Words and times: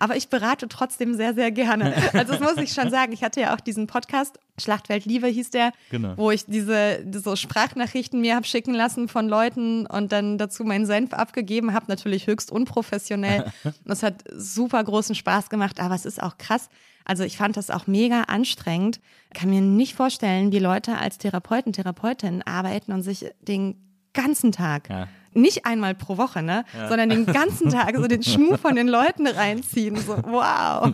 Aber 0.00 0.16
ich 0.16 0.28
berate 0.28 0.66
trotzdem 0.66 1.14
sehr, 1.14 1.34
sehr 1.34 1.52
gerne. 1.52 1.94
Also 2.14 2.32
das 2.32 2.40
muss 2.40 2.56
ich 2.56 2.72
schon 2.72 2.90
sagen. 2.90 3.12
Ich 3.12 3.22
hatte 3.22 3.40
ja 3.40 3.54
auch 3.54 3.60
diesen 3.60 3.86
Podcast, 3.86 4.40
Schlachtfeld 4.58 5.04
Liebe 5.04 5.28
hieß 5.28 5.50
der, 5.50 5.72
Genau. 5.90 6.14
wo 6.16 6.30
ich 6.32 6.46
diese, 6.46 7.04
diese 7.04 7.36
Sprachnachrichten 7.36 8.20
mir 8.20 8.34
habe 8.34 8.46
schicken 8.46 8.74
lassen 8.74 9.06
von 9.08 9.28
Leuten 9.28 9.86
und 9.86 10.10
dann 10.10 10.38
dazu 10.38 10.64
meinen 10.64 10.86
Senf 10.86 11.12
abgegeben 11.12 11.72
habe. 11.74 11.84
Natürlich 11.88 12.26
höchst 12.26 12.50
unprofessionell. 12.50 13.44
Und 13.64 13.74
es 13.92 14.02
hat 14.02 14.24
super 14.34 14.82
großen 14.82 15.14
Spaß 15.14 15.50
gemacht, 15.50 15.78
aber 15.80 15.94
es 15.94 16.04
ist 16.06 16.22
auch 16.22 16.38
krass. 16.38 16.68
Also 17.04 17.22
ich 17.24 17.36
fand 17.36 17.56
das 17.56 17.70
auch 17.70 17.86
mega 17.86 18.22
anstrengend. 18.22 19.00
Kann 19.34 19.50
mir 19.50 19.60
nicht 19.60 19.94
vorstellen, 19.94 20.50
wie 20.52 20.58
Leute 20.58 20.96
als 20.98 21.18
Therapeuten, 21.18 21.72
Therapeutinnen 21.72 22.42
arbeiten 22.42 22.92
und 22.92 23.02
sich 23.02 23.26
den 23.42 23.76
ganzen 24.14 24.50
Tag 24.52 24.88
Ja. 24.88 25.08
Nicht 25.32 25.66
einmal 25.66 25.94
pro 25.94 26.16
Woche, 26.16 26.42
ne, 26.42 26.64
sondern 26.88 27.08
den 27.08 27.26
ganzen 27.26 27.70
Tag 27.72 27.96
so 27.96 28.06
den 28.06 28.22
Schmuh 28.22 28.56
von 28.56 28.74
den 28.74 28.88
Leuten 28.88 29.26
reinziehen. 29.26 29.96
So, 29.96 30.16
wow. 30.24 30.92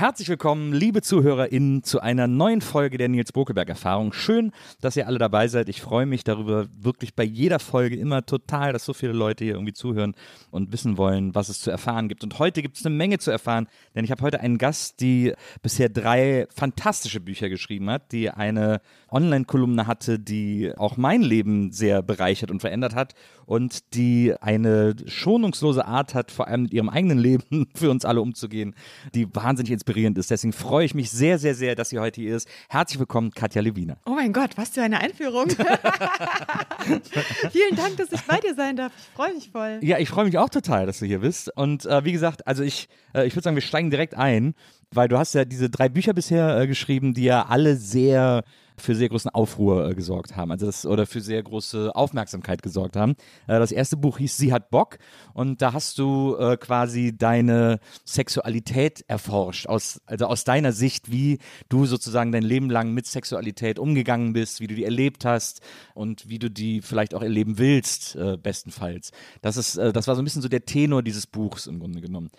Herzlich 0.00 0.30
willkommen, 0.30 0.72
liebe 0.72 1.02
ZuhörerInnen, 1.02 1.82
zu 1.82 2.00
einer 2.00 2.26
neuen 2.26 2.62
Folge 2.62 2.96
der 2.96 3.10
Nils 3.10 3.32
Bokelberg-Erfahrung. 3.32 4.14
Schön, 4.14 4.50
dass 4.80 4.96
ihr 4.96 5.06
alle 5.06 5.18
dabei 5.18 5.46
seid. 5.46 5.68
Ich 5.68 5.82
freue 5.82 6.06
mich 6.06 6.24
darüber 6.24 6.68
wirklich 6.74 7.14
bei 7.14 7.22
jeder 7.22 7.58
Folge 7.58 7.96
immer 7.96 8.24
total, 8.24 8.72
dass 8.72 8.86
so 8.86 8.94
viele 8.94 9.12
Leute 9.12 9.44
hier 9.44 9.52
irgendwie 9.52 9.74
zuhören 9.74 10.14
und 10.50 10.72
wissen 10.72 10.96
wollen, 10.96 11.34
was 11.34 11.50
es 11.50 11.60
zu 11.60 11.70
erfahren 11.70 12.08
gibt. 12.08 12.24
Und 12.24 12.38
heute 12.38 12.62
gibt 12.62 12.78
es 12.78 12.86
eine 12.86 12.94
Menge 12.94 13.18
zu 13.18 13.30
erfahren, 13.30 13.68
denn 13.94 14.06
ich 14.06 14.10
habe 14.10 14.22
heute 14.22 14.40
einen 14.40 14.56
Gast, 14.56 15.02
die 15.02 15.34
bisher 15.60 15.90
drei 15.90 16.46
fantastische 16.48 17.20
Bücher 17.20 17.50
geschrieben 17.50 17.90
hat, 17.90 18.10
die 18.10 18.30
eine 18.30 18.80
Online-Kolumne 19.10 19.86
hatte, 19.86 20.18
die 20.18 20.72
auch 20.78 20.96
mein 20.96 21.20
Leben 21.20 21.72
sehr 21.72 22.00
bereichert 22.00 22.50
und 22.50 22.60
verändert 22.60 22.94
hat 22.94 23.14
und 23.44 23.92
die 23.92 24.32
eine 24.40 24.96
schonungslose 25.04 25.84
Art 25.84 26.14
hat, 26.14 26.30
vor 26.30 26.48
allem 26.48 26.62
mit 26.62 26.72
ihrem 26.72 26.88
eigenen 26.88 27.18
Leben 27.18 27.68
für 27.74 27.90
uns 27.90 28.06
alle 28.06 28.22
umzugehen, 28.22 28.74
die 29.14 29.26
wahnsinnig 29.34 29.72
inspirierend 29.90 30.18
ist. 30.18 30.30
Deswegen 30.30 30.52
freue 30.52 30.84
ich 30.84 30.94
mich 30.94 31.10
sehr, 31.10 31.38
sehr, 31.38 31.54
sehr, 31.54 31.74
dass 31.74 31.88
sie 31.88 31.98
heute 31.98 32.20
hier 32.20 32.36
ist. 32.36 32.48
Herzlich 32.68 33.00
willkommen, 33.00 33.32
Katja 33.32 33.60
Lewina. 33.60 33.96
Oh 34.06 34.10
mein 34.10 34.32
Gott, 34.32 34.50
was 34.56 34.70
für 34.70 34.82
eine 34.82 35.00
Einführung. 35.00 35.48
Vielen 37.50 37.76
Dank, 37.76 37.96
dass 37.96 38.12
ich 38.12 38.22
bei 38.22 38.38
dir 38.38 38.54
sein 38.54 38.76
darf. 38.76 38.92
Ich 38.96 39.16
freue 39.16 39.34
mich 39.34 39.50
voll. 39.50 39.80
Ja, 39.82 39.98
ich 39.98 40.08
freue 40.08 40.26
mich 40.26 40.38
auch 40.38 40.48
total, 40.48 40.86
dass 40.86 41.00
du 41.00 41.06
hier 41.06 41.20
bist. 41.20 41.50
Und 41.56 41.86
äh, 41.86 42.04
wie 42.04 42.12
gesagt, 42.12 42.46
also 42.46 42.62
ich, 42.62 42.88
äh, 43.14 43.26
ich 43.26 43.34
würde 43.34 43.44
sagen, 43.44 43.56
wir 43.56 43.62
steigen 43.62 43.90
direkt 43.90 44.14
ein, 44.14 44.54
weil 44.92 45.08
du 45.08 45.18
hast 45.18 45.34
ja 45.34 45.44
diese 45.44 45.70
drei 45.70 45.88
Bücher 45.88 46.12
bisher 46.12 46.60
äh, 46.60 46.66
geschrieben, 46.68 47.12
die 47.12 47.24
ja 47.24 47.46
alle 47.46 47.76
sehr 47.76 48.44
für 48.80 48.94
sehr 48.94 49.08
großen 49.08 49.30
Aufruhr 49.30 49.88
äh, 49.88 49.94
gesorgt 49.94 50.36
haben, 50.36 50.50
also 50.50 50.66
das 50.66 50.86
oder 50.86 51.06
für 51.06 51.20
sehr 51.20 51.42
große 51.42 51.94
Aufmerksamkeit 51.94 52.62
gesorgt 52.62 52.96
haben. 52.96 53.12
Äh, 53.46 53.58
das 53.58 53.72
erste 53.72 53.96
Buch 53.96 54.18
hieß 54.18 54.36
Sie 54.36 54.52
hat 54.52 54.70
Bock 54.70 54.98
und 55.34 55.62
da 55.62 55.72
hast 55.72 55.98
du 55.98 56.36
äh, 56.36 56.56
quasi 56.56 57.16
deine 57.16 57.80
Sexualität 58.04 59.04
erforscht, 59.08 59.66
aus, 59.66 60.00
also 60.06 60.26
aus 60.26 60.44
deiner 60.44 60.72
Sicht, 60.72 61.10
wie 61.10 61.38
du 61.68 61.86
sozusagen 61.86 62.32
dein 62.32 62.42
Leben 62.42 62.70
lang 62.70 62.92
mit 62.92 63.06
Sexualität 63.06 63.78
umgegangen 63.78 64.32
bist, 64.32 64.60
wie 64.60 64.66
du 64.66 64.74
die 64.74 64.84
erlebt 64.84 65.24
hast 65.24 65.60
und 65.94 66.28
wie 66.28 66.38
du 66.38 66.50
die 66.50 66.82
vielleicht 66.82 67.14
auch 67.14 67.22
erleben 67.22 67.58
willst, 67.58 68.16
äh, 68.16 68.36
bestenfalls. 68.36 69.12
Das 69.42 69.56
ist, 69.56 69.76
äh, 69.76 69.92
das 69.92 70.06
war 70.06 70.14
so 70.14 70.22
ein 70.22 70.24
bisschen 70.24 70.42
so 70.42 70.48
der 70.48 70.64
Tenor 70.64 71.02
dieses 71.02 71.26
Buchs 71.26 71.66
im 71.66 71.78
Grunde 71.78 72.00
genommen. 72.00 72.30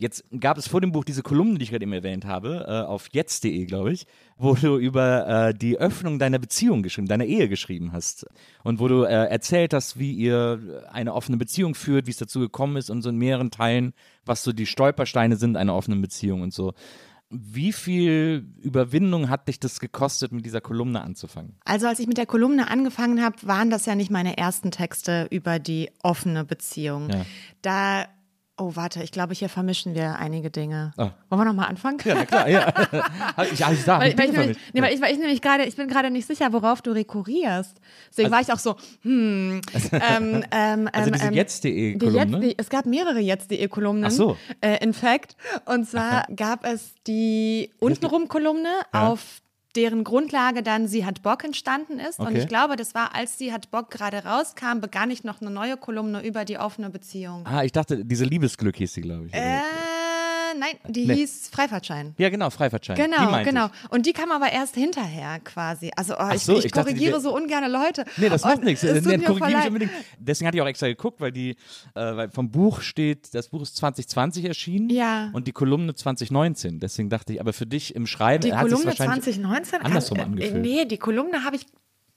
Jetzt 0.00 0.24
gab 0.40 0.56
es 0.56 0.66
vor 0.66 0.80
dem 0.80 0.92
Buch 0.92 1.04
diese 1.04 1.22
Kolumne, 1.22 1.58
die 1.58 1.64
ich 1.64 1.70
gerade 1.70 1.82
eben 1.82 1.92
erwähnt 1.92 2.24
habe, 2.24 2.64
äh, 2.66 2.86
auf 2.88 3.08
jetzt.de, 3.12 3.66
glaube 3.66 3.92
ich, 3.92 4.06
wo 4.38 4.54
du 4.54 4.78
über 4.78 5.48
äh, 5.48 5.54
die 5.54 5.76
Öffnung 5.76 6.18
deiner 6.18 6.38
Beziehung 6.38 6.82
geschrieben, 6.82 7.06
deiner 7.06 7.26
Ehe 7.26 7.50
geschrieben 7.50 7.92
hast. 7.92 8.24
Und 8.64 8.80
wo 8.80 8.88
du 8.88 9.02
äh, 9.02 9.26
erzählt 9.26 9.74
hast, 9.74 9.98
wie 9.98 10.12
ihr 10.12 10.86
eine 10.90 11.12
offene 11.12 11.36
Beziehung 11.36 11.74
führt, 11.74 12.06
wie 12.06 12.12
es 12.12 12.16
dazu 12.16 12.40
gekommen 12.40 12.78
ist 12.78 12.88
und 12.88 13.02
so 13.02 13.10
in 13.10 13.18
mehreren 13.18 13.50
Teilen, 13.50 13.92
was 14.24 14.42
so 14.42 14.54
die 14.54 14.64
Stolpersteine 14.64 15.36
sind 15.36 15.58
einer 15.58 15.74
offenen 15.74 16.00
Beziehung 16.00 16.40
und 16.40 16.54
so. 16.54 16.72
Wie 17.28 17.74
viel 17.74 18.46
Überwindung 18.62 19.28
hat 19.28 19.48
dich 19.48 19.60
das 19.60 19.80
gekostet, 19.80 20.32
mit 20.32 20.46
dieser 20.46 20.62
Kolumne 20.62 21.02
anzufangen? 21.02 21.58
Also 21.66 21.88
als 21.88 21.98
ich 21.98 22.06
mit 22.06 22.16
der 22.16 22.24
Kolumne 22.24 22.70
angefangen 22.70 23.22
habe, 23.22 23.36
waren 23.42 23.68
das 23.68 23.84
ja 23.84 23.94
nicht 23.94 24.10
meine 24.10 24.38
ersten 24.38 24.70
Texte 24.70 25.28
über 25.30 25.58
die 25.58 25.90
offene 26.02 26.46
Beziehung. 26.46 27.10
Ja. 27.10 27.26
Da, 27.60 28.06
oh 28.60 28.72
warte, 28.74 29.02
ich 29.02 29.10
glaube, 29.10 29.34
hier 29.34 29.48
vermischen 29.48 29.94
wir 29.94 30.16
einige 30.18 30.50
Dinge. 30.50 30.92
Ah. 30.96 31.10
Wollen 31.28 31.40
wir 31.40 31.44
nochmal 31.46 31.68
anfangen? 31.68 31.98
Ja, 32.04 32.14
na 32.14 32.24
klar, 32.26 32.48
ja. 32.48 32.72
ich, 33.44 33.52
ich 33.52 33.82
sag, 33.84 34.00
Weil, 34.00 34.10
ich 34.10 34.18
weil, 34.18 34.26
bin 34.26 34.32
ich 34.32 34.38
nämlich, 34.38 34.58
nee, 34.72 34.82
weil, 34.82 34.94
ich, 34.94 35.00
weil 35.00 35.12
ich 35.12 35.18
nämlich 35.18 35.42
gerade, 35.42 35.64
ich 35.64 35.76
bin 35.76 35.88
gerade 35.88 36.10
nicht 36.10 36.26
sicher, 36.26 36.52
worauf 36.52 36.82
du 36.82 36.90
rekurrierst. 36.92 37.80
Deswegen 38.10 38.30
war 38.30 38.40
ich 38.40 38.52
auch 38.52 38.58
so, 38.58 38.76
hm, 39.02 39.60
ähm, 39.92 40.44
ähm, 40.50 40.88
Also 40.92 41.08
ähm, 41.08 41.12
diese 41.14 41.26
ähm, 41.26 41.32
jetzt.de 41.34 41.72
die 41.98 42.04
Jetzt, 42.06 42.14
Kolumne? 42.14 42.40
die, 42.40 42.58
es 42.58 42.68
gab 42.68 42.86
mehrere 42.86 43.18
jetzt.de-Kolumnen. 43.20 44.04
Ach 44.04 44.10
so. 44.10 44.36
Äh, 44.60 44.82
in 44.84 44.92
fact. 44.92 45.36
Und 45.64 45.88
zwar 45.88 46.26
gab 46.34 46.64
es 46.64 46.94
die 47.06 47.70
untenrum-Kolumne, 47.80 48.68
Ja. 48.92 49.08
auf 49.08 49.40
deren 49.76 50.04
Grundlage 50.04 50.62
dann 50.62 50.88
Sie 50.88 51.04
hat 51.04 51.22
Bock 51.22 51.44
entstanden 51.44 51.98
ist. 51.98 52.18
Und 52.18 52.28
Okay. 52.28 52.38
ich 52.38 52.48
glaube, 52.48 52.76
das 52.76 52.94
war, 52.94 53.14
als 53.14 53.38
Sie 53.38 53.52
hat 53.52 53.70
Bock 53.70 53.90
gerade 53.90 54.24
rauskam, 54.24 54.80
begann 54.80 55.10
ich 55.10 55.24
noch 55.24 55.40
eine 55.40 55.50
neue 55.50 55.76
Kolumne 55.76 56.24
über 56.26 56.44
die 56.44 56.58
offene 56.58 56.90
Beziehung. 56.90 57.46
Ah, 57.46 57.62
ich 57.64 57.72
dachte, 57.72 58.04
diese 58.04 58.24
Liebesglück 58.24 58.76
hieß 58.76 58.92
sie, 58.94 59.00
glaube 59.00 59.26
ich. 59.26 59.34
Äh, 59.34 59.60
nein, 60.60 60.74
die 60.86 61.06
Nee. 61.06 61.14
hieß 61.16 61.48
Freifahrtschein. 61.52 62.14
ja, 62.18 62.28
genau, 62.28 62.50
Freifahrtschein. 62.50 62.96
Die 62.96 63.02
Genau, 63.02 63.42
genau. 63.42 63.66
Ich. 63.66 63.90
Und 63.92 64.06
die 64.06 64.12
kam 64.12 64.30
aber 64.30 64.52
erst 64.52 64.74
hinterher 64.76 65.40
quasi. 65.40 65.90
Also 65.96 66.14
oh, 66.18 66.30
ich, 66.32 66.42
so, 66.42 66.56
ich, 66.58 66.66
ich 66.66 66.72
dachte, 66.72 66.90
die 66.90 66.94
korrigiere 66.94 67.14
wär- 67.14 67.20
so 67.20 67.34
ungerne 67.34 67.68
Leute. 67.68 68.04
Nee, 68.16 68.28
das 68.28 68.44
macht 68.44 68.62
nichts. 68.62 68.82
Nee, 68.82 69.18
korrigiere 69.18 69.56
mich 69.58 69.66
unbedingt. 69.66 69.90
Deswegen 70.18 70.46
hatte 70.46 70.56
ich 70.58 70.62
auch 70.62 70.66
extra 70.68 70.86
geguckt, 70.86 71.20
weil 71.20 71.32
die, 71.32 71.50
äh, 71.50 71.56
weil 71.94 72.30
vom 72.30 72.50
Buch 72.50 72.80
steht, 72.82 73.34
das 73.34 73.48
Buch 73.48 73.62
ist 73.62 73.76
2020 73.76 74.44
erschienen 74.44 74.90
Ja. 74.90 75.30
und 75.32 75.46
die 75.48 75.52
Kolumne 75.52 75.94
2019. 75.94 76.78
Deswegen 76.78 77.10
dachte 77.10 77.32
ich, 77.32 77.40
aber 77.40 77.52
für 77.52 77.66
dich 77.66 77.94
im 77.94 78.06
Schreiben 78.06 78.42
Die 78.44 78.52
hat 78.52 78.60
Kolumne 78.62 78.86
wahrscheinlich 78.86 79.24
2019? 79.24 79.80
andersrum 79.82 80.18
äh, 80.18 80.22
angefühlt. 80.22 80.62
Nee, 80.62 80.84
die 80.84 80.98
Kolumne 80.98 81.44
habe 81.44 81.56
ich. 81.56 81.66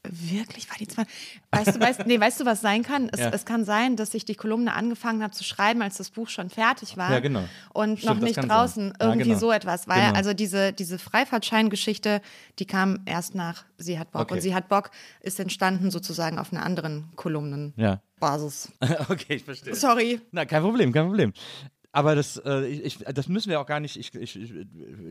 Wirklich 0.06 0.70
war 0.70 0.76
die 0.78 0.88
20. 0.88 1.14
Weißt 1.52 1.76
du, 1.76 1.80
weißt, 1.80 2.06
nee, 2.08 2.20
weißt 2.20 2.42
du, 2.42 2.46
was 2.46 2.60
sein 2.60 2.84
kann? 2.84 3.08
Es, 3.14 3.22
Ja. 3.22 3.30
es 3.30 3.46
kann 3.46 3.64
sein, 3.64 3.96
dass 3.96 4.14
ich 4.14 4.26
die 4.26 4.36
Kolumne 4.36 4.74
angefangen 4.74 5.24
habe 5.24 5.32
zu 5.34 5.46
schreiben, 5.46 5.82
als 5.82 5.96
das 5.96 6.10
Buch 6.10 6.28
schon 6.28 6.50
fertig 6.50 6.98
war. 6.98 7.10
Ja, 7.10 7.20
genau. 7.22 7.44
Und 7.74 8.00
Stimmt, 8.00 8.16
noch 8.20 8.22
nicht 8.28 8.36
draußen. 8.36 8.94
Ja, 9.00 9.08
Irgendwie 9.08 9.30
genau. 9.30 9.40
so 9.40 9.52
etwas. 9.54 9.88
Weil, 9.88 10.02
Genau. 10.08 10.18
also 10.18 10.34
diese, 10.34 10.74
diese 10.74 11.00
Freifahrtscheingeschichte, 11.00 12.22
die 12.60 12.66
kam 12.66 13.00
erst 13.06 13.34
nach 13.34 13.64
Sie 13.78 13.98
hat 13.98 14.12
Bock. 14.12 14.24
Okay. 14.24 14.34
Und 14.36 14.42
Sie 14.42 14.54
hat 14.54 14.68
Bock 14.68 14.92
ist 15.22 15.40
entstanden 15.40 15.90
sozusagen 15.90 16.38
auf 16.38 16.52
einer 16.52 16.64
anderen 16.64 17.10
Kolumnenbasis. 17.16 18.72
Ja. 18.82 19.00
okay, 19.10 19.36
ich 19.36 19.44
verstehe. 19.46 19.74
Sorry. 19.76 20.20
Na, 20.32 20.46
kein 20.46 20.62
Problem, 20.64 20.92
kein 20.92 21.06
Problem. 21.08 21.34
Aber 21.96 22.16
das, 22.16 22.38
äh, 22.38 22.66
ich, 22.66 22.98
das 22.98 23.30
müssen 23.30 23.52
wir 23.52 23.62
auch 23.62 23.68
gar 23.68 23.80
nicht. 23.80 23.98
Ich, 23.98 24.16
ich, 24.16 24.40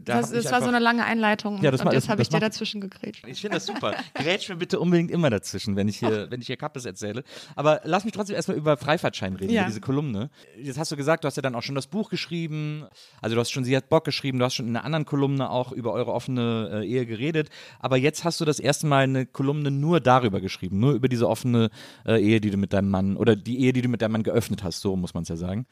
da 0.04 0.20
das, 0.20 0.32
das 0.32 0.50
war 0.50 0.62
so 0.62 0.66
eine 0.66 0.80
lange 0.80 1.04
Einleitung 1.04 1.62
ja, 1.62 1.70
das 1.70 1.80
und 1.80 1.92
jetzt 1.92 2.08
habe 2.08 2.20
ich 2.22 2.28
dir 2.28 2.40
dazwischen 2.40 2.80
gegrätscht. 2.80 3.24
Ich 3.28 3.40
finde 3.40 3.58
das 3.58 3.66
super. 3.66 3.94
Grätsch 4.14 4.48
mir 4.48 4.56
bitte 4.56 4.80
unbedingt 4.80 5.12
immer 5.12 5.30
dazwischen, 5.30 5.76
wenn 5.76 5.86
ich 5.86 5.98
hier, 5.98 6.28
wenn 6.32 6.40
ich 6.40 6.48
hier 6.48 6.56
Kappes 6.56 6.84
erzähle. 6.84 7.22
Aber 7.54 7.82
lass 7.84 8.04
mich 8.04 8.12
trotzdem 8.12 8.34
erstmal 8.34 8.56
über 8.56 8.76
Freifahrtschein 8.76 9.36
reden, 9.36 9.52
ja. 9.52 9.60
über 9.62 9.68
diese 9.68 9.80
Kolumne. 9.80 10.28
Jetzt 10.60 10.76
hast 10.76 10.90
du 10.90 10.96
gesagt, 10.96 11.22
du 11.22 11.28
hast 11.28 11.36
ja 11.36 11.42
dann 11.42 11.54
auch 11.54 11.62
schon 11.62 11.76
das 11.76 11.86
Buch 11.86 12.10
geschrieben. 12.10 12.84
Also 13.20 13.36
du 13.36 13.40
hast 13.40 13.52
schon 13.52 13.62
Sie 13.62 13.76
hat 13.76 13.88
Bock 13.88 14.04
geschrieben, 14.04 14.40
du 14.40 14.44
hast 14.44 14.56
schon 14.56 14.66
in 14.66 14.74
einer 14.74 14.84
anderen 14.84 15.06
Kolumne 15.06 15.50
auch 15.50 15.70
über 15.70 15.92
eure 15.92 16.12
offene 16.12 16.82
äh, 16.82 16.84
Ehe 16.84 17.06
geredet. 17.06 17.48
Aber 17.78 17.96
jetzt 17.96 18.24
hast 18.24 18.40
du 18.40 18.44
das 18.44 18.58
erste 18.58 18.88
Mal 18.88 19.04
eine 19.04 19.24
Kolumne 19.24 19.70
nur 19.70 20.00
darüber 20.00 20.40
geschrieben, 20.40 20.80
nur 20.80 20.94
über 20.94 21.08
diese 21.08 21.28
offene 21.28 21.70
äh, 22.04 22.20
Ehe, 22.20 22.40
die 22.40 22.50
du 22.50 22.56
mit 22.56 22.72
deinem 22.72 22.90
Mann 22.90 23.16
oder 23.16 23.36
die 23.36 23.60
Ehe, 23.60 23.72
die 23.72 23.82
du 23.82 23.88
mit 23.88 24.02
deinem 24.02 24.12
Mann 24.12 24.24
geöffnet 24.24 24.64
hast, 24.64 24.80
so 24.80 24.96
muss 24.96 25.14
man 25.14 25.22
es 25.22 25.28
ja 25.28 25.36
sagen 25.36 25.64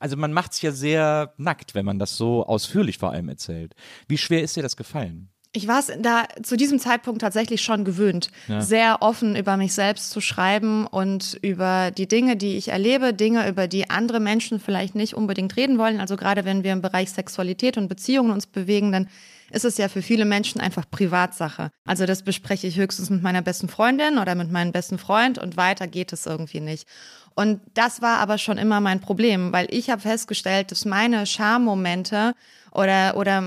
also 0.00 0.16
man 0.16 0.32
macht 0.32 0.52
es 0.52 0.62
ja 0.62 0.72
sehr 0.72 1.34
nackt, 1.36 1.74
wenn 1.74 1.84
man 1.84 1.98
das 1.98 2.16
so 2.16 2.44
ausführlich 2.44 2.98
vor 2.98 3.12
allem 3.12 3.28
erzählt. 3.28 3.74
Wie 4.06 4.18
schwer 4.18 4.42
ist 4.42 4.56
dir 4.56 4.62
das 4.62 4.76
gefallen? 4.76 5.30
Ich 5.52 5.66
war 5.66 5.78
es 5.78 5.90
da 5.98 6.24
zu 6.42 6.56
diesem 6.56 6.78
Zeitpunkt 6.78 7.22
tatsächlich 7.22 7.62
schon 7.62 7.84
gewöhnt, 7.84 8.28
ja. 8.48 8.60
sehr 8.60 8.98
offen 9.00 9.34
über 9.34 9.56
mich 9.56 9.72
selbst 9.72 10.10
zu 10.10 10.20
schreiben 10.20 10.86
und 10.86 11.38
über 11.40 11.90
die 11.90 12.06
Dinge, 12.06 12.36
die 12.36 12.58
ich 12.58 12.68
erlebe, 12.68 13.14
Dinge, 13.14 13.48
über 13.48 13.66
die 13.66 13.88
andere 13.88 14.20
Menschen 14.20 14.60
vielleicht 14.60 14.94
nicht 14.94 15.14
unbedingt 15.14 15.56
reden 15.56 15.78
wollen. 15.78 16.00
Also 16.00 16.16
gerade 16.16 16.44
wenn 16.44 16.64
wir 16.64 16.72
im 16.72 16.82
Bereich 16.82 17.10
Sexualität 17.10 17.78
und 17.78 17.88
Beziehungen 17.88 18.30
uns 18.30 18.46
bewegen, 18.46 18.92
dann 18.92 19.08
ist 19.50 19.64
es 19.64 19.78
ja 19.78 19.88
für 19.88 20.02
viele 20.02 20.24
Menschen 20.24 20.60
einfach 20.60 20.84
Privatsache. 20.90 21.70
Also 21.84 22.06
das 22.06 22.22
bespreche 22.22 22.66
ich 22.66 22.76
höchstens 22.76 23.10
mit 23.10 23.22
meiner 23.22 23.42
besten 23.42 23.68
Freundin 23.68 24.18
oder 24.18 24.34
mit 24.34 24.50
meinem 24.50 24.72
besten 24.72 24.98
Freund 24.98 25.38
und 25.38 25.56
weiter 25.56 25.86
geht 25.86 26.12
es 26.12 26.26
irgendwie 26.26 26.60
nicht. 26.60 26.86
Und 27.34 27.60
das 27.74 28.02
war 28.02 28.18
aber 28.18 28.36
schon 28.36 28.58
immer 28.58 28.80
mein 28.80 29.00
Problem, 29.00 29.52
weil 29.52 29.68
ich 29.70 29.90
habe 29.90 30.02
festgestellt, 30.02 30.72
dass 30.72 30.84
meine 30.84 31.24
Schammomente 31.24 32.34
oder, 32.72 33.16
oder 33.16 33.42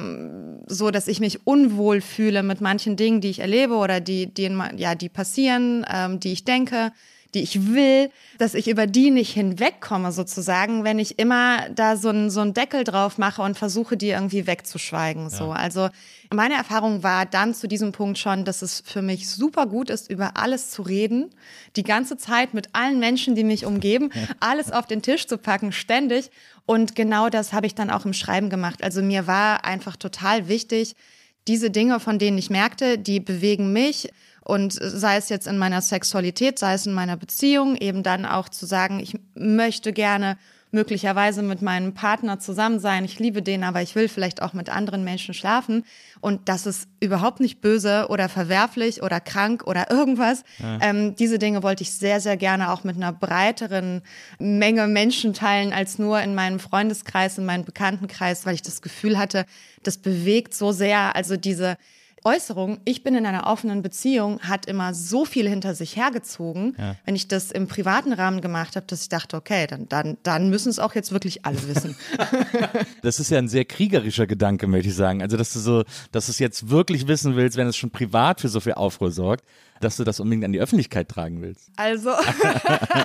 so, 0.68 0.92
dass 0.92 1.08
ich 1.10 1.20
mich 1.20 1.46
unwohl 1.46 2.00
fühle 2.00 2.42
mit 2.42 2.62
manchen 2.62 2.96
Dingen, 2.96 3.20
die 3.20 3.30
ich 3.30 3.40
erlebe 3.40 3.76
oder 3.76 4.00
die, 4.00 4.34
die, 4.34 4.50
ja, 4.78 4.96
die 4.96 5.10
passieren, 5.10 5.86
ähm, 5.94 6.20
die 6.20 6.32
ich 6.32 6.46
denke, 6.46 6.92
die 7.34 7.42
ich 7.42 7.74
will, 7.74 8.10
dass 8.38 8.54
ich 8.54 8.68
über 8.68 8.88
die 8.88 9.12
nicht 9.12 9.34
hinwegkomme 9.34 10.12
sozusagen, 10.12 10.84
wenn 10.84 11.00
ich 11.00 11.18
immer 11.18 11.70
da 11.70 11.96
so 11.96 12.10
einen 12.10 12.30
so 12.30 12.42
einen 12.42 12.54
Deckel 12.54 12.84
drauf 12.84 13.18
mache 13.18 13.42
und 13.42 13.58
versuche, 13.58 13.98
die 13.98 14.10
irgendwie 14.10 14.48
wegzuschweigen. 14.48 15.30
So, 15.30 15.46
ja. 15.46 15.54
also 15.54 15.90
meine 16.34 16.56
Erfahrung 16.56 17.04
war 17.04 17.26
dann 17.26 17.54
zu 17.54 17.68
diesem 17.68 17.92
Punkt 17.92 18.18
schon, 18.18 18.46
dass 18.46 18.62
es 18.62 18.84
für 18.86 19.02
mich 19.02 19.30
super 19.30 19.66
gut 19.66 19.90
ist, 19.90 20.10
über 20.10 20.38
alles 20.38 20.72
zu 20.72 20.82
reden, 20.82 21.30
die 21.76 21.84
ganze 21.84 22.18
Zeit 22.18 22.54
mit 22.54 22.70
allen 22.74 23.00
Menschen, 23.00 23.36
die 23.36 23.44
mich 23.44 23.66
umgeben, 23.66 24.12
alles 24.40 24.72
auf 24.72 24.86
den 24.86 25.02
Tisch 25.02 25.28
zu 25.28 25.38
packen, 25.38 25.72
ständig. 25.72 26.32
Und 26.66 26.96
genau 26.96 27.30
das 27.30 27.54
habe 27.54 27.68
ich 27.68 27.76
dann 27.76 27.90
auch 27.90 28.06
im 28.06 28.14
Schreiben 28.14 28.50
gemacht. 28.50 28.84
Also 28.84 29.02
mir 29.02 29.28
war 29.28 29.66
einfach 29.66 29.96
total 29.96 30.48
wichtig, 30.48 30.96
diese 31.48 31.72
Dinge, 31.72 32.00
von 32.00 32.20
denen 32.20 32.38
ich 32.38 32.50
merkte, 32.50 32.98
die 32.98 33.20
bewegen 33.20 33.74
mich 33.74 34.10
und 34.44 34.74
sei 34.74 35.18
es 35.18 35.30
jetzt 35.30 35.48
in 35.48 35.58
meiner 35.58 35.82
Sexualität, 35.82 36.60
sei 36.60 36.74
es 36.74 36.86
in 36.86 36.94
meiner 36.94 37.18
Beziehung, 37.18 37.76
eben 37.76 38.04
dann 38.04 38.26
auch 38.26 38.50
zu 38.50 38.66
sagen, 38.66 39.00
ich 39.00 39.18
möchte 39.36 39.94
gerne 39.94 40.38
möglicherweise 40.72 41.44
mit 41.44 41.62
meinem 41.62 41.94
Partner 41.94 42.40
zusammen 42.40 42.80
sein. 42.80 43.04
Ich 43.04 43.20
liebe 43.20 43.42
den, 43.42 43.64
aber 43.64 43.82
ich 43.82 43.94
will 43.96 44.08
vielleicht 44.08 44.42
auch 44.42 44.54
mit 44.54 44.70
anderen 44.70 45.04
Menschen 45.04 45.34
schlafen. 45.34 45.84
Und 46.22 46.48
das 46.48 46.66
ist 46.66 46.88
überhaupt 47.02 47.42
nicht 47.42 47.62
böse 47.62 48.08
oder 48.10 48.30
verwerflich 48.30 49.04
oder 49.04 49.20
krank 49.20 49.64
oder 49.68 49.92
irgendwas. 49.92 50.44
Ja. 50.60 50.80
Ähm, 50.82 51.16
diese 51.16 51.40
Dinge 51.40 51.62
wollte 51.62 51.84
ich 51.84 51.92
sehr, 51.92 52.22
sehr 52.22 52.38
gerne 52.38 52.72
auch 52.72 52.84
mit 52.84 52.96
einer 52.96 53.12
breiteren 53.12 54.02
Menge 54.40 54.88
Menschen 54.88 55.34
teilen 55.34 55.74
als 55.74 56.00
nur 56.00 56.22
in 56.22 56.36
meinem 56.36 56.60
Freundeskreis, 56.60 57.38
in 57.38 57.46
meinem 57.46 57.66
Bekanntenkreis, 57.66 58.46
weil 58.46 58.56
ich 58.56 58.62
das 58.62 58.82
Gefühl 58.82 59.18
hatte, 59.18 59.46
das 59.84 59.98
bewegt 59.98 60.54
so 60.54 60.72
sehr. 60.72 61.16
Also 61.16 61.36
diese 61.36 61.78
Äußerung, 62.24 62.80
ich 62.86 63.04
bin 63.04 63.16
in 63.16 63.26
einer 63.26 63.48
offenen 63.48 63.82
Beziehung, 63.82 64.40
hat 64.42 64.68
immer 64.68 64.94
so 64.94 65.26
viel 65.26 65.50
hinter 65.50 65.74
sich 65.74 65.96
hergezogen, 65.96 66.76
ja. 66.78 66.96
wenn 67.06 67.16
ich 67.16 67.28
das 67.28 67.52
im 67.52 67.68
privaten 67.68 68.14
Rahmen 68.14 68.42
gemacht 68.42 68.76
habe, 68.76 68.86
dass 68.86 69.02
ich 69.02 69.10
dachte, 69.10 69.38
okay, 69.38 69.66
dann, 69.68 69.90
dann, 69.90 70.18
dann 70.24 70.50
müssen 70.50 70.70
es 70.70 70.78
auch 70.78 70.94
jetzt 70.94 71.12
wirklich 71.12 71.46
alle 71.46 71.68
wissen. 71.68 71.96
das 73.02 73.20
ist 73.20 73.32
ja 73.32 73.40
ein 73.40 73.48
sehr 73.48 73.66
kriegerischer 73.66 74.28
Gedanke, 74.28 74.68
möchte 74.68 74.90
ich 74.90 74.96
sagen. 74.96 75.22
Also, 75.22 75.36
dass 75.36 75.54
du 75.54 75.60
so, 75.60 75.84
dass 76.12 76.28
du 76.28 76.32
es 76.32 76.40
jetzt 76.40 76.70
wirklich 76.70 77.08
wissen 77.08 77.36
willst, 77.36 77.58
wenn 77.58 77.68
es 77.68 77.76
schon 77.76 77.90
privat 77.90 78.42
für 78.42 78.50
so 78.50 78.60
viel 78.60 78.74
Aufruhr 78.74 79.12
sorgt, 79.12 79.44
dass 79.80 79.98
du 79.98 80.04
das 80.04 80.20
unbedingt 80.20 80.46
an 80.46 80.54
die 80.54 80.60
Öffentlichkeit 80.60 81.10
tragen 81.10 81.42
willst. 81.42 81.72
Also, 81.76 82.12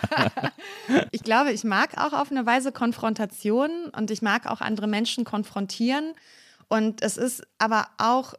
ich 1.11 1.23
glaube, 1.23 1.53
ich 1.53 1.65
mag 1.65 1.97
auch 1.97 2.13
auf 2.13 2.31
eine 2.31 2.45
Weise 2.45 2.71
Konfrontationen 2.71 3.89
und 3.89 4.11
ich 4.11 4.21
mag 4.21 4.47
auch 4.47 4.61
andere 4.61 4.87
Menschen 4.87 5.25
konfrontieren. 5.25 6.13
Und 6.69 7.03
es 7.03 7.17
ist 7.17 7.47
aber 7.59 7.87
auch 7.99 8.35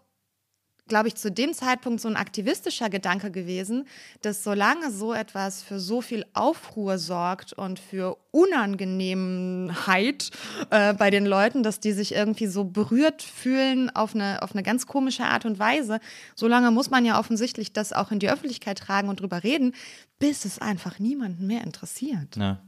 glaube 0.88 1.07
ich, 1.07 1.16
zu 1.16 1.31
dem 1.31 1.54
Zeitpunkt 1.54 2.01
so 2.01 2.07
ein 2.07 2.16
aktivistischer 2.16 2.89
Gedanke 2.89 3.31
gewesen, 3.31 3.88
dass 4.22 4.44
solange 4.44 4.92
so 4.92 5.13
etwas 5.13 5.63
für 5.63 5.80
so 5.80 6.01
viel 6.01 6.25
Aufruhr 6.34 6.98
sorgt 6.98 7.54
und 7.54 7.80
für 7.80 8.18
Unangenehmheit 8.31 10.30
äh, 10.69 10.94
bei 10.94 11.10
den 11.10 11.25
Leuten, 11.25 11.63
dass 11.63 11.80
die 11.80 11.92
sich 11.92 12.13
irgendwie 12.13 12.48
so 12.48 12.66
berührt 12.66 13.22
fühlen 13.22 13.89
auf 13.89 14.16
eine, 14.16 14.42
auf 14.42 14.54
eine 14.54 14.63
ganz 14.63 14.86
komische 14.86 15.24
Art 15.24 15.45
und 15.45 15.60
Weise, 15.60 16.00
solange 16.36 16.72
muss 16.72 16.90
man 16.90 17.06
ja 17.06 17.19
offensichtlich 17.19 17.74
das 17.74 17.94
auch 17.94 18.12
in 18.12 18.19
die 18.19 18.30
Öffentlichkeit 18.30 18.80
tragen 18.80 19.10
und 19.10 19.22
drüber 19.22 19.44
reden, 19.44 19.74
bis 20.19 20.45
es 20.45 20.60
einfach 20.60 21.00
niemanden 21.00 21.48
mehr 21.48 21.63
interessiert. 21.63 22.36
Ja. 22.36 22.62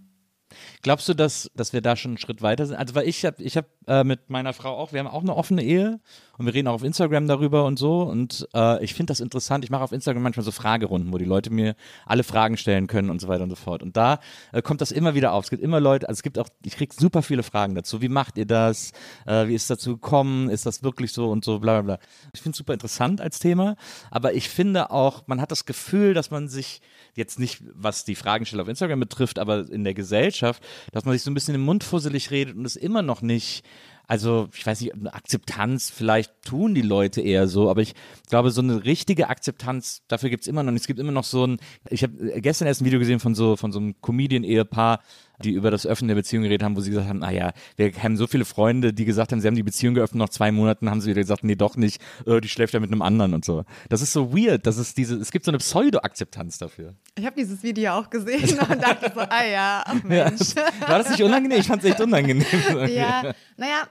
Glaubst 0.81 1.07
du, 1.07 1.13
dass, 1.13 1.49
dass 1.55 1.73
wir 1.73 1.81
da 1.81 1.95
schon 1.95 2.11
einen 2.11 2.17
Schritt 2.17 2.41
weiter 2.41 2.65
sind? 2.65 2.77
Also, 2.77 2.95
weil 2.95 3.07
ich 3.07 3.25
habe 3.25 3.41
ich 3.41 3.57
hab, 3.57 3.67
äh, 3.87 4.03
mit 4.03 4.29
meiner 4.29 4.53
Frau 4.53 4.75
auch, 4.77 4.93
wir 4.93 4.99
haben 4.99 5.07
auch 5.07 5.21
eine 5.21 5.35
offene 5.35 5.63
Ehe 5.63 5.99
und 6.39 6.45
wir 6.45 6.53
reden 6.53 6.69
auch 6.69 6.75
auf 6.75 6.83
Instagram 6.83 7.27
darüber 7.27 7.65
und 7.65 7.77
so. 7.77 8.03
Und 8.03 8.47
äh, 8.55 8.81
ich 8.81 8.93
finde 8.93 9.11
das 9.11 9.19
interessant. 9.19 9.65
Ich 9.65 9.69
mache 9.69 9.83
auf 9.83 9.91
Instagram 9.91 10.23
manchmal 10.23 10.45
so 10.45 10.51
Fragerunden, 10.51 11.11
wo 11.11 11.17
die 11.17 11.25
Leute 11.25 11.49
mir 11.49 11.75
alle 12.05 12.23
Fragen 12.23 12.55
stellen 12.55 12.87
können 12.87 13.09
und 13.09 13.19
so 13.19 13.27
weiter 13.27 13.43
und 13.43 13.49
so 13.49 13.57
fort. 13.57 13.83
Und 13.83 13.97
da 13.97 14.21
äh, 14.53 14.61
kommt 14.61 14.79
das 14.79 14.93
immer 14.93 15.15
wieder 15.15 15.33
auf. 15.33 15.43
Es 15.43 15.49
gibt 15.49 15.61
immer 15.61 15.81
Leute, 15.81 16.07
also 16.07 16.19
es 16.19 16.23
gibt 16.23 16.39
auch, 16.39 16.47
ich 16.63 16.77
kriege 16.77 16.95
super 16.97 17.23
viele 17.23 17.43
Fragen 17.43 17.75
dazu. 17.75 18.01
Wie 18.01 18.07
macht 18.07 18.37
ihr 18.37 18.45
das? 18.45 18.93
Äh, 19.25 19.49
wie 19.49 19.53
ist 19.53 19.69
dazu 19.69 19.97
gekommen? 19.97 20.49
Ist 20.49 20.65
das 20.65 20.81
wirklich 20.81 21.11
so 21.11 21.29
und 21.29 21.43
so, 21.43 21.59
bla 21.59 21.81
bla 21.81 21.97
bla. 21.97 22.07
Ich 22.33 22.41
finde 22.41 22.53
es 22.53 22.57
super 22.57 22.71
interessant 22.71 23.19
als 23.19 23.39
Thema. 23.39 23.75
Aber 24.09 24.33
ich 24.33 24.47
finde 24.47 24.91
auch, 24.91 25.27
man 25.27 25.41
hat 25.41 25.51
das 25.51 25.65
Gefühl, 25.65 26.13
dass 26.13 26.31
man 26.31 26.47
sich 26.47 26.79
jetzt 27.15 27.37
nicht, 27.37 27.61
was 27.73 28.05
die 28.05 28.15
Fragensteller 28.15 28.63
auf 28.63 28.69
Instagram 28.69 29.01
betrifft, 29.01 29.39
aber 29.39 29.69
in 29.69 29.83
der 29.83 29.93
Gesellschaft, 29.93 30.63
dass 30.93 31.03
man 31.03 31.11
sich 31.15 31.23
so 31.23 31.31
ein 31.31 31.33
bisschen 31.33 31.55
im 31.55 31.61
Mund 31.65 31.83
fusselig 31.83 32.31
redet 32.31 32.55
und 32.55 32.63
es 32.63 32.77
immer 32.77 33.01
noch 33.01 33.21
nicht 33.21 33.65
also 34.09 34.49
ich 34.55 34.65
weiß 34.65 34.81
nicht, 34.81 34.95
eine 34.95 35.13
Akzeptanz, 35.13 35.91
vielleicht 35.91 36.41
tun 36.41 36.73
die 36.73 36.81
Leute 36.81 37.21
eher 37.21 37.47
so, 37.47 37.69
aber 37.69 37.81
ich 37.81 37.93
glaube, 38.27 38.49
so 38.49 38.59
eine 38.59 38.83
richtige 38.83 39.29
Akzeptanz, 39.29 40.01
dafür 40.07 40.31
gibt 40.31 40.41
es 40.41 40.47
immer 40.47 40.63
noch 40.63 40.71
nicht. 40.71 40.81
Es 40.81 40.87
gibt 40.87 40.99
immer 40.99 41.11
noch 41.11 41.23
so 41.23 41.45
ein, 41.45 41.57
ich 41.91 42.01
habe 42.01 42.41
gestern 42.41 42.67
erst 42.67 42.81
ein 42.81 42.85
Video 42.85 42.97
gesehen 42.97 43.19
von 43.19 43.35
so, 43.35 43.55
von 43.55 43.71
so 43.71 43.77
einem 43.77 44.01
Comedian-Ehepaar, 44.01 45.01
die 45.43 45.51
über 45.51 45.69
das 45.69 45.85
Öffnen 45.85 46.07
der 46.07 46.15
Beziehung 46.15 46.41
geredet 46.41 46.63
haben, 46.63 46.75
wo 46.75 46.81
sie 46.81 46.89
gesagt 46.89 47.07
haben, 47.07 47.19
naja, 47.19 47.53
wir 47.75 47.93
haben 48.01 48.17
so 48.17 48.25
viele 48.25 48.45
Freunde, 48.45 48.93
die 48.93 49.05
gesagt 49.05 49.31
haben, 49.31 49.41
sie 49.41 49.47
haben 49.47 49.55
die 49.55 49.63
Beziehung 49.63 49.93
geöffnet, 49.93 50.19
nach 50.19 50.29
zwei 50.29 50.51
Monaten 50.51 50.89
haben 50.89 51.01
sie 51.01 51.11
wieder 51.11 51.21
gesagt, 51.21 51.43
nee, 51.43 51.55
doch 51.55 51.77
nicht, 51.77 52.01
äh, 52.25 52.41
die 52.41 52.49
schläft 52.49 52.73
ja 52.73 52.79
mit 52.79 52.91
einem 52.91 53.03
anderen 53.03 53.35
und 53.35 53.45
so. 53.45 53.63
Das 53.89 54.01
ist 54.01 54.11
so 54.11 54.35
weird, 54.35 54.65
das 54.65 54.79
ist 54.79 54.97
diese, 54.97 55.17
es 55.17 55.31
gibt 55.31 55.45
so 55.45 55.51
eine 55.51 55.59
Pseudo-Akzeptanz 55.59 56.57
dafür. 56.57 56.95
Ich 57.15 57.27
habe 57.27 57.35
dieses 57.35 57.61
Video 57.61 57.91
auch 57.93 58.09
gesehen 58.09 58.57
und 58.69 58.81
dachte 58.81 59.11
so, 59.13 59.21
ah 59.21 59.45
ja, 59.45 59.83
ach 59.85 60.03
Mensch. 60.03 60.55
Ja, 60.55 60.89
war 60.89 60.97
das 60.97 61.11
nicht 61.11 61.21
unangenehm? 61.21 61.59
Ich 61.59 61.67
fand 61.67 61.83
es 61.83 61.91
echt 61.91 62.01
unangenehm. 62.01 62.45
ja, 62.87 63.33
naja, 63.55 63.87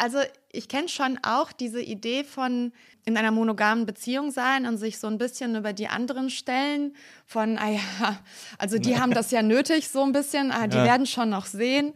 also 0.00 0.18
ich 0.50 0.68
kenne 0.68 0.88
schon 0.88 1.18
auch 1.22 1.52
diese 1.52 1.82
Idee 1.82 2.24
von 2.24 2.72
in 3.04 3.16
einer 3.16 3.30
monogamen 3.30 3.86
Beziehung 3.86 4.30
sein 4.30 4.66
und 4.66 4.78
sich 4.78 4.98
so 4.98 5.06
ein 5.06 5.18
bisschen 5.18 5.56
über 5.56 5.72
die 5.72 5.88
anderen 5.88 6.30
stellen 6.30 6.94
von, 7.26 7.58
ah 7.58 7.70
ja, 7.70 8.18
also 8.58 8.78
die 8.78 8.98
haben 8.98 9.12
das 9.12 9.30
ja 9.30 9.42
nötig 9.42 9.88
so 9.88 10.02
ein 10.02 10.12
bisschen, 10.12 10.52
ah, 10.52 10.66
die 10.66 10.76
ja. 10.76 10.84
werden 10.84 11.06
schon 11.06 11.30
noch 11.30 11.46
sehen. 11.46 11.92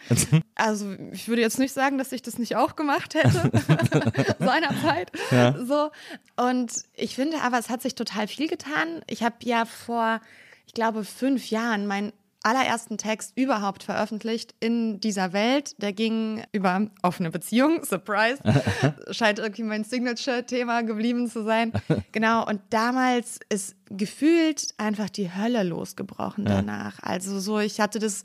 Also 0.57 0.95
ich 1.13 1.27
würde 1.27 1.43
jetzt 1.43 1.59
nicht 1.59 1.73
sagen, 1.73 1.99
dass 1.99 2.13
ich 2.13 2.23
das 2.23 2.39
nicht 2.39 2.55
auch 2.55 2.77
gemacht 2.77 3.15
hätte 3.15 3.51
seinerzeit. 4.39 5.11
Ja. 5.33 5.55
So 5.65 5.91
und 6.37 6.73
ich 6.95 7.17
finde 7.17 7.41
aber, 7.41 7.59
es 7.59 7.71
hat 7.71 7.83
sich 7.83 7.97
total 7.97 8.29
viel 8.29 8.49
getan. 8.49 9.03
Ich 9.09 9.25
habe 9.25 9.37
ja 9.43 9.65
vor 9.65 10.21
ich 10.67 10.75
glaube, 10.75 11.05
fünf 11.05 11.51
Jahren 11.51 11.87
mein 11.87 12.13
allerersten 12.45 12.99
Text 12.99 13.33
überhaupt 13.37 13.83
veröffentlicht 13.83 14.55
in 14.61 15.01
dieser 15.01 15.33
Welt. 15.33 15.75
Der 15.83 15.93
ging 15.93 16.45
über 16.53 16.89
offene 17.03 17.31
Beziehungen. 17.31 17.83
Surprise. 17.85 18.41
Scheint 19.11 19.39
irgendwie 19.39 19.63
mein 19.63 19.85
Signature-Thema 19.85 20.83
geblieben 20.83 21.29
zu 21.29 21.45
sein. 21.45 21.73
Genau. 22.13 22.47
Und 22.47 22.61
damals 22.71 23.41
ist 23.49 23.77
gefühlt 23.91 24.75
einfach 24.79 25.11
die 25.11 25.35
Hölle 25.35 25.63
losgebrochen 25.63 26.45
danach. 26.45 26.99
Also 27.03 27.41
so, 27.41 27.59
ich 27.59 27.81
hatte 27.81 27.99
das 27.99 28.25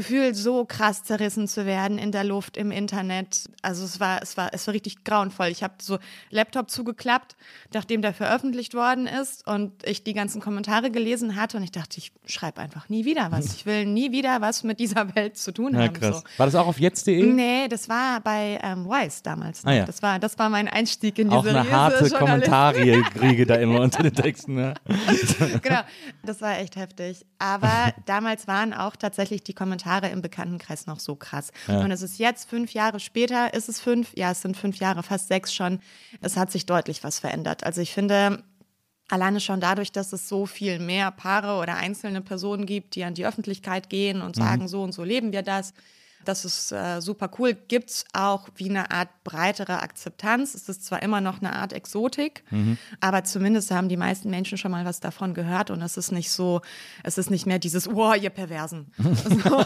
gefühlt 0.00 0.34
so 0.34 0.64
krass 0.64 1.04
zerrissen 1.04 1.46
zu 1.46 1.66
werden 1.66 1.98
in 1.98 2.10
der 2.10 2.24
Luft, 2.24 2.56
im 2.56 2.70
Internet. 2.70 3.50
Also 3.60 3.84
es 3.84 4.00
war, 4.00 4.22
es 4.22 4.34
war, 4.38 4.48
es 4.54 4.66
war 4.66 4.72
richtig 4.72 5.04
grauenvoll. 5.04 5.48
Ich 5.48 5.62
habe 5.62 5.74
so 5.82 5.98
Laptop 6.30 6.70
zugeklappt, 6.70 7.36
nachdem 7.74 8.00
der 8.00 8.14
veröffentlicht 8.14 8.72
worden 8.72 9.06
ist 9.06 9.46
und 9.46 9.72
ich 9.86 10.02
die 10.02 10.14
ganzen 10.14 10.40
Kommentare 10.40 10.90
gelesen 10.90 11.36
hatte 11.36 11.58
und 11.58 11.64
ich 11.64 11.70
dachte, 11.70 11.98
ich 11.98 12.12
schreibe 12.24 12.62
einfach 12.62 12.88
nie 12.88 13.04
wieder 13.04 13.30
was. 13.30 13.50
Ich 13.60 13.66
will 13.66 13.84
nie 13.84 14.10
wieder 14.10 14.40
was 14.40 14.62
mit 14.62 14.80
dieser 14.80 15.14
Welt 15.14 15.36
zu 15.36 15.52
tun 15.52 15.74
Ja, 15.74 15.80
haben. 15.80 15.92
krass. 15.92 16.20
So. 16.20 16.38
War 16.38 16.46
das 16.46 16.54
auch 16.54 16.66
auf 16.66 16.80
jetzt.de? 16.80 17.22
Nee, 17.26 17.68
das 17.68 17.90
war 17.90 18.20
bei 18.20 18.58
ähm, 18.62 18.86
Wise 18.86 19.20
damals. 19.22 19.66
Ah, 19.66 19.72
ja. 19.72 19.84
das, 19.84 20.00
war, 20.00 20.18
das 20.18 20.38
war 20.38 20.48
mein 20.48 20.66
Einstieg 20.66 21.18
in 21.18 21.28
diese 21.28 21.38
Auch 21.38 21.44
eine 21.44 21.70
harte. 21.70 22.08
Kommentare-Kriege 22.08 23.44
da 23.46 23.56
immer 23.56 23.80
unter 23.80 24.02
den 24.02 24.14
Texten. 24.14 24.54
Ne? 24.54 24.72
genau, 25.60 25.80
das 26.22 26.40
war 26.40 26.58
echt 26.58 26.76
heftig. 26.76 27.26
Aber 27.38 27.92
damals 28.06 28.46
waren 28.46 28.72
auch 28.72 28.96
tatsächlich 28.96 29.42
die 29.42 29.52
Kommentare 29.52 29.89
im 30.08 30.22
Bekanntenkreis 30.22 30.86
noch 30.86 31.00
so 31.00 31.16
krass. 31.16 31.50
Und 31.80 31.90
es 31.90 32.02
ist 32.02 32.18
jetzt 32.18 32.48
fünf 32.48 32.72
Jahre 32.72 33.00
später, 33.00 33.52
ist 33.54 33.68
es 33.68 33.80
fünf, 33.80 34.16
ja, 34.16 34.30
es 34.30 34.42
sind 34.42 34.56
fünf 34.56 34.76
Jahre, 34.76 35.02
fast 35.02 35.28
sechs 35.28 35.54
schon. 35.54 35.80
Es 36.20 36.36
hat 36.36 36.50
sich 36.50 36.66
deutlich 36.66 37.02
was 37.04 37.18
verändert. 37.18 37.64
Also 37.64 37.80
ich 37.80 37.92
finde, 37.92 38.42
Alleine 39.10 39.40
schon 39.40 39.60
dadurch, 39.60 39.90
dass 39.90 40.12
es 40.12 40.28
so 40.28 40.46
viel 40.46 40.78
mehr 40.78 41.10
Paare 41.10 41.60
oder 41.60 41.74
einzelne 41.74 42.20
Personen 42.20 42.64
gibt, 42.64 42.94
die 42.94 43.02
an 43.02 43.14
die 43.14 43.26
Öffentlichkeit 43.26 43.90
gehen 43.90 44.22
und 44.22 44.36
sagen, 44.36 44.68
so 44.68 44.82
und 44.82 44.92
so 44.92 45.02
leben 45.02 45.32
wir 45.32 45.42
das. 45.42 45.74
Das 46.24 46.44
ist 46.44 46.72
äh, 46.72 47.00
super 47.00 47.30
cool. 47.38 47.54
Gibt 47.54 47.90
es 47.90 48.04
auch 48.12 48.48
wie 48.56 48.68
eine 48.68 48.90
Art 48.90 49.08
breitere 49.24 49.80
Akzeptanz. 49.80 50.54
Es 50.54 50.68
ist 50.68 50.84
zwar 50.84 51.02
immer 51.02 51.20
noch 51.20 51.40
eine 51.40 51.54
Art 51.54 51.72
Exotik, 51.72 52.44
aber 53.00 53.24
zumindest 53.24 53.70
haben 53.70 53.88
die 53.88 53.96
meisten 53.96 54.30
Menschen 54.30 54.58
schon 54.58 54.70
mal 54.70 54.84
was 54.84 55.00
davon 55.00 55.34
gehört 55.34 55.70
und 55.70 55.80
es 55.82 55.96
ist 55.96 56.12
nicht 56.12 56.30
so, 56.30 56.60
es 57.04 57.18
ist 57.18 57.30
nicht 57.30 57.46
mehr 57.46 57.58
dieses, 57.58 57.88
oh, 57.88 58.12
ihr 58.14 58.30
Perversen. 58.30 58.92
so. 58.98 59.64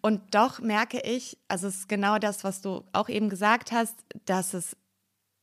Und 0.00 0.34
doch 0.34 0.60
merke 0.60 1.00
ich, 1.00 1.38
also 1.48 1.68
es 1.68 1.76
ist 1.76 1.88
genau 1.88 2.18
das, 2.18 2.44
was 2.44 2.60
du 2.60 2.84
auch 2.92 3.08
eben 3.08 3.28
gesagt 3.28 3.72
hast, 3.72 3.94
dass 4.24 4.54
es 4.54 4.76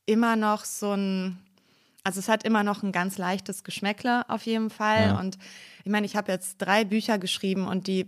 immer 0.06 0.36
noch 0.36 0.64
so 0.64 0.92
ein, 0.92 1.38
also 2.04 2.20
es 2.20 2.28
hat 2.28 2.44
immer 2.44 2.62
noch 2.62 2.82
ein 2.82 2.92
ganz 2.92 3.16
leichtes 3.16 3.64
Geschmäckle 3.64 4.28
auf 4.28 4.44
jeden 4.44 4.70
Fall. 4.70 5.08
Ja. 5.08 5.18
Und 5.18 5.38
ich 5.84 5.90
meine, 5.90 6.06
ich 6.06 6.16
habe 6.16 6.32
jetzt 6.32 6.58
drei 6.58 6.84
Bücher 6.84 7.18
geschrieben 7.18 7.66
und 7.66 7.86
die 7.86 8.06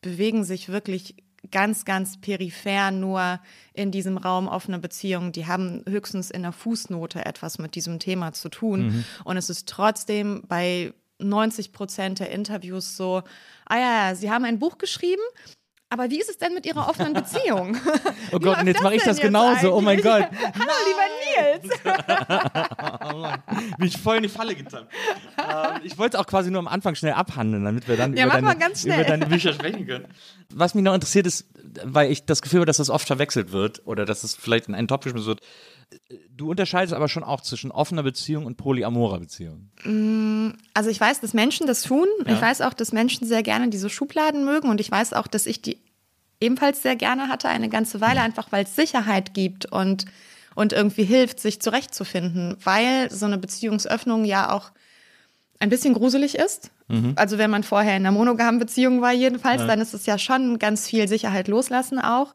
bewegen 0.00 0.44
sich 0.44 0.68
wirklich 0.68 1.16
ganz, 1.50 1.84
ganz 1.84 2.20
peripher 2.20 2.90
nur 2.90 3.40
in 3.72 3.90
diesem 3.90 4.16
Raum 4.18 4.48
offene 4.48 4.78
Beziehungen. 4.78 5.32
Die 5.32 5.46
haben 5.46 5.82
höchstens 5.88 6.30
in 6.30 6.42
der 6.42 6.52
Fußnote 6.52 7.24
etwas 7.24 7.58
mit 7.58 7.74
diesem 7.74 7.98
Thema 7.98 8.32
zu 8.32 8.48
tun. 8.48 9.04
Und 9.24 9.36
es 9.36 9.50
ist 9.50 9.68
trotzdem 9.68 10.42
bei 10.48 10.92
90 11.18 11.72
Prozent 11.72 12.20
der 12.20 12.30
Interviews 12.30 12.96
so, 12.96 13.22
ah 13.66 13.76
ja, 13.76 14.08
ja, 14.08 14.14
Sie 14.14 14.30
haben 14.30 14.44
ein 14.44 14.58
Buch 14.58 14.78
geschrieben, 14.78 15.22
aber 15.88 16.10
wie 16.10 16.18
ist 16.20 16.28
es 16.28 16.38
denn 16.38 16.52
mit 16.54 16.66
Ihrer 16.66 16.88
offenen 16.88 17.12
Beziehung? 17.12 17.76
Oh 18.32 18.40
Gott, 18.40 18.58
und 18.60 18.66
jetzt 18.66 18.82
mache 18.82 18.96
ich 18.96 19.02
das 19.04 19.20
genauso. 19.20 19.72
Oh 19.72 19.80
mein? 19.80 20.00
Gott. 20.02 20.24
Hallo, 20.58 20.72
lieber 20.84 21.60
Nils. 21.62 21.80
Bin 23.78 23.86
ich 23.86 23.96
voll 23.98 24.16
in 24.16 24.24
die 24.24 24.28
Falle 24.28 24.54
getappt. 24.54 24.92
ähm, 25.38 25.80
ich 25.84 25.96
wollte 25.96 26.16
es 26.16 26.20
auch 26.22 26.26
quasi 26.26 26.50
nur 26.50 26.58
am 26.58 26.66
Anfang 26.68 26.96
schnell 26.96 27.12
abhandeln, 27.12 27.64
damit 27.64 27.86
wir 27.88 27.96
dann 27.96 28.16
Ja, 28.16 28.24
über, 28.24 28.34
deine, 28.34 28.46
mal 28.46 28.56
ganz 28.56 28.82
schnell. 28.82 28.98
über 29.00 29.08
deine 29.08 29.26
Bücher 29.26 29.52
sprechen 29.52 29.86
können. 29.86 30.08
Was 30.52 30.74
mich 30.74 30.82
noch 30.82 30.92
interessiert 30.94 31.26
ist, 31.26 31.46
weil 31.84 32.10
ich 32.10 32.26
das 32.26 32.42
Gefühl 32.42 32.60
habe, 32.60 32.66
dass 32.66 32.78
das 32.78 32.90
oft 32.90 33.06
verwechselt 33.06 33.52
wird 33.52 33.86
oder 33.86 34.04
dass 34.04 34.24
es 34.24 34.34
vielleicht 34.34 34.66
in 34.68 34.74
einen 34.74 34.88
Topf 34.88 35.04
geschmissen 35.04 35.28
wird. 35.28 35.40
Du 36.30 36.50
unterscheidest 36.50 36.94
aber 36.94 37.08
schon 37.08 37.22
auch 37.22 37.40
zwischen 37.40 37.70
offener 37.70 38.02
Beziehung 38.02 38.44
und 38.44 38.56
polyamorer 38.56 39.20
Beziehung. 39.20 39.70
Also 40.74 40.90
ich 40.90 41.00
weiß, 41.00 41.20
dass 41.20 41.32
Menschen 41.32 41.66
das 41.66 41.82
tun. 41.82 42.06
Ich 42.26 42.40
weiß 42.40 42.60
auch, 42.60 42.74
dass 42.74 42.92
Menschen 42.92 43.26
sehr 43.26 43.42
gerne 43.42 43.68
diese 43.68 43.88
Schubladen 43.88 44.44
mögen 44.44 44.68
und 44.68 44.80
ich 44.80 44.90
weiß 44.90 45.12
auch, 45.12 45.26
dass 45.26 45.46
ich 45.46 45.62
die 45.62 45.78
ebenfalls 46.40 46.82
sehr 46.82 46.96
gerne 46.96 47.28
hatte, 47.28 47.48
eine 47.48 47.68
ganze 47.68 48.00
Weile, 48.00 48.20
einfach 48.20 48.52
weil 48.52 48.64
es 48.64 48.76
Sicherheit 48.76 49.32
gibt 49.32 49.66
und, 49.72 50.04
und 50.54 50.72
irgendwie 50.72 51.04
hilft, 51.04 51.40
sich 51.40 51.62
zurechtzufinden, 51.62 52.56
weil 52.62 53.10
so 53.10 53.24
eine 53.26 53.38
Beziehungsöffnung 53.38 54.24
ja 54.24 54.52
auch 54.52 54.72
ein 55.60 55.70
bisschen 55.70 55.94
gruselig 55.94 56.34
ist. 56.34 56.72
Also 57.16 57.38
wenn 57.38 57.50
man 57.50 57.62
vorher 57.62 57.96
in 57.96 58.04
einer 58.04 58.12
monogamen 58.12 58.60
Beziehung 58.60 59.00
war 59.00 59.12
jedenfalls, 59.12 59.66
dann 59.66 59.80
ist 59.80 59.94
es 59.94 60.04
ja 60.04 60.18
schon 60.18 60.58
ganz 60.58 60.86
viel 60.86 61.08
Sicherheit 61.08 61.48
loslassen 61.48 61.98
auch. 61.98 62.34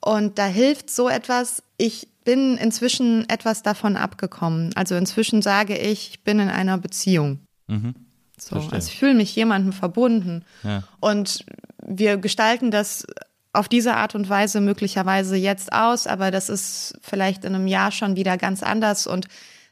Und 0.00 0.38
da 0.38 0.46
hilft 0.46 0.88
so 0.90 1.08
etwas. 1.08 1.62
Ich 1.78 2.08
bin 2.24 2.56
inzwischen 2.56 3.28
etwas 3.28 3.62
davon 3.62 3.96
abgekommen. 3.96 4.70
Also 4.74 4.94
inzwischen 4.94 5.42
sage 5.42 5.76
ich, 5.76 6.10
ich 6.10 6.24
bin 6.24 6.38
in 6.38 6.48
einer 6.48 6.78
Beziehung. 6.78 7.40
So, 8.38 8.56
Verstehe. 8.56 8.72
also 8.72 8.88
ich 8.88 8.98
fühle 8.98 9.14
mich 9.14 9.34
jemandem 9.34 9.72
verbunden. 9.72 10.44
Ja. 10.62 10.82
Und 11.00 11.44
wir 11.84 12.16
gestalten 12.16 12.70
das 12.70 13.06
auf 13.52 13.68
diese 13.68 13.96
Art 13.96 14.14
und 14.14 14.28
Weise 14.28 14.60
möglicherweise 14.60 15.36
jetzt 15.36 15.72
aus, 15.72 16.06
aber 16.06 16.30
das 16.30 16.48
ist 16.48 16.94
vielleicht 17.02 17.44
in 17.44 17.54
einem 17.54 17.66
Jahr 17.66 17.92
schon 17.92 18.16
wieder 18.16 18.38
ganz 18.38 18.62
anders. 18.62 19.06
Und 19.06 19.28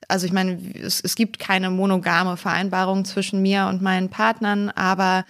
also 0.09 0.27
ich 0.27 0.33
meine, 0.33 0.59
es, 0.75 1.01
es 1.01 1.15
gibt 1.15 1.39
keine 1.39 1.71
monogame 1.71 2.37
Vereinbarung 2.37 3.05
zwischen 3.05 3.41
mir 3.41 3.67
und 3.67 3.81
meinen 3.81 4.11
Partnern, 4.11 4.69
aber 4.71 5.25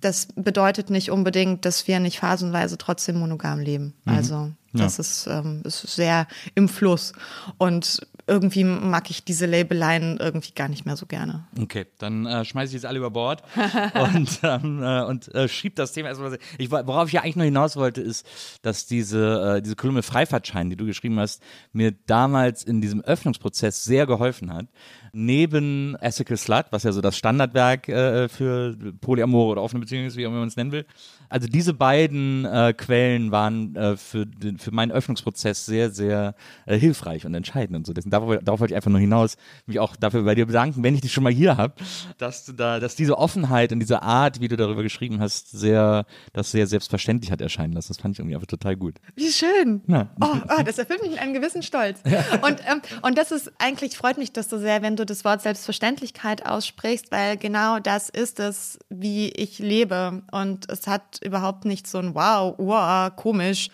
das 0.00 0.28
bedeutet 0.34 0.90
nicht 0.90 1.12
unbedingt, 1.12 1.64
dass 1.64 1.86
wir 1.86 2.00
nicht 2.00 2.18
phasenweise 2.18 2.76
trotzdem 2.76 3.18
monogam 3.18 3.60
leben. 3.60 3.94
Also 4.04 4.50
das 4.72 4.98
ist, 4.98 5.26
ähm, 5.26 5.62
ist 5.64 5.82
sehr 5.82 6.26
im 6.54 6.68
Fluss. 6.68 7.12
Und 7.58 8.06
irgendwie 8.26 8.64
mag 8.64 9.10
ich 9.10 9.24
diese 9.24 9.46
Labeleien 9.46 10.18
irgendwie 10.18 10.52
gar 10.52 10.68
nicht 10.68 10.86
mehr 10.86 10.96
so 10.96 11.06
gerne. 11.06 11.44
Okay, 11.60 11.86
dann 11.98 12.26
äh, 12.26 12.44
schmeiße 12.44 12.68
ich 12.68 12.74
jetzt 12.74 12.86
alle 12.86 12.98
über 12.98 13.10
Bord 13.10 13.42
und, 14.14 14.40
ähm, 14.42 14.82
äh, 14.82 15.02
und 15.02 15.34
äh, 15.34 15.48
schieb 15.48 15.76
das 15.76 15.92
Thema 15.92 16.08
erstmal. 16.08 16.38
Ich, 16.58 16.70
worauf 16.70 17.08
ich 17.08 17.14
ja 17.14 17.22
eigentlich 17.22 17.36
nur 17.36 17.44
hinaus 17.44 17.76
wollte, 17.76 18.00
ist, 18.00 18.26
dass 18.62 18.86
diese, 18.86 19.56
äh, 19.56 19.62
diese 19.62 19.76
Kolumne 19.76 20.02
Freifahrtschein, 20.02 20.70
die 20.70 20.76
du 20.76 20.86
geschrieben 20.86 21.18
hast, 21.18 21.42
mir 21.72 21.92
damals 22.06 22.62
in 22.62 22.80
diesem 22.80 23.00
Öffnungsprozess 23.00 23.84
sehr 23.84 24.06
geholfen 24.06 24.52
hat. 24.52 24.66
Neben 25.12 25.96
Ethical 26.00 26.36
Slut, 26.36 26.66
was 26.70 26.84
ja 26.84 26.92
so 26.92 27.00
das 27.00 27.18
Standardwerk 27.18 27.88
äh, 27.88 28.28
für 28.28 28.76
Polyamore 29.00 29.52
oder 29.52 29.62
offene 29.62 29.80
Beziehungen 29.80 30.06
ist, 30.06 30.16
wie 30.16 30.26
auch 30.26 30.30
immer 30.30 30.38
man 30.38 30.48
es 30.48 30.56
nennen 30.56 30.72
will. 30.72 30.86
Also 31.28 31.48
diese 31.48 31.74
beiden 31.74 32.44
äh, 32.44 32.72
Quellen 32.76 33.30
waren 33.30 33.96
für, 33.96 34.26
den, 34.26 34.58
für 34.62 34.70
meinen 34.72 34.92
Öffnungsprozess 34.92 35.66
sehr, 35.66 35.90
sehr 35.90 36.34
äh, 36.66 36.76
hilfreich 36.76 37.26
und 37.26 37.34
entscheidend 37.34 37.76
und 37.76 37.86
so. 37.86 37.92
Deswegen, 37.92 38.10
darauf, 38.10 38.38
darauf 38.42 38.60
wollte 38.60 38.72
ich 38.72 38.76
einfach 38.76 38.90
nur 38.90 39.00
hinaus, 39.00 39.36
mich 39.66 39.78
auch 39.78 39.96
dafür 39.96 40.22
bei 40.22 40.34
dir 40.34 40.46
bedanken, 40.46 40.82
wenn 40.82 40.94
ich 40.94 41.00
dich 41.00 41.12
schon 41.12 41.24
mal 41.24 41.32
hier 41.32 41.56
habe, 41.56 41.74
dass 42.18 42.44
du 42.44 42.52
da, 42.52 42.80
dass 42.80 42.94
diese 42.94 43.18
Offenheit 43.18 43.72
und 43.72 43.80
diese 43.80 44.02
Art, 44.02 44.40
wie 44.40 44.48
du 44.48 44.56
darüber 44.56 44.82
geschrieben 44.82 45.20
hast, 45.20 45.50
sehr, 45.50 46.06
das 46.32 46.50
sehr 46.50 46.66
selbstverständlich 46.66 47.30
hat 47.30 47.40
erscheinen 47.40 47.72
lassen. 47.72 47.88
Das 47.88 47.98
fand 47.98 48.14
ich 48.14 48.20
irgendwie 48.20 48.36
einfach 48.36 48.46
total 48.46 48.76
gut. 48.76 48.96
Wie 49.14 49.30
schön. 49.30 49.82
Ja. 49.86 50.08
Oh, 50.20 50.36
oh, 50.58 50.62
das 50.62 50.78
erfüllt 50.78 51.02
mich 51.02 51.10
mit 51.10 51.20
einem 51.20 51.34
gewissen 51.34 51.62
Stolz. 51.62 52.00
Und, 52.42 52.60
ähm, 52.66 52.82
und 53.02 53.18
das 53.18 53.30
ist 53.30 53.52
eigentlich, 53.58 53.96
freut 53.96 54.18
mich 54.18 54.32
das 54.32 54.48
so 54.48 54.58
sehr, 54.58 54.82
wenn 54.82 54.96
du 54.96 55.04
das 55.04 55.24
Wort 55.24 55.42
Selbstverständlichkeit 55.42 56.46
aussprichst, 56.46 57.10
weil 57.10 57.36
genau 57.36 57.78
das 57.78 58.08
ist 58.08 58.40
es, 58.40 58.78
wie 58.88 59.28
ich 59.30 59.58
lebe. 59.58 60.22
Und 60.30 60.70
es 60.70 60.86
hat 60.86 61.20
überhaupt 61.22 61.64
nicht 61.64 61.86
so 61.86 61.98
ein 61.98 62.14
Wow, 62.14 62.54
wow, 62.58 63.14
komisch. 63.14 63.68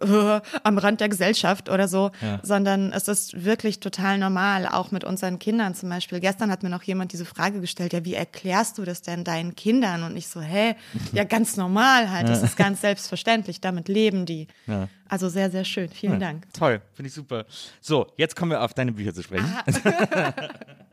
Äh, 0.00 0.40
am 0.62 0.78
Rand 0.78 1.00
der 1.00 1.08
Gesellschaft 1.08 1.68
oder 1.68 1.88
so, 1.88 2.10
Ja. 2.20 2.40
sondern 2.42 2.92
es 2.92 3.08
ist 3.08 3.44
wirklich 3.44 3.80
total 3.80 4.18
normal, 4.18 4.66
auch 4.66 4.90
mit 4.90 5.04
unseren 5.04 5.38
Kindern 5.38 5.74
zum 5.74 5.88
Beispiel. 5.88 6.20
Gestern 6.20 6.50
hat 6.50 6.62
mir 6.62 6.70
noch 6.70 6.82
jemand 6.82 7.12
diese 7.12 7.24
Frage 7.24 7.60
gestellt, 7.60 7.92
ja, 7.92 8.04
wie 8.04 8.14
erklärst 8.14 8.78
du 8.78 8.84
das 8.84 9.02
denn 9.02 9.24
deinen 9.24 9.54
Kindern? 9.56 10.02
Und 10.02 10.16
ich 10.16 10.28
so, 10.28 10.40
hä, 10.40 10.74
ja, 11.12 11.24
ganz 11.24 11.56
normal 11.56 12.10
halt, 12.10 12.28
das 12.28 12.42
ist 12.42 12.56
ganz 12.56 12.80
selbstverständlich, 12.80 13.60
damit 13.60 13.88
leben 13.88 14.26
die. 14.26 14.46
Ja. 14.66 14.88
Also 15.08 15.28
sehr, 15.28 15.50
sehr 15.50 15.64
schön, 15.64 15.88
vielen 15.88 16.18
Dank. 16.20 16.52
Toll, 16.52 16.80
finde 16.94 17.08
ich 17.08 17.14
super. 17.14 17.44
So, 17.80 18.06
jetzt 18.16 18.34
kommen 18.34 18.50
wir 18.50 18.62
auf 18.62 18.74
deine 18.74 18.92
Bücher 18.92 19.14
zu 19.14 19.22
sprechen. 19.22 19.46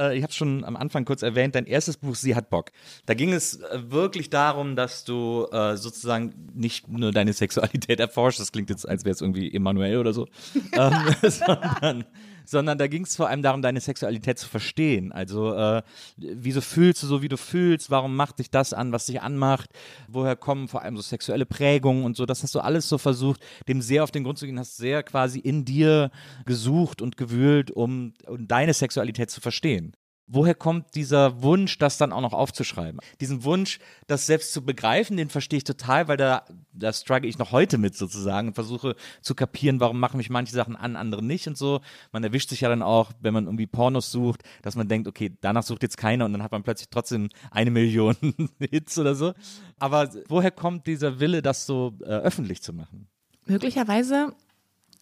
Äh, 0.00 0.16
ich 0.16 0.22
habe 0.22 0.32
schon 0.32 0.64
am 0.64 0.76
Anfang 0.76 1.04
kurz 1.04 1.22
erwähnt, 1.22 1.54
dein 1.54 1.66
erstes 1.66 1.96
Buch, 1.98 2.14
Sie 2.14 2.34
hat 2.34 2.50
Bock. 2.50 2.70
Da 3.06 3.14
ging 3.14 3.32
es 3.32 3.60
äh, 3.60 3.90
wirklich 3.90 4.30
darum, 4.30 4.74
dass 4.76 5.04
du 5.04 5.46
äh, 5.52 5.76
sozusagen 5.76 6.34
nicht 6.54 6.88
nur 6.88 7.12
deine 7.12 7.32
Sexualität 7.32 8.00
erforscht, 8.00 8.40
das 8.40 8.52
klingt 8.52 8.70
jetzt, 8.70 8.88
als 8.88 9.04
wäre 9.04 9.12
es 9.12 9.20
irgendwie 9.20 9.54
Emanuel 9.54 9.98
oder 9.98 10.12
so, 10.12 10.26
ähm, 10.72 10.92
sondern, 11.22 12.04
sondern 12.50 12.78
da 12.78 12.88
ging 12.88 13.04
es 13.04 13.16
vor 13.16 13.28
allem 13.28 13.42
darum, 13.42 13.62
deine 13.62 13.80
Sexualität 13.80 14.38
zu 14.38 14.48
verstehen. 14.48 15.12
Also, 15.12 15.54
äh, 15.54 15.82
wieso 16.16 16.60
fühlst 16.60 17.02
du 17.02 17.06
so, 17.06 17.22
wie 17.22 17.28
du 17.28 17.36
fühlst? 17.36 17.90
Warum 17.90 18.16
macht 18.16 18.40
dich 18.40 18.50
das 18.50 18.72
an, 18.72 18.92
was 18.92 19.06
dich 19.06 19.22
anmacht? 19.22 19.70
Woher 20.08 20.34
kommen 20.34 20.66
vor 20.66 20.82
allem 20.82 20.96
so 20.96 21.02
sexuelle 21.02 21.46
Prägungen 21.46 22.04
und 22.04 22.16
so? 22.16 22.26
Das 22.26 22.42
hast 22.42 22.54
du 22.54 22.60
alles 22.60 22.88
so 22.88 22.98
versucht, 22.98 23.40
dem 23.68 23.80
sehr 23.80 24.02
auf 24.02 24.10
den 24.10 24.24
Grund 24.24 24.38
zu 24.38 24.46
gehen, 24.46 24.58
hast 24.58 24.76
sehr 24.76 25.02
quasi 25.04 25.38
in 25.38 25.64
dir 25.64 26.10
gesucht 26.44 27.00
und 27.02 27.16
gewühlt, 27.16 27.70
um, 27.70 28.14
um 28.26 28.48
deine 28.48 28.74
Sexualität 28.74 29.30
zu 29.30 29.40
verstehen. 29.40 29.94
Woher 30.32 30.54
kommt 30.54 30.94
dieser 30.94 31.42
Wunsch, 31.42 31.76
das 31.78 31.98
dann 31.98 32.12
auch 32.12 32.20
noch 32.20 32.32
aufzuschreiben? 32.32 33.00
Diesen 33.20 33.44
Wunsch, 33.44 33.80
das 34.06 34.26
selbst 34.26 34.52
zu 34.52 34.64
begreifen, 34.64 35.16
den 35.16 35.28
verstehe 35.28 35.58
ich 35.58 35.64
total, 35.64 36.08
weil 36.08 36.16
da, 36.16 36.44
da 36.72 36.92
struggle 36.92 37.28
ich 37.28 37.38
noch 37.38 37.52
heute 37.52 37.78
mit 37.78 37.96
sozusagen 37.96 38.48
und 38.48 38.54
versuche 38.54 38.94
zu 39.20 39.34
kapieren, 39.34 39.80
warum 39.80 39.98
machen 39.98 40.16
mich 40.16 40.30
manche 40.30 40.54
Sachen 40.54 40.76
an, 40.76 40.96
andere 40.96 41.22
nicht 41.22 41.48
und 41.48 41.58
so. 41.58 41.80
Man 42.12 42.22
erwischt 42.22 42.48
sich 42.48 42.60
ja 42.60 42.68
dann 42.68 42.82
auch, 42.82 43.12
wenn 43.20 43.34
man 43.34 43.44
irgendwie 43.44 43.66
Pornos 43.66 44.10
sucht, 44.12 44.42
dass 44.62 44.76
man 44.76 44.88
denkt, 44.88 45.08
okay, 45.08 45.36
danach 45.40 45.64
sucht 45.64 45.82
jetzt 45.82 45.96
keiner 45.96 46.24
und 46.24 46.32
dann 46.32 46.42
hat 46.42 46.52
man 46.52 46.62
plötzlich 46.62 46.88
trotzdem 46.90 47.28
eine 47.50 47.70
Million 47.70 48.16
Hits 48.60 48.98
oder 48.98 49.14
so. 49.14 49.34
Aber 49.78 50.08
woher 50.28 50.52
kommt 50.52 50.86
dieser 50.86 51.18
Wille, 51.18 51.42
das 51.42 51.66
so 51.66 51.94
äh, 52.02 52.06
öffentlich 52.06 52.62
zu 52.62 52.72
machen? 52.72 53.08
Möglicherweise 53.46 54.32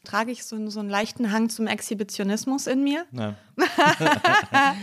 trage 0.09 0.31
ich 0.31 0.45
so, 0.45 0.71
so 0.71 0.81
einen 0.81 0.89
leichten 0.89 1.33
Hang 1.33 1.51
zum 1.51 1.67
Exhibitionismus 1.67 2.67
in 2.67 2.83
mir. 2.83 3.05
Ja. 3.13 3.35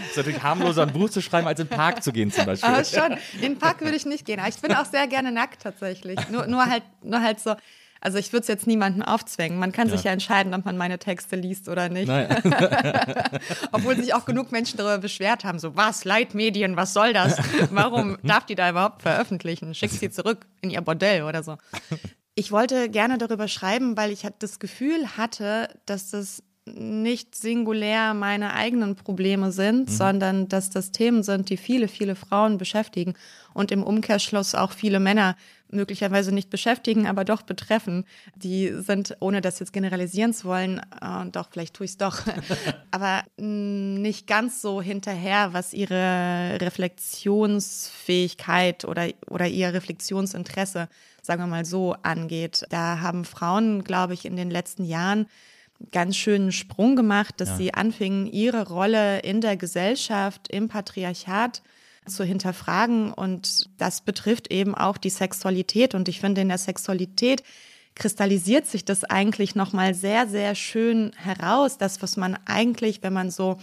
ist 0.09 0.17
natürlich 0.17 0.43
harmloser, 0.43 0.83
ein 0.83 0.93
Buch 0.93 1.09
zu 1.09 1.21
schreiben, 1.21 1.47
als 1.47 1.59
in 1.59 1.67
den 1.67 1.75
Park 1.75 2.03
zu 2.03 2.11
gehen 2.11 2.31
zum 2.31 2.45
Beispiel. 2.45 2.69
Aber 2.69 2.83
schon, 2.83 3.17
in 3.33 3.41
den 3.41 3.57
Park 3.57 3.81
würde 3.81 3.95
ich 3.95 4.05
nicht 4.05 4.25
gehen. 4.25 4.39
Aber 4.39 4.49
ich 4.49 4.59
bin 4.59 4.73
auch 4.75 4.85
sehr 4.85 5.07
gerne 5.07 5.31
nackt 5.31 5.63
tatsächlich. 5.63 6.19
Nur, 6.29 6.45
nur, 6.47 6.65
halt, 6.65 6.83
nur 7.01 7.21
halt 7.21 7.39
so. 7.39 7.55
Also 8.01 8.19
ich 8.19 8.31
würde 8.33 8.41
es 8.41 8.47
jetzt 8.47 8.67
niemandem 8.67 9.01
aufzwängen. 9.01 9.57
Man 9.57 9.71
kann 9.71 9.87
ja. 9.87 9.95
sich 9.95 10.03
ja 10.03 10.11
entscheiden, 10.11 10.53
ob 10.53 10.63
man 10.63 10.77
meine 10.77 10.99
Texte 10.99 11.35
liest 11.35 11.67
oder 11.69 11.89
nicht. 11.89 12.07
Obwohl 13.71 13.95
sich 13.95 14.13
auch 14.13 14.25
genug 14.25 14.51
Menschen 14.51 14.77
darüber 14.77 14.99
beschwert 14.99 15.43
haben. 15.43 15.57
So, 15.57 15.75
was, 15.75 16.05
Leitmedien, 16.05 16.75
was 16.75 16.93
soll 16.93 17.13
das? 17.13 17.37
Warum 17.71 18.19
darf 18.21 18.45
die 18.45 18.53
da 18.53 18.69
überhaupt 18.69 19.01
veröffentlichen? 19.01 19.73
Schick 19.73 19.89
sie 19.89 20.11
zurück 20.11 20.45
in 20.61 20.69
ihr 20.69 20.81
Bordell 20.81 21.23
oder 21.23 21.41
so. 21.41 21.57
Ich 22.35 22.51
wollte 22.51 22.89
gerne 22.89 23.17
darüber 23.17 23.47
schreiben, 23.47 23.95
weil 23.95 24.11
ich 24.11 24.27
das 24.39 24.59
Gefühl 24.59 25.17
hatte, 25.17 25.69
dass 25.85 26.11
das 26.11 26.43
nicht 26.65 27.35
singulär 27.35 28.15
meine 28.15 28.53
eigenen 28.53 28.95
Probleme 28.95 29.51
sind, 29.51 29.89
mhm. 29.89 29.93
sondern 29.93 30.47
dass 30.49 30.71
das 30.71 30.91
Themen 30.91 31.23
sind, 31.23 31.49
die 31.49 31.57
viele, 31.57 31.87
viele 31.87 32.15
Frauen 32.15 32.57
beschäftigen 32.57 33.13
und 33.53 33.71
im 33.71 33.83
Umkehrschluss 33.83 34.55
auch 34.55 34.71
viele 34.71 34.99
Männer 34.99 35.35
möglicherweise 35.69 36.31
nicht 36.31 36.49
beschäftigen, 36.49 37.05
aber 37.07 37.23
doch 37.23 37.43
betreffen. 37.43 38.05
Die 38.35 38.73
sind, 38.73 39.15
ohne 39.19 39.41
das 39.41 39.59
jetzt 39.59 39.73
generalisieren 39.73 40.33
zu 40.33 40.47
wollen, 40.47 40.79
äh, 40.79 41.25
doch, 41.31 41.49
vielleicht 41.51 41.75
tue 41.75 41.85
ich 41.85 41.91
es 41.91 41.97
doch, 41.97 42.21
aber 42.91 43.21
nicht 43.37 44.25
ganz 44.27 44.61
so 44.61 44.81
hinterher, 44.81 45.53
was 45.53 45.73
ihre 45.73 46.57
Reflexionsfähigkeit 46.61 48.85
oder, 48.85 49.09
oder 49.29 49.47
ihr 49.47 49.73
Reflexionsinteresse, 49.73 50.87
sagen 51.25 51.41
wir 51.41 51.47
mal 51.47 51.65
so, 51.65 51.95
angeht. 52.03 52.65
Da 52.69 52.99
haben 53.01 53.25
Frauen, 53.25 53.83
glaube 53.83 54.13
ich, 54.13 54.25
in 54.25 54.35
den 54.35 54.51
letzten 54.51 54.85
Jahren 54.85 55.27
ganz 55.91 56.15
schönen 56.15 56.51
Sprung 56.51 56.95
gemacht, 56.95 57.35
dass 57.37 57.49
ja. 57.49 57.57
sie 57.57 57.73
anfingen, 57.73 58.27
ihre 58.27 58.67
Rolle 58.67 59.19
in 59.19 59.41
der 59.41 59.57
Gesellschaft, 59.57 60.47
im 60.47 60.69
Patriarchat 60.69 61.61
zu 62.07 62.23
hinterfragen. 62.23 63.11
Und 63.11 63.69
das 63.77 64.01
betrifft 64.01 64.51
eben 64.51 64.75
auch 64.75 64.97
die 64.97 65.09
Sexualität. 65.09 65.95
Und 65.95 66.07
ich 66.07 66.19
finde, 66.19 66.41
in 66.41 66.49
der 66.49 66.57
Sexualität 66.57 67.43
kristallisiert 67.95 68.67
sich 68.67 68.85
das 68.85 69.03
eigentlich 69.05 69.55
nochmal 69.55 69.93
sehr, 69.93 70.27
sehr 70.27 70.53
schön 70.55 71.11
heraus. 71.15 71.77
Das, 71.77 72.01
was 72.01 72.17
man 72.17 72.37
eigentlich, 72.45 73.01
wenn 73.03 73.13
man 73.13 73.31
so 73.31 73.57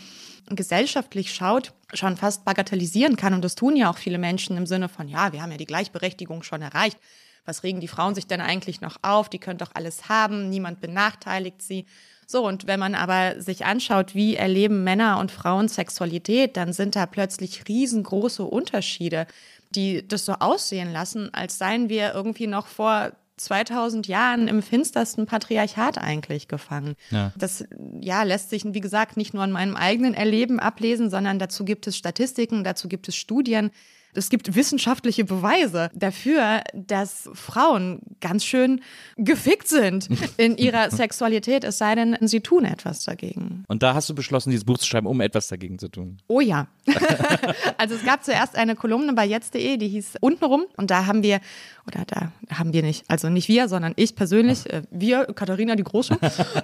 gesellschaftlich 0.48 1.32
schaut, 1.32 1.72
schon 1.94 2.16
fast 2.16 2.44
bagatellisieren 2.44 3.16
kann. 3.16 3.34
Und 3.34 3.44
das 3.44 3.54
tun 3.54 3.76
ja 3.76 3.90
auch 3.90 3.98
viele 3.98 4.18
Menschen 4.18 4.56
im 4.56 4.66
Sinne 4.66 4.88
von, 4.88 5.08
ja, 5.08 5.32
wir 5.32 5.42
haben 5.42 5.52
ja 5.52 5.58
die 5.58 5.66
Gleichberechtigung 5.66 6.42
schon 6.42 6.62
erreicht. 6.62 6.98
Was 7.44 7.62
regen 7.64 7.80
die 7.80 7.88
Frauen 7.88 8.14
sich 8.14 8.26
denn 8.26 8.40
eigentlich 8.40 8.80
noch 8.80 8.96
auf? 9.02 9.28
Die 9.28 9.38
können 9.38 9.58
doch 9.58 9.72
alles 9.74 10.08
haben, 10.08 10.48
niemand 10.48 10.80
benachteiligt 10.80 11.62
sie. 11.62 11.86
So, 12.26 12.46
und 12.46 12.66
wenn 12.66 12.80
man 12.80 12.94
aber 12.94 13.40
sich 13.40 13.64
anschaut, 13.64 14.14
wie 14.14 14.36
erleben 14.36 14.84
Männer 14.84 15.18
und 15.18 15.30
Frauen 15.30 15.68
Sexualität, 15.68 16.56
dann 16.56 16.72
sind 16.72 16.96
da 16.96 17.06
plötzlich 17.06 17.68
riesengroße 17.68 18.44
Unterschiede, 18.44 19.26
die 19.70 20.06
das 20.06 20.24
so 20.24 20.34
aussehen 20.34 20.92
lassen, 20.92 21.32
als 21.34 21.58
seien 21.58 21.88
wir 21.88 22.14
irgendwie 22.14 22.46
noch 22.46 22.66
vor 22.66 23.12
2000 23.38 24.06
Jahren 24.06 24.46
im 24.46 24.62
finstersten 24.62 25.26
Patriarchat 25.26 25.98
eigentlich 25.98 26.48
gefangen. 26.48 26.94
Ja. 27.10 27.32
Das 27.36 27.64
ja, 28.00 28.22
lässt 28.22 28.50
sich, 28.50 28.62
wie 28.64 28.80
gesagt, 28.80 29.16
nicht 29.16 29.34
nur 29.34 29.42
an 29.42 29.52
meinem 29.52 29.76
eigenen 29.76 30.14
Erleben 30.14 30.60
ablesen, 30.60 31.10
sondern 31.10 31.38
dazu 31.38 31.64
gibt 31.64 31.86
es 31.86 31.96
Statistiken, 31.96 32.62
dazu 32.62 32.88
gibt 32.88 33.08
es 33.08 33.16
Studien. 33.16 33.70
Es 34.14 34.28
gibt 34.28 34.54
wissenschaftliche 34.54 35.24
Beweise 35.24 35.90
dafür, 35.94 36.62
dass 36.74 37.30
Frauen 37.32 38.00
ganz 38.20 38.44
schön 38.44 38.82
gefickt 39.16 39.68
sind 39.68 40.08
in 40.36 40.56
ihrer 40.56 40.90
Sexualität, 40.90 41.64
es 41.64 41.78
sei 41.78 41.94
denn, 41.94 42.16
sie 42.20 42.40
tun 42.40 42.64
etwas 42.64 43.04
dagegen. 43.04 43.64
Und 43.68 43.82
da 43.82 43.94
hast 43.94 44.08
du 44.10 44.14
beschlossen, 44.14 44.50
dieses 44.50 44.64
Buch 44.64 44.78
zu 44.78 44.86
schreiben, 44.86 45.06
um 45.06 45.20
etwas 45.20 45.48
dagegen 45.48 45.78
zu 45.78 45.88
tun. 45.88 46.18
Oh 46.28 46.40
ja. 46.40 46.68
also 47.78 47.94
es 47.94 48.04
gab 48.04 48.24
zuerst 48.24 48.56
eine 48.56 48.76
Kolumne 48.76 49.14
bei 49.14 49.24
jetzt.de, 49.24 49.76
die 49.78 49.88
hieß 49.88 50.16
Untenrum 50.20 50.64
und 50.76 50.90
da 50.90 51.06
haben 51.06 51.22
wir 51.22 51.40
oder 51.86 52.04
da 52.06 52.32
haben 52.54 52.72
wir 52.72 52.82
nicht, 52.82 53.04
also 53.08 53.28
nicht 53.28 53.48
wir, 53.48 53.68
sondern 53.68 53.92
ich 53.96 54.14
persönlich, 54.14 54.70
äh, 54.70 54.82
wir, 54.90 55.24
Katharina 55.26 55.74
die 55.74 55.82
Große, 55.82 56.16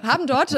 haben 0.03 0.27
dort, 0.27 0.55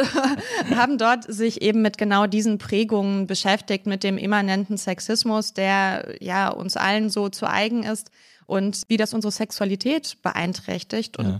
haben 0.75 0.97
dort 0.97 1.23
sich 1.23 1.61
eben 1.61 1.81
mit 1.81 1.97
genau 1.97 2.27
diesen 2.27 2.57
Prägungen 2.57 3.25
beschäftigt, 3.27 3.87
mit 3.87 4.03
dem 4.03 4.17
immanenten 4.17 4.77
Sexismus, 4.77 5.53
der 5.53 6.15
ja 6.19 6.49
uns 6.49 6.77
allen 6.81 7.09
so 7.09 7.29
zu 7.29 7.49
eigen 7.49 7.83
ist 7.83 8.11
und 8.45 8.83
wie 8.87 8.97
das 8.97 9.13
unsere 9.13 9.31
Sexualität 9.31 10.17
beeinträchtigt 10.21 11.17
und 11.17 11.25
ja. 11.25 11.37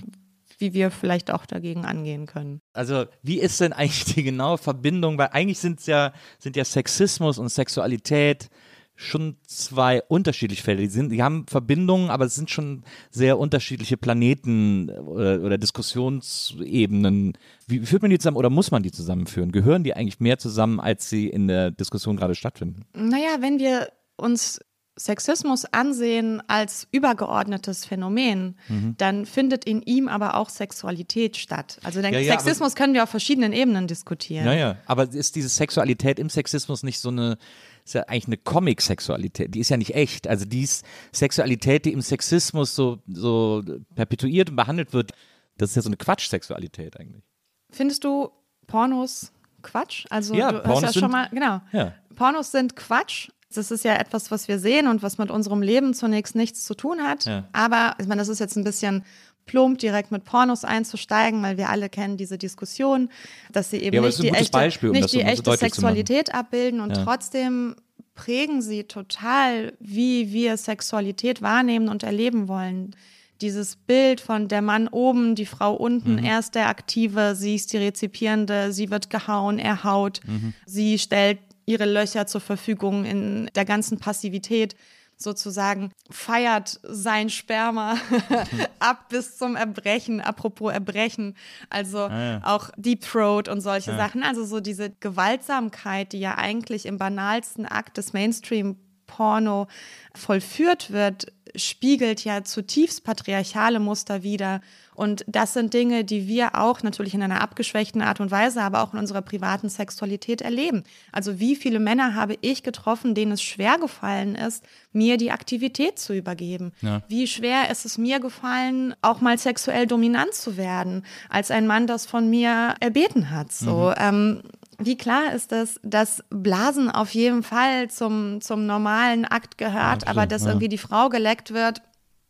wie 0.60 0.74
wir 0.74 0.92
vielleicht 0.92 1.32
auch 1.32 1.46
dagegen 1.46 1.86
angehen 1.86 2.26
können. 2.26 2.62
Also, 2.74 3.06
wie 3.22 3.40
ist 3.40 3.60
denn 3.60 3.74
eigentlich 3.74 4.06
die 4.16 4.24
genaue 4.24 4.58
Verbindung? 4.58 5.18
Weil 5.18 5.30
eigentlich 5.34 5.60
sind 5.60 5.86
ja, 5.88 6.14
sind 6.40 6.56
ja 6.56 6.64
Sexismus 6.64 7.38
und 7.38 7.50
Sexualität 7.50 8.50
schon 8.96 9.38
zwei 9.48 10.02
unterschiedliche 10.04 10.64
Fälle. 10.64 10.82
Die, 10.82 10.88
sind, 10.88 11.10
die 11.10 11.24
haben 11.24 11.46
Verbindungen, 11.48 12.10
aber 12.10 12.26
es 12.26 12.36
sind 12.36 12.50
schon 12.50 12.84
sehr 13.10 13.40
unterschiedliche 13.40 13.98
Planeten 13.98 14.90
oder, 14.90 15.42
oder 15.42 15.58
Diskussionsebenen. 15.58 17.34
Wie, 17.68 17.82
wie 17.82 17.86
führt 17.86 18.04
man 18.04 18.12
die 18.12 18.20
zusammen 18.20 18.38
oder 18.38 18.50
muss 18.50 18.72
man 18.72 18.84
die 18.84 18.92
zusammenführen? 18.92 19.52
Gehören 19.52 19.84
die 19.84 19.96
eigentlich 19.96 20.20
mehr 20.20 20.38
zusammen, 20.38 20.80
als 20.80 21.10
sie 21.10 21.28
in 21.28 21.48
der 21.48 21.72
Diskussion 21.72 22.16
gerade 22.16 22.36
stattfinden? 22.36 22.86
Naja, 22.94 23.38
wenn 23.40 23.60
wir 23.60 23.90
uns 24.18 24.60
Sexismus 25.06 25.66
ansehen 25.66 26.42
als 26.48 26.88
übergeordnetes 26.92 27.86
Phänomen, 27.86 28.58
mhm. 28.68 28.96
dann 28.98 29.26
findet 29.26 29.66
in 29.66 29.82
ihm 29.82 30.08
aber 30.08 30.36
auch 30.36 30.50
Sexualität 30.50 31.38
statt. 31.38 31.80
Also 31.84 32.02
den 32.02 32.14
ja, 32.14 32.20
ja, 32.20 32.34
Sexismus 32.34 32.76
können 32.76 32.94
wir 32.94 33.04
auf 33.04 33.10
verschiedenen 33.10 33.54
Ebenen 33.54 33.88
diskutieren. 33.88 34.46
Naja, 34.46 34.78
aber 34.86 35.12
ist 35.12 35.36
diese 35.36 35.50
Sexualität 35.50 36.20
im 36.20 36.30
Sexismus 36.30 36.84
nicht 36.84 37.00
so 37.00 37.10
eine 37.10 37.38
ist 37.84 37.96
ja 37.96 38.04
eigentlich 38.04 38.28
eine 38.28 38.38
Comic-Sexualität. 38.38 39.56
Die 39.56 39.60
ist 39.60 39.70
ja 39.70 39.78
nicht 39.78 39.96
echt. 39.96 40.28
Also 40.28 40.46
die 40.46 40.68
Sexualität, 41.12 41.86
die 41.86 41.94
im 41.94 42.02
Sexismus 42.02 42.76
so, 42.76 43.00
so 43.08 43.64
perpetuiert 43.96 44.50
und 44.50 44.56
behandelt 44.56 44.94
wird. 44.94 45.12
Das 45.58 45.72
ist 45.72 45.76
ja 45.76 45.82
so 45.82 45.90
eine 45.90 45.98
Quatsch-Sexualität 45.98 47.00
eigentlich. 47.00 47.24
Findest 47.72 48.04
du 48.04 48.30
Pornos 48.68 49.32
Quatsch? 49.62 50.06
Also 50.10 50.34
ja, 50.34 50.52
du 50.52 50.60
Pornos 50.60 50.84
hast 50.84 50.96
ja 50.96 51.02
schon 51.02 51.12
mal, 51.12 51.30
genau. 51.30 51.62
Ja. 51.72 51.94
Pornos 52.16 52.52
sind 52.52 52.76
Quatsch. 52.76 53.30
Das 53.58 53.72
ist 53.72 53.84
ja 53.84 53.96
etwas, 53.96 54.32
was 54.32 54.48
wir 54.48 54.60
sehen 54.60 54.88
und 54.88 55.04
was 55.04 55.18
mit 55.18 55.32
unserem 55.32 55.62
Leben 55.62 55.94
zunächst 55.94 56.36
nichts 56.36 56.64
zu 56.66 56.74
tun 56.74 57.02
hat. 57.02 57.26
Ja. 57.26 57.48
Aber 57.54 57.96
ich 58.00 58.08
meine, 58.08 58.22
das 58.22 58.30
ist 58.30 58.40
jetzt 58.40 58.56
ein 58.56 58.64
bisschen 58.64 59.04
plump 59.46 59.80
direkt 59.80 60.12
mit 60.12 60.24
Pornos 60.24 60.64
einzusteigen, 60.64 61.42
weil 61.44 61.58
wir 61.58 61.70
alle 61.70 61.90
kennen 61.90 62.18
diese 62.18 62.38
Diskussion, 62.38 63.10
dass 63.52 63.70
sie 63.72 63.78
eben 63.78 63.96
ja, 63.96 64.02
nicht 64.02 64.22
die 64.22 64.30
echte, 64.30 64.52
Beispiel, 64.52 64.90
um 64.90 64.96
nicht 64.96 65.12
die 65.12 65.22
echte 65.22 65.56
Sexualität 65.58 66.34
abbilden 66.34 66.80
und 66.80 66.96
ja. 66.96 67.04
trotzdem 67.04 67.76
prägen 68.14 68.62
sie 68.62 68.84
total, 68.84 69.74
wie 69.80 70.32
wir 70.32 70.58
Sexualität 70.58 71.42
wahrnehmen 71.42 71.90
und 71.90 72.04
erleben 72.04 72.48
wollen. 72.48 72.96
Dieses 73.42 73.76
Bild 73.76 74.22
von 74.22 74.48
der 74.48 74.62
Mann 74.62 74.88
oben, 74.88 75.34
die 75.34 75.48
Frau 75.48 75.74
unten, 75.74 76.14
mhm. 76.14 76.24
er 76.24 76.40
ist 76.40 76.54
der 76.54 76.68
Aktive, 76.68 77.36
sie 77.36 77.56
ist 77.56 77.74
die 77.74 77.78
Rezipierende, 77.78 78.72
sie 78.72 78.92
wird 78.92 79.10
gehauen, 79.10 79.58
er 79.58 79.84
haut, 79.84 80.20
mhm. 80.28 80.54
sie 80.68 81.00
stellt 81.00 81.40
ihre 81.72 81.86
Löcher 81.86 82.28
zur 82.28 82.42
Verfügung 82.42 83.06
in 83.06 83.50
der 83.56 83.66
ganzen 83.66 83.98
Passivität 83.98 84.76
sozusagen 85.18 85.92
feiert 86.10 86.80
sein 86.84 87.30
Sperma 87.30 87.96
ab 88.80 89.10
bis 89.10 89.38
zum 89.38 89.56
Erbrechen. 89.56 90.20
Apropos 90.20 90.74
Erbrechen, 90.74 91.36
also 91.70 92.00
ah, 92.00 92.20
ja. 92.20 92.42
auch 92.44 92.72
Deep 92.76 93.02
Throat 93.02 93.48
und 93.48 93.62
solche 93.62 93.92
ja. 93.92 93.98
Sachen. 93.98 94.24
Also 94.24 94.44
so 94.44 94.60
diese 94.60 94.90
Gewaltsamkeit, 95.00 96.12
die 96.14 96.20
ja 96.20 96.38
eigentlich 96.38 96.86
im 96.86 96.98
banalsten 96.98 97.66
Akt 97.66 97.98
des 97.98 98.14
Mainstream 98.14 98.78
Porno 99.08 99.68
vollführt 100.16 100.92
wird, 100.92 101.28
spiegelt 101.56 102.24
ja 102.24 102.44
zutiefst 102.44 103.04
patriarchale 103.04 103.80
Muster 103.80 104.24
wider. 104.24 104.62
Und 105.02 105.26
das 105.26 105.54
sind 105.54 105.74
Dinge, 105.74 106.04
die 106.04 106.28
wir 106.28 106.54
auch 106.54 106.84
natürlich 106.84 107.16
in 107.16 107.24
einer 107.24 107.42
abgeschwächten 107.42 108.04
Art 108.04 108.20
und 108.20 108.30
Weise, 108.30 108.62
aber 108.62 108.84
auch 108.84 108.94
in 108.94 109.00
unserer 109.00 109.24
privaten 109.24 109.68
Sexualität 109.68 110.44
erleben. 110.44 110.84
Also 111.12 111.40
wie 111.40 111.56
viele 111.56 111.80
Männer 111.80 112.14
habe 112.14 112.38
ich 112.42 112.62
getroffen, 112.62 113.16
denen 113.16 113.32
es 113.32 113.42
schwer 113.42 113.80
gefallen 113.80 114.36
ist, 114.36 114.64
mir 114.94 115.18
die 115.18 115.32
Aktivität 115.32 115.98
zu 115.98 116.14
übergeben? 116.14 116.72
Ja. 116.82 117.02
Wie 117.08 117.26
schwer 117.26 117.72
ist 117.72 117.84
es 117.84 117.98
mir 117.98 118.20
gefallen, 118.20 118.94
auch 119.02 119.22
mal 119.22 119.40
sexuell 119.40 119.88
dominant 119.88 120.36
zu 120.36 120.56
werden, 120.56 121.04
als 121.32 121.50
ein 121.50 121.66
Mann 121.66 121.88
das 121.88 122.06
von 122.06 122.30
mir 122.30 122.76
erbeten 122.80 123.32
hat? 123.32 123.52
So, 123.52 123.96
mhm. 123.98 124.04
ähm, 124.04 124.42
wie 124.78 124.98
klar 124.98 125.34
ist 125.34 125.52
es, 125.52 125.80
dass 125.82 126.24
Blasen 126.30 126.92
auf 126.92 127.10
jeden 127.16 127.42
Fall 127.42 127.90
zum, 127.90 128.40
zum 128.40 128.68
normalen 128.68 129.26
Akt 129.26 129.58
gehört, 129.58 130.04
Ja, 130.04 130.10
aber 130.10 130.28
dass 130.28 130.44
ja. 130.44 130.50
irgendwie 130.50 130.70
die 130.70 130.78
Frau 130.78 131.10
geleckt 131.10 131.56
wird, 131.56 131.82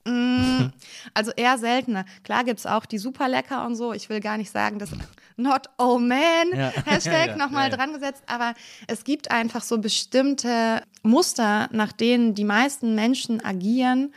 also 1.13 1.31
eher 1.31 1.57
seltener. 1.57 2.05
Klar 2.23 2.43
gibt 2.43 2.59
es 2.59 2.65
auch 2.65 2.85
die 2.85 2.97
super 2.97 3.27
lecker 3.27 3.65
und 3.65 3.75
so. 3.75 3.93
Ich 3.93 4.09
will 4.09 4.19
gar 4.19 4.37
nicht 4.37 4.51
sagen, 4.51 4.79
dass 4.79 4.91
not 5.37 5.67
oh 5.77 5.99
man 5.99 6.21
Ja. 6.53 6.71
Hashtag 6.85 7.05
Ja, 7.05 7.25
ja, 7.27 7.35
nochmal 7.37 7.65
ja, 7.65 7.71
ja. 7.71 7.77
dran 7.77 7.93
gesetzt, 7.93 8.23
aber 8.27 8.53
es 8.87 9.03
gibt 9.03 9.31
einfach 9.31 9.61
so 9.61 9.77
bestimmte 9.77 10.83
Muster, 11.03 11.69
nach 11.71 11.91
denen 11.91 12.35
die 12.35 12.45
meisten 12.45 12.95
Menschen 12.95 13.43
agieren. 13.43 14.13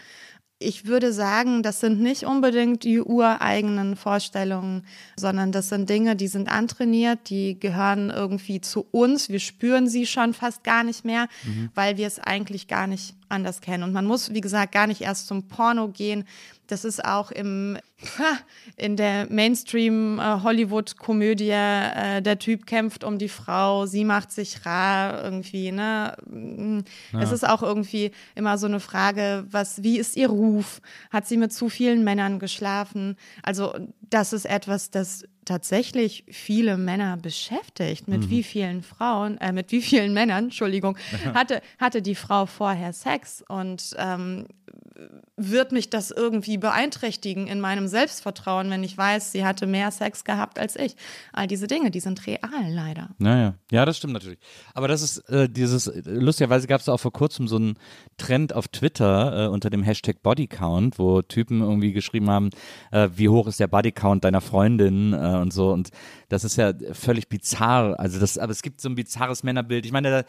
Ich 0.64 0.86
würde 0.86 1.12
sagen, 1.12 1.62
das 1.62 1.80
sind 1.80 2.00
nicht 2.00 2.24
unbedingt 2.24 2.84
die 2.84 3.00
ureigenen 3.00 3.96
Vorstellungen, 3.96 4.84
sondern 5.16 5.52
das 5.52 5.68
sind 5.68 5.88
Dinge, 5.90 6.16
die 6.16 6.28
sind 6.28 6.48
antrainiert, 6.48 7.28
die 7.28 7.60
gehören 7.60 8.10
irgendwie 8.10 8.60
zu 8.60 8.86
uns. 8.90 9.28
Wir 9.28 9.40
spüren 9.40 9.88
sie 9.88 10.06
schon 10.06 10.32
fast 10.32 10.64
gar 10.64 10.82
nicht 10.82 11.04
mehr, 11.04 11.28
weil 11.74 11.96
wir 11.96 12.06
es 12.06 12.18
eigentlich 12.18 12.66
gar 12.66 12.86
nicht 12.86 13.14
anders 13.28 13.60
kennen. 13.60 13.82
Und 13.82 13.92
man 13.92 14.06
muss, 14.06 14.32
wie 14.32 14.40
gesagt, 14.40 14.72
gar 14.72 14.86
nicht 14.86 15.02
erst 15.02 15.26
zum 15.26 15.48
Porno 15.48 15.88
gehen. 15.88 16.24
Das 16.66 16.84
ist 16.84 17.04
auch 17.04 17.30
im, 17.30 17.78
in 18.76 18.96
der 18.96 19.26
Mainstream-Hollywood-Komödie, 19.30 21.50
äh, 21.50 22.22
der 22.22 22.38
Typ 22.38 22.66
kämpft 22.66 23.04
um 23.04 23.18
die 23.18 23.28
Frau, 23.28 23.84
sie 23.86 24.04
macht 24.04 24.32
sich 24.32 24.64
rar 24.64 25.22
irgendwie. 25.22 25.70
Ne? 25.72 26.16
Es 27.18 27.32
ist 27.32 27.46
auch 27.46 27.62
irgendwie 27.62 28.12
immer 28.34 28.56
so 28.58 28.66
eine 28.66 28.80
Frage, 28.80 29.46
was, 29.50 29.82
wie 29.82 29.98
ist 29.98 30.16
ihr 30.16 30.28
Ruf? 30.28 30.80
Hat 31.10 31.26
sie 31.26 31.36
mit 31.36 31.52
zu 31.52 31.68
vielen 31.68 32.04
Männern 32.04 32.38
geschlafen? 32.38 33.16
Also 33.42 33.74
das 34.10 34.32
ist 34.32 34.46
etwas, 34.46 34.90
das 34.90 35.24
tatsächlich 35.44 36.24
viele 36.28 36.76
Männer 36.76 37.16
beschäftigt. 37.16 38.08
Mit 38.08 38.30
wie 38.30 38.42
vielen 38.42 38.82
Frauen, 38.82 39.38
äh, 39.38 39.52
mit 39.52 39.72
wie 39.72 39.82
vielen 39.82 40.14
Männern, 40.14 40.44
Entschuldigung, 40.44 40.96
hatte, 41.34 41.60
hatte 41.78 42.02
die 42.02 42.14
Frau 42.14 42.46
vorher 42.46 42.92
Sex 42.92 43.44
und 43.48 43.94
ähm, 43.98 44.46
wird 45.36 45.72
mich 45.72 45.90
das 45.90 46.10
irgendwie 46.10 46.58
beeinträchtigen 46.58 47.46
in 47.46 47.60
meinem 47.60 47.88
Selbstvertrauen, 47.88 48.70
wenn 48.70 48.84
ich 48.84 48.96
weiß, 48.96 49.32
sie 49.32 49.44
hatte 49.44 49.66
mehr 49.66 49.90
Sex 49.90 50.24
gehabt 50.24 50.58
als 50.58 50.76
ich. 50.76 50.96
All 51.32 51.46
diese 51.46 51.66
Dinge, 51.66 51.90
die 51.90 52.00
sind 52.00 52.26
real 52.26 52.70
leider. 52.70 53.10
Naja, 53.18 53.54
ja, 53.70 53.84
das 53.84 53.96
stimmt 53.96 54.12
natürlich. 54.12 54.38
Aber 54.72 54.86
das 54.86 55.02
ist 55.02 55.18
äh, 55.28 55.48
dieses, 55.48 55.88
äh, 55.88 56.02
lustigerweise 56.04 56.66
gab 56.66 56.80
es 56.80 56.88
auch 56.88 57.00
vor 57.00 57.12
kurzem 57.12 57.48
so 57.48 57.56
einen 57.56 57.78
Trend 58.16 58.54
auf 58.54 58.68
Twitter 58.68 59.46
äh, 59.46 59.48
unter 59.48 59.70
dem 59.70 59.82
Hashtag 59.82 60.22
Bodycount, 60.22 60.98
wo 60.98 61.22
Typen 61.22 61.60
irgendwie 61.60 61.92
geschrieben 61.92 62.30
haben, 62.30 62.50
äh, 62.92 63.08
wie 63.14 63.28
hoch 63.28 63.48
ist 63.48 63.58
der 63.58 63.68
Bodycount 63.68 64.24
deiner 64.24 64.40
Freundin 64.40 65.12
äh, 65.12 65.16
und 65.16 65.52
so. 65.52 65.72
Und 65.72 65.90
das 66.28 66.44
ist 66.44 66.56
ja 66.56 66.72
völlig 66.92 67.28
bizarr. 67.28 67.98
Also 67.98 68.20
das, 68.20 68.38
aber 68.38 68.52
es 68.52 68.62
gibt 68.62 68.80
so 68.80 68.88
ein 68.88 68.94
bizarres 68.94 69.42
Männerbild. 69.42 69.84
Ich 69.86 69.92
meine, 69.92 70.10
da, 70.10 70.24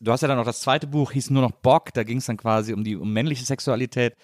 du 0.00 0.12
hast 0.12 0.20
ja 0.20 0.28
dann 0.28 0.38
noch 0.38 0.44
das 0.44 0.60
zweite 0.60 0.86
Buch, 0.86 1.12
hieß 1.12 1.30
nur 1.30 1.42
noch 1.42 1.52
Bock, 1.52 1.92
da 1.94 2.04
ging 2.04 2.18
es 2.18 2.26
dann 2.26 2.36
quasi 2.36 2.72
um 2.72 2.84
die 2.84 2.96
um 2.96 3.12
männliche 3.12 3.44
Sexualität 3.44 4.16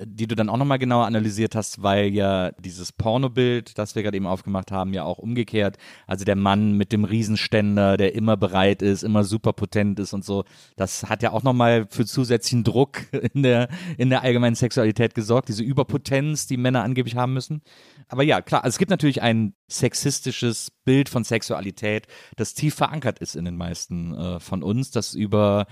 die 0.00 0.28
du 0.28 0.36
dann 0.36 0.48
auch 0.48 0.56
nochmal 0.56 0.78
genauer 0.78 1.06
analysiert 1.06 1.56
hast, 1.56 1.82
weil 1.82 2.06
ja 2.14 2.52
dieses 2.52 2.92
Pornobild, 2.92 3.76
das 3.78 3.96
wir 3.96 4.02
gerade 4.02 4.16
eben 4.16 4.26
aufgemacht 4.26 4.70
haben, 4.70 4.92
ja 4.92 5.02
auch 5.02 5.18
umgekehrt, 5.18 5.76
also 6.06 6.24
der 6.24 6.36
Mann 6.36 6.72
mit 6.72 6.92
dem 6.92 7.04
Riesenständer, 7.04 7.96
der 7.96 8.14
immer 8.14 8.36
bereit 8.36 8.80
ist, 8.80 9.02
immer 9.02 9.24
super 9.24 9.52
potent 9.52 9.98
ist 9.98 10.12
und 10.12 10.24
so, 10.24 10.44
das 10.76 11.08
hat 11.08 11.22
ja 11.22 11.32
auch 11.32 11.42
nochmal 11.42 11.86
für 11.90 12.06
zusätzlichen 12.06 12.62
Druck 12.62 13.00
in 13.34 13.42
der, 13.42 13.68
in 13.96 14.10
der 14.10 14.22
allgemeinen 14.22 14.54
Sexualität 14.54 15.14
gesorgt, 15.14 15.48
diese 15.48 15.64
Überpotenz, 15.64 16.46
die 16.46 16.56
Männer 16.56 16.84
angeblich 16.84 17.16
haben 17.16 17.32
müssen. 17.32 17.62
Aber 18.08 18.22
ja, 18.22 18.40
klar, 18.40 18.64
also 18.64 18.74
es 18.74 18.78
gibt 18.78 18.90
natürlich 18.90 19.22
ein 19.22 19.54
sexistisches 19.68 20.70
Bild 20.84 21.08
von 21.08 21.24
Sexualität, 21.24 22.06
das 22.36 22.54
tief 22.54 22.74
verankert 22.74 23.18
ist 23.18 23.36
in 23.36 23.44
den 23.44 23.56
meisten 23.56 24.14
äh, 24.14 24.40
von 24.40 24.62
uns, 24.62 24.90
das 24.90 25.14
über 25.14 25.66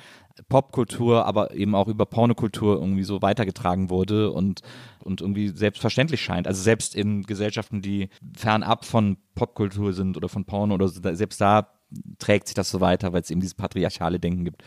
Popkultur, 0.48 1.24
aber 1.24 1.54
eben 1.54 1.74
auch 1.74 1.88
über 1.88 2.04
Pornokultur 2.04 2.76
irgendwie 2.76 3.04
so 3.04 3.22
weitergetragen 3.22 3.88
wurde 3.88 4.30
und, 4.30 4.60
und 5.02 5.22
irgendwie 5.22 5.48
selbstverständlich 5.48 6.20
scheint. 6.20 6.46
Also 6.46 6.62
selbst 6.62 6.94
in 6.94 7.22
Gesellschaften, 7.22 7.80
die 7.80 8.10
fernab 8.36 8.84
von 8.84 9.16
Popkultur 9.34 9.94
sind 9.94 10.16
oder 10.16 10.28
von 10.28 10.44
Porno 10.44 10.74
oder 10.74 10.88
so, 10.88 11.00
selbst 11.14 11.40
da 11.40 11.75
trägt 12.18 12.48
sich 12.48 12.54
das 12.54 12.70
so 12.70 12.80
weiter, 12.80 13.12
weil 13.12 13.22
es 13.22 13.30
eben 13.30 13.40
dieses 13.40 13.54
patriarchale 13.54 14.18
Denken 14.18 14.44
gibt. 14.44 14.62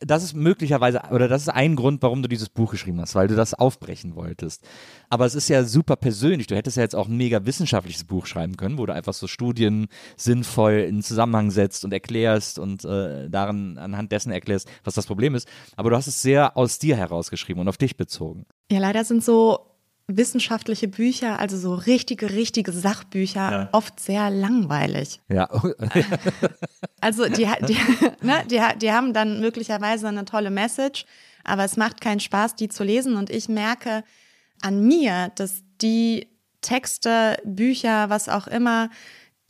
Das 0.00 0.22
ist 0.22 0.34
möglicherweise, 0.34 1.00
oder 1.12 1.28
das 1.28 1.42
ist 1.42 1.48
ein 1.48 1.76
Grund, 1.76 2.02
warum 2.02 2.22
du 2.22 2.28
dieses 2.28 2.48
Buch 2.48 2.72
geschrieben 2.72 3.00
hast, 3.00 3.14
weil 3.14 3.28
du 3.28 3.36
das 3.36 3.54
aufbrechen 3.54 4.16
wolltest. 4.16 4.66
Aber 5.08 5.26
es 5.26 5.34
ist 5.34 5.48
ja 5.48 5.64
super 5.64 5.96
persönlich. 5.96 6.48
Du 6.48 6.56
hättest 6.56 6.76
ja 6.76 6.82
jetzt 6.82 6.96
auch 6.96 7.08
ein 7.08 7.16
mega 7.16 7.46
wissenschaftliches 7.46 8.04
Buch 8.04 8.26
schreiben 8.26 8.56
können, 8.56 8.78
wo 8.78 8.86
du 8.86 8.92
einfach 8.92 9.14
so 9.14 9.26
Studien 9.26 9.86
sinnvoll 10.16 10.86
in 10.88 11.02
Zusammenhang 11.02 11.50
setzt 11.50 11.84
und 11.84 11.92
erklärst 11.92 12.58
und 12.58 12.84
äh, 12.84 13.30
darin 13.30 13.78
anhand 13.78 14.10
dessen 14.12 14.32
erklärst, 14.32 14.68
was 14.82 14.94
das 14.94 15.06
Problem 15.06 15.34
ist. 15.34 15.48
Aber 15.76 15.90
du 15.90 15.96
hast 15.96 16.08
es 16.08 16.20
sehr 16.20 16.56
aus 16.56 16.78
dir 16.78 16.96
herausgeschrieben 16.96 17.60
und 17.60 17.68
auf 17.68 17.78
dich 17.78 17.96
bezogen. 17.96 18.44
Ja, 18.70 18.80
leider 18.80 19.04
sind 19.04 19.22
so 19.22 19.65
wissenschaftliche 20.08 20.86
Bücher, 20.88 21.40
also 21.40 21.58
so 21.58 21.74
richtige, 21.74 22.30
richtige 22.30 22.70
Sachbücher, 22.72 23.50
Ja. 23.50 23.68
oft 23.72 23.98
sehr 23.98 24.30
langweilig. 24.30 25.20
Ja, 25.28 25.48
Also 27.00 27.28
die, 27.28 27.48
die, 27.68 27.76
ne, 28.26 28.44
die, 28.50 28.60
die 28.80 28.92
haben 28.92 29.12
dann 29.12 29.40
möglicherweise 29.40 30.08
eine 30.08 30.24
tolle 30.24 30.50
Message, 30.50 31.04
aber 31.44 31.64
es 31.64 31.76
macht 31.76 32.00
keinen 32.00 32.20
Spaß, 32.20 32.54
die 32.56 32.68
zu 32.68 32.84
lesen. 32.84 33.16
Und 33.16 33.30
ich 33.30 33.48
merke 33.48 34.04
an 34.62 34.86
mir, 34.86 35.30
dass 35.36 35.62
die 35.82 36.28
Texte, 36.60 37.36
Bücher, 37.44 38.08
was 38.10 38.28
auch 38.28 38.46
immer, 38.46 38.90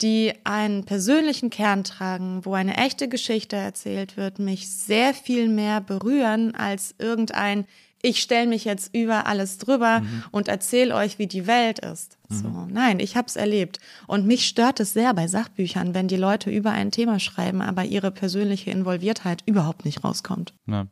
die 0.01 0.33
einen 0.43 0.85
persönlichen 0.85 1.49
Kern 1.49 1.83
tragen, 1.83 2.45
wo 2.45 2.53
eine 2.53 2.77
echte 2.77 3.07
Geschichte 3.07 3.55
erzählt 3.55 4.15
wird, 4.17 4.37
mich 4.37 4.69
sehr 4.69 5.13
viel 5.15 5.47
mehr 5.47 5.81
berühren 5.81 6.53
als 6.53 6.93
irgendein 6.99 7.65
ich 8.07 8.21
stelle 8.21 8.47
mich 8.47 8.65
jetzt 8.65 8.95
über 8.95 9.27
alles 9.27 9.57
drüber 9.57 10.01
und 10.31 10.47
erzähle 10.47 10.95
euch, 10.95 11.19
wie 11.19 11.27
die 11.27 11.45
Welt 11.45 11.79
ist. 11.79 12.17
So, 12.29 12.67
nein, 12.69 12.99
ich 12.99 13.15
habe 13.15 13.27
es 13.27 13.35
erlebt. 13.35 13.79
Und 14.07 14.25
mich 14.25 14.47
stört 14.47 14.79
es 14.79 14.93
sehr 14.93 15.13
bei 15.13 15.27
Sachbüchern, 15.27 15.93
wenn 15.93 16.07
die 16.07 16.17
Leute 16.17 16.49
über 16.49 16.71
ein 16.71 16.91
Thema 16.91 17.19
schreiben, 17.19 17.61
aber 17.61 17.85
ihre 17.85 18.11
persönliche 18.11 18.71
Involviertheit 18.71 19.43
überhaupt 19.45 19.85
nicht 19.85 20.03
rauskommt. 20.03 20.53
ja. 20.67 20.87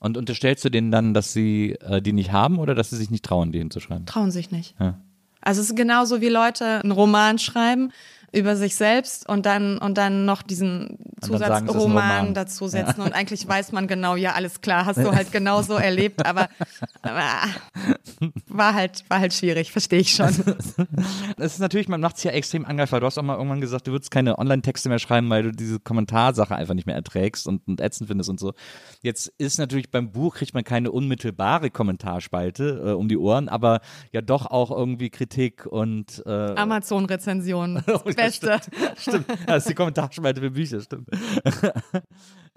Und 0.00 0.18
unterstellst 0.18 0.62
du 0.62 0.68
denen 0.68 0.90
dann, 0.90 1.14
dass 1.14 1.32
sie 1.32 1.78
äh, 1.80 2.02
die 2.02 2.12
nicht 2.12 2.30
haben 2.30 2.58
oder 2.58 2.74
dass 2.74 2.90
sie 2.90 2.96
sich 2.96 3.10
nicht 3.10 3.24
trauen, 3.24 3.52
die 3.52 3.58
hinzuschreiben? 3.58 4.04
Trauen 4.04 4.30
sich 4.30 4.50
nicht. 4.50 4.74
Ja. 4.78 5.00
Also 5.40 5.62
es 5.62 5.70
ist 5.70 5.76
genauso 5.76 6.20
wie 6.20 6.28
Leute 6.28 6.82
einen 6.82 6.90
Roman 6.90 7.38
schreiben 7.38 7.90
über 8.34 8.56
sich 8.56 8.74
selbst 8.74 9.28
und 9.28 9.46
dann 9.46 9.78
und 9.78 9.96
dann 9.96 10.24
noch 10.24 10.42
diesen 10.42 10.98
es 11.20 11.28
Zusatzroman 11.28 12.18
Roman. 12.20 12.34
dazu 12.34 12.68
setzen 12.68 13.00
und 13.00 13.12
eigentlich 13.12 13.46
weiß 13.48 13.72
man 13.72 13.86
genau, 13.86 14.16
ja 14.16 14.32
alles 14.32 14.60
klar, 14.60 14.86
hast 14.86 14.98
du 14.98 15.12
halt 15.12 15.32
genauso 15.32 15.74
erlebt, 15.74 16.24
aber, 16.24 16.48
aber 17.02 17.22
war 18.48 18.74
halt 18.74 19.04
war 19.08 19.20
halt 19.20 19.32
schwierig, 19.32 19.72
verstehe 19.72 20.00
ich 20.00 20.14
schon. 20.14 20.34
Das 21.36 21.54
ist 21.54 21.58
natürlich, 21.58 21.88
man 21.88 22.00
macht 22.00 22.16
es 22.16 22.22
ja 22.22 22.30
extrem 22.30 22.64
angreifbar. 22.64 23.00
Du 23.00 23.06
hast 23.06 23.18
auch 23.18 23.22
mal 23.22 23.36
irgendwann 23.36 23.60
gesagt, 23.60 23.86
du 23.86 23.92
würdest 23.92 24.10
keine 24.10 24.38
Online-Texte 24.38 24.88
mehr 24.88 24.98
schreiben, 24.98 25.28
weil 25.30 25.42
du 25.42 25.52
diese 25.52 25.80
Kommentarsache 25.80 26.54
einfach 26.54 26.74
nicht 26.74 26.86
mehr 26.86 26.94
erträgst 26.94 27.48
und, 27.48 27.66
und 27.66 27.80
ätzend 27.80 28.08
findest 28.08 28.30
und 28.30 28.38
so. 28.38 28.52
Jetzt 29.02 29.32
ist 29.38 29.58
natürlich 29.58 29.90
beim 29.90 30.12
Buch, 30.12 30.36
kriegt 30.36 30.54
man 30.54 30.64
keine 30.64 30.92
unmittelbare 30.92 31.70
Kommentarspalte 31.70 32.82
äh, 32.86 32.92
um 32.92 33.08
die 33.08 33.18
Ohren, 33.18 33.48
aber 33.48 33.80
ja 34.12 34.20
doch 34.22 34.46
auch 34.46 34.70
irgendwie 34.70 35.10
Kritik 35.10 35.66
und 35.66 36.22
äh, 36.26 36.30
Amazon-Rezension, 36.30 37.82
das 37.86 38.04
Oh, 38.04 38.10
ja, 38.10 38.23
Beste. 38.26 38.60
Stimmt, 38.96 39.26
das 39.46 39.64
ist 39.64 39.70
die 39.70 39.74
Kommentarspalte 39.74 40.40
für 40.40 40.50
Bücher, 40.50 40.80
stimmt. 40.80 41.08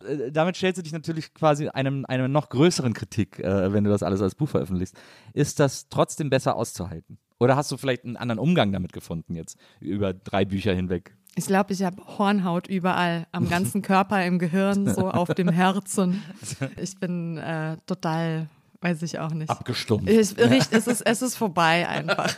Äh, 0.05 0.31
Damit 0.31 0.55
stellst 0.55 0.77
du 0.77 0.83
dich 0.83 0.93
natürlich 0.93 1.33
quasi 1.33 1.69
einem, 1.69 2.05
einem 2.05 2.31
noch 2.31 2.49
größeren 2.49 2.93
Kritik, 2.93 3.39
äh, 3.39 3.73
wenn 3.73 3.83
du 3.83 3.89
das 3.89 4.03
alles 4.03 4.21
als 4.21 4.35
Buch 4.35 4.47
veröffentlichst. 4.47 4.95
Ist 5.33 5.59
das 5.59 5.89
trotzdem 5.89 6.29
besser 6.29 6.55
auszuhalten? 6.55 7.17
Oder 7.39 7.55
hast 7.55 7.71
du 7.71 7.77
vielleicht 7.77 8.03
einen 8.03 8.17
anderen 8.17 8.39
Umgang 8.39 8.71
damit 8.71 8.93
gefunden 8.93 9.35
jetzt, 9.35 9.57
über 9.79 10.13
drei 10.13 10.45
Bücher 10.45 10.73
hinweg? 10.73 11.15
Ich 11.35 11.45
glaube, 11.45 11.71
ich 11.71 11.83
habe 11.83 12.01
Hornhaut 12.17 12.67
überall, 12.67 13.27
am 13.31 13.47
ganzen 13.47 13.83
Körper, 13.83 14.25
im 14.25 14.39
Gehirn, 14.39 14.91
so 14.91 15.09
auf 15.09 15.33
dem 15.35 15.49
Herzen. 15.49 16.23
Ich 16.77 16.99
bin 16.99 17.37
äh, 17.37 17.77
total, 17.85 18.49
weiß 18.81 19.03
ich 19.03 19.19
auch 19.19 19.31
nicht. 19.31 19.49
Abgestumpft. 19.49 20.09
Ich, 20.09 20.17
es, 20.17 20.87
ist, 20.87 21.01
es 21.01 21.21
ist 21.21 21.35
vorbei 21.35 21.87
einfach. 21.87 22.35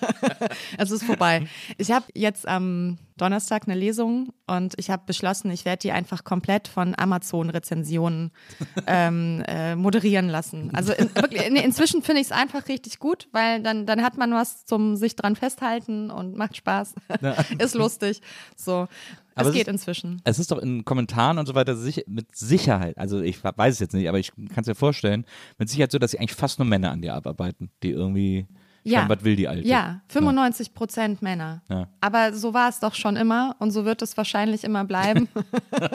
es 0.78 0.92
ist 0.92 1.04
vorbei. 1.04 1.48
Ich 1.78 1.92
habe 1.92 2.06
jetzt 2.14 2.46
am 2.46 2.98
Donnerstag 3.20 3.68
eine 3.68 3.78
Lesung 3.78 4.34
und 4.48 4.74
ich 4.78 4.90
habe 4.90 5.04
beschlossen, 5.06 5.52
ich 5.52 5.66
werde 5.66 5.82
die 5.82 5.92
einfach 5.92 6.24
komplett 6.24 6.68
von 6.68 6.96
Amazon-Rezensionen 6.98 8.32
ähm, 8.88 9.44
äh, 9.48 9.76
moderieren 9.76 10.30
lassen. 10.30 10.72
Also 10.74 10.94
in, 10.94 11.14
wirklich, 11.16 11.46
in, 11.46 11.56
inzwischen 11.56 12.02
finde 12.02 12.22
ich 12.22 12.28
es 12.28 12.32
einfach 12.32 12.68
richtig 12.68 13.00
gut, 13.00 13.28
weil 13.32 13.62
dann, 13.62 13.86
dann 13.86 14.02
hat 14.04 14.18
man 14.18 14.32
was 14.32 14.66
zum 14.66 14.96
sich 14.96 15.16
dran 15.16 15.36
festhalten 15.36 16.12
und 16.12 16.36
macht 16.36 16.58
Spaß. 16.58 16.96
ist 17.60 17.76
lustig. 17.76 18.22
So. 18.56 18.88
Aber 19.36 19.50
es 19.50 19.54
geht 19.54 19.68
ist- 19.68 19.74
inzwischen. 19.74 20.22
Es 20.24 20.40
ist 20.40 20.52
doch 20.52 20.58
in 20.58 20.86
Kommentaren 20.86 21.38
und 21.38 21.46
so 21.46 21.56
weiter 21.56 21.76
sich, 21.76 22.06
mit 22.08 22.36
Sicherheit, 22.36 22.98
also 22.98 23.22
ich 23.22 23.44
weiß 23.44 23.74
es 23.76 23.80
jetzt 23.80 23.94
nicht, 23.94 24.10
aber 24.10 24.20
ich 24.20 24.32
kann 24.36 24.62
es 24.62 24.68
mir 24.68 24.76
vorstellen, 24.76 25.26
mit 25.58 25.70
Sicherheit 25.70 25.92
so, 25.92 26.00
dass 26.00 26.12
sich 26.12 26.20
eigentlich 26.20 26.36
fast 26.36 26.60
nur 26.60 26.68
Männer 26.68 26.92
an 26.92 27.02
dir 27.02 27.14
abarbeiten, 27.14 27.70
die 27.84 27.92
irgendwie 27.92 28.48
Ja. 28.90 29.10
Was 29.10 29.24
will 29.24 29.36
die 29.36 29.48
Alte? 29.48 29.68
Ja, 29.68 30.02
95 30.10 30.74
Prozent 30.74 31.22
Männer. 31.22 31.62
Ja. 31.70 31.88
Aber 32.02 32.34
so 32.34 32.54
war 32.54 32.70
es 32.70 32.80
doch 32.80 32.96
schon 32.96 33.16
immer 33.16 33.56
und 33.60 33.72
so 33.72 33.86
wird 33.86 34.02
es 34.02 34.18
wahrscheinlich 34.18 34.64
immer 34.64 34.84
bleiben. 34.86 35.28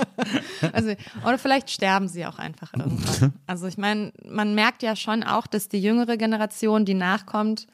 also, 0.72 0.94
oder 1.24 1.38
vielleicht 1.38 1.70
sterben 1.70 2.08
sie 2.08 2.26
auch 2.26 2.38
einfach 2.38 2.72
irgendwann. 2.74 3.34
Also 3.46 3.66
ich 3.66 3.78
meine, 3.78 4.12
man 4.28 4.54
merkt 4.54 4.82
ja 4.82 4.96
schon 4.96 5.22
auch, 5.22 5.46
dass 5.46 5.68
die 5.68 5.80
jüngere 5.80 6.16
Generation, 6.16 6.84
die 6.84 6.94
nachkommt, 6.94 7.66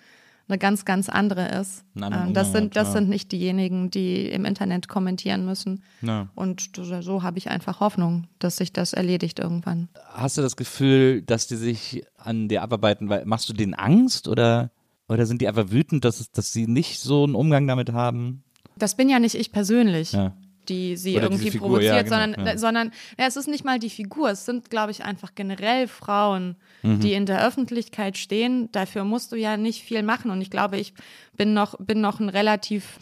eine 0.50 0.59
ganz, 0.59 0.85
ganz 0.85 1.09
andere 1.09 1.48
ist. 1.61 1.85
Anderen 1.94 2.28
Ähm, 2.28 2.35
Das 2.35 2.52
sind, 2.52 2.76
das 2.76 2.92
sind 2.92 3.09
nicht 3.09 3.33
diejenigen, 3.33 3.90
die 3.90 4.26
im 4.28 4.44
Internet 4.44 4.88
kommentieren 4.88 5.44
müssen. 5.44 5.83
Ja. 6.02 6.28
Und 6.35 6.70
so 6.76 7.00
so 7.00 7.22
habe 7.22 7.38
ich 7.38 7.48
einfach 7.50 7.80
Hoffnung, 7.80 8.26
dass 8.38 8.56
sich 8.56 8.72
das 8.72 8.92
erledigt 8.92 9.38
irgendwann. 9.38 9.88
Hast 10.09 10.37
du 10.38 10.42
das 10.42 10.56
Gefühl, 10.56 11.22
dass 11.22 11.46
die 11.46 11.56
sich 11.56 12.04
an 12.18 12.48
dir 12.48 12.62
abarbeiten, 12.62 13.09
weil 13.09 13.24
machst 13.26 13.48
du 13.48 13.52
denen 13.52 13.74
Angst 13.74 14.28
oder, 14.28 14.70
oder 15.11 15.27
sind 15.27 15.42
die 15.42 15.49
einfach 15.49 15.70
wütend, 15.70 16.05
dass, 16.05 16.20
es- 16.20 16.31
dass 16.31 16.53
sie 16.53 16.66
nicht 16.66 17.01
so 17.01 17.25
einen 17.25 17.35
Umgang 17.35 17.66
damit 17.66 17.92
haben? 17.92 18.42
Das 18.79 18.96
bin 18.96 19.09
ja 19.11 19.18
nicht 19.18 19.35
ich 19.35 19.53
persönlich. 19.53 20.12
Ja. 20.12 20.35
die 20.68 20.96
sie 20.96 21.16
Oder 21.16 21.25
irgendwie 21.25 21.51
Figur, 21.51 21.68
provoziert, 21.68 21.94
ja, 21.94 22.03
genau, 22.03 22.16
sondern, 22.16 22.46
ja. 22.46 22.59
sondern 22.59 22.90
ja, 23.18 23.27
es 23.27 23.37
ist 23.37 23.49
nicht 23.49 23.64
mal 23.64 23.79
die 23.81 23.90
Figur, 23.90 24.31
es 24.31 24.44
sind, 24.44 24.70
glaube 24.70 24.92
ich, 24.92 25.03
einfach 25.05 25.35
generell 25.35 25.88
Frauen, 25.88 26.57
Mhm. 26.83 27.01
die 27.01 27.14
in 27.14 27.27
der 27.27 27.44
Öffentlichkeit 27.44 28.16
stehen. 28.18 28.68
Dafür 28.70 29.03
musst 29.05 29.33
du 29.33 29.37
ja 29.37 29.57
nicht 29.57 29.83
viel 29.83 30.03
machen. 30.05 30.31
Und 30.31 30.40
ich 30.42 30.51
glaube, 30.51 30.77
ich 30.79 30.92
bin 31.37 31.55
noch, 31.55 31.75
bin 31.81 32.01
noch 32.01 32.20
ein 32.20 32.29
relativ 32.29 32.99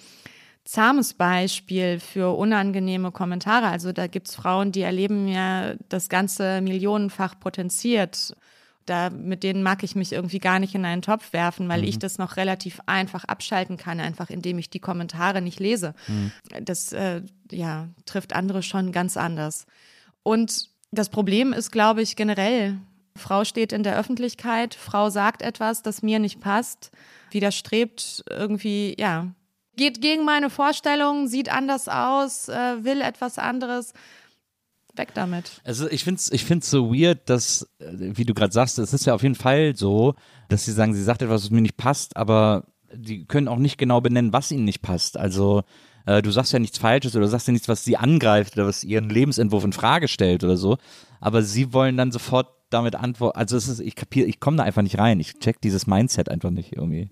zahmes 0.64 1.14
Beispiel 1.14 1.98
für 2.00 2.36
unangenehme 2.36 3.10
Kommentare. 3.10 3.66
Also 3.68 3.92
da 3.92 4.06
gibt's 4.06 4.34
Frauen, 4.34 4.72
die 4.72 4.82
erleben 4.82 5.28
ja 5.28 5.74
das 5.88 6.08
Ganze 6.08 6.60
millionenfach 6.62 7.38
potenziert. 7.38 8.34
Da, 8.88 9.10
mit 9.10 9.42
denen 9.42 9.62
mag 9.62 9.82
ich 9.82 9.94
mich 9.94 10.12
irgendwie 10.12 10.38
gar 10.38 10.58
nicht 10.58 10.74
in 10.74 10.84
einen 10.84 11.02
Topf 11.02 11.32
werfen, 11.32 11.68
weil 11.68 11.84
ich 11.84 11.98
das 11.98 12.18
noch 12.18 12.36
relativ 12.36 12.80
einfach 12.86 13.24
abschalten 13.24 13.76
kann, 13.76 14.00
einfach 14.00 14.30
indem 14.30 14.58
ich 14.58 14.70
die 14.70 14.80
Kommentare 14.80 15.42
nicht 15.42 15.60
lese. 15.60 15.94
Das 16.62 16.92
äh, 16.92 17.22
ja, 17.50 17.88
trifft 18.06 18.32
andere 18.32 18.62
schon 18.62 18.92
ganz 18.92 19.16
anders. 19.16 19.66
Und 20.22 20.70
das 20.90 21.08
Problem 21.08 21.52
ist, 21.52 21.70
glaube 21.70 22.02
ich, 22.02 22.16
generell, 22.16 22.78
Frau 23.16 23.44
steht 23.44 23.72
in 23.72 23.82
der 23.82 23.98
Öffentlichkeit, 23.98 24.74
Frau 24.74 25.10
sagt 25.10 25.42
etwas, 25.42 25.82
das 25.82 26.02
mir 26.02 26.18
nicht 26.18 26.40
passt, 26.40 26.90
widerstrebt 27.30 28.24
irgendwie, 28.30 28.94
ja, 28.98 29.28
geht 29.76 30.00
gegen 30.00 30.24
meine 30.24 30.50
Vorstellungen, 30.50 31.28
sieht 31.28 31.50
anders 31.50 31.88
aus, 31.88 32.48
äh, 32.48 32.84
will 32.84 33.00
etwas 33.00 33.38
anderes. 33.38 33.92
Weg 34.98 35.14
damit. 35.14 35.60
Also 35.64 35.88
ich 35.90 36.04
finde 36.04 36.18
es 36.18 36.32
ich 36.32 36.44
find's 36.44 36.70
so 36.70 36.92
weird, 36.92 37.30
dass, 37.30 37.62
äh, 37.78 37.86
wie 37.98 38.24
du 38.24 38.34
gerade 38.34 38.52
sagst, 38.52 38.78
es 38.78 38.92
ist 38.92 39.06
ja 39.06 39.14
auf 39.14 39.22
jeden 39.22 39.34
Fall 39.34 39.74
so, 39.76 40.14
dass 40.48 40.64
sie 40.64 40.72
sagen, 40.72 40.94
sie 40.94 41.02
sagt 41.02 41.22
etwas, 41.22 41.44
was 41.44 41.50
mir 41.50 41.60
nicht 41.60 41.76
passt, 41.76 42.16
aber 42.16 42.64
die 42.92 43.24
können 43.26 43.48
auch 43.48 43.58
nicht 43.58 43.78
genau 43.78 44.00
benennen, 44.00 44.32
was 44.32 44.50
ihnen 44.50 44.64
nicht 44.64 44.82
passt. 44.82 45.16
Also 45.16 45.62
äh, 46.06 46.22
du 46.22 46.30
sagst 46.30 46.52
ja 46.52 46.58
nichts 46.58 46.78
Falsches 46.78 47.14
oder 47.14 47.24
du 47.24 47.30
sagst 47.30 47.46
ja 47.46 47.52
nichts, 47.52 47.68
was 47.68 47.84
sie 47.84 47.96
angreift 47.96 48.56
oder 48.56 48.66
was 48.66 48.84
ihren 48.84 49.10
Lebensentwurf 49.10 49.64
in 49.64 49.72
Frage 49.72 50.08
stellt 50.08 50.42
oder 50.42 50.56
so. 50.56 50.78
Aber 51.20 51.42
sie 51.42 51.72
wollen 51.72 51.96
dann 51.96 52.12
sofort 52.12 52.48
damit 52.70 52.94
antworten. 52.94 53.38
Also 53.38 53.56
es 53.56 53.68
ist, 53.68 53.80
ich 53.80 53.94
kapiere, 53.94 54.26
ich 54.26 54.40
komme 54.40 54.58
da 54.58 54.62
einfach 54.62 54.82
nicht 54.82 54.98
rein. 54.98 55.20
Ich 55.20 55.38
check 55.38 55.60
dieses 55.60 55.86
Mindset 55.86 56.30
einfach 56.30 56.50
nicht 56.50 56.72
irgendwie. 56.72 57.10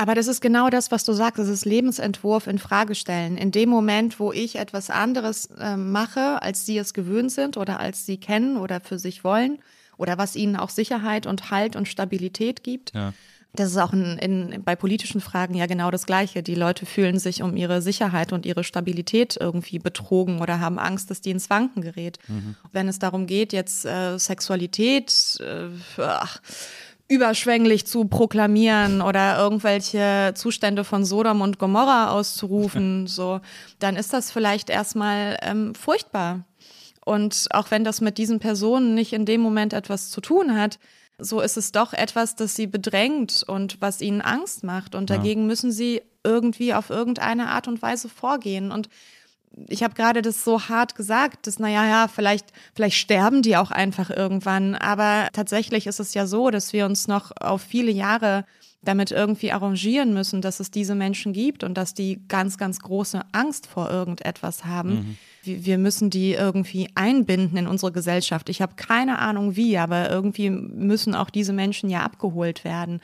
Aber 0.00 0.14
das 0.14 0.28
ist 0.28 0.40
genau 0.40 0.70
das, 0.70 0.90
was 0.90 1.04
du 1.04 1.12
sagst. 1.12 1.38
Das 1.38 1.48
ist 1.48 1.66
Lebensentwurf 1.66 2.46
in 2.46 2.58
Frage 2.58 2.94
stellen. 2.94 3.36
In 3.36 3.50
dem 3.50 3.68
Moment, 3.68 4.18
wo 4.18 4.32
ich 4.32 4.56
etwas 4.56 4.88
anderes 4.88 5.50
äh, 5.60 5.76
mache, 5.76 6.40
als 6.40 6.64
sie 6.64 6.78
es 6.78 6.94
gewöhnt 6.94 7.30
sind 7.30 7.58
oder 7.58 7.80
als 7.80 8.06
sie 8.06 8.16
kennen 8.16 8.56
oder 8.56 8.80
für 8.80 8.98
sich 8.98 9.24
wollen 9.24 9.58
oder 9.98 10.16
was 10.16 10.36
ihnen 10.36 10.56
auch 10.56 10.70
Sicherheit 10.70 11.26
und 11.26 11.50
Halt 11.50 11.76
und 11.76 11.86
Stabilität 11.86 12.64
gibt. 12.64 12.94
Ja. 12.94 13.12
Das 13.52 13.68
ist 13.70 13.76
auch 13.76 13.92
in, 13.92 14.16
in, 14.16 14.62
bei 14.62 14.74
politischen 14.74 15.20
Fragen 15.20 15.54
ja 15.54 15.66
genau 15.66 15.90
das 15.90 16.06
Gleiche. 16.06 16.42
Die 16.42 16.54
Leute 16.54 16.86
fühlen 16.86 17.18
sich 17.18 17.42
um 17.42 17.54
ihre 17.54 17.82
Sicherheit 17.82 18.32
und 18.32 18.46
ihre 18.46 18.64
Stabilität 18.64 19.36
irgendwie 19.38 19.80
betrogen 19.80 20.40
oder 20.40 20.60
haben 20.60 20.78
Angst, 20.78 21.10
dass 21.10 21.20
die 21.20 21.30
ins 21.30 21.50
Wanken 21.50 21.82
gerät. 21.82 22.18
Wenn 22.72 22.88
es 22.88 23.00
darum 23.00 23.26
geht, 23.26 23.52
jetzt 23.52 23.84
äh, 23.84 24.18
Sexualität, 24.18 25.36
äh, 25.40 25.68
ach, 25.98 26.40
überschwänglich 27.10 27.86
zu 27.86 28.04
proklamieren 28.04 29.02
oder 29.02 29.36
irgendwelche 29.36 30.32
Zustände 30.36 30.84
von 30.84 31.04
Sodom 31.04 31.40
und 31.40 31.58
Gomorra 31.58 32.12
auszurufen, 32.12 33.06
so, 33.08 33.40
dann 33.80 33.96
ist 33.96 34.12
das 34.12 34.30
vielleicht 34.30 34.70
erstmal 34.70 35.36
ähm, 35.42 35.74
furchtbar. 35.74 36.44
Und 37.04 37.48
auch 37.50 37.72
wenn 37.72 37.82
das 37.82 38.00
mit 38.00 38.16
diesen 38.16 38.38
Personen 38.38 38.94
nicht 38.94 39.12
in 39.12 39.24
dem 39.24 39.40
Moment 39.40 39.72
etwas 39.72 40.10
zu 40.10 40.20
tun 40.20 40.56
hat, 40.56 40.78
so 41.18 41.40
ist 41.40 41.56
es 41.56 41.72
doch 41.72 41.92
etwas, 41.92 42.36
das 42.36 42.54
sie 42.54 42.68
bedrängt 42.68 43.42
und 43.46 43.80
was 43.80 44.00
ihnen 44.00 44.20
Angst 44.20 44.62
macht. 44.62 44.94
Und 44.94 45.10
dagegen 45.10 45.46
müssen 45.46 45.72
sie 45.72 46.02
irgendwie 46.22 46.72
auf 46.74 46.90
irgendeine 46.90 47.48
Art 47.48 47.66
und 47.66 47.82
Weise 47.82 48.08
vorgehen. 48.08 48.70
Und 48.70 48.88
ich 49.68 49.82
habe 49.82 49.94
gerade 49.94 50.22
das 50.22 50.44
so 50.44 50.68
hart 50.68 50.94
gesagt, 50.94 51.46
dass, 51.46 51.58
naja, 51.58 51.86
ja, 51.86 52.08
vielleicht, 52.08 52.46
vielleicht 52.74 52.96
sterben 52.96 53.42
die 53.42 53.56
auch 53.56 53.70
einfach 53.70 54.10
irgendwann. 54.10 54.74
Aber 54.74 55.28
tatsächlich 55.32 55.86
ist 55.86 56.00
es 56.00 56.14
ja 56.14 56.26
so, 56.26 56.50
dass 56.50 56.72
wir 56.72 56.86
uns 56.86 57.08
noch 57.08 57.32
auf 57.40 57.62
viele 57.62 57.90
Jahre 57.90 58.44
damit 58.82 59.10
irgendwie 59.10 59.52
arrangieren 59.52 60.14
müssen, 60.14 60.40
dass 60.40 60.58
es 60.58 60.70
diese 60.70 60.94
Menschen 60.94 61.34
gibt 61.34 61.64
und 61.64 61.74
dass 61.74 61.92
die 61.92 62.20
ganz, 62.28 62.56
ganz 62.56 62.78
große 62.78 63.20
Angst 63.32 63.66
vor 63.66 63.90
irgendetwas 63.90 64.64
haben. 64.64 65.18
Wir, 65.42 65.66
wir 65.66 65.78
müssen 65.78 66.08
die 66.08 66.32
irgendwie 66.32 66.88
einbinden 66.94 67.58
in 67.58 67.66
unsere 67.66 67.92
Gesellschaft. 67.92 68.48
Ich 68.48 68.62
habe 68.62 68.76
keine 68.76 69.18
Ahnung 69.18 69.54
wie, 69.56 69.76
aber 69.76 70.08
irgendwie 70.08 70.48
müssen 70.48 71.14
auch 71.14 71.28
diese 71.28 71.52
Menschen 71.52 71.90
ja 71.90 72.02
abgeholt 72.02 72.64
werden. 72.64 73.02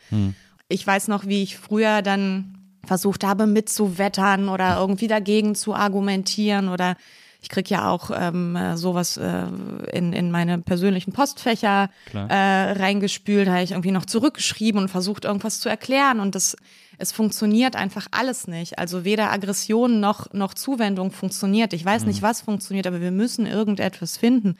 Ich 0.68 0.86
weiß 0.86 1.08
noch, 1.08 1.26
wie 1.26 1.42
ich 1.42 1.58
früher 1.58 2.00
dann 2.00 2.65
versucht 2.86 3.24
habe 3.24 3.46
mitzuwettern 3.46 4.48
oder 4.48 4.78
irgendwie 4.78 5.08
dagegen 5.08 5.54
zu 5.54 5.74
argumentieren 5.74 6.68
oder 6.68 6.96
ich 7.42 7.48
krieg 7.48 7.70
ja 7.70 7.90
auch 7.90 8.10
ähm, 8.12 8.56
äh, 8.56 8.76
sowas 8.76 9.16
äh, 9.16 9.44
in, 9.92 10.12
in 10.12 10.30
meine 10.30 10.58
persönlichen 10.58 11.12
Postfächer 11.12 11.90
äh, 12.12 12.34
reingespült, 12.34 13.48
habe 13.48 13.62
ich 13.62 13.70
irgendwie 13.70 13.92
noch 13.92 14.04
zurückgeschrieben 14.04 14.80
und 14.80 14.88
versucht 14.88 15.24
irgendwas 15.24 15.60
zu 15.60 15.68
erklären 15.68 16.20
und 16.20 16.34
das 16.34 16.56
es 16.98 17.12
funktioniert 17.12 17.76
einfach 17.76 18.06
alles 18.10 18.48
nicht. 18.48 18.78
Also 18.78 19.04
weder 19.04 19.30
Aggression 19.30 20.00
noch 20.00 20.32
noch 20.32 20.54
Zuwendung 20.54 21.10
funktioniert. 21.10 21.74
Ich 21.74 21.84
weiß 21.84 22.06
nicht, 22.06 22.22
was 22.22 22.40
funktioniert, 22.40 22.86
aber 22.86 23.02
wir 23.02 23.10
müssen 23.10 23.46
irgendetwas 23.46 24.16
finden, 24.16 24.56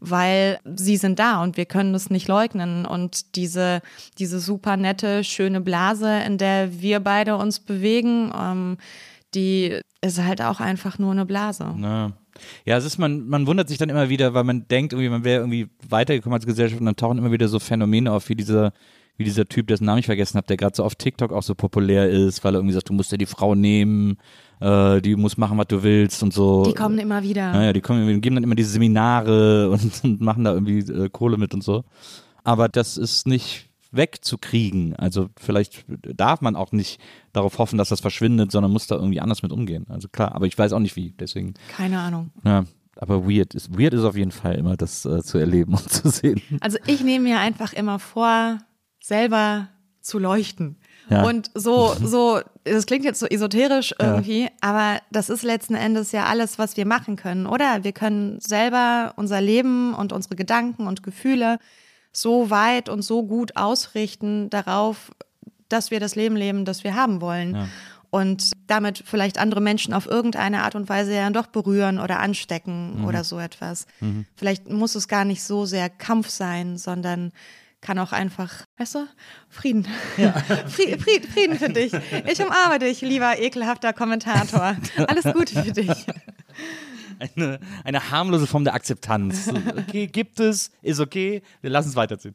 weil 0.00 0.58
sie 0.64 0.96
sind 0.96 1.18
da 1.18 1.42
und 1.42 1.56
wir 1.56 1.66
können 1.66 1.94
es 1.94 2.10
nicht 2.10 2.28
leugnen. 2.28 2.86
Und 2.86 3.36
diese, 3.36 3.80
diese 4.18 4.40
super 4.40 4.76
nette, 4.76 5.24
schöne 5.24 5.60
Blase, 5.60 6.20
in 6.26 6.38
der 6.38 6.80
wir 6.80 7.00
beide 7.00 7.36
uns 7.36 7.60
bewegen, 7.60 8.32
ähm, 8.38 8.76
die 9.34 9.80
ist 10.00 10.22
halt 10.22 10.42
auch 10.42 10.60
einfach 10.60 10.98
nur 10.98 11.12
eine 11.12 11.26
Blase. 11.26 11.74
Ja. 11.80 12.12
Ja, 12.66 12.76
es 12.76 12.84
ist, 12.84 12.98
man, 12.98 13.26
man 13.26 13.46
wundert 13.46 13.68
sich 13.68 13.78
dann 13.78 13.88
immer 13.88 14.10
wieder, 14.10 14.34
weil 14.34 14.44
man 14.44 14.68
denkt, 14.68 14.92
irgendwie, 14.92 15.08
man 15.08 15.24
wäre 15.24 15.40
irgendwie 15.40 15.70
weitergekommen 15.88 16.34
als 16.34 16.44
Gesellschaft 16.44 16.80
und 16.80 16.84
dann 16.84 16.96
tauchen 16.96 17.16
immer 17.16 17.32
wieder 17.32 17.48
so 17.48 17.58
Phänomene 17.58 18.12
auf, 18.12 18.28
wie 18.28 18.34
dieser, 18.34 18.74
wie 19.16 19.24
dieser 19.24 19.46
Typ, 19.46 19.66
dessen 19.68 19.84
Namen 19.84 19.98
ich 19.98 20.06
vergessen 20.06 20.36
habe, 20.36 20.46
der 20.46 20.56
gerade 20.56 20.76
so 20.76 20.84
auf 20.84 20.94
TikTok 20.94 21.32
auch 21.32 21.42
so 21.42 21.54
populär 21.54 22.08
ist, 22.08 22.44
weil 22.44 22.54
er 22.54 22.58
irgendwie 22.58 22.74
sagt, 22.74 22.88
du 22.88 22.92
musst 22.92 23.12
ja 23.12 23.18
die 23.18 23.26
Frau 23.26 23.54
nehmen, 23.54 24.18
äh, 24.60 25.00
die 25.00 25.16
muss 25.16 25.36
machen, 25.36 25.58
was 25.58 25.66
du 25.68 25.82
willst 25.82 26.22
und 26.22 26.32
so. 26.32 26.64
Die 26.64 26.74
kommen 26.74 26.98
immer 26.98 27.22
wieder. 27.22 27.52
Naja, 27.52 27.72
die 27.72 27.80
kommen, 27.80 28.06
die 28.06 28.20
geben 28.20 28.36
dann 28.36 28.44
immer 28.44 28.54
diese 28.54 28.70
Seminare 28.70 29.70
und, 29.72 30.04
und 30.04 30.20
machen 30.20 30.44
da 30.44 30.52
irgendwie 30.52 30.80
äh, 30.80 31.08
Kohle 31.08 31.38
mit 31.38 31.54
und 31.54 31.62
so. 31.62 31.84
Aber 32.44 32.68
das 32.68 32.96
ist 32.96 33.26
nicht 33.26 33.66
wegzukriegen. 33.92 34.94
Also 34.96 35.28
vielleicht 35.36 35.84
darf 35.88 36.40
man 36.40 36.56
auch 36.56 36.72
nicht 36.72 37.00
darauf 37.32 37.58
hoffen, 37.58 37.78
dass 37.78 37.88
das 37.88 38.00
verschwindet, 38.00 38.52
sondern 38.52 38.72
muss 38.72 38.86
da 38.86 38.96
irgendwie 38.96 39.20
anders 39.20 39.42
mit 39.42 39.52
umgehen. 39.52 39.86
Also 39.88 40.08
klar, 40.08 40.34
aber 40.34 40.46
ich 40.46 40.56
weiß 40.58 40.72
auch 40.72 40.78
nicht 40.78 40.96
wie. 40.96 41.14
Deswegen, 41.18 41.54
Keine 41.76 41.98
Ahnung. 42.00 42.30
ja. 42.44 42.64
Aber 42.98 43.28
weird 43.28 43.54
ist, 43.54 43.78
weird 43.78 43.92
ist 43.92 44.04
auf 44.04 44.16
jeden 44.16 44.30
Fall 44.30 44.54
immer, 44.54 44.74
das 44.74 45.04
äh, 45.04 45.22
zu 45.22 45.36
erleben 45.36 45.74
und 45.74 45.86
zu 45.90 46.08
sehen. 46.08 46.40
Also 46.60 46.78
ich 46.86 47.04
nehme 47.04 47.28
mir 47.28 47.40
einfach 47.40 47.74
immer 47.74 47.98
vor, 47.98 48.58
selber 49.06 49.68
zu 50.00 50.18
leuchten. 50.18 50.76
Ja. 51.08 51.22
Und 51.22 51.50
so, 51.54 51.94
so, 52.02 52.40
das 52.64 52.86
klingt 52.86 53.04
jetzt 53.04 53.20
so 53.20 53.26
esoterisch 53.26 53.94
irgendwie, 54.00 54.48
aber 54.60 55.00
das 55.12 55.28
ist 55.28 55.42
letzten 55.42 55.74
Endes 55.74 56.12
ja 56.12 56.24
alles, 56.24 56.58
was 56.58 56.76
wir 56.76 56.86
machen 56.86 57.16
können, 57.16 57.46
oder? 57.46 57.84
Wir 57.84 57.92
können 57.92 58.40
selber 58.40 59.12
unser 59.16 59.40
Leben 59.40 59.94
und 59.94 60.12
unsere 60.12 60.34
Gedanken 60.34 60.86
und 60.86 61.02
Gefühle 61.02 61.58
so 62.12 62.50
weit 62.50 62.88
und 62.88 63.02
so 63.02 63.22
gut 63.22 63.56
ausrichten 63.56 64.50
darauf, 64.50 65.12
dass 65.68 65.90
wir 65.90 66.00
das 66.00 66.16
Leben 66.16 66.34
leben, 66.34 66.64
das 66.64 66.82
wir 66.82 66.94
haben 66.94 67.20
wollen. 67.20 67.68
Und 68.10 68.52
damit 68.66 69.02
vielleicht 69.04 69.36
andere 69.36 69.60
Menschen 69.60 69.92
auf 69.92 70.06
irgendeine 70.06 70.62
Art 70.62 70.74
und 70.74 70.88
Weise 70.88 71.12
ja 71.12 71.24
dann 71.24 71.34
doch 71.34 71.48
berühren 71.48 71.98
oder 71.98 72.20
anstecken 72.20 73.04
oder 73.04 73.24
so 73.24 73.38
etwas. 73.38 73.86
Vielleicht 74.36 74.70
muss 74.70 74.94
es 74.94 75.08
gar 75.08 75.26
nicht 75.26 75.42
so 75.42 75.66
sehr 75.66 75.90
Kampf 75.90 76.30
sein, 76.30 76.78
sondern 76.78 77.32
kann 77.86 78.00
auch 78.00 78.10
einfach, 78.12 78.52
weißt 78.78 78.96
du, 78.96 79.06
Frieden. 79.48 79.86
Frieden, 80.66 81.00
Frieden, 81.00 81.30
Frieden 81.30 81.58
für 81.58 81.68
dich. 81.68 81.92
Ich 82.26 82.44
umarme 82.44 82.80
dich, 82.80 83.00
lieber 83.00 83.38
ekelhafter 83.38 83.92
Kommentator. 83.92 84.76
Alles 85.06 85.32
Gute 85.32 85.62
für 85.62 85.70
dich. 85.72 86.06
Eine, 87.18 87.60
eine 87.84 88.10
harmlose 88.10 88.48
Form 88.48 88.64
der 88.64 88.74
Akzeptanz. 88.74 89.48
Okay, 89.78 90.08
gibt 90.08 90.40
es, 90.40 90.72
ist 90.82 90.98
okay, 90.98 91.42
wir 91.60 91.70
lassen 91.70 91.90
es 91.90 91.96
weiterziehen. 91.96 92.34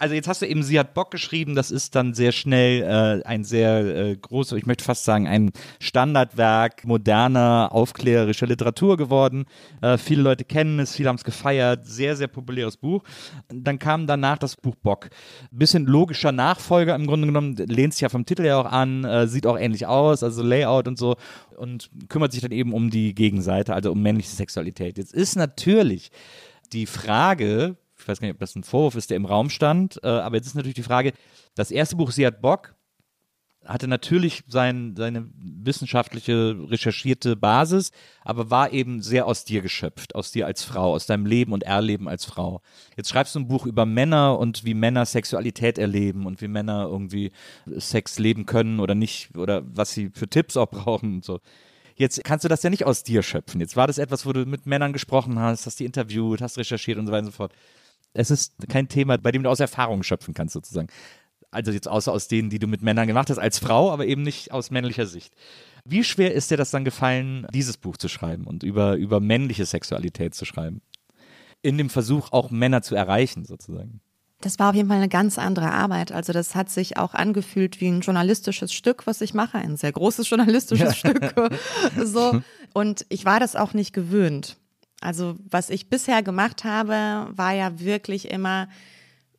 Also 0.00 0.14
jetzt 0.14 0.28
hast 0.28 0.40
du 0.40 0.46
eben, 0.46 0.62
sie 0.62 0.78
hat 0.78 0.94
Bock 0.94 1.10
geschrieben, 1.10 1.54
das 1.54 1.70
ist 1.70 1.94
dann 1.94 2.14
sehr 2.14 2.32
schnell 2.32 2.82
äh, 2.82 3.26
ein 3.28 3.44
sehr 3.44 3.80
äh, 3.84 4.16
großes, 4.16 4.56
ich 4.56 4.64
möchte 4.64 4.82
fast 4.82 5.04
sagen, 5.04 5.28
ein 5.28 5.50
Standardwerk 5.78 6.86
moderner, 6.86 7.68
aufklärerischer 7.70 8.46
Literatur 8.46 8.96
geworden. 8.96 9.44
Äh, 9.82 9.98
viele 9.98 10.22
Leute 10.22 10.44
kennen 10.44 10.78
es, 10.80 10.94
viele 10.96 11.10
haben 11.10 11.16
es 11.16 11.24
gefeiert, 11.24 11.86
sehr, 11.86 12.16
sehr 12.16 12.28
populäres 12.28 12.78
Buch. 12.78 13.04
Dann 13.48 13.78
kam 13.78 14.06
danach 14.06 14.38
das 14.38 14.56
Buch 14.56 14.74
Bock. 14.76 15.10
Bisschen 15.50 15.84
logischer 15.84 16.32
Nachfolger 16.32 16.94
im 16.94 17.06
Grunde 17.06 17.26
genommen, 17.26 17.56
lehnt 17.56 17.92
sich 17.92 18.00
ja 18.00 18.08
vom 18.08 18.24
Titel 18.24 18.46
ja 18.46 18.58
auch 18.58 18.72
an, 18.72 19.04
äh, 19.04 19.26
sieht 19.26 19.46
auch 19.46 19.58
ähnlich 19.58 19.86
aus, 19.86 20.22
also 20.22 20.42
Layout 20.42 20.88
und 20.88 20.98
so 20.98 21.16
und 21.58 21.90
kümmert 22.08 22.32
sich 22.32 22.40
dann 22.40 22.52
eben 22.52 22.72
um 22.72 22.88
die 22.88 23.14
Gegenseite, 23.14 23.74
also 23.74 23.92
um 23.92 24.00
männliche 24.00 24.30
Sexualität. 24.30 24.96
Jetzt 24.96 25.12
ist 25.12 25.36
natürlich 25.36 26.10
die 26.72 26.86
Frage, 26.86 27.76
weiß 28.10 28.20
gar 28.20 28.26
nicht, 28.26 28.34
ob 28.34 28.40
das 28.40 28.56
ein 28.56 28.64
Vorwurf 28.64 28.94
ist, 28.94 29.10
der 29.10 29.16
im 29.16 29.24
Raum 29.24 29.50
stand, 29.50 30.00
äh, 30.02 30.08
aber 30.08 30.36
jetzt 30.36 30.46
ist 30.46 30.54
natürlich 30.54 30.74
die 30.74 30.82
Frage, 30.82 31.12
das 31.54 31.70
erste 31.70 31.96
Buch, 31.96 32.10
Sie 32.10 32.26
hat 32.26 32.42
Bock, 32.42 32.74
hatte 33.64 33.88
natürlich 33.88 34.42
sein, 34.48 34.94
seine 34.96 35.28
wissenschaftliche, 35.36 36.56
recherchierte 36.68 37.36
Basis, 37.36 37.92
aber 38.22 38.50
war 38.50 38.72
eben 38.72 39.02
sehr 39.02 39.26
aus 39.26 39.44
dir 39.44 39.60
geschöpft, 39.60 40.14
aus 40.14 40.32
dir 40.32 40.46
als 40.46 40.64
Frau, 40.64 40.94
aus 40.94 41.06
deinem 41.06 41.26
Leben 41.26 41.52
und 41.52 41.62
Erleben 41.62 42.08
als 42.08 42.24
Frau. 42.24 42.62
Jetzt 42.96 43.10
schreibst 43.10 43.34
du 43.34 43.40
ein 43.40 43.48
Buch 43.48 43.66
über 43.66 43.84
Männer 43.84 44.38
und 44.38 44.64
wie 44.64 44.74
Männer 44.74 45.04
Sexualität 45.04 45.78
erleben 45.78 46.26
und 46.26 46.40
wie 46.40 46.48
Männer 46.48 46.86
irgendwie 46.90 47.32
Sex 47.66 48.18
leben 48.18 48.46
können 48.46 48.80
oder 48.80 48.94
nicht 48.94 49.36
oder 49.36 49.62
was 49.66 49.92
sie 49.92 50.10
für 50.14 50.28
Tipps 50.28 50.56
auch 50.56 50.70
brauchen 50.70 51.16
und 51.16 51.24
so. 51.24 51.40
Jetzt 51.96 52.24
kannst 52.24 52.46
du 52.46 52.48
das 52.48 52.62
ja 52.62 52.70
nicht 52.70 52.86
aus 52.86 53.02
dir 53.02 53.22
schöpfen. 53.22 53.60
Jetzt 53.60 53.76
war 53.76 53.86
das 53.86 53.98
etwas, 53.98 54.24
wo 54.24 54.32
du 54.32 54.46
mit 54.46 54.64
Männern 54.64 54.94
gesprochen 54.94 55.38
hast, 55.38 55.66
hast 55.66 55.80
die 55.80 55.84
interviewt, 55.84 56.40
hast 56.40 56.56
recherchiert 56.56 56.96
und 56.96 57.06
so 57.06 57.12
weiter 57.12 57.26
und 57.26 57.32
so 57.32 57.36
fort. 57.36 57.52
Es 58.12 58.30
ist 58.30 58.54
kein 58.68 58.88
Thema, 58.88 59.18
bei 59.18 59.30
dem 59.32 59.42
du 59.42 59.50
aus 59.50 59.60
Erfahrung 59.60 60.02
schöpfen 60.02 60.34
kannst, 60.34 60.54
sozusagen. 60.54 60.88
Also 61.50 61.72
jetzt 61.72 61.88
außer 61.88 62.12
aus 62.12 62.28
denen, 62.28 62.50
die 62.50 62.58
du 62.58 62.66
mit 62.66 62.82
Männern 62.82 63.06
gemacht 63.06 63.30
hast, 63.30 63.38
als 63.38 63.58
Frau, 63.58 63.90
aber 63.90 64.06
eben 64.06 64.22
nicht 64.22 64.52
aus 64.52 64.70
männlicher 64.70 65.06
Sicht. 65.06 65.34
Wie 65.84 66.04
schwer 66.04 66.34
ist 66.34 66.50
dir 66.50 66.56
das 66.56 66.70
dann 66.70 66.84
gefallen, 66.84 67.46
dieses 67.52 67.76
Buch 67.76 67.96
zu 67.96 68.08
schreiben 68.08 68.44
und 68.44 68.62
über, 68.62 68.94
über 68.94 69.20
männliche 69.20 69.64
Sexualität 69.64 70.34
zu 70.34 70.44
schreiben? 70.44 70.82
In 71.62 71.76
dem 71.76 71.90
Versuch, 71.90 72.32
auch 72.32 72.50
Männer 72.50 72.82
zu 72.82 72.94
erreichen, 72.94 73.44
sozusagen. 73.44 74.00
Das 74.40 74.58
war 74.58 74.70
auf 74.70 74.74
jeden 74.74 74.88
Fall 74.88 74.96
eine 74.96 75.08
ganz 75.08 75.38
andere 75.38 75.70
Arbeit. 75.70 76.12
Also 76.12 76.32
das 76.32 76.54
hat 76.54 76.70
sich 76.70 76.96
auch 76.96 77.12
angefühlt 77.12 77.80
wie 77.80 77.88
ein 77.88 78.00
journalistisches 78.00 78.72
Stück, 78.72 79.06
was 79.06 79.20
ich 79.20 79.34
mache, 79.34 79.58
ein 79.58 79.76
sehr 79.76 79.92
großes 79.92 80.28
journalistisches. 80.30 80.96
Stück. 80.96 81.34
so. 82.04 82.40
Und 82.72 83.04
ich 83.10 83.26
war 83.26 83.38
das 83.38 83.54
auch 83.54 83.74
nicht 83.74 83.92
gewöhnt. 83.92 84.56
Also 85.00 85.36
was 85.48 85.70
ich 85.70 85.88
bisher 85.88 86.22
gemacht 86.22 86.64
habe, 86.64 87.28
war 87.30 87.52
ja 87.52 87.80
wirklich 87.80 88.30
immer 88.30 88.68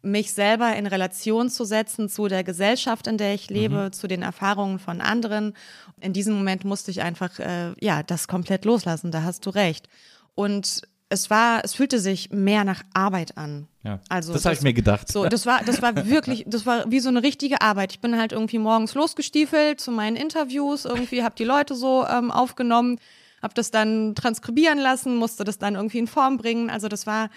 mich 0.02 0.34
selber 0.34 0.76
in 0.76 0.88
Relation 0.88 1.50
zu 1.50 1.64
setzen 1.64 2.10
zu 2.10 2.28
der 2.28 2.44
Gesellschaft, 2.44 3.06
in 3.08 3.18
der 3.18 3.36
ich 3.36 3.50
lebe, 3.50 3.86
mhm. 3.86 3.94
zu 3.94 4.08
den 4.08 4.24
Erfahrungen 4.24 4.80
von 4.80 5.00
anderen. 5.00 5.54
In 6.00 6.14
diesem 6.14 6.36
Moment 6.36 6.66
musste 6.66 6.92
ich 6.92 7.02
einfach 7.02 7.38
äh, 7.40 7.74
ja 7.80 8.02
das 8.04 8.28
komplett 8.28 8.66
loslassen. 8.66 9.12
Da 9.12 9.24
hast 9.24 9.46
du 9.46 9.52
recht. 9.52 9.88
Und 10.34 10.82
es 11.10 11.30
war, 11.30 11.64
es 11.64 11.76
fühlte 11.76 12.00
sich 12.00 12.32
mehr 12.32 12.64
nach 12.64 12.84
Arbeit 12.94 13.38
an. 13.38 13.68
Ja, 13.84 14.00
also 14.08 14.32
das 14.32 14.46
habe 14.46 14.56
ich 14.56 14.62
mir 14.62 14.74
gedacht. 14.74 15.12
So, 15.12 15.26
das 15.26 15.46
war, 15.46 15.62
das 15.64 15.82
war 15.82 16.08
wirklich, 16.08 16.46
das 16.48 16.66
war 16.66 16.90
wie 16.90 17.02
so 17.02 17.10
eine 17.10 17.22
richtige 17.22 17.62
Arbeit. 17.62 17.92
Ich 17.92 18.00
bin 18.00 18.18
halt 18.18 18.32
irgendwie 18.32 18.60
morgens 18.60 18.96
losgestiefelt 18.96 19.82
zu 19.82 19.92
meinen 19.92 20.16
Interviews, 20.16 20.86
irgendwie 20.86 21.22
habe 21.24 21.36
die 21.38 21.44
Leute 21.44 21.76
so 21.76 22.06
ähm, 22.08 22.32
aufgenommen, 22.32 22.98
habe 23.42 23.54
das 23.54 23.72
dann 23.72 24.16
transkribieren 24.16 24.80
lassen, 24.80 25.18
musste 25.18 25.44
das 25.44 25.58
dann 25.58 25.76
irgendwie 25.76 26.00
in 26.00 26.08
Form 26.08 26.38
bringen. 26.38 26.70
Also 26.70 26.88
das 26.88 27.08
war, 27.08 27.30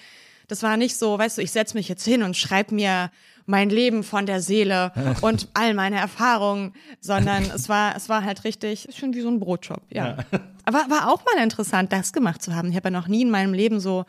das 0.49 0.63
war 0.63 0.77
nicht 0.77 0.97
so, 0.97 1.19
weißt 1.19 1.39
du, 1.39 1.43
ich 1.43 1.53
setze 1.53 1.77
mich 1.77 1.89
jetzt 1.89 2.05
hin 2.05 2.23
und 2.23 2.37
schreibe 2.37 2.75
mir 2.75 3.11
mein 3.47 3.71
Leben 3.71 4.05
von 4.05 4.27
der 4.27 4.41
Seele 4.41 4.93
und 5.21 5.49
all 5.55 5.75
meine 5.75 5.97
Erfahrungen, 5.97 6.73
sondern 7.01 7.45
es 7.55 7.69
war, 7.69 7.97
es 7.97 8.09
war 8.09 8.25
halt 8.25 8.45
richtig, 8.45 8.89
schon 8.97 9.15
wie 9.15 9.21
so 9.21 9.29
ein 9.29 9.41
Brotjob, 9.41 9.83
ja. 9.91 10.07
ja. 10.07 10.17
Aber 10.65 10.79
war 10.89 11.13
auch 11.13 11.23
mal 11.25 11.43
interessant, 11.43 11.93
das 11.93 12.13
gemacht 12.13 12.43
zu 12.43 12.55
haben. 12.55 12.71
Ich 12.71 12.77
habe 12.77 12.89
ja 12.89 12.91
noch 12.91 13.09
nie 13.09 13.23
in 13.23 13.31
meinem 13.31 13.53
Leben 13.53 13.81
so 13.81 14.05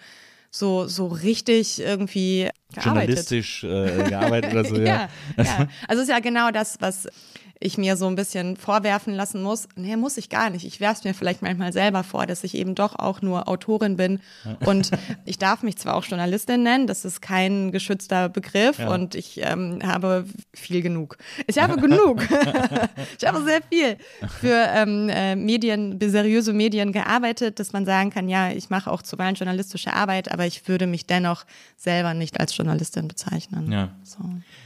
so 0.51 0.87
so 0.87 1.07
richtig 1.07 1.81
irgendwie 1.81 2.49
gearbeitet. 2.73 2.85
journalistisch 2.85 3.63
äh, 3.65 4.03
gearbeitet 4.07 4.51
oder 4.53 4.63
so 4.63 4.75
ja. 4.77 4.85
ja, 4.85 5.09
ja. 5.43 5.67
Also 5.87 6.01
es 6.01 6.07
ist 6.07 6.09
ja 6.09 6.19
genau 6.19 6.49
das, 6.51 6.77
was 6.79 7.09
ich 7.65 7.77
mir 7.77 7.97
so 7.97 8.07
ein 8.07 8.15
bisschen 8.15 8.57
vorwerfen 8.57 9.13
lassen 9.13 9.41
muss. 9.41 9.67
Nee, 9.75 9.95
muss 9.95 10.17
ich 10.17 10.29
gar 10.29 10.49
nicht. 10.49 10.65
Ich 10.65 10.79
werfe 10.79 10.99
es 10.99 11.03
mir 11.03 11.13
vielleicht 11.13 11.41
manchmal 11.41 11.73
selber 11.73 12.03
vor, 12.03 12.25
dass 12.25 12.43
ich 12.43 12.55
eben 12.55 12.75
doch 12.75 12.97
auch 12.97 13.21
nur 13.21 13.47
Autorin 13.47 13.97
bin. 13.97 14.19
Und 14.65 14.91
ich 15.25 15.37
darf 15.37 15.63
mich 15.63 15.77
zwar 15.77 15.95
auch 15.95 16.05
Journalistin 16.05 16.63
nennen, 16.63 16.87
das 16.87 17.05
ist 17.05 17.21
kein 17.21 17.71
geschützter 17.71 18.29
Begriff 18.29 18.79
ja. 18.79 18.93
und 18.93 19.15
ich 19.15 19.41
ähm, 19.41 19.79
habe 19.83 20.25
viel 20.53 20.81
genug. 20.81 21.17
Ich 21.47 21.57
habe 21.57 21.75
genug. 21.77 22.21
ich 23.19 23.27
habe 23.27 23.43
sehr 23.43 23.61
viel 23.69 23.97
für 24.39 24.67
ähm, 24.73 25.09
äh, 25.09 25.35
Medien, 25.35 25.99
seriöse 25.99 26.53
Medien 26.53 26.91
gearbeitet, 26.91 27.59
dass 27.59 27.73
man 27.73 27.85
sagen 27.85 28.11
kann, 28.11 28.29
ja, 28.29 28.51
ich 28.51 28.69
mache 28.69 28.91
auch 28.91 29.01
zuweilen 29.01 29.35
journalistische 29.35 29.93
Arbeit, 29.93 30.31
aber 30.31 30.45
ich 30.45 30.67
würde 30.67 30.87
mich 30.87 31.05
dennoch 31.05 31.45
selber 31.77 32.13
nicht 32.13 32.39
als 32.39 32.55
Journalistin 32.55 33.07
bezeichnen. 33.07 33.71
Ja. 33.71 33.89
So. 34.03 34.19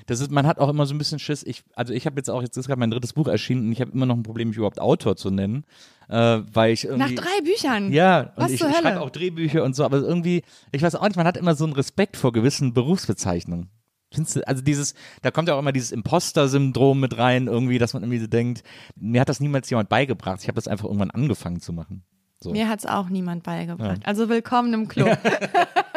Das 0.07 0.19
ist, 0.19 0.31
man 0.31 0.45
hat 0.45 0.59
auch 0.59 0.69
immer 0.69 0.85
so 0.85 0.93
ein 0.93 0.97
bisschen 0.97 1.19
Schiss. 1.19 1.43
Ich, 1.43 1.63
also 1.75 1.93
ich 1.93 2.05
habe 2.05 2.17
jetzt 2.17 2.29
auch, 2.29 2.41
jetzt 2.41 2.57
ist 2.57 2.67
gerade 2.67 2.79
mein 2.79 2.88
drittes 2.91 3.13
Buch 3.13 3.28
erschienen 3.28 3.67
und 3.67 3.71
ich 3.71 3.82
habe 3.82 3.91
immer 3.91 4.06
noch 4.06 4.15
ein 4.15 4.23
Problem, 4.23 4.49
mich 4.49 4.58
überhaupt 4.58 4.80
Autor 4.80 5.15
zu 5.15 5.30
nennen. 5.30 5.63
Äh, 6.10 6.41
weil 6.52 6.73
ich 6.73 6.86
irgendwie, 6.86 7.15
Nach 7.15 7.23
drei 7.23 7.41
Büchern? 7.43 7.93
Ja, 7.93 8.34
und 8.36 8.43
Was 8.43 8.52
ich, 8.52 8.62
ich 8.62 8.75
schreibe 8.75 8.99
auch 8.99 9.12
Drehbücher 9.12 9.63
und 9.63 9.75
so, 9.75 9.86
aber 9.86 9.97
irgendwie, 9.97 10.41
ich 10.71 10.82
weiß 10.82 10.95
auch 10.95 11.04
nicht, 11.04 11.17
man 11.17 11.28
hat 11.28 11.38
immer 11.38 11.54
so 11.54 11.65
einen 11.65 11.73
Respekt 11.73 12.17
vor 12.17 12.32
gewissen 12.32 12.73
Berufsbezeichnungen. 12.73 13.69
Findest 14.12 14.38
du, 14.38 14.47
also 14.47 14.63
dieses, 14.63 14.95
da 15.21 15.30
kommt 15.30 15.49
ja 15.49 15.56
auch 15.56 15.60
immer 15.60 15.71
dieses 15.71 15.91
Imposter-Syndrom 15.91 16.99
mit 16.99 17.17
rein, 17.19 17.45
irgendwie, 17.45 17.78
dass 17.78 17.93
man 17.93 18.02
irgendwie 18.02 18.19
so 18.19 18.28
denkt, 18.28 18.63
mir 18.95 19.21
hat 19.21 19.30
das 19.30 19.39
niemals 19.39 19.69
jemand 19.69 19.89
beigebracht. 19.89 20.39
Ich 20.41 20.47
habe 20.47 20.56
das 20.56 20.67
einfach 20.67 20.86
irgendwann 20.86 21.12
angefangen 21.12 21.60
zu 21.60 21.73
machen. 21.73 22.04
So. 22.41 22.52
Mir 22.52 22.69
hat 22.69 22.80
es 22.80 22.86
auch 22.86 23.10
niemand 23.10 23.43
beigebracht. 23.43 23.99
Ja. 24.02 24.08
Also 24.08 24.30
willkommen 24.30 24.73
im 24.73 24.88
Club. 24.88 25.15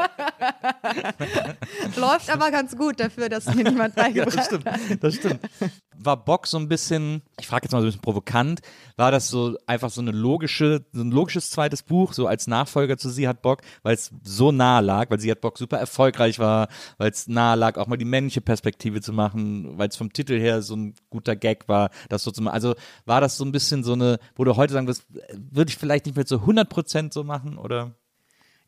Läuft 1.96 2.31
aber 2.31 2.51
ganz 2.51 2.77
gut 2.77 3.01
dafür, 3.01 3.29
dass 3.29 3.46
mir 3.55 3.64
niemand 3.64 3.94
beigebracht 3.94 4.35
ja, 4.35 4.37
das 4.37 4.46
stimmt, 4.46 4.66
hat. 4.66 4.81
Das 5.01 5.14
stimmt. 5.14 5.40
War 5.96 6.16
Bock 6.25 6.46
so 6.46 6.59
ein 6.59 6.68
bisschen, 6.68 7.22
ich 7.38 7.46
frage 7.46 7.64
jetzt 7.64 7.72
mal 7.72 7.81
so 7.81 7.85
ein 7.85 7.88
bisschen 7.88 8.03
provokant, 8.03 8.61
war 8.96 9.11
das 9.11 9.29
so 9.29 9.57
einfach 9.66 9.90
so 9.90 10.01
eine 10.01 10.11
logische, 10.11 10.85
so 10.92 11.03
ein 11.03 11.11
logisches 11.11 11.51
zweites 11.51 11.83
Buch, 11.83 12.12
so 12.12 12.27
als 12.27 12.46
Nachfolger 12.46 12.98
zu 12.98 13.09
Sie 13.11 13.29
hat 13.29 13.42
Bock, 13.42 13.62
weil 13.83 13.94
es 13.94 14.11
so 14.22 14.53
nahe 14.53 14.83
lag, 14.83 15.11
weil 15.11 15.20
Sie 15.20 15.31
hat 15.31 15.40
Bock 15.40 15.59
super 15.59 15.79
erfolgreich 15.79 16.38
war, 16.38 16.68
weil 16.98 17.11
es 17.11 17.29
nahe 17.29 17.57
lag, 17.57 17.77
auch 17.77 17.87
mal 17.87 17.96
die 17.96 18.05
männliche 18.05 18.40
Perspektive 18.40 19.01
zu 19.01 19.12
machen, 19.12 19.79
weil 19.79 19.88
es 19.88 19.96
vom 19.96 20.12
Titel 20.12 20.38
her 20.38 20.62
so 20.62 20.77
ein 20.77 20.94
guter 21.11 21.37
Gag 21.37 21.68
war, 21.68 21.90
das 22.09 22.22
so 22.22 22.31
zu 22.31 22.42
machen. 22.42 22.55
Also 22.55 22.75
war 23.05 23.20
das 23.20 23.37
so 23.37 23.44
ein 23.44 23.53
bisschen 23.53 23.85
so 23.85 23.92
eine, 23.92 24.18
wo 24.35 24.44
du 24.44 24.57
heute 24.57 24.72
sagen 24.72 24.87
wirst, 24.87 25.05
würde 25.51 25.70
ich 25.70 25.77
vielleicht 25.77 26.07
nicht 26.07 26.16
mehr 26.16 26.27
zu 26.27 26.40
100 26.40 26.68
Prozent 26.68 27.12
so 27.12 27.25
machen 27.25 27.59
oder? 27.59 27.94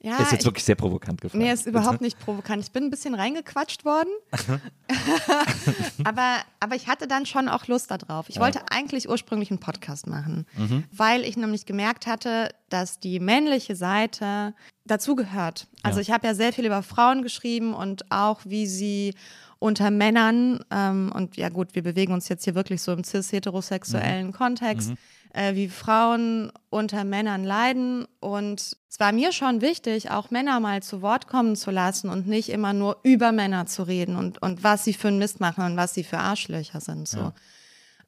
Ja, 0.04 0.18
ist 0.18 0.32
jetzt 0.32 0.42
ich, 0.42 0.44
wirklich 0.44 0.64
sehr 0.64 0.74
provokant 0.74 1.22
gefragt. 1.22 1.42
Nee, 1.42 1.50
ist 1.50 1.66
überhaupt 1.66 2.02
nicht 2.02 2.18
provokant. 2.18 2.62
Ich 2.62 2.70
bin 2.72 2.84
ein 2.84 2.90
bisschen 2.90 3.14
reingequatscht 3.14 3.86
worden. 3.86 4.10
aber, 6.04 6.36
aber 6.60 6.76
ich 6.76 6.88
hatte 6.88 7.08
dann 7.08 7.24
schon 7.24 7.48
auch 7.48 7.66
Lust 7.68 7.90
darauf. 7.90 8.28
Ich 8.28 8.34
ja. 8.34 8.42
wollte 8.42 8.70
eigentlich 8.70 9.08
ursprünglich 9.08 9.50
einen 9.50 9.60
Podcast 9.60 10.06
machen, 10.06 10.46
mhm. 10.58 10.84
weil 10.92 11.22
ich 11.22 11.38
nämlich 11.38 11.64
gemerkt 11.64 12.06
hatte, 12.06 12.50
dass 12.68 13.00
die 13.00 13.18
männliche 13.18 13.76
Seite 13.76 14.54
dazugehört. 14.84 15.68
Also 15.82 16.00
ja. 16.00 16.02
ich 16.02 16.10
habe 16.10 16.26
ja 16.26 16.34
sehr 16.34 16.52
viel 16.52 16.66
über 16.66 16.82
Frauen 16.82 17.22
geschrieben 17.22 17.72
und 17.72 18.10
auch, 18.12 18.40
wie 18.44 18.66
sie 18.66 19.14
unter 19.58 19.90
Männern, 19.90 20.60
ähm, 20.70 21.12
und 21.14 21.38
ja 21.38 21.48
gut, 21.48 21.74
wir 21.74 21.82
bewegen 21.82 22.12
uns 22.12 22.28
jetzt 22.28 22.44
hier 22.44 22.54
wirklich 22.54 22.82
so 22.82 22.92
im 22.92 23.04
cis-heterosexuellen 23.04 24.26
mhm. 24.26 24.32
Kontext, 24.32 24.90
mhm 24.90 24.98
äh, 25.34 25.54
wie 25.54 25.68
Frauen 25.68 26.52
unter 26.70 27.04
Männern 27.04 27.44
leiden. 27.44 28.06
Und 28.20 28.76
es 28.88 29.00
war 29.00 29.12
mir 29.12 29.32
schon 29.32 29.60
wichtig, 29.60 30.10
auch 30.10 30.30
Männer 30.30 30.60
mal 30.60 30.82
zu 30.82 31.02
Wort 31.02 31.26
kommen 31.26 31.56
zu 31.56 31.70
lassen 31.70 32.08
und 32.08 32.26
nicht 32.26 32.48
immer 32.48 32.72
nur 32.72 32.98
über 33.02 33.32
Männer 33.32 33.66
zu 33.66 33.82
reden 33.82 34.16
und, 34.16 34.40
und 34.40 34.62
was 34.62 34.84
sie 34.84 34.94
für 34.94 35.08
einen 35.08 35.18
Mist 35.18 35.40
machen 35.40 35.64
und 35.64 35.76
was 35.76 35.94
sie 35.94 36.04
für 36.04 36.18
Arschlöcher 36.18 36.80
sind. 36.80 37.08
So. 37.08 37.18
Ja. 37.18 37.34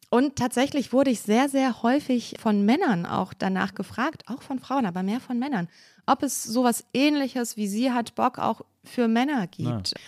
Und 0.08 0.36
tatsächlich 0.36 0.92
wurde 0.92 1.10
ich 1.10 1.20
sehr, 1.20 1.48
sehr 1.48 1.82
häufig 1.82 2.36
von 2.38 2.64
Männern 2.64 3.06
auch 3.06 3.34
danach 3.34 3.74
gefragt, 3.74 4.22
auch 4.28 4.40
von 4.40 4.60
Frauen, 4.60 4.86
aber 4.86 5.02
mehr 5.02 5.20
von 5.20 5.38
Männern, 5.38 5.68
ob 6.06 6.22
es 6.22 6.44
sowas 6.44 6.84
ähnliches 6.94 7.56
wie 7.56 7.66
sie 7.66 7.90
hat 7.90 8.14
Bock 8.14 8.38
auch 8.38 8.62
für 8.84 9.08
Männer 9.08 9.48
gibt. 9.48 9.90
Ja. 9.90 10.00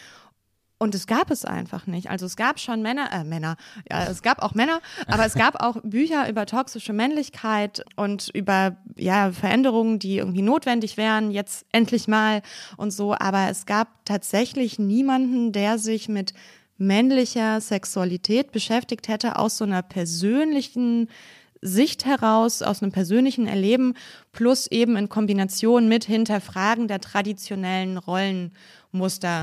Und 0.78 0.94
es 0.94 1.08
gab 1.08 1.32
es 1.32 1.44
einfach 1.44 1.86
nicht. 1.86 2.08
Also 2.08 2.24
es 2.26 2.36
gab 2.36 2.60
schon 2.60 2.82
Männer, 2.82 3.10
äh, 3.12 3.24
Männer, 3.24 3.56
ja, 3.90 4.04
es 4.04 4.22
gab 4.22 4.42
auch 4.42 4.54
Männer, 4.54 4.80
aber 5.08 5.26
es 5.26 5.34
gab 5.34 5.60
auch 5.60 5.76
Bücher 5.82 6.28
über 6.28 6.46
toxische 6.46 6.92
Männlichkeit 6.92 7.84
und 7.96 8.30
über 8.32 8.76
ja, 8.96 9.32
Veränderungen, 9.32 9.98
die 9.98 10.18
irgendwie 10.18 10.42
notwendig 10.42 10.96
wären, 10.96 11.32
jetzt 11.32 11.66
endlich 11.72 12.06
mal 12.06 12.42
und 12.76 12.92
so. 12.92 13.14
Aber 13.14 13.48
es 13.50 13.66
gab 13.66 14.04
tatsächlich 14.04 14.78
niemanden, 14.78 15.52
der 15.52 15.78
sich 15.78 16.08
mit 16.08 16.32
männlicher 16.76 17.60
Sexualität 17.60 18.52
beschäftigt 18.52 19.08
hätte 19.08 19.36
aus 19.36 19.58
so 19.58 19.64
einer 19.64 19.82
persönlichen 19.82 21.08
Sicht 21.60 22.04
heraus, 22.04 22.62
aus 22.62 22.82
einem 22.82 22.92
persönlichen 22.92 23.48
Erleben, 23.48 23.94
plus 24.30 24.68
eben 24.68 24.96
in 24.96 25.08
Kombination 25.08 25.88
mit 25.88 26.04
Hinterfragen 26.04 26.86
der 26.86 27.00
traditionellen 27.00 27.98
Rollenmuster. 27.98 28.52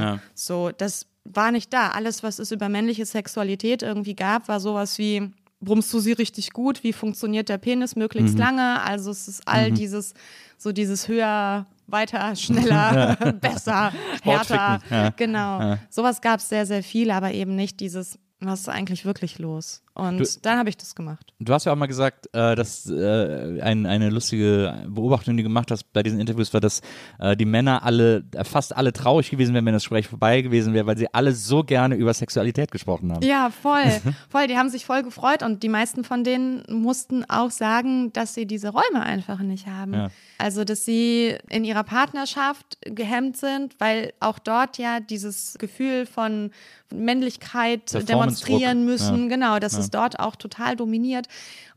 Ja. 0.02 0.20
So, 0.34 0.72
das 0.72 1.08
war 1.26 1.52
nicht 1.52 1.74
da. 1.74 1.90
Alles, 1.90 2.24
was 2.24 2.40
es 2.40 2.52
über 2.52 2.70
männliche 2.70 3.06
Sexualität 3.06 3.82
irgendwie 3.84 4.16
gab, 4.16 4.48
war 4.48 4.60
sowas 4.60 4.98
wie, 4.98 5.32
brummst 5.60 5.92
du 5.94 6.00
sie 6.00 6.14
richtig 6.14 6.52
gut? 6.52 6.84
Wie 6.84 6.94
funktioniert 6.94 7.50
der 7.50 7.58
Penis 7.58 7.96
möglichst 7.96 8.36
Mhm. 8.36 8.40
lange? 8.40 8.82
Also 8.84 9.12
es 9.12 9.28
ist 9.28 9.48
all 9.48 9.72
dieses, 9.72 10.14
so 10.58 10.72
dieses 10.72 11.08
höher, 11.08 11.66
weiter, 11.88 12.36
schneller, 12.36 13.16
besser, 13.42 13.92
härter. 14.24 14.80
Ja. 14.90 15.10
Genau. 15.16 15.78
Sowas 15.90 16.22
gab 16.22 16.40
es 16.40 16.50
sehr, 16.50 16.66
sehr 16.66 16.84
viel, 16.84 17.12
aber 17.12 17.32
eben 17.34 17.56
nicht 17.56 17.80
dieses, 17.80 18.18
was 18.40 18.62
ist 18.62 18.70
eigentlich 18.70 19.06
wirklich 19.06 19.40
los? 19.40 19.82
Und 19.96 20.20
Du- 20.20 20.26
dann 20.42 20.60
habe 20.60 20.68
ich 20.70 20.76
das 20.76 20.94
gemacht. 20.94 21.34
Du 21.40 21.54
hast 21.54 21.64
ja 21.66 21.72
auch 21.72 21.78
mal 21.78 21.86
gesagt, 21.86 22.28
äh, 22.34 22.54
dass 22.56 22.86
äh, 22.90 23.62
ein, 23.62 23.86
eine 23.86 24.10
lustige 24.10 24.84
Beobachtung, 24.90 25.38
die 25.38 25.44
du 25.44 25.48
gemacht 25.48 25.72
hast 25.72 25.92
bei 25.94 26.04
diesen 26.04 26.20
Interviews, 26.20 26.54
war, 26.54 26.60
dass 26.60 26.82
äh, 27.18 27.36
die 27.38 27.46
Männer 27.46 27.84
alle, 27.84 28.26
äh, 28.34 28.44
fast 28.44 28.76
alle 28.76 28.92
traurig 28.92 29.30
gewesen 29.32 29.54
wären, 29.54 29.66
wenn 29.66 29.74
das 29.74 29.84
Gespräch 29.84 30.08
vorbei 30.08 30.42
gewesen 30.42 30.74
wäre, 30.74 30.86
weil 30.86 30.98
sie 30.98 31.08
alle 31.14 31.32
so 31.32 31.64
gerne 31.64 31.96
über 31.96 32.14
Sexualität 32.14 32.72
gesprochen 32.72 33.12
haben. 33.14 33.26
Ja, 33.26 33.50
voll. 33.50 33.84
voll. 34.30 34.48
Die 34.48 34.58
haben 34.58 34.70
sich 34.70 34.86
voll 34.86 35.02
gefreut 35.02 35.44
und 35.44 35.64
die 35.64 35.70
meisten 35.70 36.04
von 36.04 36.26
denen 36.26 36.64
mussten 36.70 37.24
auch 37.30 37.52
sagen, 37.52 38.12
dass 38.12 38.34
sie 38.34 38.46
diese 38.46 38.70
Räume 38.70 39.02
einfach 39.02 39.40
nicht 39.40 39.68
haben. 39.68 39.94
Ja. 39.94 40.10
Also, 40.38 40.66
dass 40.66 40.84
sie 40.84 41.38
in 41.50 41.64
ihrer 41.64 41.86
Partnerschaft 41.86 42.78
gehemmt 42.82 43.38
sind, 43.38 43.76
weil 43.80 44.12
auch 44.20 44.40
dort 44.40 44.78
ja 44.78 45.00
dieses 45.00 45.56
Gefühl 45.58 46.06
von 46.06 46.52
Männlichkeit 47.06 47.94
demonstrieren 48.10 48.86
müssen. 48.86 49.24
Ja. 49.24 49.28
Genau, 49.30 49.60
das 49.60 49.74
ist 49.78 49.85
dort 49.90 50.20
auch 50.20 50.36
total 50.36 50.76
dominiert. 50.76 51.28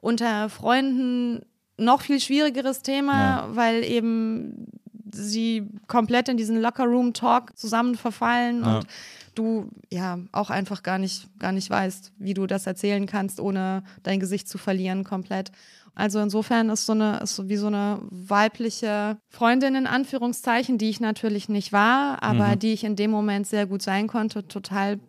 Unter 0.00 0.48
Freunden 0.48 1.42
noch 1.76 2.00
viel 2.00 2.20
schwierigeres 2.20 2.82
Thema, 2.82 3.48
weil 3.54 3.84
eben 3.84 4.66
sie 5.14 5.66
komplett 5.86 6.28
in 6.28 6.36
diesen 6.36 6.60
Locker-Room-Talk 6.60 7.56
zusammen 7.56 7.94
verfallen 7.94 8.62
und 8.76 8.86
du 9.34 9.68
ja 9.90 10.18
auch 10.32 10.50
einfach 10.50 10.82
gar 10.82 10.98
nicht, 10.98 11.28
gar 11.38 11.52
nicht 11.52 11.70
weißt, 11.70 12.12
wie 12.18 12.34
du 12.34 12.46
das 12.46 12.66
erzählen 12.66 13.06
kannst, 13.06 13.40
ohne 13.40 13.84
dein 14.02 14.20
Gesicht 14.20 14.48
zu 14.48 14.58
verlieren 14.58 15.04
komplett. 15.04 15.50
Also 15.94 16.20
insofern 16.20 16.68
ist 16.70 16.86
so 16.86 16.92
eine, 16.92 17.18
ist 17.18 17.34
so 17.34 17.48
wie 17.48 17.56
so 17.56 17.66
eine 17.68 18.00
weibliche 18.10 19.16
Freundin 19.30 19.74
in 19.74 19.86
Anführungszeichen, 19.86 20.78
die 20.78 20.90
ich 20.90 21.00
natürlich 21.00 21.48
nicht 21.48 21.72
war, 21.72 22.22
aber 22.22 22.54
Mhm. 22.54 22.58
die 22.60 22.72
ich 22.72 22.84
in 22.84 22.94
dem 22.94 23.10
Moment 23.10 23.46
sehr 23.46 23.66
gut 23.66 23.82
sein 23.82 24.06
konnte, 24.06 24.46
total 24.46 25.00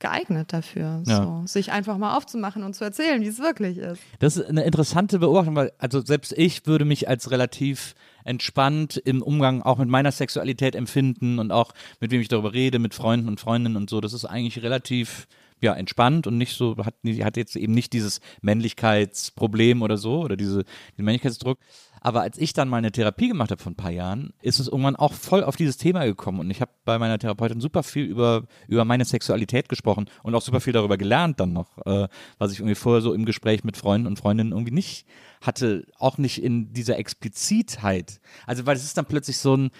geeignet 0.00 0.52
dafür, 0.52 1.02
Ja. 1.06 1.22
so, 1.22 1.42
sich 1.46 1.70
einfach 1.72 1.96
mal 1.98 2.16
aufzumachen 2.16 2.62
und 2.64 2.74
zu 2.74 2.84
erzählen, 2.84 3.20
wie 3.22 3.28
es 3.28 3.38
wirklich 3.38 3.78
ist. 3.78 4.00
Das 4.18 4.36
ist 4.36 4.46
eine 4.46 4.64
interessante 4.64 5.18
Beobachtung, 5.18 5.54
weil 5.54 5.72
also 5.78 6.00
selbst 6.04 6.32
ich 6.36 6.66
würde 6.66 6.84
mich 6.84 7.08
als 7.08 7.30
relativ 7.30 7.94
entspannt 8.24 8.96
im 8.96 9.22
Umgang 9.22 9.62
auch 9.62 9.78
mit 9.78 9.88
meiner 9.88 10.12
Sexualität 10.12 10.74
empfinden 10.74 11.38
und 11.38 11.52
auch 11.52 11.72
mit 12.00 12.10
wem 12.10 12.20
ich 12.20 12.28
darüber 12.28 12.52
rede, 12.52 12.78
mit 12.78 12.94
Freunden 12.94 13.28
und 13.28 13.40
Freundinnen 13.40 13.76
und 13.76 13.88
so. 13.88 14.00
Das 14.00 14.12
ist 14.12 14.24
eigentlich 14.24 14.62
relativ 14.62 15.26
ja 15.62 15.74
entspannt 15.74 16.26
und 16.26 16.38
nicht 16.38 16.56
so 16.56 16.76
hat 16.78 16.94
hat 17.04 17.36
jetzt 17.36 17.54
eben 17.54 17.74
nicht 17.74 17.92
dieses 17.92 18.20
Männlichkeitsproblem 18.40 19.82
oder 19.82 19.96
so 19.96 20.20
oder 20.22 20.36
diese 20.36 20.64
diesen 20.92 21.04
Männlichkeitsdruck. 21.04 21.58
Aber 22.00 22.22
als 22.22 22.38
ich 22.38 22.52
dann 22.52 22.68
mal 22.68 22.78
eine 22.78 22.92
Therapie 22.92 23.28
gemacht 23.28 23.50
habe 23.50 23.62
vor 23.62 23.72
ein 23.72 23.76
paar 23.76 23.90
Jahren, 23.90 24.32
ist 24.40 24.58
es 24.58 24.68
irgendwann 24.68 24.96
auch 24.96 25.12
voll 25.12 25.44
auf 25.44 25.56
dieses 25.56 25.76
Thema 25.76 26.04
gekommen. 26.04 26.40
Und 26.40 26.50
ich 26.50 26.60
habe 26.60 26.70
bei 26.84 26.98
meiner 26.98 27.18
Therapeutin 27.18 27.60
super 27.60 27.82
viel 27.82 28.04
über, 28.04 28.44
über 28.68 28.84
meine 28.84 29.04
Sexualität 29.04 29.68
gesprochen 29.68 30.08
und 30.22 30.34
auch 30.34 30.42
super 30.42 30.60
viel 30.60 30.72
darüber 30.72 30.96
gelernt 30.96 31.40
dann 31.40 31.52
noch, 31.52 31.78
äh, 31.86 32.08
was 32.38 32.52
ich 32.52 32.60
irgendwie 32.60 32.74
vorher 32.74 33.02
so 33.02 33.12
im 33.12 33.24
Gespräch 33.24 33.64
mit 33.64 33.76
Freunden 33.76 34.06
und 34.06 34.18
Freundinnen 34.18 34.52
irgendwie 34.52 34.72
nicht 34.72 35.06
hatte, 35.40 35.86
auch 35.98 36.18
nicht 36.18 36.42
in 36.42 36.72
dieser 36.72 36.98
Explizitheit. 36.98 38.20
Also, 38.46 38.66
weil 38.66 38.76
es 38.76 38.84
ist 38.84 38.96
dann 38.96 39.06
plötzlich 39.06 39.38
so 39.38 39.56
ein, 39.56 39.70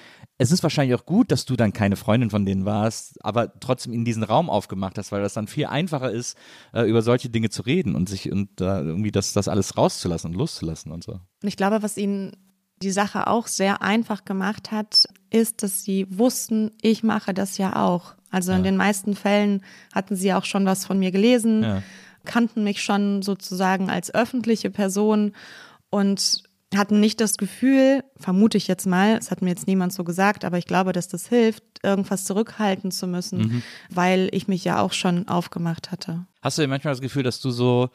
es 0.42 0.52
ist 0.52 0.62
wahrscheinlich 0.62 0.94
auch 0.98 1.04
gut, 1.04 1.30
dass 1.30 1.44
du 1.44 1.54
dann 1.54 1.74
keine 1.74 1.96
Freundin 1.96 2.30
von 2.30 2.46
denen 2.46 2.64
warst, 2.64 3.22
aber 3.22 3.52
trotzdem 3.60 3.92
in 3.92 4.06
diesen 4.06 4.22
Raum 4.22 4.48
aufgemacht 4.48 4.96
hast, 4.96 5.12
weil 5.12 5.20
das 5.20 5.34
dann 5.34 5.46
viel 5.46 5.66
einfacher 5.66 6.10
ist, 6.10 6.34
äh, 6.72 6.88
über 6.88 7.02
solche 7.02 7.28
Dinge 7.28 7.50
zu 7.50 7.60
reden 7.60 7.94
und 7.94 8.08
sich 8.08 8.32
und 8.32 8.58
äh, 8.62 8.80
irgendwie 8.80 9.10
das, 9.12 9.34
das 9.34 9.48
alles 9.48 9.76
rauszulassen 9.76 10.30
und 10.30 10.38
loszulassen 10.38 10.92
und 10.92 11.04
so. 11.04 11.12
Und 11.12 11.48
ich 11.48 11.56
glaube, 11.58 11.82
was 11.82 11.98
ihnen 11.98 12.32
die 12.82 12.90
Sache 12.90 13.26
auch 13.26 13.48
sehr 13.48 13.82
einfach 13.82 14.24
gemacht 14.24 14.70
hat, 14.72 15.04
ist, 15.28 15.62
dass 15.62 15.82
sie 15.84 16.06
wussten, 16.08 16.70
ich 16.80 17.02
mache 17.02 17.34
das 17.34 17.58
ja 17.58 17.84
auch. 17.84 18.14
Also 18.30 18.52
in 18.52 18.62
den 18.62 18.78
meisten 18.78 19.14
Fällen 19.16 19.62
hatten 19.92 20.16
sie 20.16 20.32
auch 20.32 20.46
schon 20.46 20.64
was 20.64 20.86
von 20.86 20.98
mir 20.98 21.10
gelesen, 21.10 21.62
Ja. 21.64 21.82
kannten 22.24 22.64
mich 22.64 22.80
schon 22.82 23.20
sozusagen 23.20 23.90
als 23.90 24.14
öffentliche 24.14 24.70
Person 24.70 25.32
und 25.90 26.44
hatten 26.76 27.00
nicht 27.00 27.20
das 27.20 27.36
Gefühl, 27.36 28.04
vermute 28.16 28.56
ich 28.56 28.68
jetzt 28.68 28.86
mal, 28.86 29.16
es 29.18 29.30
hat 29.30 29.42
mir 29.42 29.50
jetzt 29.50 29.66
niemand 29.66 29.92
so 29.92 30.04
gesagt, 30.04 30.44
aber 30.44 30.58
ich 30.58 30.66
glaube, 30.66 30.92
dass 30.92 31.08
das 31.08 31.28
hilft, 31.28 31.64
irgendwas 31.82 32.24
zurückhalten 32.24 32.90
zu 32.90 33.06
müssen, 33.06 33.62
weil 33.90 34.28
ich 34.32 34.46
mich 34.46 34.64
ja 34.64 34.80
auch 34.80 34.92
schon 34.92 35.26
aufgemacht 35.26 35.90
hatte. 35.90 36.26
Hast 36.42 36.58
du 36.58 36.62
denn 36.62 36.70
manchmal 36.70 36.92
das 36.92 37.00
Gefühl, 37.00 37.22
dass 37.22 37.40
du 37.40 37.50
so 37.50 37.90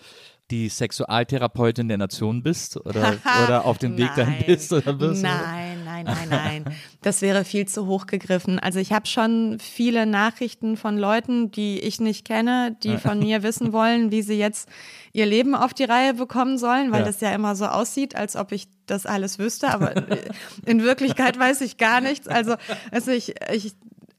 die 0.51 0.69
Sexualtherapeutin 0.69 1.88
der 1.88 1.97
Nation 1.97 2.43
bist 2.43 2.78
oder, 2.78 3.15
oder 3.45 3.65
auf 3.65 3.78
dem 3.78 3.97
Weg 3.97 4.13
dahin 4.15 4.36
Nein. 4.36 4.43
bist 4.45 4.73
oder 4.73 4.93
bist? 4.93 5.23
Nein, 5.23 5.74
nein, 6.04 6.28
nein, 6.30 6.64
nein. 6.66 6.76
Das 7.02 7.22
wäre 7.22 7.46
viel 7.46 7.66
zu 7.68 7.88
hoch 7.88 8.06
gegriffen. 8.08 8.60
Also 8.60 8.80
ich 8.80 8.91
habe 8.91 9.08
schon 9.08 9.58
viele 9.62 10.06
Nachrichten 10.06 10.76
von 10.76 10.98
Leuten, 10.98 11.52
die 11.52 11.80
ich 11.80 12.02
nicht 12.02 12.26
kenne, 12.26 12.76
die 12.84 12.98
von 12.98 13.20
mir 13.20 13.41
wissen 13.43 13.72
wollen, 13.72 14.12
wie 14.12 14.22
sie 14.22 14.38
jetzt 14.38 14.68
ihr 15.14 15.26
Leben 15.26 15.56
auf 15.56 15.74
die 15.74 15.86
Reihe 15.86 16.14
bekommen 16.16 16.58
sollen, 16.58 16.91
weil 16.91 17.00
Ja. 17.02 17.06
das 17.06 17.22
ja 17.22 17.32
immer 17.34 17.56
so 17.56 17.66
aussieht, 17.68 18.16
als 18.16 18.36
ob 18.36 18.52
ich 18.52 18.68
das 18.86 19.06
alles 19.06 19.39
wüsste, 19.39 19.70
aber 19.70 19.93
in 20.66 20.84
Wirklichkeit 20.84 21.39
weiß 21.39 21.62
ich 21.62 21.78
gar 21.78 22.02
nichts. 22.02 22.28
Also, 22.28 22.56
also 22.91 23.12
ich, 23.12 23.34
ich 23.52 23.74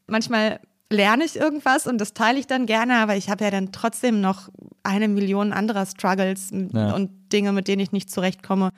manchmal 0.07 0.61
lerne 0.91 1.25
ich 1.25 1.37
irgendwas 1.37 1.87
und 1.89 1.99
das 2.01 2.15
teile 2.15 2.39
ich 2.39 2.47
dann 2.47 2.65
gerne, 2.67 2.99
aber 2.99 3.17
ich 3.17 3.29
habe 3.29 3.45
ja 3.45 3.51
dann 3.51 3.73
trotzdem 3.73 4.21
noch 4.21 4.49
eine 4.85 5.09
Million 5.09 5.53
anderer 5.53 5.85
Struggles 5.85 6.51
Ja. 6.73 6.95
und 6.95 7.11
Dinge, 7.33 7.53
mit 7.53 7.67
denen 7.67 7.81
ich 7.83 7.91
nicht 7.91 8.09
zurechtkomme 8.09 8.71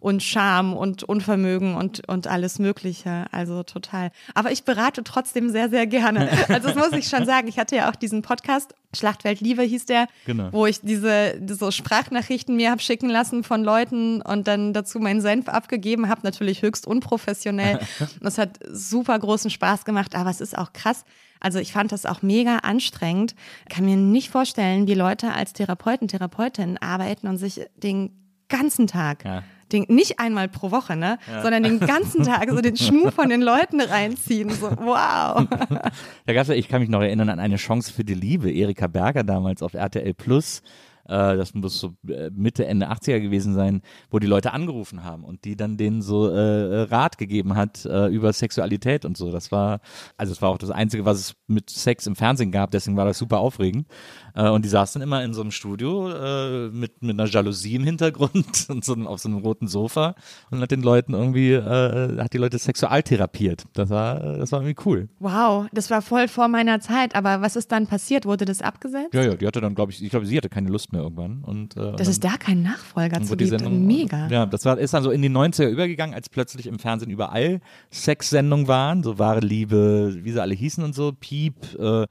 und 0.00 0.22
Scham 0.22 0.74
und 0.74 1.02
Unvermögen 1.02 1.74
und, 1.74 2.06
und 2.08 2.26
alles 2.26 2.58
Mögliche. 2.58 3.26
Also 3.32 3.62
total. 3.62 4.10
Aber 4.34 4.52
ich 4.52 4.64
berate 4.64 5.02
trotzdem 5.04 5.50
sehr, 5.50 5.68
sehr 5.68 5.86
gerne. 5.86 6.28
Also 6.48 6.68
das 6.68 6.76
muss 6.76 6.92
ich 6.92 7.08
schon 7.08 7.24
sagen. 7.26 7.48
Ich 7.48 7.58
hatte 7.58 7.76
ja 7.76 7.90
auch 7.90 7.96
diesen 7.96 8.22
Podcast, 8.22 8.74
Schlachtwelt 8.94 9.40
Liebe 9.40 9.62
hieß 9.62 9.86
der, 9.86 10.06
Genau. 10.26 10.52
wo 10.52 10.66
ich 10.66 10.80
diese, 10.80 11.40
so 11.48 11.70
Sprachnachrichten 11.70 12.56
mir 12.56 12.70
habe 12.70 12.80
schicken 12.80 13.08
lassen 13.10 13.42
von 13.42 13.64
Leuten 13.64 14.22
und 14.22 14.46
dann 14.48 14.72
dazu 14.72 14.98
meinen 15.00 15.20
Senf 15.20 15.48
abgegeben 15.48 16.08
habe. 16.08 16.20
Natürlich 16.24 16.62
höchst 16.62 16.86
unprofessionell. 16.86 17.78
Das 18.20 18.38
hat 18.38 18.58
super 18.70 19.18
großen 19.18 19.50
Spaß 19.50 19.84
gemacht, 19.84 20.14
aber 20.14 20.30
es 20.30 20.40
ist 20.40 20.56
auch 20.56 20.72
krass. 20.72 21.04
Also 21.40 21.58
ich 21.58 21.72
fand 21.72 21.92
das 21.92 22.06
auch 22.06 22.22
mega 22.22 22.58
anstrengend. 22.58 23.34
Kann 23.68 23.84
mir 23.84 23.96
nicht 23.96 24.30
vorstellen, 24.30 24.86
wie 24.86 24.94
Leute 24.94 25.32
als 25.32 25.52
Therapeuten, 25.52 26.08
Therapeutinnen 26.08 26.78
arbeiten 26.78 27.28
und 27.28 27.36
sich 27.38 27.60
den 27.76 28.10
ganzen 28.48 28.86
Tag 28.86 29.24
Ja. 29.24 29.42
Den, 29.72 29.84
nicht 29.88 30.18
einmal 30.18 30.48
pro 30.48 30.70
Woche, 30.70 30.96
ne, 30.96 31.18
sondern 31.42 31.62
den 31.62 31.80
ganzen 31.80 32.24
Tag 32.24 32.50
so 32.50 32.60
den 32.60 32.76
Schmuh 32.76 33.10
von 33.10 33.28
den 33.28 33.42
Leuten 33.42 33.80
reinziehen. 33.80 34.50
So, 34.50 34.70
wow. 34.70 35.46
Da 36.26 36.32
gab's 36.32 36.48
ja, 36.48 36.54
ich 36.54 36.68
kann 36.68 36.80
mich 36.80 36.90
noch 36.90 37.02
erinnern 37.02 37.28
an 37.28 37.38
eine 37.38 37.56
Chance 37.56 37.92
für 37.92 38.04
die 38.04 38.14
Liebe, 38.14 38.50
Erika 38.50 38.86
Berger 38.86 39.24
damals 39.24 39.62
auf 39.62 39.74
RTL 39.74 40.14
Plus. 40.14 40.62
Äh, 41.08 41.36
das 41.36 41.54
muss 41.54 41.78
so 41.78 41.94
äh, 42.08 42.30
Mitte, 42.30 42.66
Ende 42.66 42.90
80er 42.90 43.20
gewesen 43.20 43.54
sein, 43.54 43.82
wo 44.10 44.18
die 44.18 44.26
Leute 44.26 44.52
angerufen 44.52 45.04
haben 45.04 45.24
und 45.24 45.44
die 45.44 45.56
dann 45.56 45.76
denen 45.76 46.02
so 46.02 46.28
äh, 46.28 46.82
Rat 46.82 47.18
gegeben 47.18 47.56
hat 47.56 47.84
äh, 47.84 48.06
über 48.08 48.32
Sexualität 48.32 49.04
und 49.04 49.16
so. 49.16 49.30
Das 49.30 49.52
war, 49.52 49.80
also 50.16 50.32
es 50.32 50.42
war 50.42 50.50
auch 50.50 50.58
das 50.58 50.70
Einzige, 50.70 51.04
was 51.04 51.18
es 51.18 51.34
mit 51.46 51.70
Sex 51.70 52.06
im 52.06 52.16
Fernsehen 52.16 52.50
gab, 52.50 52.70
deswegen 52.70 52.96
war 52.96 53.04
das 53.04 53.18
super 53.18 53.38
aufregend. 53.38 53.86
Äh, 54.34 54.48
und 54.48 54.64
die 54.64 54.68
saß 54.68 54.94
dann 54.94 55.02
immer 55.02 55.22
in 55.24 55.34
so 55.34 55.40
einem 55.40 55.50
Studio 55.50 56.10
äh, 56.10 56.68
mit, 56.70 57.02
mit 57.02 57.18
einer 57.18 57.28
Jalousie 57.28 57.76
im 57.76 57.84
Hintergrund 57.84 58.66
und 58.68 58.84
so 58.84 58.94
auf 59.06 59.20
so 59.20 59.28
einem 59.28 59.38
roten 59.38 59.68
Sofa 59.68 60.14
und 60.50 60.60
hat 60.60 60.70
den 60.70 60.82
Leuten 60.82 61.14
irgendwie, 61.14 61.56
hat 61.56 62.32
die 62.32 62.38
Leute 62.38 62.58
sexual 62.58 63.02
therapiert. 63.02 63.64
Das 63.74 63.90
war, 63.90 64.18
das 64.20 64.52
war 64.52 64.62
irgendwie 64.62 64.82
cool. 64.84 65.08
Wow, 65.18 65.66
das 65.72 65.90
war 65.90 66.02
voll 66.02 66.28
vor 66.28 66.48
meiner 66.48 66.80
Zeit. 66.80 67.14
Aber 67.14 67.40
was 67.40 67.56
ist 67.56 67.70
dann 67.72 67.86
passiert? 67.86 68.26
Wurde 68.26 68.44
das 68.44 68.62
abgesetzt? 68.62 69.14
Ja, 69.14 69.22
ja, 69.22 69.34
die 69.34 69.46
hatte 69.46 69.60
dann, 69.60 69.74
glaube 69.74 69.92
ich, 69.92 70.02
ich 70.02 70.10
glaube, 70.10 70.26
sie 70.26 70.36
hatte 70.36 70.48
keine 70.48 70.68
Lust 70.68 70.92
mehr 70.92 70.95
irgendwann. 70.98 71.42
Und, 71.42 71.76
äh, 71.76 71.92
Dass 71.96 72.08
es 72.08 72.20
da 72.20 72.36
keinen 72.36 72.62
Nachfolger 72.62 73.22
zu 73.22 73.36
gibt. 73.36 73.50
Sendung, 73.50 73.86
Mega. 73.86 74.28
Ja, 74.28 74.46
das 74.46 74.64
war, 74.64 74.78
ist 74.78 74.94
dann 74.94 75.02
so 75.02 75.10
in 75.10 75.22
die 75.22 75.30
90er 75.30 75.68
übergegangen, 75.68 76.14
als 76.14 76.28
plötzlich 76.28 76.66
im 76.66 76.78
Fernsehen 76.78 77.10
überall 77.10 77.60
Sexsendungen 77.92 78.68
waren, 78.68 79.02
so 79.02 79.18
wahre 79.18 79.40
Liebe, 79.40 80.16
wie 80.22 80.32
sie 80.32 80.40
alle 80.40 80.54
hießen 80.54 80.82
und 80.82 80.94
so, 80.94 81.12
Piep, 81.12 81.56
äh, 81.78 82.06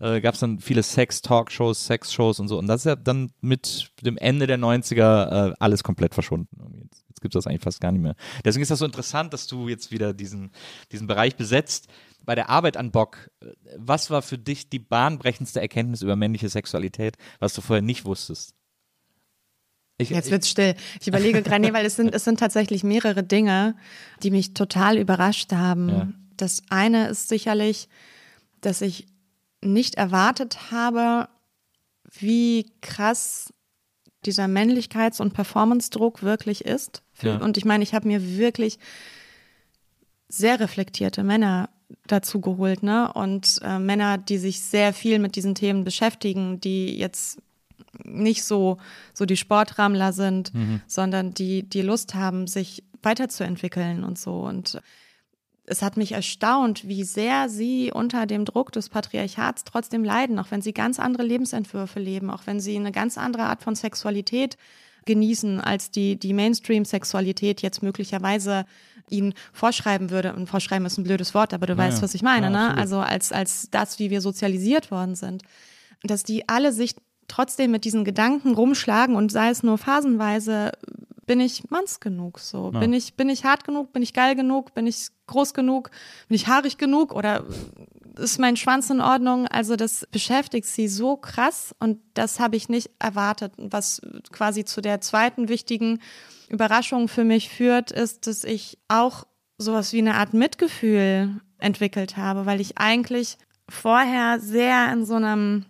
äh, 0.00 0.20
gab 0.20 0.34
es 0.34 0.40
dann 0.40 0.60
viele 0.60 0.82
Sex-Talkshows, 0.82 1.86
Sex-Shows 1.86 2.40
und 2.40 2.48
so. 2.48 2.58
Und 2.58 2.66
das 2.66 2.82
ist 2.82 2.84
ja 2.84 2.96
dann 2.96 3.30
mit 3.40 3.90
dem 4.02 4.16
Ende 4.16 4.46
der 4.46 4.58
90er 4.58 5.50
äh, 5.50 5.54
alles 5.58 5.82
komplett 5.82 6.14
verschwunden. 6.14 6.48
Jetzt, 6.82 7.04
jetzt 7.08 7.20
gibt 7.20 7.34
es 7.34 7.44
das 7.44 7.46
eigentlich 7.46 7.62
fast 7.62 7.80
gar 7.80 7.92
nicht 7.92 8.02
mehr. 8.02 8.14
Deswegen 8.44 8.62
ist 8.62 8.70
das 8.70 8.78
so 8.78 8.84
interessant, 8.84 9.32
dass 9.32 9.46
du 9.46 9.68
jetzt 9.68 9.90
wieder 9.90 10.14
diesen, 10.14 10.50
diesen 10.92 11.06
Bereich 11.06 11.36
besetzt. 11.36 11.88
Bei 12.28 12.34
der 12.34 12.50
Arbeit 12.50 12.76
an 12.76 12.90
Bock, 12.90 13.30
was 13.78 14.10
war 14.10 14.20
für 14.20 14.36
dich 14.36 14.68
die 14.68 14.78
bahnbrechendste 14.78 15.62
Erkenntnis 15.62 16.02
über 16.02 16.14
männliche 16.14 16.50
Sexualität, 16.50 17.16
was 17.38 17.54
du 17.54 17.62
vorher 17.62 17.80
nicht 17.80 18.04
wusstest? 18.04 18.52
Ich, 19.96 20.10
Jetzt 20.10 20.30
wird's 20.30 20.50
still. 20.50 20.74
Ich 21.00 21.08
überlege 21.08 21.40
gerade, 21.42 21.62
nee, 21.62 21.72
weil 21.72 21.86
es 21.86 21.96
sind, 21.96 22.14
es 22.14 22.24
sind 22.24 22.38
tatsächlich 22.38 22.84
mehrere 22.84 23.24
Dinge, 23.24 23.76
die 24.22 24.30
mich 24.30 24.52
total 24.52 24.98
überrascht 24.98 25.54
haben. 25.54 25.88
Ja. 25.88 26.08
Das 26.36 26.60
eine 26.68 27.08
ist 27.08 27.30
sicherlich, 27.30 27.88
dass 28.60 28.82
ich 28.82 29.06
nicht 29.62 29.94
erwartet 29.94 30.70
habe, 30.70 31.30
wie 32.12 32.70
krass 32.82 33.54
dieser 34.26 34.48
Männlichkeits- 34.48 35.22
und 35.22 35.32
Performance-Druck 35.32 36.22
wirklich 36.22 36.66
ist. 36.66 37.02
Ja. 37.22 37.38
Und 37.38 37.56
ich 37.56 37.64
meine, 37.64 37.84
ich 37.84 37.94
habe 37.94 38.06
mir 38.06 38.36
wirklich 38.36 38.78
sehr 40.28 40.60
reflektierte 40.60 41.24
Männer 41.24 41.70
dazu 42.06 42.40
geholt, 42.40 42.82
ne? 42.82 43.12
Und 43.12 43.60
äh, 43.62 43.78
Männer, 43.78 44.18
die 44.18 44.38
sich 44.38 44.60
sehr 44.60 44.92
viel 44.92 45.18
mit 45.18 45.36
diesen 45.36 45.54
Themen 45.54 45.84
beschäftigen, 45.84 46.60
die 46.60 46.96
jetzt 46.98 47.40
nicht 48.04 48.44
so, 48.44 48.78
so 49.14 49.24
die 49.24 49.36
Sportrammler 49.36 50.12
sind, 50.12 50.52
sondern 50.86 51.34
die, 51.34 51.62
die 51.62 51.82
Lust 51.82 52.14
haben, 52.14 52.46
sich 52.46 52.84
weiterzuentwickeln 53.02 54.04
und 54.04 54.18
so. 54.18 54.40
Und 54.40 54.80
es 55.64 55.82
hat 55.82 55.96
mich 55.96 56.12
erstaunt, 56.12 56.88
wie 56.88 57.04
sehr 57.04 57.48
sie 57.48 57.92
unter 57.92 58.26
dem 58.26 58.44
Druck 58.44 58.72
des 58.72 58.88
Patriarchats 58.88 59.64
trotzdem 59.64 60.04
leiden, 60.04 60.38
auch 60.38 60.50
wenn 60.50 60.62
sie 60.62 60.72
ganz 60.72 60.98
andere 60.98 61.22
Lebensentwürfe 61.22 62.00
leben, 62.00 62.30
auch 62.30 62.46
wenn 62.46 62.60
sie 62.60 62.76
eine 62.76 62.92
ganz 62.92 63.18
andere 63.18 63.44
Art 63.44 63.62
von 63.62 63.74
Sexualität 63.74 64.56
genießen, 65.04 65.60
als 65.60 65.90
die, 65.90 66.16
die 66.16 66.34
Mainstream-Sexualität 66.34 67.62
jetzt 67.62 67.82
möglicherweise 67.82 68.64
ihnen 69.10 69.34
vorschreiben 69.52 70.10
würde. 70.10 70.34
Und 70.34 70.46
vorschreiben 70.48 70.86
ist 70.86 70.98
ein 70.98 71.04
blödes 71.04 71.34
Wort, 71.34 71.54
aber 71.54 71.66
du 71.66 71.72
Ja, 71.74 71.78
weißt, 71.78 72.02
was 72.02 72.14
ich 72.14 72.22
meine, 72.22 72.46
Ja, 72.46 72.50
ne? 72.50 72.60
absolut. 72.60 72.78
Also 72.80 72.98
als, 73.00 73.32
als 73.32 73.68
das, 73.70 73.98
wie 73.98 74.10
wir 74.10 74.20
sozialisiert 74.20 74.90
worden 74.90 75.14
sind. 75.14 75.42
Dass 76.02 76.22
die 76.22 76.48
alle 76.48 76.72
sich 76.72 76.94
trotzdem 77.26 77.70
mit 77.70 77.84
diesen 77.84 78.04
Gedanken 78.04 78.54
rumschlagen 78.54 79.16
und 79.16 79.30
sei 79.32 79.50
es 79.50 79.62
nur 79.62 79.78
phasenweise, 79.78 80.72
bin 81.26 81.40
ich 81.40 81.68
manns 81.70 82.00
genug 82.00 82.38
so? 82.38 82.70
Ja. 82.72 82.80
Bin 82.80 82.92
ich, 82.94 83.14
bin 83.14 83.28
ich 83.28 83.44
hart 83.44 83.64
genug? 83.64 83.92
Bin 83.92 84.02
ich 84.02 84.14
geil 84.14 84.34
genug? 84.34 84.74
Bin 84.74 84.86
ich 84.86 85.08
groß 85.26 85.52
genug? 85.52 85.90
Bin 86.28 86.36
ich 86.36 86.46
haarig 86.46 86.78
genug? 86.78 87.12
Oder 87.14 87.44
ist 88.18 88.38
mein 88.38 88.56
Schwanz 88.56 88.90
in 88.90 89.00
Ordnung? 89.00 89.46
Also 89.46 89.76
das 89.76 90.06
beschäftigt 90.10 90.66
sie 90.66 90.88
so 90.88 91.16
krass 91.16 91.74
und 91.78 92.00
das 92.14 92.40
habe 92.40 92.56
ich 92.56 92.68
nicht 92.68 92.90
erwartet. 92.98 93.52
Was 93.56 94.00
quasi 94.32 94.64
zu 94.64 94.80
der 94.80 95.00
zweiten 95.00 95.48
wichtigen 95.48 96.00
Überraschung 96.48 97.08
für 97.08 97.24
mich 97.24 97.48
führt, 97.48 97.90
ist, 97.90 98.26
dass 98.26 98.44
ich 98.44 98.78
auch 98.88 99.24
sowas 99.58 99.92
wie 99.92 99.98
eine 99.98 100.14
Art 100.14 100.34
Mitgefühl 100.34 101.40
entwickelt 101.58 102.16
habe, 102.16 102.46
weil 102.46 102.60
ich 102.60 102.78
eigentlich 102.78 103.38
vorher 103.68 104.40
sehr 104.40 104.92
in 104.92 105.04
so 105.04 105.14
einem 105.14 105.66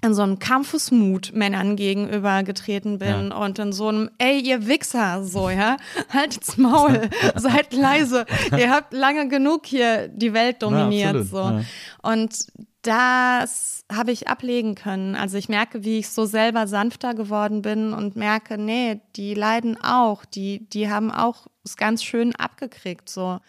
in 0.00 0.14
so 0.14 0.22
einem 0.22 0.38
Kampfesmut 0.38 1.32
Männern 1.34 1.74
gegenüber 1.74 2.44
getreten 2.44 2.98
bin 2.98 3.32
und 3.32 3.58
in 3.58 3.72
so 3.72 3.88
einem, 3.88 4.10
ey, 4.18 4.38
ihr 4.40 4.66
Wichser, 4.66 5.24
so, 5.24 5.50
ja, 5.50 5.76
haltet's 6.10 6.56
Maul, 6.56 7.10
seid 7.34 7.72
leise, 7.72 8.24
ihr 8.56 8.70
habt 8.70 8.92
lange 8.92 9.28
genug 9.28 9.66
hier 9.66 10.08
die 10.08 10.32
Welt 10.32 10.62
dominiert, 10.62 11.16
absolut, 11.16 11.30
so. 11.30 11.38
ja. 11.38 11.64
Und 12.02 12.46
das 12.82 13.84
habe 13.92 14.12
ich 14.12 14.28
ablegen 14.28 14.76
können. 14.76 15.16
Also 15.16 15.36
ich 15.36 15.48
merke, 15.48 15.84
wie 15.84 15.98
ich 15.98 16.10
so 16.10 16.26
selber 16.26 16.68
sanfter 16.68 17.14
geworden 17.14 17.62
bin 17.62 17.92
und 17.92 18.14
merke, 18.14 18.56
nee, 18.56 19.00
die 19.16 19.34
leiden 19.34 19.76
auch, 19.82 20.24
die, 20.24 20.68
die 20.70 20.88
haben 20.88 21.10
auch 21.10 21.48
es 21.64 21.76
ganz 21.76 22.04
schön 22.04 22.34
abgekriegt, 22.36 23.08
so 23.08 23.40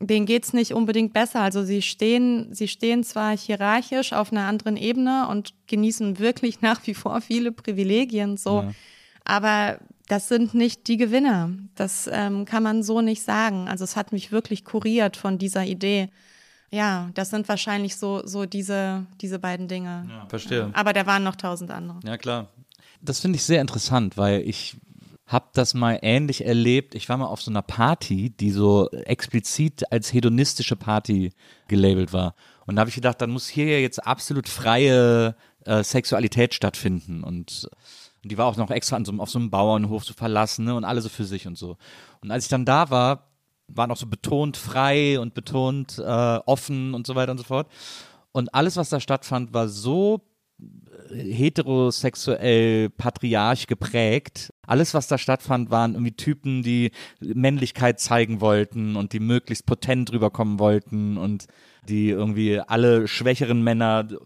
denen 0.00 0.26
geht's 0.26 0.52
nicht 0.52 0.72
unbedingt 0.72 1.12
besser. 1.12 1.40
Also 1.40 1.62
sie 1.62 1.82
stehen, 1.82 2.52
sie 2.54 2.68
stehen 2.68 3.04
zwar 3.04 3.36
hierarchisch 3.36 4.12
auf 4.12 4.32
einer 4.32 4.46
anderen 4.46 4.76
Ebene 4.76 5.28
und 5.28 5.54
genießen 5.66 6.18
wirklich 6.18 6.60
nach 6.62 6.86
wie 6.86 6.94
vor 6.94 7.20
viele 7.20 7.52
Privilegien, 7.52 8.36
so, 8.36 8.64
aber 9.24 9.78
das 10.08 10.26
sind 10.26 10.54
nicht 10.54 10.88
die 10.88 10.96
Gewinner. 10.96 11.50
Das 11.76 12.10
ähm, 12.12 12.44
kann 12.44 12.64
man 12.64 12.82
so 12.82 13.00
nicht 13.00 13.22
sagen. 13.22 13.68
Also 13.68 13.84
es 13.84 13.94
hat 13.94 14.10
mich 14.12 14.32
wirklich 14.32 14.64
kuriert 14.64 15.16
von 15.16 15.38
dieser 15.38 15.64
Idee. 15.64 16.08
Ja, 16.72 17.10
das 17.14 17.30
sind 17.30 17.48
wahrscheinlich 17.48 17.94
so, 17.94 18.26
so 18.26 18.44
diese, 18.44 19.06
diese 19.20 19.38
beiden 19.38 19.68
Dinge. 19.68 20.08
Verstehe. 20.28 20.70
Aber 20.72 20.92
da 20.92 21.06
waren 21.06 21.22
noch 21.22 21.36
tausend 21.36 21.70
andere. 21.70 22.00
Ja, 22.04 22.16
klar. 22.16 22.48
Das 23.00 23.20
finde 23.20 23.36
ich 23.36 23.44
sehr 23.44 23.60
interessant, 23.60 24.16
weil 24.16 24.40
ich 24.40 24.76
habe 25.30 25.46
das 25.52 25.74
mal 25.74 26.00
ähnlich 26.02 26.44
erlebt. 26.44 26.96
Ich 26.96 27.08
war 27.08 27.16
mal 27.16 27.26
auf 27.26 27.40
so 27.40 27.52
einer 27.52 27.62
Party, 27.62 28.30
die 28.30 28.50
so 28.50 28.90
explizit 28.90 29.90
als 29.92 30.12
hedonistische 30.12 30.74
Party 30.74 31.32
gelabelt 31.68 32.12
war. 32.12 32.34
Und 32.66 32.74
da 32.74 32.80
habe 32.80 32.88
ich 32.88 32.96
gedacht, 32.96 33.20
dann 33.20 33.30
muss 33.30 33.46
hier 33.46 33.66
ja 33.66 33.78
jetzt 33.78 34.04
absolut 34.04 34.48
freie 34.48 35.36
äh, 35.64 35.84
Sexualität 35.84 36.52
stattfinden. 36.52 37.22
Und, 37.22 37.68
und 38.24 38.32
die 38.32 38.38
war 38.38 38.46
auch 38.46 38.56
noch 38.56 38.72
extra 38.72 38.98
so, 39.04 39.12
auf 39.18 39.30
so 39.30 39.38
einem 39.38 39.50
Bauernhof 39.50 40.04
so 40.04 40.14
verlassen 40.14 40.64
ne? 40.64 40.74
und 40.74 40.84
alle 40.84 41.00
so 41.00 41.08
für 41.08 41.24
sich 41.24 41.46
und 41.46 41.56
so. 41.56 41.76
Und 42.22 42.32
als 42.32 42.44
ich 42.44 42.50
dann 42.50 42.64
da 42.64 42.90
war, 42.90 43.28
war 43.68 43.86
noch 43.86 43.96
so 43.96 44.06
betont 44.06 44.56
frei 44.56 45.20
und 45.20 45.34
betont 45.34 45.96
äh, 46.00 46.02
offen 46.44 46.92
und 46.92 47.06
so 47.06 47.14
weiter 47.14 47.30
und 47.30 47.38
so 47.38 47.44
fort. 47.44 47.68
Und 48.32 48.52
alles, 48.52 48.76
was 48.76 48.88
da 48.88 48.98
stattfand, 48.98 49.54
war 49.54 49.68
so 49.68 50.22
heterosexuell 51.12 52.90
patriarch 52.90 53.66
geprägt. 53.66 54.52
Alles, 54.66 54.94
was 54.94 55.08
da 55.08 55.18
stattfand, 55.18 55.70
waren 55.70 55.94
irgendwie 55.94 56.12
Typen, 56.12 56.62
die 56.62 56.92
Männlichkeit 57.20 58.00
zeigen 58.00 58.40
wollten 58.40 58.96
und 58.96 59.12
die 59.12 59.20
möglichst 59.20 59.66
potent 59.66 60.12
rüberkommen 60.12 60.58
wollten 60.58 61.16
und 61.16 61.46
die 61.88 62.10
irgendwie 62.10 62.60
alle 62.60 63.08
schwächeren 63.08 63.62
Männer 63.62 64.06
äh, 64.10 64.16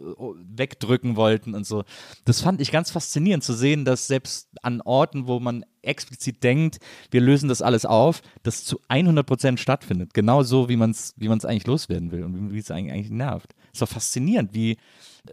wegdrücken 0.57 1.17
wollten 1.17 1.55
und 1.55 1.67
so. 1.67 1.85
Das 2.25 2.41
fand 2.41 2.61
ich 2.61 2.73
ganz 2.73 2.91
faszinierend 2.91 3.45
zu 3.45 3.55
sehen, 3.55 3.85
dass 3.85 4.07
selbst 4.07 4.49
an 4.63 4.81
Orten, 4.81 5.27
wo 5.27 5.41
man 5.41 5.65
explizit 5.83 6.43
denkt, 6.43 6.79
wir 7.11 7.21
lösen 7.21 7.49
das 7.49 7.63
alles 7.63 7.87
auf, 7.87 8.23
das 8.43 8.65
zu 8.65 8.81
100 8.89 9.25
Prozent 9.25 9.61
stattfindet. 9.61 10.15
Genau 10.15 10.43
so, 10.43 10.69
wie 10.69 10.77
man 10.77 10.91
es 10.91 11.15
wie 11.17 11.29
eigentlich 11.29 11.67
loswerden 11.67 12.11
will 12.11 12.25
und 12.25 12.53
wie 12.53 12.59
es 12.59 12.71
eigentlich, 12.71 13.11
nervt. 13.11 13.55
Ist 13.73 13.83
doch 13.83 13.89
faszinierend, 13.89 14.53
wie 14.53 14.77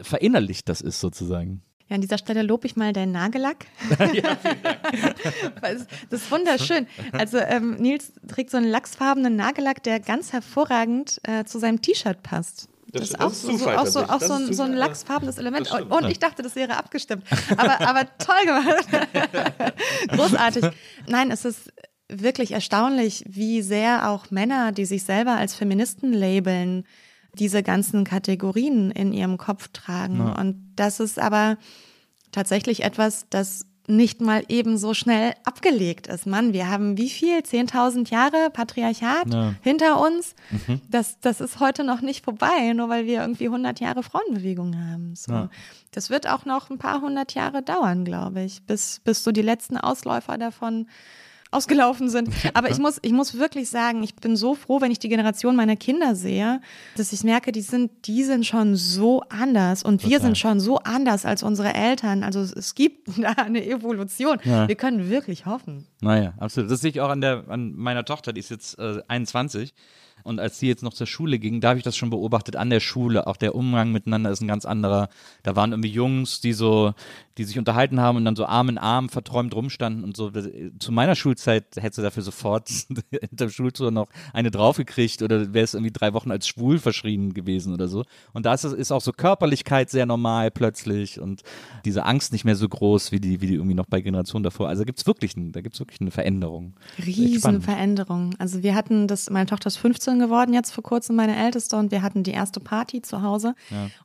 verinnerlicht 0.00 0.68
das 0.68 0.80
ist 0.80 1.00
sozusagen. 1.00 1.62
Ja, 1.88 1.96
an 1.96 2.00
dieser 2.00 2.18
Stelle 2.18 2.42
lobe 2.42 2.66
ich 2.66 2.76
mal 2.76 2.92
deinen 2.92 3.12
Nagellack. 3.12 3.66
Es- 5.62 5.86
das 6.10 6.22
ist 6.22 6.30
wunderschön. 6.30 6.86
Also 7.12 7.38
ähm, 7.38 7.74
Nils 7.76 8.12
trägt 8.28 8.50
so 8.50 8.56
einen 8.56 8.66
lachsfarbenen 8.70 9.36
Nagellack, 9.36 9.82
der 9.82 10.00
ganz 10.00 10.32
hervorragend 10.32 11.18
äh, 11.24 11.44
zu 11.44 11.58
seinem 11.58 11.80
T-Shirt 11.82 12.22
passt. 12.22 12.68
Das, 12.92 13.02
ist 13.10 13.20
auch, 13.20 13.30
so, 13.30 13.56
so, 13.56 13.70
auch, 13.70 13.86
so, 13.86 14.00
auch 14.04 14.20
so, 14.20 14.34
ein, 14.34 14.52
so 14.52 14.64
ein 14.64 14.74
lachsfarbenes 14.74 15.38
Element. 15.38 15.70
Und 15.88 16.10
ich 16.10 16.18
dachte, 16.18 16.42
das 16.42 16.54
wäre 16.56 16.76
abgestimmt. 16.76 17.24
Aber, 17.56 17.80
aber 17.80 18.06
toll 18.18 18.44
gemacht. 18.44 18.86
Großartig. 20.08 20.64
Nein, 21.06 21.30
es 21.30 21.46
ist 21.46 21.72
wirklich 22.10 22.52
erstaunlich, 22.52 23.24
wie 23.26 23.62
sehr 23.62 24.10
auch 24.10 24.30
Männer, 24.30 24.72
die 24.72 24.84
sich 24.84 25.04
selber 25.04 25.36
als 25.36 25.54
Feministen 25.54 26.12
labeln, 26.12 26.84
diese 27.38 27.62
ganzen 27.62 28.04
Kategorien 28.04 28.90
in 28.90 29.12
ihrem 29.12 29.38
Kopf 29.38 29.68
tragen. 29.72 30.20
Und 30.20 30.72
das 30.76 31.00
ist 31.00 31.18
aber 31.18 31.56
tatsächlich 32.30 32.82
etwas, 32.84 33.26
das 33.30 33.66
nicht 33.88 34.20
mal 34.20 34.44
eben 34.48 34.78
so 34.78 34.94
schnell 34.94 35.34
abgelegt 35.44 36.06
ist. 36.06 36.24
Mann, 36.24 36.52
wir 36.52 36.70
haben 36.70 36.96
wie 36.98 37.08
viel? 37.10 37.38
10.000 37.38 38.10
Jahre 38.10 38.48
Patriarchat 38.52 39.32
Ja. 39.32 39.54
hinter 39.60 40.00
uns? 40.00 40.34
Das, 40.88 41.18
das 41.20 41.40
ist 41.40 41.58
heute 41.58 41.82
noch 41.82 42.00
nicht 42.00 42.24
vorbei, 42.24 42.72
nur 42.74 42.88
weil 42.88 43.06
wir 43.06 43.22
irgendwie 43.22 43.46
100 43.46 43.80
Jahre 43.80 44.04
Frauenbewegung 44.04 44.76
haben. 44.76 45.14
So. 45.16 45.32
Ja. 45.32 45.50
Das 45.90 46.10
wird 46.10 46.28
auch 46.28 46.44
noch 46.44 46.70
ein 46.70 46.78
paar 46.78 47.00
hundert 47.00 47.34
Jahre 47.34 47.62
dauern, 47.62 48.04
glaube 48.04 48.42
ich, 48.42 48.62
bis, 48.62 49.00
bis 49.02 49.24
so 49.24 49.32
die 49.32 49.42
letzten 49.42 49.76
Ausläufer 49.76 50.38
davon 50.38 50.86
ausgelaufen 51.52 52.08
sind. 52.08 52.30
Aber 52.54 52.70
ich 52.70 52.78
muss, 52.78 52.98
ich 53.02 53.12
muss 53.12 53.38
wirklich 53.38 53.68
sagen, 53.70 54.02
ich 54.02 54.16
bin 54.16 54.36
so 54.36 54.54
froh, 54.54 54.80
wenn 54.80 54.90
ich 54.90 54.98
die 54.98 55.08
Generation 55.08 55.54
meiner 55.54 55.76
Kinder 55.76 56.14
sehe, 56.14 56.60
dass 56.96 57.12
ich 57.12 57.22
merke, 57.22 57.52
die 57.52 57.60
sind, 57.60 57.90
die 58.06 58.24
sind 58.24 58.44
schon 58.44 58.74
so 58.74 59.22
anders 59.28 59.82
und 59.82 60.02
wir 60.02 60.16
Total. 60.16 60.20
sind 60.22 60.38
schon 60.38 60.60
so 60.60 60.78
anders 60.78 61.24
als 61.24 61.42
unsere 61.42 61.74
Eltern. 61.74 62.24
Also 62.24 62.40
es, 62.40 62.52
es 62.52 62.74
gibt 62.74 63.08
da 63.22 63.30
eine 63.32 63.64
Evolution. 63.64 64.38
Ja. 64.44 64.66
Wir 64.66 64.76
können 64.76 65.10
wirklich 65.10 65.46
hoffen. 65.46 65.86
Naja, 66.00 66.34
absolut. 66.38 66.70
Das 66.70 66.80
sehe 66.80 66.90
ich 66.90 67.00
auch 67.00 67.10
an, 67.10 67.20
der, 67.20 67.44
an 67.48 67.74
meiner 67.76 68.04
Tochter, 68.04 68.32
die 68.32 68.40
ist 68.40 68.50
jetzt 68.50 68.78
äh, 68.78 69.02
21. 69.06 69.74
Und 70.22 70.40
als 70.40 70.58
sie 70.58 70.68
jetzt 70.68 70.82
noch 70.82 70.92
zur 70.94 71.06
Schule 71.06 71.38
ging, 71.38 71.60
da 71.60 71.68
habe 71.70 71.78
ich 71.78 71.84
das 71.84 71.96
schon 71.96 72.10
beobachtet 72.10 72.56
an 72.56 72.70
der 72.70 72.80
Schule. 72.80 73.26
Auch 73.26 73.36
der 73.36 73.54
Umgang 73.54 73.92
miteinander 73.92 74.30
ist 74.30 74.40
ein 74.40 74.48
ganz 74.48 74.64
anderer. 74.64 75.08
Da 75.42 75.56
waren 75.56 75.72
irgendwie 75.72 75.90
Jungs, 75.90 76.40
die 76.40 76.52
so, 76.52 76.92
die 77.38 77.44
sich 77.44 77.58
unterhalten 77.58 78.00
haben 78.00 78.16
und 78.16 78.24
dann 78.24 78.36
so 78.36 78.44
Arm 78.46 78.68
in 78.68 78.78
Arm 78.78 79.08
verträumt 79.08 79.54
rumstanden 79.54 80.04
und 80.04 80.16
so. 80.16 80.30
Das- 80.30 80.48
Zu 80.78 80.92
meiner 80.92 81.14
Schulzeit 81.14 81.64
hättest 81.76 81.98
du 81.98 82.02
dafür 82.02 82.22
sofort 82.22 82.68
hinterm 83.10 83.50
Schultor 83.50 83.90
noch 83.90 84.08
eine 84.32 84.50
draufgekriegt 84.50 85.22
oder 85.22 85.52
wärst 85.54 85.74
irgendwie 85.74 85.92
drei 85.92 86.12
Wochen 86.12 86.30
als 86.30 86.46
schwul 86.46 86.78
verschrien 86.78 87.34
gewesen 87.34 87.72
oder 87.74 87.88
so. 87.88 88.04
Und 88.32 88.46
da 88.46 88.54
ist, 88.54 88.64
es- 88.64 88.92
auch 88.92 89.00
so 89.00 89.12
Körperlichkeit 89.12 89.90
sehr 89.90 90.06
normal 90.06 90.50
plötzlich 90.50 91.20
und 91.20 91.42
diese 91.84 92.04
Angst 92.04 92.32
nicht 92.32 92.44
mehr 92.44 92.56
so 92.56 92.68
groß 92.68 93.12
wie 93.12 93.20
die, 93.20 93.40
wie 93.40 93.46
die 93.46 93.54
irgendwie 93.54 93.74
noch 93.74 93.86
bei 93.86 94.00
Generationen 94.00 94.42
davor. 94.44 94.68
Also 94.68 94.84
gibt's 94.84 95.06
wirklich, 95.06 95.36
ein, 95.36 95.52
da 95.52 95.60
gibt's 95.62 95.80
wirklich 95.80 96.00
eine 96.00 96.10
Veränderung. 96.10 96.74
Riesenveränderung. 97.04 98.34
Also 98.38 98.62
wir 98.62 98.74
hatten 98.74 99.06
das, 99.08 99.30
meine 99.30 99.46
Tochter 99.46 99.68
ist 99.68 99.76
15 99.76 100.11
18 100.12 100.18
geworden, 100.18 100.52
jetzt 100.52 100.72
vor 100.72 100.84
kurzem 100.84 101.16
meine 101.16 101.36
Älteste, 101.36 101.76
und 101.76 101.90
wir 101.90 102.02
hatten 102.02 102.22
die 102.22 102.32
erste 102.32 102.60
Party 102.60 103.02
zu 103.02 103.22
Hause. 103.22 103.54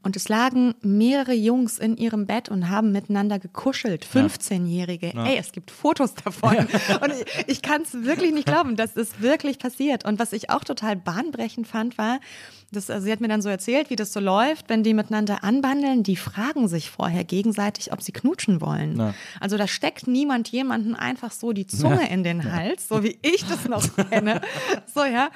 Und 0.02 0.16
es 0.16 0.30
lagen 0.30 0.76
mehrere 0.82 1.34
Jungs 1.34 1.78
in 1.78 1.98
ihrem 1.98 2.26
Bett 2.26 2.50
und 2.50 2.70
haben 2.70 2.92
miteinander 2.92 3.40
gekuschelt. 3.40 4.06
15-Jährige. 4.06 5.14
Ey, 5.16 5.38
es 5.38 5.52
gibt 5.52 5.72
Fotos 5.72 6.14
davon. 6.14 6.58
Und 7.02 7.14
ich, 7.14 7.48
ich 7.48 7.62
kann 7.62 7.82
es 7.82 7.94
wirklich 7.94 8.34
nicht 8.34 8.48
glauben, 8.48 8.76
das 8.76 8.96
ist 8.96 9.22
wirklich 9.22 9.60
passiert. 9.60 10.06
Und 10.06 10.20
was 10.20 10.34
ich 10.34 10.50
auch 10.50 10.64
total 10.64 10.96
bahnbrechend 10.96 11.68
fand, 11.68 11.98
war, 11.98 12.20
das, 12.72 12.90
also 12.90 13.06
sie 13.06 13.12
hat 13.12 13.22
mir 13.22 13.30
dann 13.30 13.42
so 13.42 13.48
erzählt, 13.48 13.90
wie 13.90 13.96
das 13.96 14.12
so 14.12 14.20
läuft, 14.20 14.68
wenn 14.68 14.84
die 14.84 14.94
miteinander 14.94 15.44
anbandeln, 15.44 16.04
die 16.04 16.18
fragen 16.18 16.68
sich 16.68 16.90
vorher 16.90 17.24
gegenseitig, 17.24 17.94
ob 17.94 18.02
sie 18.02 18.12
knutschen 18.12 18.60
wollen. 18.60 18.98
Ja. 18.98 19.14
Also 19.40 19.58
da 19.58 19.68
steckt 19.68 20.08
niemand 20.08 20.50
jemanden 20.50 20.94
einfach 20.94 21.32
so 21.32 21.54
die 21.54 21.66
Zunge 21.66 22.10
in 22.10 22.24
den 22.24 22.52
Hals, 22.52 22.90
so 22.90 23.04
wie 23.04 23.18
ich 23.22 23.46
das 23.46 23.68
noch 23.68 23.84
kenne. 24.10 24.42
So, 24.94 25.04
ja. 25.04 25.30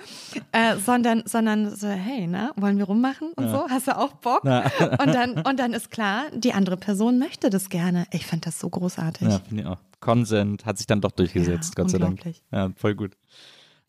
Äh, 0.62 0.78
sondern, 0.78 1.24
sondern 1.26 1.76
so, 1.76 1.88
hey, 1.88 2.28
ne, 2.28 2.52
wollen 2.56 2.78
wir 2.78 2.86
rummachen 2.86 3.32
und 3.36 3.50
so? 3.50 3.68
Hast 3.70 3.88
du 3.88 3.98
auch 3.98 4.14
Bock? 4.14 4.44
Und 4.44 5.14
dann, 5.14 5.42
und 5.42 5.60
dann 5.60 5.74
ist 5.74 5.92
klar, 5.92 6.24
die 6.34 6.54
andere 6.54 6.78
Person 6.78 7.20
möchte 7.20 7.50
das 7.50 7.70
gerne. 7.70 8.06
Ich 8.12 8.26
fand 8.26 8.46
das 8.46 8.60
so 8.60 8.70
großartig. 8.70 9.28
Ja, 9.28 9.40
finde 9.40 9.64
ich 9.64 9.68
auch. 9.70 9.78
Consent 10.00 10.66
hat 10.66 10.78
sich 10.78 10.88
dann 10.88 11.00
doch 11.02 11.12
durchgesetzt, 11.12 11.74
Ja, 11.78 11.84
Gott 11.84 11.92
sei 11.92 11.98
Dank. 12.00 12.22
Ja, 12.52 12.72
voll 12.76 12.96
gut. 12.96 13.16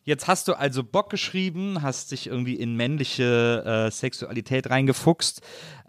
Jetzt 0.05 0.27
hast 0.27 0.49
du 0.49 0.53
also 0.53 0.83
Bock 0.83 1.09
geschrieben, 1.09 1.81
hast 1.81 2.11
dich 2.11 2.27
irgendwie 2.27 2.55
in 2.55 2.75
männliche 2.75 3.63
äh, 3.65 3.91
Sexualität 3.91 4.69
reingefuchst. 4.69 5.41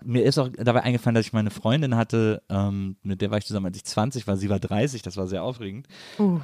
Mir 0.04 0.24
ist 0.24 0.38
auch 0.38 0.48
dabei 0.56 0.82
eingefallen, 0.82 1.16
dass 1.16 1.26
ich 1.26 1.32
meine 1.32 1.50
Freundin 1.50 1.96
hatte, 1.96 2.42
ähm, 2.48 2.96
mit 3.02 3.20
der 3.20 3.32
war 3.32 3.38
ich 3.38 3.46
zusammen, 3.46 3.66
als 3.66 3.76
ich 3.76 3.84
20 3.84 4.26
war, 4.28 4.36
sie 4.36 4.50
war 4.50 4.60
30, 4.60 5.02
das 5.02 5.16
war 5.16 5.26
sehr 5.26 5.42
aufregend. 5.42 5.88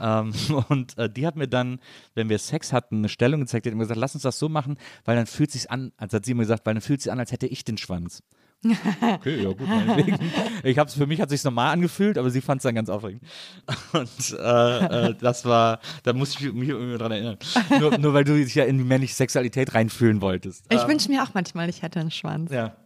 Ähm, 0.03 0.33
und 0.69 0.99
äh, 0.99 1.09
die 1.09 1.27
hat 1.27 1.37
mir 1.37 1.47
dann, 1.47 1.79
wenn 2.15 2.29
wir 2.29 2.39
Sex 2.39 2.73
hatten, 2.73 2.99
eine 2.99 3.09
Stellung 3.09 3.41
gezeigt, 3.41 3.67
die 3.67 3.71
hat 3.71 3.77
mir 3.77 3.85
gesagt, 3.85 4.01
lass 4.01 4.15
uns 4.15 4.25
das 4.25 4.39
so 4.39 4.49
machen, 4.49 4.77
weil 5.05 5.15
dann 5.15 5.27
fühlt 5.27 5.53
sich 5.53 5.71
an, 5.71 5.93
als 5.97 6.13
hat 6.13 6.25
sie 6.25 6.35
mir 6.35 6.43
gesagt, 6.43 6.67
weil 6.67 6.75
dann 6.75 6.83
fühlt 6.83 6.99
es 6.99 7.05
sich 7.05 7.13
an, 7.13 7.21
als 7.21 7.31
hätte 7.31 7.47
ich 7.47 7.65
den 7.65 7.79
Schwanz. 7.79 8.25
Okay, 9.03 9.43
ja 9.43 9.49
gut, 9.49 9.67
meinetwegen. 9.67 10.19
Ich 10.63 10.79
hab's, 10.79 10.95
für 10.95 11.07
mich 11.07 11.21
hat 11.21 11.31
sich's 11.31 11.45
normal 11.45 11.73
angefühlt, 11.73 12.19
aber 12.19 12.31
sie 12.31 12.41
fand 12.41 12.59
es 12.59 12.65
dann 12.65 12.75
ganz 12.75 12.89
aufregend. 12.91 13.23
Und 13.93 14.39
äh, 14.39 15.09
äh, 15.09 15.15
das 15.19 15.45
war, 15.45 15.81
da 16.03 16.13
muss 16.13 16.35
ich 16.35 16.53
mich 16.53 16.69
irgendwie 16.69 16.99
dran 16.99 17.13
erinnern. 17.13 17.39
Nur, 17.79 17.97
nur 17.99 18.15
weil 18.15 18.25
du 18.25 18.35
dich 18.35 18.55
ja 18.55 18.65
in 18.65 18.79
die 18.79 18.85
männliche 18.85 19.15
Sexualität 19.15 19.75
reinfühlen 19.75 20.21
wolltest. 20.21 20.67
Ich 20.71 20.87
wünsche 20.87 21.11
mir 21.11 21.23
auch 21.23 21.33
manchmal, 21.35 21.69
ich 21.69 21.83
hätte 21.83 22.01
einen 22.01 22.11
Schwanz. 22.11 22.51
Ja, 22.53 22.77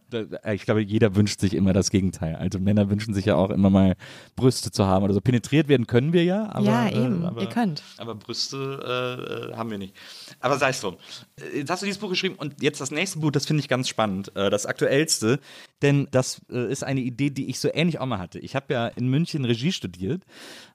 ich 0.53 0.63
glaube, 0.63 0.81
jeder 0.81 1.15
wünscht 1.15 1.39
sich 1.39 1.53
immer 1.53 1.73
das 1.73 1.89
Gegenteil. 1.89 2.35
Also 2.35 2.59
Männer 2.59 2.89
wünschen 2.89 3.13
sich 3.13 3.25
ja 3.25 3.35
auch 3.35 3.49
immer 3.49 3.69
mal 3.69 3.95
Brüste 4.35 4.71
zu 4.71 4.85
haben 4.85 5.03
oder 5.03 5.13
so. 5.13 5.21
Penetriert 5.21 5.67
werden 5.67 5.87
können 5.87 6.13
wir 6.13 6.23
ja, 6.23 6.49
aber, 6.51 6.65
Ja, 6.65 6.89
eben. 6.89 7.23
Äh, 7.23 7.27
aber, 7.27 7.41
Ihr 7.41 7.49
könnt. 7.49 7.83
Aber 7.97 8.15
Brüste 8.15 9.49
äh, 9.49 9.51
äh, 9.51 9.55
haben 9.55 9.71
wir 9.71 9.77
nicht. 9.77 9.95
Aber 10.39 10.57
sei 10.57 10.69
es 10.69 10.81
drum. 10.81 10.97
Äh, 11.37 11.59
Jetzt 11.59 11.69
hast 11.69 11.81
du 11.81 11.85
dieses 11.85 11.99
Buch 11.99 12.09
geschrieben 12.09 12.35
und 12.35 12.61
jetzt 12.61 12.81
das 12.81 12.91
nächste 12.91 13.19
Buch, 13.19 13.31
das 13.31 13.45
finde 13.45 13.61
ich 13.61 13.67
ganz 13.67 13.89
spannend. 13.89 14.35
Äh, 14.35 14.49
das 14.49 14.65
aktuellste, 14.65 15.39
denn 15.81 16.07
das 16.11 16.41
äh, 16.49 16.71
ist 16.71 16.83
eine 16.83 17.01
Idee, 17.01 17.29
die 17.29 17.49
ich 17.49 17.59
so 17.59 17.69
ähnlich 17.73 17.99
auch 17.99 18.05
mal 18.05 18.19
hatte. 18.19 18.39
Ich 18.39 18.55
habe 18.55 18.73
ja 18.73 18.87
in 18.87 19.09
München 19.09 19.45
Regie 19.45 19.71
studiert, 19.71 20.23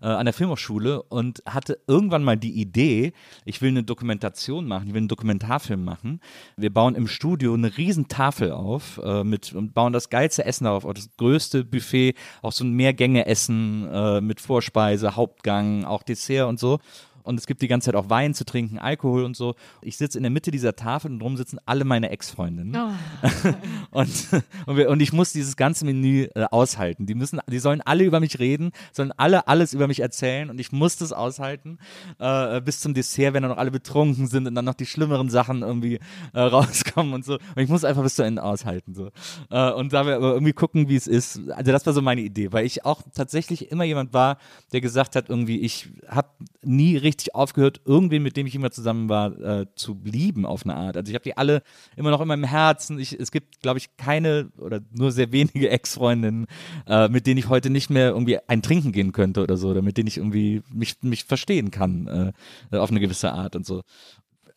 äh, 0.03 0.07
an 0.07 0.27
der 0.27 0.35
Filmhochschule 0.35 1.03
und 1.05 1.43
hatte 1.47 1.79
irgendwann 1.87 2.25
mal 2.25 2.37
die 2.37 2.61
Idee, 2.61 3.13
ich 3.45 3.63
will 3.63 3.71
eine 3.71 3.83
Dokumentation 3.83 4.67
machen, 4.67 4.89
ich 4.89 4.93
will 4.93 4.99
einen 4.99 5.09
Dokumentarfilm 5.09 5.85
machen. 5.85 6.21
Wir 6.57 6.73
bauen 6.73 6.95
im 6.95 7.07
Studio 7.07 7.55
eine 7.55 7.77
riesen 7.77 8.09
Tafel 8.09 8.53
auf 8.53 8.99
äh, 9.03 9.20
mit 9.25 9.53
und 9.53 9.75
bauen 9.75 9.93
das 9.93 10.11
geilste 10.11 10.45
Essen 10.45 10.65
darauf, 10.65 10.85
das 10.95 11.09
größte 11.17 11.65
Buffet, 11.65 12.15
auch 12.43 12.53
so 12.53 12.65
ein 12.65 12.73
Mehrgänge-Essen 12.73 13.89
äh, 13.93 14.21
mit 14.21 14.41
Vorspeise, 14.41 15.17
Hauptgang, 15.17 15.85
auch 15.85 16.03
Dessert 16.03 16.49
und 16.49 16.59
so. 16.59 16.79
Und 17.23 17.39
es 17.39 17.47
gibt 17.47 17.63
die 17.63 17.69
ganze 17.69 17.87
Zeit 17.87 17.95
auch 17.95 18.11
Wein 18.11 18.35
zu 18.35 18.45
trinken, 18.45 18.79
Alkohol 18.79 19.25
und 19.25 19.37
so. 19.37 19.55
Ich 19.83 19.97
sitze 19.97 20.19
in 20.19 20.23
der 20.23 20.31
Mitte 20.31 20.51
dieser 20.51 20.77
Tafel 20.77 21.11
und 21.11 21.19
drum 21.21 21.37
sitzen 21.37 21.59
alle 21.67 21.85
meine 21.85 22.11
Ex-Freundinnen. 22.11 22.75
und, 23.91 24.29
und, 24.67 24.77
wir, 24.77 24.91
und 24.91 25.01
ich 25.01 25.13
muss 25.13 25.33
dieses 25.33 25.57
ganze 25.57 25.85
Menü 25.85 26.29
äh, 26.35 26.45
aushalten. 26.51 27.07
Die 27.07 27.15
müssen, 27.15 27.41
die 27.49 27.59
sollen 27.59 27.81
alle 27.81 28.05
über 28.05 28.21
mich 28.21 28.39
reden, 28.39 28.73
sollen 28.93 29.13
alle 29.17 29.49
alles 29.49 29.73
über 29.75 29.87
mich 29.87 30.01
erzählen 30.01 30.51
und 30.51 30.59
ich 30.61 30.73
muss 30.73 30.97
das 30.97 31.13
aushalten 31.13 31.79
äh, 32.19 32.61
bis 32.61 32.81
zum 32.81 32.95
Dessert, 32.95 33.35
wenn 33.35 33.43
dann 33.43 33.51
noch 33.51 33.59
alle 33.59 33.71
betrunken 33.71 34.27
sind 34.27 34.47
und 34.47 34.55
dann 34.55 34.65
noch 34.65 34.75
die 34.75 34.87
schlimmeren 34.87 35.31
Sachen 35.31 35.63
irgendwie 35.63 35.99
äh, 36.33 36.41
rauskommen 36.41 37.15
und 37.15 37.25
so. 37.25 37.35
Und 37.35 37.63
ich 37.63 37.69
muss 37.69 37.85
einfach 37.85 38.03
bis 38.03 38.15
zu 38.15 38.23
Ende 38.23 38.43
aushalten 38.43 38.95
so. 38.95 39.11
Äh, 39.51 39.73
und 39.73 39.93
da 39.93 40.07
wir 40.07 40.17
aber 40.17 40.33
irgendwie 40.33 40.53
gucken, 40.53 40.89
wie 40.89 40.97
es 40.97 41.07
ist. 41.07 41.41
Also 41.51 41.73
das 41.73 41.87
war 41.87 41.93
so 41.93 42.03
meine 42.03 42.21
Idee, 42.21 42.53
weil 42.53 42.65
ich 42.65 42.85
auch 42.85 43.03
tatsächlich 43.15 43.71
immer 43.71 43.85
jemand 43.85 44.13
war, 44.13 44.39
der 44.73 44.81
gesagt 44.81 45.17
hat, 45.17 45.29
irgendwie 45.29 45.61
ich 45.61 45.89
habe 46.09 46.29
nie 46.63 46.97
richtig 46.97 47.10
aufgehört, 47.35 47.81
irgendwen, 47.85 48.23
mit 48.23 48.37
dem 48.37 48.47
ich 48.47 48.55
immer 48.55 48.71
zusammen 48.71 49.09
war, 49.09 49.39
äh, 49.41 49.67
zu 49.75 50.01
lieben 50.05 50.47
auf 50.47 50.65
eine 50.65 50.77
Art. 50.77 50.97
Also 50.97 51.11
ich 51.11 51.15
habe 51.15 51.25
die 51.25 51.37
alle 51.37 51.63
immer 51.97 52.11
noch 52.11 52.21
in 52.21 52.29
meinem 52.29 52.45
Herzen. 52.45 52.99
Ich, 52.99 53.19
es 53.19 53.31
gibt, 53.31 53.61
glaube 53.61 53.79
ich, 53.79 53.97
keine 53.97 54.51
oder 54.59 54.81
nur 54.91 55.13
sehr 55.13 55.33
wenige 55.33 55.69
Ex-Freundinnen, 55.71 56.47
äh, 56.87 57.09
mit 57.09 57.27
denen 57.27 57.39
ich 57.39 57.49
heute 57.49 57.71
nicht 57.71 57.91
mehr 57.91 58.11
irgendwie 58.11 58.39
ein 58.49 58.63
Trinken 58.63 58.93
gehen 58.93 59.13
könnte 59.13 59.43
oder 59.43 59.57
so, 59.57 59.69
oder 59.69 59.83
mit 59.83 59.97
denen 59.97 60.09
ich 60.09 60.17
irgendwie 60.17 60.63
mich, 60.73 60.97
mich 61.03 61.25
verstehen 61.25 61.71
kann 61.71 62.33
äh, 62.71 62.77
auf 62.77 62.91
eine 62.91 63.01
gewisse 63.01 63.33
Art 63.33 63.57
und 63.57 63.67
so 63.67 63.83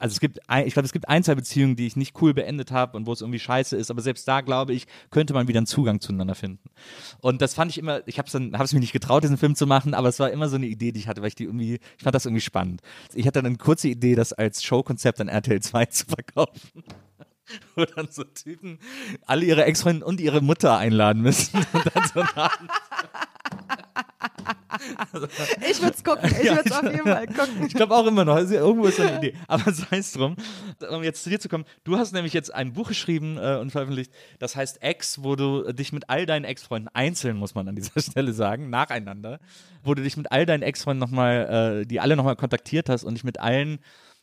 also 0.04 0.16
es 0.16 0.20
gibt, 0.20 0.50
ein, 0.50 0.68
ich 0.68 0.74
glaube, 0.74 0.86
es 0.86 0.92
gibt 0.92 1.08
ein, 1.08 1.24
zwei 1.24 1.34
Beziehungen, 1.34 1.78
die 1.78 1.88
ich 1.88 1.96
nicht 1.96 2.22
cool 2.22 2.34
beendet 2.34 2.72
habe 2.72 2.98
und 2.98 3.08
wo 3.08 3.14
es 3.14 3.22
irgendwie 3.22 3.40
scheiße 3.40 3.78
ist, 3.78 3.90
aber 3.90 4.02
selbst 4.02 4.28
da, 4.28 4.42
glaube 4.42 4.74
ich, 4.74 4.86
könnte 5.12 5.34
man 5.34 5.48
wieder 5.48 5.60
einen 5.60 5.66
Zugang 5.66 6.02
zueinander 6.02 6.36
finden. 6.36 6.70
Und 7.22 7.42
das 7.42 7.54
fand 7.54 7.72
ich 7.72 7.78
immer, 7.78 8.06
ich 8.06 8.18
habe 8.18 8.26
es 8.26 8.34
dann, 8.34 8.52
habe 8.52 8.66
es 8.66 8.74
mir 8.74 8.82
nicht 8.82 8.92
getraut, 8.92 9.24
diesen 9.24 9.38
Film 9.38 9.56
zu 9.56 9.66
machen, 9.66 9.94
aber 9.94 10.10
es 10.10 10.20
war 10.20 10.30
immer 10.30 10.50
so 10.50 10.58
eine 10.58 10.66
Idee, 10.66 10.92
die 10.92 11.00
ich 11.00 11.08
hatte, 11.08 11.22
weil 11.22 11.30
ich 11.30 11.36
die 11.36 11.46
irgendwie, 11.46 11.76
ich 11.76 12.04
fand 12.04 12.14
das 12.14 12.26
irgendwie 12.26 12.42
spannend. 12.42 12.82
Ich 13.14 13.26
hatte 13.26 13.42
dann 13.42 13.46
eine 13.46 13.56
kurze 13.56 13.88
Idee, 13.88 14.16
das 14.16 14.34
als 14.34 14.62
Showkonzept 14.62 15.22
an 15.22 15.30
RTL 15.30 15.62
2 15.62 15.86
zu 15.90 16.06
verkaufen. 16.06 16.84
Wo 17.76 17.86
dann 17.86 18.10
so 18.12 18.26
Typen 18.26 18.80
alle 19.26 19.46
ihre 19.46 19.64
Ex-Freunde 19.64 20.06
und 20.06 20.20
ihre 20.20 20.42
Mutter 20.42 20.78
einladen 20.78 21.22
müssen. 21.22 21.66
Und 21.74 21.86
dann 21.94 22.08
so 22.14 22.20
einen 22.20 22.30
Abend 22.36 22.70
Ich 25.70 25.82
würde 25.82 25.96
es 25.96 26.04
gucken. 26.04 26.30
Ich 26.30 26.50
würde 26.50 26.64
es 26.66 26.72
auf 26.72 26.84
jeden 26.84 27.04
Fall 27.04 27.28
gucken. 27.28 27.68
Ich 27.68 27.74
glaube 27.74 27.96
auch 27.96 28.06
immer 28.06 28.26
noch. 28.26 28.36
Also 28.36 28.56
irgendwo 28.56 28.88
ist 28.88 29.00
eine 29.00 29.18
Idee. 29.18 29.34
Aber 29.48 29.72
sei 29.72 29.98
es 29.98 30.14
drum. 30.14 30.36
Um 30.90 31.04
jetzt 31.04 31.24
zu 31.24 31.30
dir 31.30 31.40
zu 31.40 31.50
kommen. 31.50 31.66
Du 31.84 31.98
hast 31.98 32.14
nämlich 32.14 32.34
jetzt 32.34 32.54
ein 32.54 32.74
Buch 32.74 32.88
geschrieben 32.88 33.38
äh, 33.38 33.58
und 33.58 33.72
veröffentlicht. 33.72 34.12
Das 34.40 34.56
heißt 34.56 34.82
Ex, 34.82 35.24
wo 35.24 35.36
du 35.36 35.72
dich 35.74 35.94
mit 35.94 36.10
all 36.10 36.26
deinen 36.26 36.46
Ex-Freunden 36.46 36.90
einzeln, 36.94 37.38
muss 37.38 37.56
man 37.56 37.68
an 37.68 37.76
dieser 37.76 38.02
Stelle 38.02 38.34
sagen, 38.34 38.70
nacheinander, 38.70 39.40
wo 39.84 39.94
du 39.94 40.04
dich 40.04 40.18
mit 40.18 40.32
all 40.32 40.46
deinen 40.46 40.64
Ex-Freunden 40.64 41.00
nochmal, 41.00 41.82
äh, 41.82 41.86
die 41.86 42.00
alle 42.00 42.16
nochmal 42.16 42.36
kontaktiert 42.36 42.90
hast 42.90 43.04
und 43.04 43.16
dich 43.16 43.24
mit 43.24 43.40
allen 43.40 43.80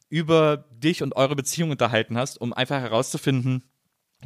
über 0.08 0.64
dich 0.70 1.02
und 1.02 1.14
eure 1.16 1.36
Beziehung 1.36 1.70
unterhalten 1.70 2.18
hast, 2.18 2.40
um 2.40 2.52
einfach 2.52 2.80
herauszufinden, 2.80 3.62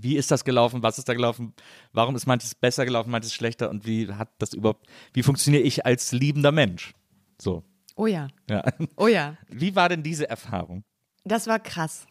wie 0.01 0.17
ist 0.17 0.31
das 0.31 0.45
gelaufen? 0.45 0.83
Was 0.83 0.99
ist 0.99 1.09
da 1.09 1.15
gelaufen? 1.15 1.55
Warum 1.93 2.17
ist 2.17 2.27
manches 2.27 2.55
besser 2.55 2.85
gelaufen, 2.85 3.11
manches 3.11 3.35
schlechter? 3.35 3.71
Und 3.71 3.87
wie 3.87 4.13
hat 4.13 4.31
das 4.39 4.53
überhaupt, 4.53 4.87
wie 5.13 5.23
funktioniere 5.23 5.63
ich 5.63 5.87
als 5.87 6.13
liebender 6.13 6.53
Mensch? 6.53 6.95
So, 7.41 7.65
Oh 7.97 8.07
ja. 8.07 8.29
ja. 8.49 8.63
Oh 8.97 9.07
ja. 9.07 9.37
Wie 9.49 9.77
war 9.77 9.89
denn 9.89 10.03
diese 10.03 10.29
Erfahrung? 10.29 10.85
Das 11.27 11.47
war 11.47 11.59
krass. 11.59 12.07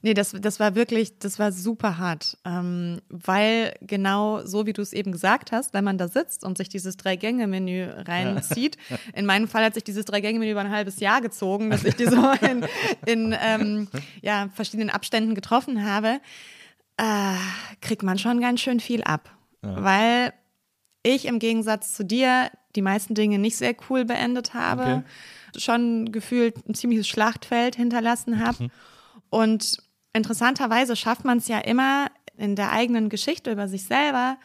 Nee, 0.00 0.14
das, 0.14 0.30
das 0.32 0.58
war 0.58 0.74
wirklich, 0.74 1.18
das 1.18 1.38
war 1.38 1.52
super 1.52 1.98
hart. 1.98 2.38
Ähm, 2.46 3.02
weil 3.10 3.74
genau 3.82 4.44
so, 4.46 4.64
wie 4.64 4.72
du 4.72 4.80
es 4.80 4.94
eben 4.94 5.12
gesagt 5.12 5.52
hast, 5.52 5.74
wenn 5.74 5.84
man 5.84 5.98
da 5.98 6.08
sitzt 6.08 6.44
und 6.44 6.56
sich 6.56 6.70
dieses 6.70 6.96
Drei-Gänge-Menü 6.96 7.90
reinzieht, 7.90 8.78
in 9.14 9.26
meinem 9.26 9.48
Fall 9.48 9.64
hat 9.64 9.74
sich 9.74 9.84
dieses 9.84 10.06
Drei-Gänge-Menü 10.06 10.52
über 10.52 10.60
ein 10.60 10.70
halbes 10.70 11.00
Jahr 11.00 11.20
gezogen, 11.20 11.70
dass 11.70 11.84
ich 11.84 11.96
die 11.96 12.06
so 12.06 12.32
in, 12.40 12.66
in 13.04 13.36
ähm, 13.38 13.88
ja, 14.22 14.48
verschiedenen 14.54 14.88
Abständen 14.88 15.34
getroffen 15.34 15.84
habe, 15.84 16.20
äh, 16.96 17.34
kriegt 17.80 18.02
man 18.02 18.18
schon 18.18 18.40
ganz 18.40 18.60
schön 18.60 18.80
viel 18.80 19.02
ab. 19.02 19.30
Weil 19.62 20.34
ich 21.02 21.24
im 21.24 21.38
Gegensatz 21.38 21.94
zu 21.94 22.04
dir 22.04 22.50
die 22.76 22.82
meisten 22.82 23.14
Dinge 23.14 23.38
nicht 23.38 23.56
sehr 23.56 23.74
cool 23.88 24.04
beendet 24.04 24.52
habe, 24.52 25.04
schon 25.56 26.12
gefühlt 26.12 26.68
ein 26.68 26.74
ziemliches 26.74 27.08
Schlachtfeld 27.08 27.76
hinterlassen 27.76 28.44
habe. 28.44 28.68
Und 29.30 29.78
interessanterweise 30.12 30.96
schafft 30.96 31.24
man 31.24 31.38
es 31.38 31.48
ja 31.48 31.58
immer 31.58 32.08
in 32.36 32.56
der 32.56 32.72
eigenen 32.72 33.08
Geschichte 33.08 33.52
über 33.52 33.68
sich 33.68 33.84
selber, 33.84 34.38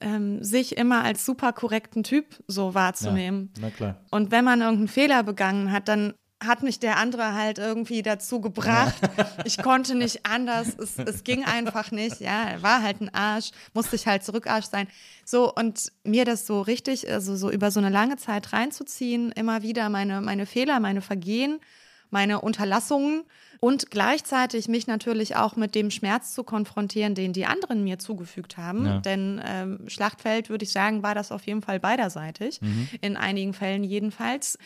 ähm, 0.00 0.42
sich 0.42 0.76
immer 0.76 1.02
als 1.02 1.24
super 1.24 1.52
korrekten 1.52 2.02
Typ 2.04 2.42
so 2.46 2.74
wahrzunehmen. 2.74 3.52
na 3.58 3.70
klar. 3.70 4.00
Und 4.10 4.30
wenn 4.30 4.44
man 4.44 4.60
irgendeinen 4.60 4.88
Fehler 4.88 5.22
begangen 5.22 5.72
hat, 5.72 5.88
dann 5.88 6.14
hat 6.46 6.62
mich 6.62 6.78
der 6.78 6.96
andere 6.96 7.34
halt 7.34 7.58
irgendwie 7.58 8.02
dazu 8.02 8.40
gebracht. 8.40 8.94
Ich 9.46 9.58
konnte 9.58 9.94
nicht 9.94 10.24
anders. 10.24 10.74
Es, 10.78 10.98
es 10.98 11.22
ging 11.22 11.44
einfach 11.44 11.90
nicht. 11.90 12.20
Ja, 12.20 12.44
er 12.44 12.62
war 12.62 12.82
halt 12.82 13.00
ein 13.00 13.12
Arsch, 13.12 13.50
musste 13.74 13.96
ich 13.96 14.06
halt 14.06 14.24
zurückarsch 14.24 14.66
sein. 14.66 14.86
So, 15.24 15.52
und 15.52 15.92
mir 16.02 16.24
das 16.24 16.46
so 16.46 16.62
richtig, 16.62 17.10
also 17.10 17.36
so 17.36 17.50
über 17.50 17.70
so 17.70 17.80
eine 17.80 17.90
lange 17.90 18.16
Zeit 18.16 18.52
reinzuziehen, 18.52 19.32
immer 19.32 19.62
wieder 19.62 19.88
meine, 19.90 20.20
meine 20.20 20.46
Fehler, 20.46 20.80
meine 20.80 21.02
Vergehen, 21.02 21.60
meine 22.10 22.40
Unterlassungen 22.40 23.24
und 23.60 23.90
gleichzeitig 23.90 24.68
mich 24.68 24.86
natürlich 24.86 25.36
auch 25.36 25.56
mit 25.56 25.74
dem 25.74 25.90
Schmerz 25.90 26.34
zu 26.34 26.44
konfrontieren, 26.44 27.14
den 27.14 27.32
die 27.32 27.46
anderen 27.46 27.82
mir 27.82 27.98
zugefügt 27.98 28.56
haben. 28.56 28.86
Ja. 28.86 28.98
Denn 28.98 29.40
ähm, 29.44 29.88
Schlachtfeld, 29.88 30.48
würde 30.48 30.64
ich 30.64 30.72
sagen, 30.72 31.02
war 31.02 31.14
das 31.14 31.32
auf 31.32 31.46
jeden 31.46 31.62
Fall 31.62 31.80
beiderseitig. 31.80 32.60
In 33.00 33.16
einigen 33.16 33.52
Fällen 33.52 33.84
jedenfalls 33.84 34.58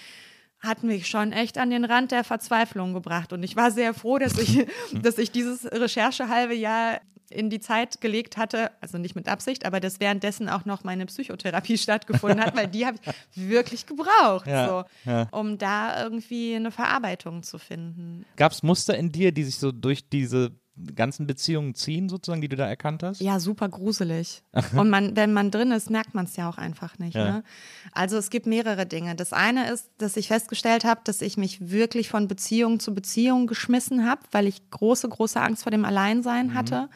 hat 0.60 0.82
mich 0.82 1.06
schon 1.06 1.32
echt 1.32 1.58
an 1.58 1.70
den 1.70 1.84
Rand 1.84 2.10
der 2.10 2.24
Verzweiflung 2.24 2.92
gebracht. 2.94 3.32
Und 3.32 3.42
ich 3.42 3.54
war 3.56 3.70
sehr 3.70 3.94
froh, 3.94 4.18
dass 4.18 4.36
ich, 4.38 4.66
dass 5.02 5.18
ich 5.18 5.30
dieses 5.30 5.64
Recherchehalbe 5.70 6.54
Jahr 6.54 7.00
in 7.30 7.50
die 7.50 7.60
Zeit 7.60 8.00
gelegt 8.00 8.38
hatte, 8.38 8.70
also 8.80 8.96
nicht 8.96 9.14
mit 9.14 9.28
Absicht, 9.28 9.66
aber 9.66 9.80
dass 9.80 10.00
währenddessen 10.00 10.48
auch 10.48 10.64
noch 10.64 10.82
meine 10.82 11.04
Psychotherapie 11.06 11.76
stattgefunden 11.78 12.40
hat, 12.40 12.56
weil 12.56 12.68
die 12.68 12.86
habe 12.86 12.96
ich 13.02 13.48
wirklich 13.48 13.86
gebraucht, 13.86 14.46
Ja, 14.46 14.66
so, 15.04 15.10
ja. 15.10 15.28
um 15.30 15.58
da 15.58 16.02
irgendwie 16.02 16.54
eine 16.56 16.70
Verarbeitung 16.70 17.42
zu 17.42 17.58
finden. 17.58 18.24
Gab 18.36 18.52
es 18.52 18.62
Muster 18.62 18.96
in 18.96 19.12
dir, 19.12 19.30
die 19.30 19.44
sich 19.44 19.58
so 19.58 19.72
durch 19.72 20.08
diese 20.08 20.52
ganzen 20.94 21.26
Beziehungen 21.26 21.74
ziehen, 21.74 22.08
sozusagen, 22.08 22.40
die 22.40 22.48
du 22.48 22.56
da 22.56 22.66
erkannt 22.66 23.02
hast? 23.02 23.20
Ja, 23.20 23.40
super 23.40 23.68
gruselig. 23.68 24.42
Und 24.76 24.90
man, 24.90 25.16
wenn 25.16 25.32
man 25.32 25.50
drin 25.50 25.70
ist, 25.70 25.90
merkt 25.90 26.14
man 26.14 26.24
es 26.26 26.36
ja 26.36 26.48
auch 26.48 26.58
einfach 26.58 26.98
nicht. 26.98 27.14
Ja. 27.14 27.24
Ne? 27.24 27.44
Also 27.92 28.16
es 28.16 28.30
gibt 28.30 28.46
mehrere 28.46 28.86
Dinge. 28.86 29.14
Das 29.14 29.32
eine 29.32 29.70
ist, 29.70 29.90
dass 29.98 30.16
ich 30.16 30.28
festgestellt 30.28 30.84
habe, 30.84 31.00
dass 31.04 31.22
ich 31.22 31.36
mich 31.36 31.70
wirklich 31.70 32.08
von 32.08 32.28
Beziehung 32.28 32.80
zu 32.80 32.94
Beziehung 32.94 33.46
geschmissen 33.46 34.08
habe, 34.08 34.22
weil 34.30 34.46
ich 34.46 34.70
große, 34.70 35.08
große 35.08 35.40
Angst 35.40 35.62
vor 35.62 35.70
dem 35.70 35.84
Alleinsein 35.84 36.54
hatte. 36.54 36.88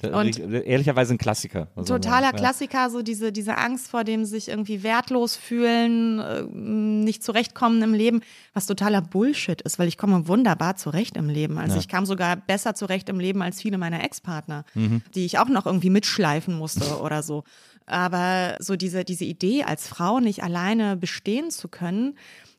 Und- 0.00 0.38
Ehrlicherweise 0.38 1.14
ein 1.14 1.18
Klassiker. 1.18 1.66
man 1.74 1.84
Totaler. 1.84 2.26
Ja. 2.26 2.32
Klassiker, 2.32 2.88
so 2.88 3.02
diese, 3.02 3.32
diese 3.32 3.58
Angst 3.58 3.88
vor 3.88 4.04
dem 4.04 4.24
sich 4.24 4.48
irgendwie 4.48 4.84
wertlos 4.84 5.34
fühlen, 5.34 6.20
äh, 6.20 6.42
nicht 6.44 7.24
zurechtkommen 7.24 7.82
im 7.82 7.94
Leben, 7.94 8.20
was 8.54 8.66
totaler 8.66 9.00
Bullshit 9.02 9.60
ist, 9.62 9.78
weil 9.80 9.88
ich 9.88 9.98
komme 9.98 10.28
wunderbar 10.28 10.76
zurecht 10.76 11.16
im 11.16 11.28
Leben. 11.28 11.58
Also 11.58 11.78
ich 11.78 11.88
kam 11.88 12.06
sogar 12.06 12.36
besser 12.36 12.74
zurecht 12.74 13.08
im 13.08 13.18
Leben 13.18 13.42
als 13.42 13.60
viele 13.60 13.76
meiner 13.78 14.04
Ex-Partner, 14.04 14.64
Mhm. 14.74 15.02
die 15.16 15.24
ich 15.24 15.38
auch 15.40 15.48
noch 15.48 15.66
irgendwie 15.66 15.90
mitschleifen 15.90 16.54
musste 16.56 16.84
oder 17.02 17.22
so. 17.24 17.42
Aber 17.86 18.56
so 18.60 18.76
diese, 18.76 19.04
diese 19.04 19.24
Idee, 19.24 19.64
als 19.64 19.88
Frau 19.88 20.20
nicht 20.20 20.42
alleine 20.44 20.96
bestehen 20.96 21.50
zu 21.50 21.68
können, 21.68 22.16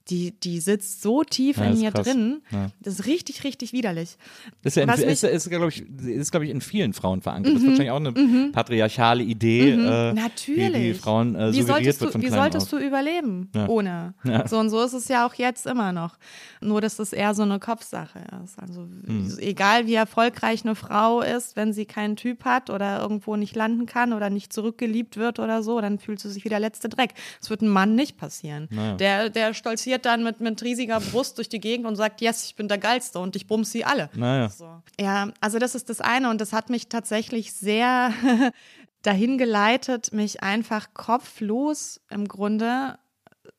die, 0.09 0.31
die 0.31 0.59
sitzt 0.59 1.01
so 1.01 1.23
tief 1.23 1.57
Ja, 1.57 1.65
in 1.65 1.79
mir 1.79 1.91
krass. 1.91 2.05
drin. 2.07 2.41
Ja. 2.51 2.71
Das 2.81 2.95
ist 2.99 3.05
richtig, 3.05 3.43
richtig 3.43 3.73
widerlich. 3.73 4.17
Das 4.63 4.75
ist 4.75 4.83
ja 4.87 4.93
in, 4.93 5.09
ist, 5.09 5.23
ist, 5.23 5.49
glaube 5.49 5.69
ich, 5.69 5.83
ist, 6.05 6.31
glaub 6.31 6.43
ich, 6.43 6.49
in 6.49 6.61
vielen 6.61 6.93
Frauen 6.93 7.21
verankert. 7.21 7.53
Das 7.55 7.61
ist 7.61 7.67
wahrscheinlich 7.69 7.91
auch 7.91 7.97
eine 7.97 8.51
patriarchale 8.51 9.23
Idee, 9.23 9.71
äh, 9.71 9.75
Mhm. 9.77 10.15
Natürlich. 10.15 10.71
die, 10.73 10.79
die 10.79 10.93
Frauen 10.93 11.35
äh, 11.35 11.53
wie 11.53 11.61
solltest, 11.61 12.01
du, 12.01 12.21
wie 12.21 12.29
solltest 12.29 12.71
du 12.71 12.77
überleben 12.77 13.49
Ja. 13.55 13.67
ohne? 13.67 14.13
So 14.47 14.57
und 14.59 14.69
so 14.69 14.81
ist 14.81 14.93
es 14.93 15.07
ja 15.07 15.25
auch 15.27 15.33
jetzt 15.35 15.65
immer 15.65 15.91
noch. 15.91 16.17
Nur, 16.61 16.81
dass 16.81 16.99
es 16.99 17.13
eher 17.13 17.33
so 17.33 17.43
eine 17.43 17.59
Kopfsache 17.59 18.19
ist. 18.43 18.57
Also 18.59 18.81
Hm. 19.05 19.37
egal 19.39 19.87
wie 19.87 19.93
erfolgreich 19.95 20.63
eine 20.65 20.75
Frau 20.75 21.21
ist, 21.21 21.55
wenn 21.55 21.73
sie 21.73 21.85
keinen 21.85 22.15
Typ 22.15 22.45
hat 22.45 22.69
oder 22.69 22.99
irgendwo 23.01 23.35
nicht 23.35 23.55
landen 23.55 23.85
kann 23.85 24.13
oder 24.13 24.29
nicht 24.29 24.51
zurückgeliebt 24.53 25.17
wird 25.17 25.39
oder 25.39 25.63
so, 25.63 25.79
dann 25.81 25.99
fühlt 25.99 26.19
sie 26.19 26.29
sich 26.31 26.43
wie 26.45 26.49
der 26.49 26.59
letzte 26.59 26.89
Dreck. 26.89 27.13
Das 27.39 27.49
wird 27.49 27.61
einem 27.61 27.71
Mann 27.71 27.95
nicht 27.95 28.17
passieren. 28.17 28.67
Der, 28.99 29.29
der 29.29 29.53
stolziert 29.53 29.98
dann 30.05 30.23
mit, 30.23 30.39
mit 30.39 30.61
riesiger 30.63 30.99
Brust 30.99 31.37
durch 31.37 31.49
die 31.49 31.59
Gegend 31.59 31.85
und 31.85 31.95
sagt, 31.95 32.21
yes, 32.21 32.45
ich 32.45 32.55
bin 32.55 32.67
der 32.67 32.77
Geilste 32.77 33.19
und 33.19 33.35
ich 33.35 33.47
bums 33.47 33.71
sie 33.71 33.85
alle. 33.85 34.09
Naja. 34.13 34.49
So. 34.49 34.81
Ja, 34.99 35.31
also 35.39 35.59
das 35.59 35.75
ist 35.75 35.89
das 35.89 36.01
eine 36.01 36.29
und 36.29 36.41
das 36.41 36.53
hat 36.53 36.69
mich 36.69 36.89
tatsächlich 36.89 37.53
sehr 37.53 38.13
dahin 39.01 39.37
geleitet, 39.37 40.13
mich 40.13 40.43
einfach 40.43 40.93
kopflos 40.93 42.01
im 42.09 42.27
Grunde 42.27 42.97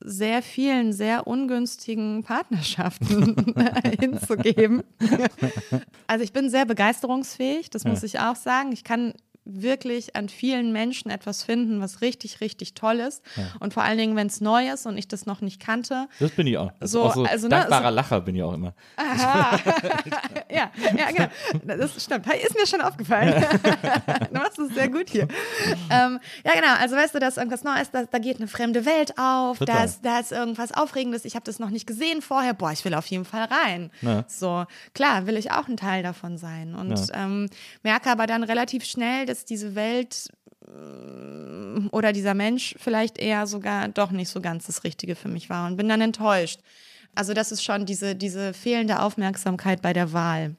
sehr 0.00 0.42
vielen, 0.42 0.92
sehr 0.92 1.26
ungünstigen 1.26 2.22
Partnerschaften 2.24 3.54
hinzugeben. 4.00 4.82
Also 6.06 6.24
ich 6.24 6.32
bin 6.32 6.50
sehr 6.50 6.64
begeisterungsfähig, 6.64 7.70
das 7.70 7.84
muss 7.84 8.02
ich 8.02 8.18
auch 8.20 8.36
sagen. 8.36 8.72
Ich 8.72 8.84
kann 8.84 9.14
wirklich 9.52 10.16
an 10.16 10.28
vielen 10.28 10.72
Menschen 10.72 11.10
etwas 11.10 11.42
finden, 11.42 11.80
was 11.80 12.00
richtig, 12.00 12.40
richtig 12.40 12.74
toll 12.74 13.00
ist. 13.00 13.22
Und 13.60 13.74
vor 13.74 13.82
allen 13.82 13.98
Dingen, 13.98 14.16
wenn 14.16 14.26
es 14.26 14.40
neu 14.40 14.68
ist 14.70 14.86
und 14.86 14.96
ich 14.96 15.08
das 15.08 15.26
noch 15.26 15.40
nicht 15.40 15.60
kannte. 15.60 16.08
Das 16.18 16.30
bin 16.32 16.46
ich 16.46 16.56
auch. 16.58 16.70
Das 16.80 16.90
So, 16.92 17.02
auch 17.04 17.14
so 17.14 17.24
also, 17.24 17.46
ne, 17.48 17.56
dankbarer 17.56 17.88
so- 17.90 17.94
Lacher 17.94 18.20
bin 18.20 18.36
ich 18.36 18.42
auch 18.42 18.54
immer. 18.54 18.74
Ja, 20.50 20.70
ja, 20.96 21.10
genau. 21.10 21.76
Das 21.78 22.02
stimmt. 22.02 22.26
Ist 22.26 22.54
mir 22.56 22.66
schon 22.66 22.80
aufgefallen. 22.80 23.44
du 24.32 24.38
machst 24.38 24.58
es 24.58 24.74
sehr 24.74 24.88
gut 24.88 25.08
hier. 25.08 25.28
Ähm, 25.90 26.18
ja, 26.44 26.52
genau. 26.54 26.74
Also 26.80 26.96
weißt 26.96 27.14
du, 27.14 27.18
da 27.20 27.28
ist 27.28 27.38
irgendwas 27.38 27.62
Neues, 27.62 27.90
da, 27.90 28.04
da 28.04 28.18
geht 28.18 28.38
eine 28.38 28.48
fremde 28.48 28.84
Welt 28.84 29.16
auf, 29.16 29.58
da 29.60 29.84
ist, 29.84 30.04
da 30.04 30.18
ist 30.18 30.32
irgendwas 30.32 30.72
Aufregendes. 30.72 31.24
Ich 31.24 31.34
habe 31.36 31.44
das 31.44 31.58
noch 31.60 31.70
nicht 31.70 31.86
gesehen 31.86 32.20
vorher. 32.20 32.52
Boah, 32.54 32.72
ich 32.72 32.84
will 32.84 32.94
auf 32.94 33.06
jeden 33.06 33.24
Fall 33.24 33.44
rein. 33.44 33.90
Ja. 34.02 34.24
So, 34.26 34.64
klar, 34.94 35.26
will 35.26 35.36
ich 35.36 35.52
auch 35.52 35.68
ein 35.68 35.76
Teil 35.76 36.02
davon 36.02 36.36
sein. 36.36 36.74
Und 36.74 36.98
ähm, 37.14 37.48
merke 37.82 38.10
aber 38.10 38.26
dann 38.26 38.42
relativ 38.42 38.84
schnell, 38.84 39.26
dass 39.26 39.39
diese 39.44 39.74
Welt 39.74 40.28
mm, 40.66 41.88
oder 41.92 42.12
dieser 42.12 42.34
Mensch 42.34 42.74
vielleicht 42.78 43.18
eher 43.18 43.46
sogar 43.46 43.88
doch 43.88 44.10
nicht 44.10 44.28
so 44.28 44.40
ganz 44.40 44.66
das 44.66 44.84
Richtige 44.84 45.16
für 45.16 45.28
mich 45.28 45.50
war 45.50 45.66
und 45.66 45.76
bin 45.76 45.88
dann 45.88 46.00
enttäuscht. 46.00 46.60
Also 47.14 47.34
das 47.34 47.50
ist 47.50 47.64
schon 47.64 47.86
diese, 47.86 48.14
diese 48.14 48.54
fehlende 48.54 49.02
Aufmerksamkeit 49.02 49.82
bei 49.82 49.92
der 49.92 50.12
Wahl. 50.12 50.54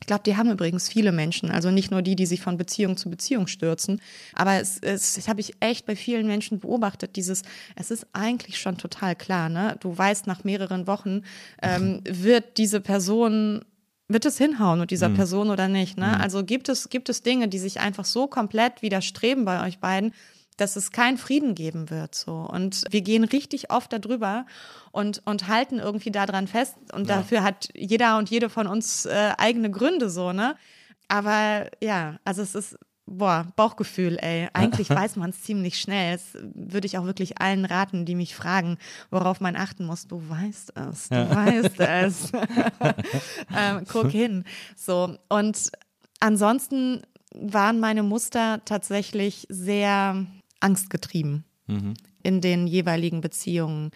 Ich 0.00 0.06
glaube, 0.06 0.22
die 0.24 0.36
haben 0.36 0.50
übrigens 0.50 0.88
viele 0.88 1.10
Menschen, 1.10 1.50
also 1.50 1.70
nicht 1.70 1.90
nur 1.90 2.02
die, 2.02 2.14
die 2.14 2.26
sich 2.26 2.40
von 2.40 2.56
Beziehung 2.56 2.96
zu 2.96 3.10
Beziehung 3.10 3.48
stürzen, 3.48 4.00
aber 4.32 4.60
es, 4.60 4.78
es 4.78 5.14
das 5.14 5.26
habe 5.28 5.40
ich 5.40 5.54
echt 5.60 5.86
bei 5.86 5.96
vielen 5.96 6.26
Menschen 6.26 6.60
beobachtet, 6.60 7.16
dieses, 7.16 7.42
es 7.74 7.90
ist 7.90 8.06
eigentlich 8.12 8.60
schon 8.60 8.78
total 8.78 9.16
klar, 9.16 9.48
ne? 9.48 9.76
Du 9.80 9.96
weißt 9.96 10.28
nach 10.28 10.44
mehreren 10.44 10.86
Wochen, 10.86 11.22
ähm, 11.62 12.00
wird 12.08 12.58
diese 12.58 12.80
Person 12.80 13.64
wird 14.08 14.24
es 14.24 14.38
hinhauen 14.38 14.80
mit 14.80 14.90
dieser 14.90 15.10
Person 15.10 15.50
oder 15.50 15.68
nicht? 15.68 15.98
Ne? 15.98 16.18
Also 16.18 16.42
gibt 16.44 16.68
es, 16.68 16.88
gibt 16.88 17.08
es 17.08 17.22
Dinge, 17.22 17.48
die 17.48 17.58
sich 17.58 17.80
einfach 17.80 18.06
so 18.06 18.26
komplett 18.26 18.80
widerstreben 18.80 19.44
bei 19.44 19.66
euch 19.66 19.78
beiden, 19.80 20.14
dass 20.56 20.76
es 20.76 20.90
keinen 20.90 21.18
Frieden 21.18 21.54
geben 21.54 21.90
wird. 21.90 22.14
So. 22.14 22.32
Und 22.32 22.84
wir 22.90 23.02
gehen 23.02 23.24
richtig 23.24 23.70
oft 23.70 23.92
darüber 23.92 24.46
und, 24.92 25.22
und 25.24 25.46
halten 25.46 25.78
irgendwie 25.78 26.10
daran 26.10 26.48
fest. 26.48 26.74
Und 26.92 27.08
dafür 27.08 27.42
hat 27.42 27.68
jeder 27.74 28.18
und 28.18 28.30
jede 28.30 28.48
von 28.48 28.66
uns 28.66 29.06
äh, 29.06 29.32
eigene 29.38 29.70
Gründe 29.70 30.10
so, 30.10 30.32
ne? 30.32 30.56
Aber 31.08 31.70
ja, 31.80 32.18
also 32.24 32.42
es 32.42 32.54
ist, 32.54 32.78
boah, 33.10 33.46
Bauchgefühl, 33.56 34.18
ey. 34.20 34.48
Eigentlich 34.52 34.90
weiß 34.90 35.16
man 35.16 35.30
es 35.30 35.42
ziemlich 35.42 35.78
schnell. 35.78 36.12
Das 36.12 36.42
würde 36.54 36.86
ich 36.86 36.98
auch 36.98 37.04
wirklich 37.04 37.40
allen 37.40 37.64
raten, 37.64 38.04
die 38.04 38.14
mich 38.14 38.34
fragen, 38.34 38.78
worauf 39.10 39.40
man 39.40 39.56
achten 39.56 39.86
muss. 39.86 40.06
Du 40.06 40.22
weißt 40.28 40.72
es, 40.76 41.08
du 41.08 41.30
weißt 41.30 41.80
es. 41.80 42.32
ähm, 43.56 43.84
guck 43.90 44.10
hin. 44.10 44.44
So. 44.76 45.16
Und 45.28 45.70
ansonsten 46.20 47.02
waren 47.34 47.80
meine 47.80 48.02
Muster 48.02 48.62
tatsächlich 48.64 49.46
sehr 49.48 50.26
angstgetrieben 50.60 51.44
in 52.22 52.40
den 52.40 52.66
jeweiligen 52.66 53.20
Beziehungen. 53.20 53.90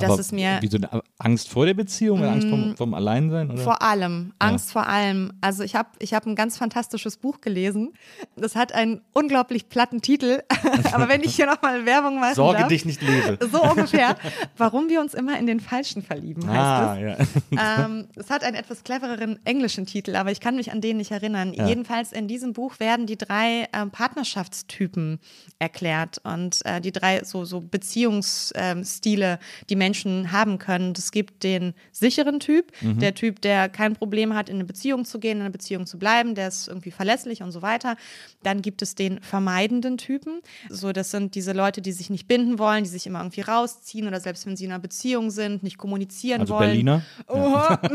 Das 0.00 0.08
Mhm. 0.08 0.12
Aber 0.12 0.20
ist 0.20 0.32
mir 0.32 0.58
Wie 0.60 0.66
so 0.68 0.76
eine 0.78 1.02
Angst 1.18 1.48
vor 1.48 1.66
der 1.66 1.74
Beziehung 1.74 2.20
oder 2.20 2.32
Angst 2.32 2.48
vom, 2.48 2.76
vom 2.76 2.94
Alleinsein? 2.94 3.50
Oder? 3.50 3.62
vor 3.62 3.82
allem, 3.82 4.32
Angst 4.38 4.72
vor 4.72 4.86
allem. 4.86 5.32
Also 5.40 5.62
ich 5.62 5.74
habe 5.76 5.88
ich 5.98 6.14
hab 6.14 6.26
ein 6.26 6.34
ganz 6.34 6.56
fantastisches 6.58 7.16
Buch 7.16 7.40
gelesen. 7.40 7.92
Das 8.36 8.56
hat 8.56 8.72
einen 8.72 9.00
unglaublich 9.12 9.68
platten 9.68 10.00
Titel. 10.02 10.42
Aber 10.92 11.08
wenn 11.08 11.22
ich 11.22 11.36
hier 11.36 11.46
nochmal 11.46 11.84
Werbung 11.86 12.18
machen 12.20 12.34
Sorge 12.34 12.60
darf. 12.60 12.68
dich 12.68 12.84
nicht 12.84 13.00
lebe. 13.02 13.38
So 13.50 13.62
ungefähr. 13.62 14.16
Warum 14.56 14.88
wir 14.88 15.00
uns 15.00 15.14
immer 15.14 15.38
in 15.38 15.46
den 15.46 15.60
Falschen 15.60 16.02
verlieben, 16.02 16.46
heißt 16.48 16.58
Ah, 16.58 16.96
es. 16.98 17.28
ja. 17.50 17.84
Ähm, 17.84 18.08
es 18.16 18.30
hat 18.30 18.42
einen 18.44 18.56
etwas 18.56 18.82
clevereren 18.84 19.38
englischen 19.44 19.86
Titel, 19.86 20.16
aber 20.16 20.30
ich 20.30 20.40
kann 20.40 20.56
mich 20.56 20.72
an 20.72 20.80
den 20.80 20.96
nicht 20.96 21.10
erinnern. 21.10 21.52
Jedenfalls 21.52 22.12
in 22.12 22.28
diesem 22.28 22.52
Buch 22.52 22.80
werden 22.80 23.06
die 23.06 23.16
drei 23.18 23.68
ähm, 23.72 23.90
Partnerschaftstypen 23.90 25.18
erklärt 25.58 26.20
und 26.24 26.64
äh, 26.64 26.80
die 26.80 26.92
drei 26.92 27.22
so, 27.24 27.44
so 27.44 27.60
Beziehungsstile, 27.60 29.38
die 29.68 29.76
Menschen 29.76 29.89
haben 29.94 30.58
können. 30.58 30.92
Es 30.96 31.12
gibt 31.12 31.42
den 31.42 31.74
sicheren 31.92 32.40
Typ, 32.40 32.72
der 32.82 33.14
Typ, 33.14 33.40
der 33.40 33.68
kein 33.68 33.94
Problem 33.94 34.34
hat, 34.34 34.48
in 34.48 34.56
eine 34.56 34.64
Beziehung 34.64 35.04
zu 35.04 35.18
gehen, 35.18 35.38
in 35.38 35.42
einer 35.42 35.50
Beziehung 35.50 35.86
zu 35.86 35.98
bleiben, 35.98 36.34
der 36.34 36.48
ist 36.48 36.68
irgendwie 36.68 36.90
verlässlich 36.90 37.42
und 37.42 37.52
so 37.52 37.62
weiter. 37.62 37.96
Dann 38.42 38.62
gibt 38.62 38.82
es 38.82 38.94
den 38.94 39.20
vermeidenden 39.20 39.98
Typen. 39.98 40.40
So, 40.68 40.92
das 40.92 41.10
sind 41.10 41.34
diese 41.34 41.52
Leute, 41.52 41.80
die 41.82 41.92
sich 41.92 42.10
nicht 42.10 42.26
binden 42.28 42.58
wollen, 42.58 42.84
die 42.84 42.90
sich 42.90 43.06
immer 43.06 43.20
irgendwie 43.20 43.42
rausziehen 43.42 44.06
oder 44.08 44.20
selbst 44.20 44.46
wenn 44.46 44.56
sie 44.56 44.64
in 44.64 44.70
einer 44.72 44.80
Beziehung 44.80 45.30
sind, 45.30 45.62
nicht 45.62 45.78
kommunizieren 45.78 46.40
Also 46.42 46.54
wollen. 46.54 46.68
Berliner? 46.68 47.02
Oha. 47.28 47.80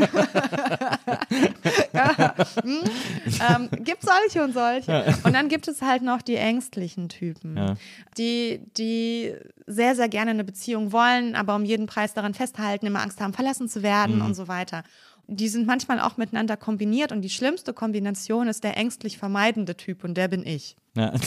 ja. 1.94 2.36
hm. 2.62 2.80
ähm, 3.50 3.70
gibt 3.84 4.04
solche 4.04 4.44
und 4.44 4.54
solche. 4.54 5.14
Und 5.24 5.34
dann 5.34 5.50
gibt 5.50 5.68
es 5.68 5.82
halt 5.82 6.02
noch 6.02 6.22
die 6.22 6.36
ängstlichen 6.36 7.10
Typen, 7.10 7.58
Ja. 7.58 7.76
die, 8.18 8.62
die 8.78 9.34
sehr, 9.68 9.96
sehr 9.96 10.10
gerne 10.10 10.32
eine 10.32 10.44
Beziehung 10.44 10.92
wollen, 10.92 11.36
aber 11.36 11.56
um 11.56 11.66
jeden 11.66 11.85
Preis 11.88 12.14
daran 12.14 12.34
festhalten, 12.34 12.86
immer 12.86 13.02
Angst 13.02 13.22
haben, 13.22 13.34
verlassen 13.34 13.70
zu 13.70 13.84
werden 13.84 14.22
und 14.22 14.34
so 14.36 14.48
weiter. 14.48 14.84
Die 15.28 15.48
sind 15.48 15.66
manchmal 15.66 16.00
auch 16.00 16.18
miteinander 16.18 16.56
kombiniert 16.58 17.12
und 17.12 17.22
die 17.22 17.30
schlimmste 17.30 17.74
Kombination 17.74 18.48
ist 18.48 18.64
der 18.64 18.78
ängstlich 18.78 19.18
vermeidende 19.18 19.76
Typ 19.76 20.04
und 20.04 20.16
der 20.16 20.28
bin 20.28 20.46
ich. 20.46 20.76
Ja. 20.96 21.14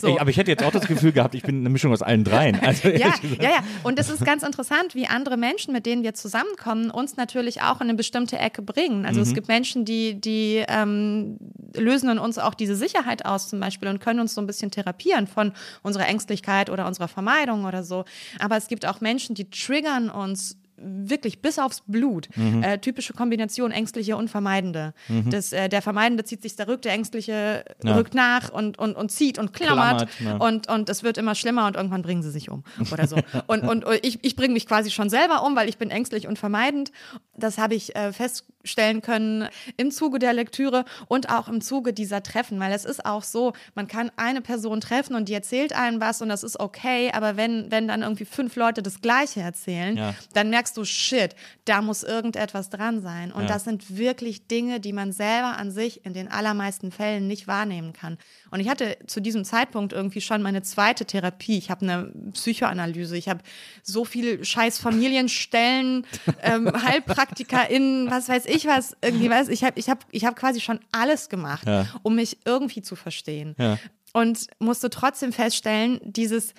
So. 0.00 0.08
Ich, 0.08 0.20
aber 0.20 0.28
ich 0.30 0.36
hätte 0.36 0.50
jetzt 0.50 0.64
auch 0.64 0.72
das 0.72 0.88
Gefühl 0.88 1.12
gehabt, 1.12 1.34
ich 1.36 1.42
bin 1.44 1.60
eine 1.60 1.68
Mischung 1.70 1.92
aus 1.92 2.02
allen 2.02 2.24
dreien. 2.24 2.58
Also, 2.62 2.88
Ja, 2.88 3.14
ja, 3.40 3.50
ja. 3.50 3.58
Und 3.84 3.98
es 4.00 4.10
ist 4.10 4.24
ganz 4.24 4.42
interessant, 4.42 4.94
wie 4.96 5.06
andere 5.06 5.36
Menschen, 5.36 5.72
mit 5.72 5.86
denen 5.86 6.02
wir 6.02 6.12
zusammenkommen, 6.14 6.90
uns 6.90 7.16
natürlich 7.16 7.62
auch 7.62 7.76
in 7.80 7.88
eine 7.88 7.94
bestimmte 7.94 8.36
Ecke 8.36 8.62
bringen. 8.62 9.06
Also 9.06 9.20
Mhm. 9.20 9.26
es 9.26 9.34
gibt 9.34 9.46
Menschen, 9.48 9.84
die, 9.84 10.20
die 10.20 10.64
ähm, 10.68 11.38
lösen 11.76 12.10
in 12.10 12.18
uns 12.18 12.36
auch 12.38 12.54
diese 12.54 12.74
Sicherheit 12.74 13.24
aus 13.24 13.48
zum 13.48 13.60
Beispiel 13.60 13.88
und 13.88 14.00
können 14.00 14.18
uns 14.20 14.34
so 14.34 14.40
ein 14.40 14.46
bisschen 14.46 14.70
therapieren 14.72 15.28
von 15.28 15.52
unserer 15.82 16.08
Ängstlichkeit 16.08 16.68
oder 16.68 16.86
unserer 16.86 17.08
Vermeidung 17.08 17.64
oder 17.64 17.84
so. 17.84 18.04
Aber 18.40 18.56
es 18.56 18.66
gibt 18.66 18.84
auch 18.86 19.00
Menschen, 19.00 19.34
die 19.36 19.48
triggern 19.48 20.10
uns 20.10 20.58
wirklich 20.76 21.40
bis 21.42 21.58
aufs 21.58 21.82
Blut. 21.86 22.28
Mhm. 22.36 22.62
Äh, 22.62 22.78
typische 22.78 23.12
Kombination 23.12 23.70
ängstliche 23.70 24.16
und 24.16 24.28
vermeidende. 24.28 24.94
Das, 25.30 25.52
äh, 25.52 25.68
der 25.68 25.82
Vermeidende 25.82 26.24
zieht 26.24 26.42
sich 26.42 26.56
zurück, 26.56 26.82
der 26.82 26.92
Ängstliche 26.92 27.64
Ja. 27.82 27.94
rückt 27.94 28.14
nach 28.14 28.50
und, 28.50 28.78
und, 28.78 28.94
und 28.96 29.10
zieht 29.10 29.38
und 29.38 29.52
klammert. 29.52 30.08
Klammert, 30.08 30.40
ja. 30.40 30.46
und, 30.46 30.68
und 30.68 30.88
es 30.88 31.02
wird 31.02 31.18
immer 31.18 31.34
schlimmer 31.34 31.66
und 31.66 31.76
irgendwann 31.76 32.02
bringen 32.02 32.22
sie 32.22 32.30
sich 32.30 32.50
um 32.50 32.64
oder 32.92 33.06
so. 33.06 33.16
und 33.46 33.62
und 33.66 33.84
ich, 34.02 34.18
ich 34.24 34.36
bringe 34.36 34.52
mich 34.54 34.66
quasi 34.66 34.90
schon 34.90 35.08
selber 35.10 35.44
um, 35.44 35.56
weil 35.56 35.68
ich 35.68 35.78
bin 35.78 35.90
ängstlich 35.90 36.26
und 36.26 36.38
vermeidend. 36.38 36.92
Das 37.36 37.58
habe 37.58 37.74
ich 37.74 37.94
äh, 37.96 38.12
feststellen 38.12 39.02
können 39.02 39.48
im 39.76 39.90
Zuge 39.90 40.18
der 40.18 40.32
Lektüre 40.32 40.84
und 41.08 41.28
auch 41.30 41.48
im 41.48 41.60
Zuge 41.60 41.92
dieser 41.92 42.22
Treffen, 42.22 42.58
weil 42.60 42.72
es 42.72 42.84
ist 42.84 43.04
auch 43.04 43.22
so, 43.22 43.52
man 43.74 43.86
kann 43.88 44.10
eine 44.16 44.40
Person 44.40 44.80
treffen 44.80 45.14
und 45.14 45.28
die 45.28 45.34
erzählt 45.34 45.74
einem 45.74 46.00
was 46.00 46.22
und 46.22 46.28
das 46.28 46.42
ist 46.42 46.58
okay, 46.60 47.10
aber 47.12 47.36
wenn, 47.36 47.70
wenn 47.70 47.88
dann 47.88 48.02
irgendwie 48.02 48.24
fünf 48.24 48.56
Leute 48.56 48.82
das 48.82 49.00
Gleiche 49.00 49.40
erzählen, 49.40 49.96
Ja. 49.96 50.14
dann 50.32 50.50
merkst 50.66 50.76
du, 50.76 50.84
shit, 50.84 51.36
da 51.64 51.80
muss 51.80 52.02
irgendetwas 52.02 52.70
dran 52.70 53.00
sein. 53.00 53.30
Und 53.30 53.42
Ja. 53.42 53.48
das 53.48 53.64
sind 53.64 53.96
wirklich 53.96 54.48
Dinge, 54.48 54.80
die 54.80 54.92
man 54.92 55.12
selber 55.12 55.56
an 55.56 55.70
sich 55.70 56.04
in 56.04 56.12
den 56.12 56.28
allermeisten 56.28 56.90
Fällen 56.90 57.28
nicht 57.28 57.46
wahrnehmen 57.46 57.92
kann. 57.92 58.18
Und 58.50 58.58
ich 58.60 58.68
hatte 58.68 58.96
zu 59.06 59.20
diesem 59.20 59.44
Zeitpunkt 59.44 59.92
irgendwie 59.92 60.20
schon 60.20 60.42
meine 60.42 60.62
zweite 60.62 61.04
Therapie. 61.04 61.56
Ich 61.58 61.70
habe 61.70 61.82
eine 61.82 62.10
Psychoanalyse, 62.32 63.16
ich 63.16 63.28
habe 63.28 63.40
so 63.84 64.04
viel 64.04 64.44
scheiß 64.44 64.78
Familienstellen, 64.78 66.04
ähm, 66.42 66.70
HeilpraktikerInnen, 66.74 68.10
was 68.10 68.28
weiß 68.28 68.46
ich 68.46 68.66
was, 68.66 68.96
irgendwie 69.02 69.30
was. 69.30 69.48
Ich 69.48 69.62
habe 69.62 69.78
ich 69.78 69.88
hab, 69.88 70.04
ich 70.10 70.24
hab 70.24 70.34
quasi 70.36 70.60
schon 70.60 70.80
alles 70.90 71.28
gemacht, 71.28 71.66
Ja. 71.66 71.86
um 72.02 72.16
mich 72.16 72.38
irgendwie 72.44 72.82
zu 72.82 72.96
verstehen 72.96 73.54
Ja. 73.58 73.78
und 74.12 74.48
musste 74.58 74.90
trotzdem 74.90 75.32
feststellen, 75.32 76.00
dieses 76.02 76.54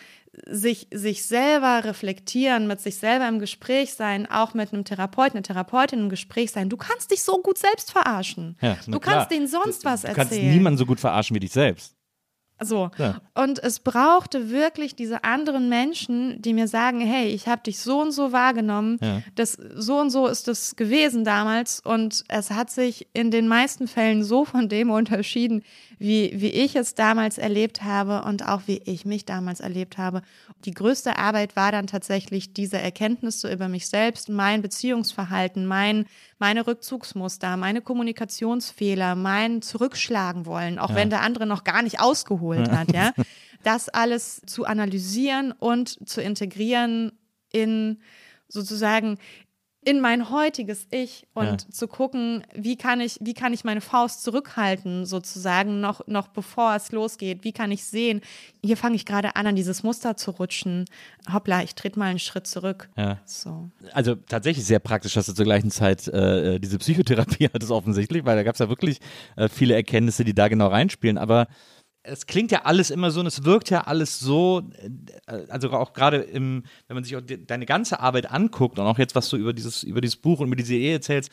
sich, 0.45 0.87
sich 0.93 1.25
selber 1.25 1.83
reflektieren, 1.83 2.67
mit 2.67 2.79
sich 2.79 2.97
selber 2.97 3.27
im 3.27 3.39
Gespräch 3.39 3.93
sein, 3.95 4.29
auch 4.29 4.53
mit 4.53 4.71
einem 4.73 4.85
Therapeuten, 4.85 5.37
einer 5.37 5.43
Therapeutin 5.43 5.99
im 5.99 6.09
Gespräch 6.09 6.51
sein. 6.51 6.69
Du 6.69 6.77
kannst 6.77 7.11
dich 7.11 7.23
so 7.23 7.41
gut 7.41 7.57
selbst 7.57 7.91
verarschen. 7.91 8.57
Ja, 8.61 8.77
du 8.85 8.99
klar. 8.99 9.15
kannst 9.17 9.31
denen 9.31 9.47
sonst 9.47 9.83
was 9.83 10.01
Du 10.01 10.07
erzählen. 10.07 10.27
kannst 10.29 10.41
niemanden 10.41 10.77
so 10.77 10.85
gut 10.85 10.99
verarschen 10.99 11.35
wie 11.35 11.39
dich 11.39 11.51
selbst. 11.51 11.95
So. 12.59 12.89
Ja. 12.97 13.21
Und 13.35 13.59
es 13.63 13.79
brauchte 13.79 14.49
wirklich 14.49 14.95
diese 14.95 15.23
anderen 15.23 15.69
Menschen, 15.69 16.41
die 16.41 16.53
mir 16.53 16.67
sagen, 16.67 17.01
hey, 17.01 17.27
ich 17.27 17.47
habe 17.47 17.61
dich 17.61 17.79
so 17.79 18.01
und 18.01 18.11
so 18.11 18.31
wahrgenommen, 18.31 18.97
Ja. 19.01 19.21
das 19.35 19.53
so 19.75 19.99
und 19.99 20.09
so 20.09 20.25
ist 20.27 20.47
es 20.47 20.75
gewesen 20.75 21.23
damals 21.23 21.79
und 21.79 22.23
es 22.29 22.49
hat 22.49 22.71
sich 22.71 23.07
in 23.13 23.29
den 23.29 23.47
meisten 23.47 23.87
Fällen 23.87 24.23
so 24.23 24.43
von 24.43 24.69
dem 24.69 24.89
unterschieden, 24.89 25.63
wie, 25.99 26.31
wie 26.35 26.49
ich 26.49 26.75
es 26.75 26.95
damals 26.95 27.37
erlebt 27.37 27.83
habe 27.83 28.23
und 28.27 28.47
auch 28.47 28.61
wie 28.65 28.81
ich 28.85 29.05
mich 29.05 29.25
damals 29.25 29.59
erlebt 29.59 29.97
habe. 29.97 30.21
Die 30.65 30.71
größte 30.73 31.17
Arbeit 31.17 31.55
war 31.55 31.71
dann 31.71 31.85
tatsächlich 31.87 32.53
diese 32.53 32.79
Erkenntnisse 32.79 33.51
über 33.51 33.67
mich 33.67 33.87
selbst, 33.87 34.29
mein 34.29 34.61
Beziehungsverhalten, 34.63 35.65
mein, 35.67 36.05
meine 36.39 36.67
Rückzugsmuster, 36.67 37.57
meine 37.57 37.81
Kommunikationsfehler, 37.81 39.15
mein 39.15 39.61
Zurückschlagen 39.61 40.45
wollen, 40.45 40.79
auch 40.79 40.93
wenn 40.93 41.09
der 41.09 41.21
andere 41.21 41.45
noch 41.45 41.63
gar 41.63 41.81
nicht 41.81 41.99
ausgeholt 41.99 42.71
hat, 42.71 42.91
ja. 42.93 43.13
Das 43.63 43.89
alles 43.89 44.41
zu 44.45 44.65
analysieren 44.65 45.51
und 45.51 46.07
zu 46.07 46.21
integrieren 46.21 47.11
in 47.51 47.99
sozusagen 48.47 49.17
in 49.87 50.01
mein 50.01 50.29
heutiges 50.31 50.85
Ich 50.91 51.27
und 51.33 51.45
Ja. 51.45 51.57
zu 51.71 51.87
gucken, 51.87 52.43
wie 52.53 52.75
kann 52.75 52.99
ich, 52.99 53.17
wie 53.21 53.33
kann 53.33 53.53
ich 53.53 53.63
meine 53.63 53.79
Faust 53.79 54.21
zurückhalten, 54.21 55.05
sozusagen, 55.05 55.79
noch, 55.79 56.05
noch 56.07 56.27
bevor 56.27 56.75
es 56.75 56.91
losgeht. 56.91 57.45
Wie 57.45 57.53
kann 57.53 57.71
ich 57.71 57.85
sehen, 57.85 58.19
hier 58.61 58.75
fange 58.75 58.97
ich 58.97 59.05
gerade 59.05 59.37
an, 59.37 59.47
an 59.47 59.55
dieses 59.55 59.83
Muster 59.83 60.17
zu 60.17 60.31
rutschen. 60.31 60.83
Hoppla, 61.31 61.63
ich 61.63 61.73
trete 61.73 61.97
mal 61.97 62.07
einen 62.09 62.19
Schritt 62.19 62.47
zurück. 62.47 62.89
Ja. 62.97 63.19
So. 63.23 63.69
Also 63.93 64.15
tatsächlich 64.15 64.65
sehr 64.65 64.79
praktisch, 64.79 65.13
dass 65.13 65.27
du 65.27 65.33
zur 65.33 65.45
gleichen 65.45 65.71
Zeit 65.71 66.05
äh, 66.09 66.59
diese 66.59 66.79
Psychotherapie 66.79 67.47
hattest 67.53 67.71
offensichtlich, 67.71 68.25
weil 68.25 68.35
da 68.35 68.43
gab 68.43 68.55
es 68.55 68.59
ja 68.59 68.67
wirklich 68.67 68.99
äh, 69.37 69.47
viele 69.47 69.73
Erkenntnisse, 69.73 70.25
die 70.25 70.33
da 70.33 70.49
genau 70.49 70.67
reinspielen. 70.67 71.17
Aber 71.17 71.47
es 72.07 72.25
klingt 72.25 72.51
ja 72.51 72.63
alles 72.63 72.89
immer 72.89 73.11
so 73.11 73.19
und 73.19 73.25
es 73.27 73.43
wirkt 73.43 73.69
ja 73.69 73.81
alles 73.81 74.19
so, 74.19 74.69
äh, 75.27 75.45
also 75.49 75.71
auch 75.71 75.93
gerade 75.93 76.17
im, 76.17 76.63
wenn 76.87 76.95
man 76.95 77.03
sich 77.03 77.15
deine 77.45 77.65
ganze 77.65 77.99
Arbeit 77.99 78.31
anguckt 78.31 78.79
und 78.79 78.85
auch 78.85 78.97
jetzt, 78.97 79.15
was 79.15 79.29
du 79.29 79.37
über 79.37 79.53
dieses, 79.53 79.83
über 79.83 80.01
dieses 80.01 80.15
Buch 80.17 80.39
und 80.39 80.47
über 80.47 80.55
diese 80.55 80.75
Ehe 80.75 80.93
erzählst, 80.93 81.31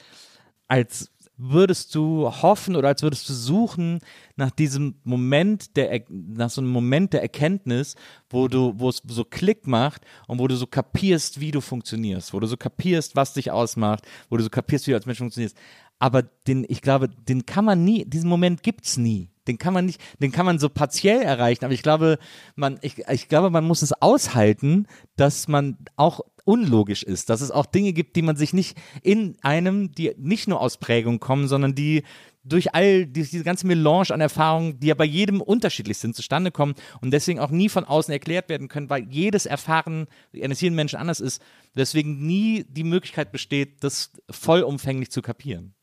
als 0.69 1.11
würdest 1.37 1.95
du 1.97 2.31
hoffen 2.31 2.77
oder 2.77 2.89
als 2.89 3.03
würdest 3.03 3.29
du 3.29 3.33
suchen 3.33 3.99
nach 4.37 4.53
diesem 4.53 4.95
Moment 5.03 5.77
der, 5.77 5.91
Er- 5.91 6.05
nach 6.09 6.49
so 6.51 6.61
einem 6.61 6.71
Moment 6.71 7.13
der 7.13 7.23
Erkenntnis, 7.23 7.97
wo 8.31 8.47
du, 8.47 8.75
wo 8.77 8.89
es 8.89 9.03
so 9.07 9.25
Klick 9.25 9.67
macht 9.67 10.03
und 10.29 10.39
wo 10.39 10.47
du 10.47 10.55
so 10.57 10.67
kapierst, 10.67 11.41
wie 11.41 11.51
du 11.51 11.61
funktionierst, 11.61 12.33
wo 12.33 12.41
du 12.41 12.47
so 12.47 12.57
kapierst, 12.57 13.17
was 13.17 13.35
dich 13.35 13.51
ausmacht, 13.51 14.05
wo 14.31 14.37
du 14.37 14.45
so 14.45 14.51
kapierst, 14.51 14.87
wie 14.87 14.93
du 14.93 14.97
als 14.97 15.07
Mensch 15.07 15.19
funktionierst. 15.19 15.57
Aber 15.99 16.23
den, 16.23 16.65
ich 16.69 16.83
glaube, 16.83 17.09
den 17.09 17.47
kann 17.47 17.65
man 17.65 17.83
nie, 17.85 18.05
diesen 18.05 18.29
Moment 18.31 18.63
gibt's 18.63 18.97
nie. 18.97 19.29
Den 19.47 19.59
kann 19.59 19.75
man 19.75 19.87
nicht, 19.87 20.01
den 20.21 20.33
kann 20.33 20.47
man 20.47 20.59
so 20.59 20.69
partiell 20.69 21.21
erreichen, 21.21 21.65
aber 21.65 21.75
ich 21.75 21.83
glaube, 21.83 22.19
man, 22.57 22.79
ich, 22.83 22.99
ich 23.11 23.29
glaube, 23.29 23.51
man 23.51 23.65
muss 23.65 23.83
es 23.83 23.93
aushalten, 23.93 24.87
dass 25.17 25.49
man 25.49 25.77
auch 25.97 26.21
unlogisch 26.45 27.03
ist, 27.03 27.31
dass 27.31 27.41
es 27.41 27.51
auch 27.51 27.67
Dinge 27.67 27.93
gibt, 27.93 28.17
die 28.17 28.23
man 28.23 28.37
sich 28.37 28.53
nicht 28.53 28.77
in 29.03 29.37
einem, 29.43 29.93
die 29.93 30.15
nicht 30.19 30.49
nur 30.49 30.61
aus 30.61 30.79
Prägung 30.79 31.21
kommen, 31.21 31.49
sondern 31.49 31.75
die 31.75 32.03
durch 32.45 32.75
all 32.75 33.07
die, 33.07 33.23
diese 33.23 33.43
ganze 33.43 33.67
Melange 33.67 34.11
an 34.11 34.21
Erfahrungen, 34.21 34.79
die 34.79 34.89
ja 34.89 34.95
bei 34.95 35.05
jedem 35.05 35.41
unterschiedlich 35.41 35.99
sind, 35.99 36.15
zustande 36.15 36.51
kommen 36.51 36.75
und 37.01 37.11
deswegen 37.11 37.39
auch 37.39 37.51
nie 37.51 37.69
von 37.69 37.85
außen 37.85 38.13
erklärt 38.13 38.49
werden 38.51 38.69
können, 38.69 38.91
weil 38.91 39.07
jedes 39.11 39.47
Erfahren 39.47 40.07
eines 40.41 40.61
jeden 40.61 40.75
Menschen 40.75 40.99
anders 40.99 41.21
ist, 41.21 41.43
deswegen 41.75 42.27
nie 42.27 42.65
die 42.69 42.85
Möglichkeit 42.85 43.33
besteht, 43.33 43.83
das 43.83 44.13
vollumfänglich 44.31 45.11
zu 45.11 45.23
kapieren, 45.23 45.75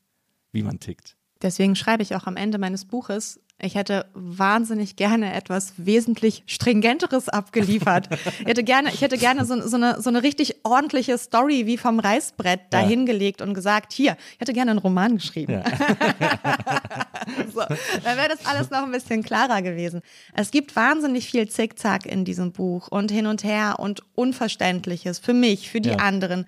wie 0.52 0.62
man 0.62 0.78
tickt. 0.78 1.16
Deswegen 1.42 1.74
schreibe 1.74 2.04
ich 2.04 2.14
auch 2.14 2.28
am 2.28 2.36
Ende 2.36 2.58
meines 2.58 2.84
Buches, 2.84 3.40
ich 3.62 3.76
hätte 3.76 4.06
wahnsinnig 4.12 4.96
gerne 4.96 5.32
etwas 5.32 5.74
wesentlich 5.76 6.42
stringenteres 6.46 7.28
abgeliefert. 7.28 8.08
ich 8.40 8.46
hätte 8.46 8.64
gerne, 8.64 8.90
ich 8.92 9.00
hätte 9.00 9.16
gerne 9.16 9.44
so, 9.44 9.60
so, 9.66 9.76
eine, 9.76 10.02
so 10.02 10.10
eine 10.10 10.22
richtig 10.24 10.56
ordentliche 10.64 11.16
Story 11.16 11.66
wie 11.66 11.78
vom 11.78 12.00
Reißbrett 12.00 12.60
dahingelegt 12.70 13.40
und 13.40 13.54
gesagt, 13.54 13.92
hier, 13.92 14.16
ich 14.34 14.40
hätte 14.40 14.52
gerne 14.52 14.72
einen 14.72 14.80
Roman 14.80 15.16
geschrieben. 15.16 15.62
so, 17.54 17.60
dann 18.04 18.16
wäre 18.16 18.28
das 18.28 18.44
alles 18.46 18.70
noch 18.70 18.82
ein 18.82 18.90
bisschen 18.92 19.22
klarer 19.22 19.62
gewesen. 19.62 20.02
Es 20.34 20.50
gibt 20.50 20.74
wahnsinnig 20.74 21.26
viel 21.30 21.48
Zickzack 21.48 22.06
in 22.06 22.24
diesem 22.24 22.52
Buch 22.52 22.88
und 22.88 23.10
hin 23.12 23.26
und 23.26 23.44
her 23.44 23.76
und 23.78 24.02
Unverständliches 24.16 25.20
für 25.20 25.34
mich, 25.34 25.70
für 25.70 25.80
die 25.80 25.90
Ja. 25.90 25.96
anderen. 25.96 26.46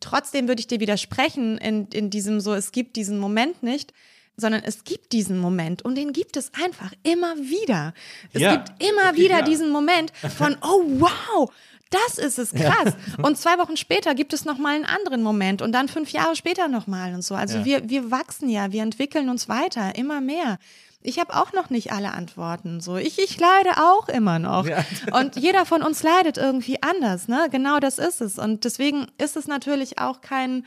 Trotzdem 0.00 0.48
würde 0.48 0.60
ich 0.60 0.66
dir 0.68 0.80
widersprechen 0.80 1.58
in, 1.58 1.86
in 1.88 2.08
diesem 2.10 2.40
so, 2.40 2.54
es 2.54 2.72
gibt 2.72 2.96
diesen 2.96 3.18
Moment 3.18 3.62
nicht, 3.62 3.92
sondern 4.36 4.62
es 4.64 4.84
gibt 4.84 5.12
diesen 5.12 5.38
Moment 5.38 5.82
und 5.82 5.94
den 5.94 6.12
gibt 6.12 6.36
es 6.36 6.50
einfach 6.54 6.92
immer 7.02 7.36
wieder. 7.36 7.94
Es 8.32 8.40
Ja, 8.40 8.56
gibt 8.56 8.82
immer 8.82 9.10
okay, 9.10 9.16
wieder 9.16 9.38
ja. 9.38 9.42
diesen 9.42 9.70
Moment 9.70 10.12
von, 10.36 10.56
oh 10.62 10.82
wow, 11.00 11.52
das 11.90 12.18
ist 12.18 12.38
es, 12.38 12.52
krass. 12.52 12.94
Und 13.22 13.36
zwei 13.36 13.58
Wochen 13.58 13.76
später 13.76 14.14
gibt 14.14 14.32
es 14.32 14.46
nochmal 14.46 14.76
einen 14.76 14.86
anderen 14.86 15.22
Moment 15.22 15.60
und 15.60 15.72
dann 15.72 15.88
fünf 15.88 16.10
Jahre 16.10 16.36
später 16.36 16.66
nochmal 16.68 17.12
und 17.12 17.22
so. 17.22 17.34
Also 17.34 17.58
Ja. 17.58 17.64
wir, 17.66 17.88
wir 17.90 18.10
wachsen 18.10 18.48
ja, 18.48 18.72
wir 18.72 18.82
entwickeln 18.82 19.28
uns 19.28 19.46
weiter, 19.50 19.94
immer 19.96 20.22
mehr. 20.22 20.58
Ich 21.02 21.18
habe 21.18 21.34
auch 21.36 21.52
noch 21.52 21.68
nicht 21.68 21.92
alle 21.92 22.12
Antworten. 22.12 22.80
So, 22.80 22.96
ich, 22.96 23.18
ich 23.18 23.38
leide 23.38 23.70
auch 23.76 24.08
immer 24.08 24.38
noch. 24.38 24.66
Und 25.12 25.36
jeder 25.36 25.66
von 25.66 25.82
uns 25.82 26.02
leidet 26.02 26.38
irgendwie 26.38 26.82
anders, 26.82 27.28
ne? 27.28 27.48
Genau 27.50 27.78
das 27.78 27.98
ist 27.98 28.22
es. 28.22 28.38
Und 28.38 28.64
deswegen 28.64 29.08
ist 29.18 29.36
es 29.36 29.46
natürlich 29.46 29.98
auch 29.98 30.20
kein, 30.22 30.64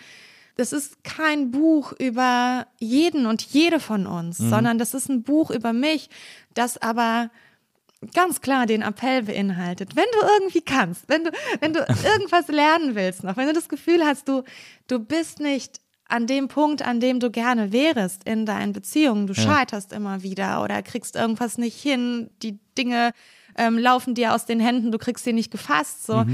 das 0.55 0.73
ist 0.73 1.03
kein 1.03 1.51
Buch 1.51 1.93
über 1.99 2.67
jeden 2.79 3.25
und 3.25 3.41
jede 3.41 3.79
von 3.79 4.07
uns, 4.07 4.37
sondern 4.37 4.77
das 4.77 4.93
ist 4.93 5.09
ein 5.09 5.23
Buch 5.23 5.51
über 5.51 5.73
mich, 5.73 6.09
das 6.53 6.77
aber 6.81 7.29
ganz 8.13 8.41
klar 8.41 8.65
den 8.65 8.81
Appell 8.81 9.23
beinhaltet. 9.23 9.95
Wenn 9.95 10.05
du 10.13 10.27
irgendwie 10.39 10.61
kannst, 10.61 11.07
wenn 11.07 11.25
du, 11.25 11.31
wenn 11.59 11.73
du 11.73 11.79
irgendwas 12.03 12.47
lernen 12.47 12.95
willst 12.95 13.23
noch, 13.23 13.37
wenn 13.37 13.47
du 13.47 13.53
das 13.53 13.69
Gefühl 13.69 14.03
hast, 14.05 14.27
du, 14.27 14.43
du 14.87 14.99
bist 14.99 15.39
nicht 15.39 15.81
an 16.07 16.27
dem 16.27 16.47
Punkt, 16.47 16.83
an 16.83 16.99
dem 16.99 17.19
du 17.19 17.31
gerne 17.31 17.71
wärst 17.71 18.23
in 18.25 18.45
deinen 18.45 18.73
Beziehungen, 18.73 19.27
du 19.27 19.33
scheiterst 19.33 19.91
immer 19.91 20.21
wieder 20.21 20.61
oder 20.63 20.83
kriegst 20.83 21.15
irgendwas 21.15 21.57
nicht 21.57 21.81
hin, 21.81 22.29
die 22.43 22.59
Dinge 22.77 23.11
ähm, 23.57 23.77
laufen 23.77 24.13
dir 24.13 24.35
aus 24.35 24.45
den 24.45 24.59
Händen, 24.59 24.91
du 24.91 24.99
kriegst 24.99 25.23
sie 25.23 25.33
nicht 25.33 25.51
gefasst, 25.51 26.05
so, 26.05 26.25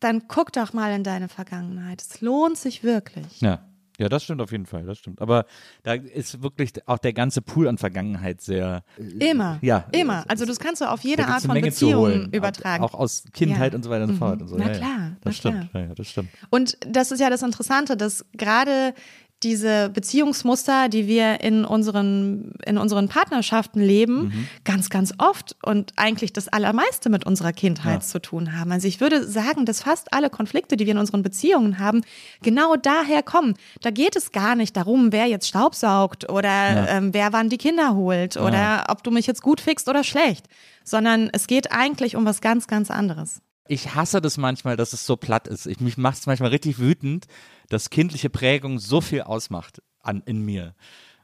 dann 0.00 0.22
guck 0.28 0.52
doch 0.52 0.72
mal 0.72 0.92
in 0.92 1.04
deine 1.04 1.28
Vergangenheit. 1.28 2.00
Es 2.02 2.20
lohnt 2.20 2.56
sich 2.58 2.82
wirklich. 2.82 3.40
Ja. 3.40 3.60
Ja, 3.98 4.08
das 4.08 4.24
stimmt 4.24 4.40
auf 4.40 4.50
jeden 4.50 4.64
Fall, 4.64 4.86
das 4.86 4.96
stimmt. 4.96 5.20
Aber 5.20 5.44
da 5.82 5.92
ist 5.92 6.42
wirklich 6.42 6.70
auch 6.88 6.96
der 6.96 7.12
ganze 7.12 7.42
Pool 7.42 7.68
an 7.68 7.76
Vergangenheit 7.76 8.40
sehr. 8.40 8.82
Immer. 9.18 9.58
Ja. 9.60 9.84
Immer. 9.92 10.24
Also 10.26 10.46
das 10.46 10.58
kannst 10.58 10.80
du 10.80 10.86
auf 10.90 11.02
jede 11.04 11.26
Art 11.26 11.42
von 11.42 11.54
holen. 11.54 12.30
übertragen. 12.32 12.82
Auch 12.82 12.94
aus 12.94 13.24
Kindheit 13.34 13.72
Ja. 13.72 13.76
und 13.76 13.82
so 13.82 13.90
weiter 13.90 14.04
und 14.04 14.12
so 14.12 14.16
fort. 14.16 14.40
Und 14.40 14.48
so. 14.48 14.56
Na 14.56 14.68
ja, 14.68 14.78
klar, 14.78 14.88
ja. 14.90 15.08
na 15.10 15.16
Das 15.20 15.36
stimmt. 15.36 15.70
klar. 15.70 15.82
Ja, 15.88 15.94
das 15.94 16.06
stimmt. 16.08 16.30
Und 16.48 16.78
das 16.86 17.12
ist 17.12 17.20
ja 17.20 17.28
das 17.28 17.42
Interessante, 17.42 17.94
dass 17.98 18.24
gerade 18.32 18.94
diese 19.42 19.88
Beziehungsmuster, 19.88 20.88
die 20.90 21.06
wir 21.06 21.40
in 21.40 21.64
unseren, 21.64 22.52
in 22.66 22.76
unseren 22.76 23.08
Partnerschaften 23.08 23.80
leben, 23.80 24.24
Mhm. 24.24 24.48
ganz, 24.64 24.90
ganz 24.90 25.14
oft 25.18 25.56
und 25.62 25.92
eigentlich 25.96 26.32
das 26.32 26.48
Allermeiste 26.48 27.08
mit 27.08 27.24
unserer 27.24 27.52
Kindheit 27.52 28.04
zu 28.04 28.20
tun 28.20 28.58
haben. 28.58 28.70
Also 28.70 28.86
ich 28.86 29.00
würde 29.00 29.26
sagen, 29.26 29.64
dass 29.64 29.82
fast 29.82 30.12
alle 30.12 30.28
Konflikte, 30.28 30.76
die 30.76 30.84
wir 30.84 30.92
in 30.92 30.98
unseren 30.98 31.22
Beziehungen 31.22 31.78
haben, 31.78 32.02
genau 32.42 32.76
daher 32.76 33.22
kommen. 33.22 33.54
Da 33.80 33.90
geht 33.90 34.14
es 34.14 34.30
gar 34.32 34.56
nicht 34.56 34.76
darum, 34.76 35.10
wer 35.10 35.26
jetzt 35.26 35.48
Staubsaugt 35.48 36.28
oder 36.28 36.88
ähm, 36.88 37.14
wer 37.14 37.32
wann 37.32 37.48
die 37.48 37.58
Kinder 37.58 37.94
holt 37.94 38.36
oder 38.36 38.84
ob 38.88 39.02
du 39.02 39.10
mich 39.10 39.26
jetzt 39.26 39.42
gut 39.42 39.60
fickst 39.60 39.88
oder 39.88 40.04
schlecht, 40.04 40.46
sondern 40.84 41.30
es 41.32 41.46
geht 41.46 41.72
eigentlich 41.72 42.14
um 42.14 42.26
was 42.26 42.40
ganz, 42.42 42.66
ganz 42.66 42.90
anderes. 42.90 43.40
Ich 43.70 43.94
hasse 43.94 44.20
das 44.20 44.36
manchmal, 44.36 44.76
dass 44.76 44.92
es 44.92 45.06
so 45.06 45.16
platt 45.16 45.46
ist. 45.46 45.66
Ich, 45.66 45.78
mich 45.78 45.96
macht 45.96 46.18
es 46.18 46.26
manchmal 46.26 46.50
richtig 46.50 46.80
wütend, 46.80 47.26
dass 47.68 47.88
kindliche 47.88 48.28
Prägung 48.28 48.80
so 48.80 49.00
viel 49.00 49.22
ausmacht 49.22 49.80
an, 50.00 50.22
in 50.26 50.44
mir, 50.44 50.74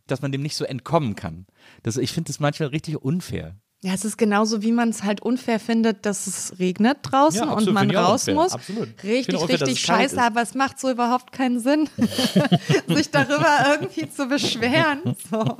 dass 0.06 0.22
man 0.22 0.30
dem 0.30 0.42
nicht 0.42 0.54
so 0.54 0.64
entkommen 0.64 1.16
kann. 1.16 1.46
Das, 1.82 1.96
ich 1.96 2.12
finde 2.12 2.28
das 2.28 2.38
manchmal 2.38 2.68
richtig 2.68 3.02
unfair. 3.02 3.56
Ja, 3.86 3.94
es 3.94 4.04
ist 4.04 4.16
genauso, 4.16 4.62
wie 4.62 4.72
man 4.72 4.88
es 4.88 5.04
halt 5.04 5.22
unfair 5.22 5.60
findet, 5.60 6.06
dass 6.06 6.26
es 6.26 6.58
regnet 6.58 6.98
draußen 7.02 7.42
Ja, 7.42 7.52
absolut, 7.52 7.68
und 7.68 7.74
man 7.74 7.90
raus 7.92 8.26
muss. 8.26 8.52
Absolut. 8.52 8.88
Ich 8.98 9.04
Richtig, 9.04 9.40
unfair, 9.40 9.60
richtig 9.60 9.80
scheiße, 9.80 10.20
aber 10.20 10.42
es 10.42 10.54
macht 10.54 10.80
so 10.80 10.90
überhaupt 10.90 11.30
keinen 11.30 11.60
Sinn, 11.60 11.88
sich 12.88 13.12
darüber 13.12 13.46
irgendwie 13.70 14.10
zu 14.10 14.26
beschweren. 14.26 15.14
So. 15.30 15.56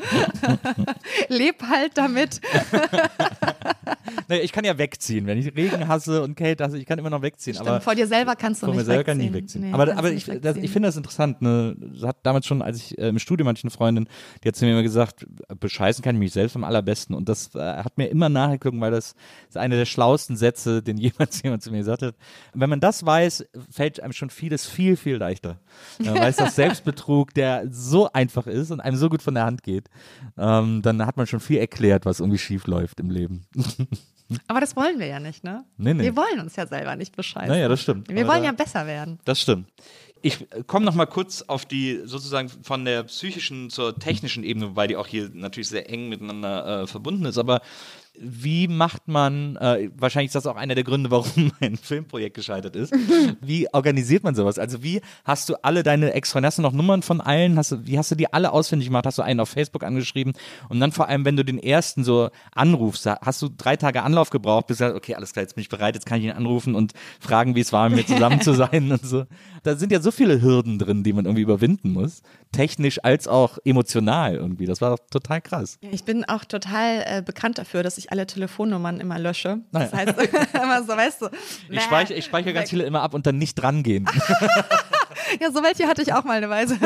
Leb 1.29 1.63
halt 1.63 1.93
damit. 1.95 2.41
Naja, 4.29 4.43
ich 4.43 4.53
kann 4.53 4.65
ja 4.65 4.77
wegziehen, 4.79 5.27
wenn 5.27 5.39
ich 5.39 5.55
Regen 5.55 5.87
hasse 5.89 6.23
und 6.23 6.37
Kälte 6.37 6.65
hasse, 6.65 6.79
ich 6.79 6.87
kann 6.87 6.99
immer 6.99 7.11
noch 7.11 7.23
wegziehen. 7.23 7.55
Stimmt, 7.55 7.69
aber 7.69 7.81
vor 7.81 7.95
dir 7.95 8.07
selber 8.07 8.35
kannst 8.35 8.63
du 8.63 8.67
Von 8.67 8.75
mir 8.75 8.81
nicht 8.81 8.87
selber 8.87 9.01
wegziehen. 9.01 9.19
kann 9.19 9.21
ich 9.21 9.31
nie 9.31 9.37
wegziehen. 9.37 9.65
Nee, 9.67 9.73
aber 9.73 9.97
aber 9.97 10.09
ich, 10.09 10.27
nicht 10.27 10.29
das, 10.29 10.43
wegziehen. 10.45 10.65
ich 10.65 10.71
finde 10.71 10.89
das 10.89 10.97
interessant. 10.97 11.43
Ne? 11.43 11.77
Das 11.79 12.09
hat 12.09 12.17
damals 12.23 12.47
schon, 12.47 12.63
als 12.63 12.79
ich 12.79 12.99
äh, 12.99 13.09
im 13.09 13.19
Studium 13.19 13.49
hatte 13.49 13.59
ich 13.59 13.65
eine 13.65 13.71
Freundin, 13.71 14.09
die 14.43 14.49
hat 14.49 14.57
zu 14.57 14.65
mir 14.65 14.73
immer 14.73 14.83
gesagt, 14.83 15.27
bescheißen 15.61 16.03
kann 16.03 16.17
ich 16.17 16.21
mich 16.21 16.33
selbst 16.33 16.57
am 16.57 16.65
allerbesten. 16.65 17.15
Und 17.15 17.29
das 17.29 17.55
äh, 17.55 17.59
hat 17.59 17.99
mir 17.99 18.09
immer 18.17 18.29
nachgeklungen, 18.29 18.81
weil 18.81 18.91
das 18.91 19.15
ist 19.49 19.57
einer 19.57 19.77
der 19.77 19.85
schlauesten 19.85 20.37
Sätze, 20.37 20.83
den 20.83 20.97
jemals 21.07 21.43
jemand 21.43 21.63
zu 21.63 21.71
mir 21.71 21.79
gesagt 21.79 22.03
hat. 22.03 22.15
Wenn 22.55 22.71
man 22.71 22.81
das 22.81 23.05
weiß, 23.05 23.47
fällt 23.71 24.01
einem 24.01 24.13
schon 24.13 24.31
vieles 24.31 24.67
viel, 24.67 24.97
viel 24.97 25.17
leichter. 25.17 25.61
Man 25.99 26.15
weiß, 26.15 26.37
dass 26.37 26.57
Selbstbetrug, 26.57 27.35
der 27.35 27.67
so 27.71 28.11
einfach 28.13 28.47
ist 28.47 28.71
und 28.71 28.81
einem 28.81 28.97
so 28.97 29.09
gut 29.09 29.23
von 29.23 29.35
der 29.35 29.45
Hand 29.45 29.63
geht, 29.63 29.89
ähm, 30.39 30.83
dann 30.83 31.05
hat 31.07 31.17
man 31.17 31.27
schon 31.27 31.41
viel 31.41 31.59
erklärt, 31.59 32.07
was 32.07 32.21
irgendwie 32.21 32.39
schief 32.39 32.67
läuft 32.67 33.01
im 33.01 33.11
Leben. 33.11 33.47
Aber 34.49 34.61
das 34.61 34.75
wollen 34.75 34.99
wir 34.99 35.07
ja 35.07 35.21
nicht, 35.21 35.45
ne? 35.45 35.65
Nee, 35.77 35.95
nee. 35.95 36.03
Wir 36.03 36.17
wollen 36.17 36.41
uns 36.41 36.57
ja 36.57 36.67
selber 36.67 36.97
nicht 36.97 37.15
bescheißen. 37.15 37.49
Naja, 37.49 37.69
das 37.69 37.81
stimmt. 37.83 38.09
Wir 38.09 38.23
Aber 38.25 38.33
wollen 38.33 38.43
da- 38.43 38.47
ja 38.49 38.53
besser 38.53 38.87
werden. 38.87 39.21
Das 39.25 39.41
stimmt. 39.41 39.69
Ich 40.23 40.45
komme 40.67 40.85
noch 40.85 40.95
mal 40.95 41.07
kurz 41.07 41.43
auf 41.43 41.65
die 41.67 42.01
sozusagen 42.05 42.49
von 42.49 42.85
der 42.85 43.05
psychischen 43.05 43.71
zur 43.71 43.97
technischen 43.97 44.43
Ebene, 44.43 44.71
wobei 44.71 44.89
die 44.89 44.97
auch 44.97 45.07
hier 45.07 45.31
natürlich 45.33 45.69
sehr 45.69 45.89
eng 45.89 46.09
miteinander 46.09 46.83
äh, 46.83 46.87
verbunden 46.89 47.25
ist. 47.27 47.39
Aber 47.39 47.61
wie 48.21 48.69
macht 48.69 49.09
man, 49.09 49.57
äh, 49.57 49.91
wahrscheinlich 49.97 50.29
ist 50.29 50.35
das 50.35 50.47
auch 50.47 50.57
einer 50.57 50.75
der 50.75 50.85
Gründe, 50.85 51.11
warum 51.11 51.53
mein 51.61 51.77
Filmprojekt 51.77 52.35
gescheitert 52.35 52.77
ist, 52.77 52.95
wie 53.41 53.69
organisiert 53.73 54.25
man 54.25 54.35
sowas? 54.35 54.59
Also 54.59 54.83
wie 54.83 55.01
hast 55.25 55.49
du 55.49 55.55
alle 55.63 55.83
deine 55.83 56.13
Ex-Freunde, 56.13 56.47
hast 56.47 56.59
du 56.59 56.63
noch 56.63 56.73
Nummern 56.73 57.03
von 57.03 57.21
allen, 57.21 57.59
hast 57.59 57.73
du, 57.73 57.87
wie 57.87 57.99
hast 57.99 58.11
du 58.11 58.15
die 58.15 58.33
alle 58.33 58.53
ausfindig 58.53 58.89
gemacht, 58.89 59.07
hast 59.07 59.19
du 59.19 59.23
einen 59.23 59.41
auf 59.41 59.49
Facebook 59.49 59.85
angeschrieben 59.85 60.33
und 60.69 60.81
dann 60.81 60.93
vor 60.93 61.09
allem, 61.09 61.25
wenn 61.25 61.37
du 61.37 61.45
den 61.45 61.59
ersten 61.59 62.05
so 62.05 62.31
anrufst, 62.55 63.07
hast 63.07 63.43
du 63.43 63.49
drei 63.49 63.77
Tage 63.77 64.03
Anlauf 64.03 64.31
gebraucht, 64.31 64.67
bis 64.67 64.79
du 64.79 64.85
sagst, 64.85 64.97
okay, 64.97 65.15
alles 65.15 65.33
klar, 65.33 65.43
jetzt 65.43 65.55
bin 65.55 65.63
ich 65.63 65.69
bereit, 65.69 65.95
jetzt 65.95 66.07
kann 66.07 66.19
ich 66.19 66.25
ihn 66.25 66.33
anrufen 66.33 66.75
und 66.75 66.93
fragen, 67.21 67.55
wie 67.55 67.61
es 67.61 67.73
war, 67.73 67.89
mit 67.89 67.97
mir 67.97 68.07
zusammen 68.07 68.41
zu 68.43 68.53
sein 68.53 68.91
und 68.91 69.05
so. 69.05 69.25
Da 69.67 69.77
sind 69.77 69.91
ja 69.91 70.01
so 70.01 70.11
viele 70.11 70.41
Hürden 70.41 70.79
drin, 70.79 71.03
die 71.03 71.13
man 71.13 71.25
irgendwie 71.25 71.43
überwinden 71.43 71.93
muss, 71.93 72.23
technisch 72.53 73.03
als 73.03 73.27
auch 73.27 73.59
emotional 73.65 74.35
irgendwie. 74.37 74.67
Das 74.67 74.81
war 74.81 74.97
total 75.11 75.41
krass. 75.41 75.79
Ja, 75.81 75.89
Ich 75.93 76.05
bin 76.05 76.25
auch 76.25 76.45
total 76.45 77.05
äh, 77.05 77.23
bekannt 77.23 77.59
dafür, 77.59 77.83
dass 77.83 77.99
ich 77.99 78.13
alle 78.13 78.27
Telefonnummern 78.27 79.01
immer 79.01 79.19
lösche. 79.19 79.61
Naja. 79.73 79.89
Das 79.91 79.93
heißt, 79.93 80.55
immer 80.55 80.83
so, 80.83 80.89
weißt 80.89 81.23
du. 81.23 81.29
Ich 81.69 81.83
speichere, 81.83 82.17
ich 82.17 82.25
speichere 82.25 82.53
ganz 82.53 82.71
viele 82.71 82.85
immer 82.85 83.03
ab 83.03 83.13
und 83.13 83.27
dann 83.27 83.39
nicht 83.39 83.55
drangehen. 83.57 84.09
Ja, 85.41 85.51
so 85.51 85.63
welche 85.63 85.87
hatte 85.87 86.03
ich 86.03 86.13
auch 86.13 86.25
mal 86.25 86.37
eine 86.37 86.49
Weise. 86.49 86.79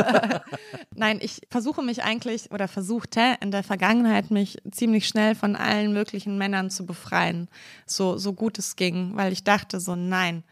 Nein, 0.94 1.18
ich 1.20 1.42
versuche 1.50 1.82
mich 1.82 2.02
eigentlich 2.02 2.50
oder 2.50 2.68
versuchte 2.68 3.36
in 3.40 3.50
der 3.50 3.62
Vergangenheit 3.62 4.30
mich 4.30 4.58
ziemlich 4.70 5.06
schnell 5.08 5.34
von 5.34 5.56
allen 5.56 5.92
möglichen 5.92 6.38
Männern 6.38 6.70
zu 6.70 6.86
befreien. 6.86 7.48
So, 7.86 8.16
so 8.16 8.32
gut 8.32 8.58
es 8.58 8.76
ging, 8.76 9.12
weil 9.16 9.32
ich 9.32 9.44
dachte 9.44 9.80
so, 9.80 9.96
nein. 9.96 10.44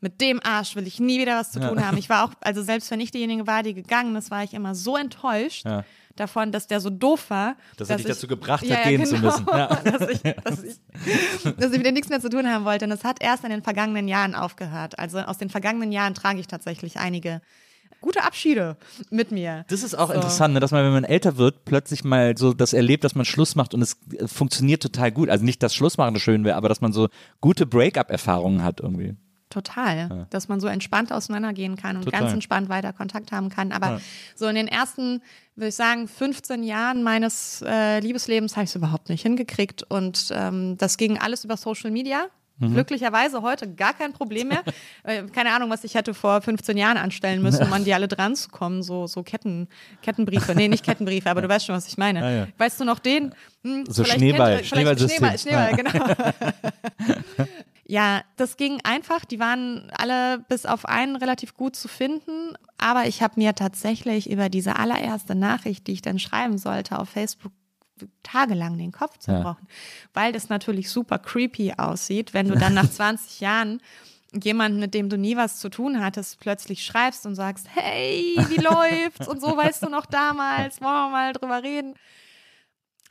Mit 0.00 0.20
dem 0.20 0.40
Arsch 0.42 0.76
will 0.76 0.86
ich 0.86 0.98
nie 0.98 1.20
wieder 1.20 1.36
was 1.38 1.52
zu 1.52 1.60
tun 1.60 1.84
haben. 1.86 1.98
Ich 1.98 2.08
war 2.08 2.24
auch, 2.24 2.30
also 2.40 2.62
selbst 2.62 2.90
wenn 2.90 3.00
ich 3.00 3.10
diejenige 3.10 3.46
war, 3.46 3.62
die 3.62 3.74
gegangen 3.74 4.16
ist, 4.16 4.30
war 4.30 4.42
ich 4.42 4.54
immer 4.54 4.74
so 4.74 4.96
enttäuscht 4.96 5.66
Ja. 5.66 5.84
davon, 6.16 6.52
dass 6.52 6.66
der 6.66 6.80
so 6.80 6.88
doof 6.88 7.28
war. 7.28 7.56
Dass 7.76 7.90
er 7.90 7.96
dich 7.96 8.06
ich- 8.06 8.12
dazu 8.12 8.26
gebracht 8.26 8.62
hat, 8.62 8.68
Ja, 8.68 8.76
ja, 8.80 8.88
gehen 8.96 9.04
zu 9.04 9.16
genau. 9.16 9.26
müssen. 9.30 9.46
Ja. 9.52 9.66
dass, 9.84 10.08
ich, 10.08 10.20
dass, 10.22 10.62
ich, 10.62 10.76
dass 11.56 11.72
ich 11.72 11.76
mit 11.78 11.84
dem 11.86 11.92
nichts 11.94 12.08
mehr 12.08 12.20
zu 12.20 12.30
tun 12.30 12.46
haben 12.48 12.64
wollte. 12.64 12.86
Und 12.86 12.92
es 12.92 13.04
hat 13.04 13.22
erst 13.22 13.44
in 13.44 13.50
den 13.50 13.62
vergangenen 13.62 14.08
Jahren 14.08 14.34
aufgehört. 14.34 14.98
Also 14.98 15.18
aus 15.18 15.36
den 15.36 15.50
vergangenen 15.50 15.92
Jahren 15.92 16.14
trage 16.14 16.40
ich 16.40 16.46
tatsächlich 16.46 16.96
einige 16.98 17.42
gute 18.00 18.24
Abschiede 18.24 18.78
mit 19.10 19.30
mir. 19.30 19.66
Das 19.68 19.82
ist 19.82 19.94
auch 19.94 20.08
So. 20.08 20.14
interessant, 20.14 20.54
ne, 20.54 20.60
dass 20.60 20.70
man, 20.70 20.82
wenn 20.82 20.92
man 20.94 21.04
älter 21.04 21.36
wird, 21.36 21.66
plötzlich 21.66 22.04
mal 22.04 22.34
so 22.38 22.54
das 22.54 22.72
erlebt, 22.72 23.04
dass 23.04 23.14
man 23.14 23.26
Schluss 23.26 23.54
macht 23.54 23.74
und 23.74 23.82
es 23.82 23.98
äh, 24.18 24.26
funktioniert 24.26 24.82
total 24.82 25.12
gut. 25.12 25.28
Also 25.28 25.44
nicht, 25.44 25.62
dass 25.62 25.74
Schlussmachen 25.74 26.18
schön 26.18 26.42
wäre, 26.44 26.56
aber 26.56 26.70
dass 26.70 26.80
man 26.80 26.94
so 26.94 27.08
gute 27.42 27.66
Break-up-Erfahrungen 27.66 28.64
hat 28.64 28.80
irgendwie. 28.80 29.16
Total. 29.50 30.26
Dass 30.30 30.48
man 30.48 30.60
so 30.60 30.68
entspannt 30.68 31.12
auseinandergehen 31.12 31.76
kann 31.76 31.96
und 31.96 32.04
Total. 32.04 32.20
ganz 32.20 32.32
entspannt 32.32 32.68
weiter 32.68 32.92
Kontakt 32.92 33.32
haben 33.32 33.50
kann. 33.50 33.72
Aber 33.72 34.00
so 34.36 34.46
in 34.46 34.54
den 34.54 34.68
ersten, 34.68 35.22
würde 35.56 35.68
ich 35.68 35.74
sagen, 35.74 36.06
15 36.08 36.62
Jahren 36.62 37.02
meines 37.02 37.62
äh, 37.66 37.98
Liebeslebens 37.98 38.56
habe 38.56 38.64
ich 38.64 38.70
es 38.70 38.76
überhaupt 38.76 39.08
nicht 39.08 39.22
hingekriegt. 39.22 39.82
Und 39.82 40.28
ähm, 40.32 40.76
das 40.78 40.96
ging 40.96 41.18
alles 41.18 41.44
über 41.44 41.56
Social 41.56 41.90
Media. 41.90 42.26
Mhm. 42.58 42.74
Glücklicherweise 42.74 43.42
heute 43.42 43.72
gar 43.74 43.94
kein 43.94 44.12
Problem 44.12 44.48
mehr. 44.48 44.62
Äh, 45.02 45.22
Keine 45.28 45.50
Ahnung, 45.54 45.70
was 45.70 45.82
ich 45.82 45.94
hätte 45.94 46.12
vor 46.12 46.42
15 46.42 46.76
Jahren 46.76 46.98
anstellen 46.98 47.40
müssen, 47.40 47.64
um 47.64 47.72
an 47.72 47.84
die 47.84 47.94
alle 47.94 48.06
dran 48.06 48.36
zu 48.36 48.50
kommen. 48.50 48.82
So, 48.82 49.06
so 49.06 49.22
Ketten, 49.22 49.66
Kettenbriefe. 50.02 50.54
Nee, 50.54 50.68
nicht 50.68 50.84
Kettenbriefe, 50.84 51.30
aber 51.30 51.40
du 51.42 51.48
weißt 51.48 51.64
schon, 51.64 51.74
was 51.74 51.88
ich 51.88 51.96
meine. 51.96 52.20
Ja, 52.20 52.30
ja. 52.30 52.46
Weißt 52.58 52.78
du 52.78 52.84
noch 52.84 52.98
den? 52.98 53.34
Hm, 53.64 53.86
So 53.88 54.04
Schneeball, 54.04 54.56
kennt 54.56 54.66
Schneeballsystem. 54.66 55.16
Schneeball, 55.38 55.38
Schneeball, 55.38 55.74
genau. 55.74 57.46
Ja, 57.90 58.22
das 58.36 58.56
ging 58.56 58.78
einfach. 58.84 59.24
Die 59.24 59.40
waren 59.40 59.90
alle 59.90 60.38
bis 60.48 60.64
auf 60.64 60.86
einen 60.86 61.16
relativ 61.16 61.54
gut 61.56 61.74
zu 61.74 61.88
finden. 61.88 62.54
Aber 62.78 63.06
ich 63.06 63.20
habe 63.20 63.34
mir 63.36 63.52
tatsächlich 63.56 64.30
über 64.30 64.48
diese 64.48 64.76
allererste 64.76 65.34
Nachricht, 65.34 65.88
die 65.88 65.94
ich 65.94 66.00
dann 66.00 66.20
schreiben 66.20 66.56
sollte, 66.56 67.00
auf 67.00 67.08
Facebook 67.08 67.50
tagelang 68.22 68.78
den 68.78 68.92
Kopf 68.92 69.18
zerbrochen. 69.18 69.66
Weil 70.14 70.30
das 70.32 70.48
natürlich 70.48 70.88
super 70.88 71.18
creepy 71.18 71.74
aussieht, 71.78 72.32
wenn 72.32 72.46
du 72.46 72.56
dann 72.56 72.74
nach 72.74 72.88
20 72.92 73.40
Jahren 73.40 73.80
jemanden, 74.40 74.78
mit 74.78 74.94
dem 74.94 75.08
du 75.08 75.18
nie 75.18 75.36
was 75.36 75.58
zu 75.58 75.68
tun 75.68 76.00
hattest, 76.00 76.38
plötzlich 76.38 76.84
schreibst 76.84 77.26
und 77.26 77.34
sagst, 77.34 77.66
hey, 77.74 78.36
wie 78.50 78.60
läuft's? 78.60 79.26
Und 79.26 79.40
so 79.40 79.56
weißt 79.56 79.82
du 79.82 79.88
noch 79.88 80.06
damals, 80.06 80.80
wollen 80.80 80.94
wir 80.94 81.10
mal 81.10 81.32
drüber 81.32 81.64
reden. 81.64 81.94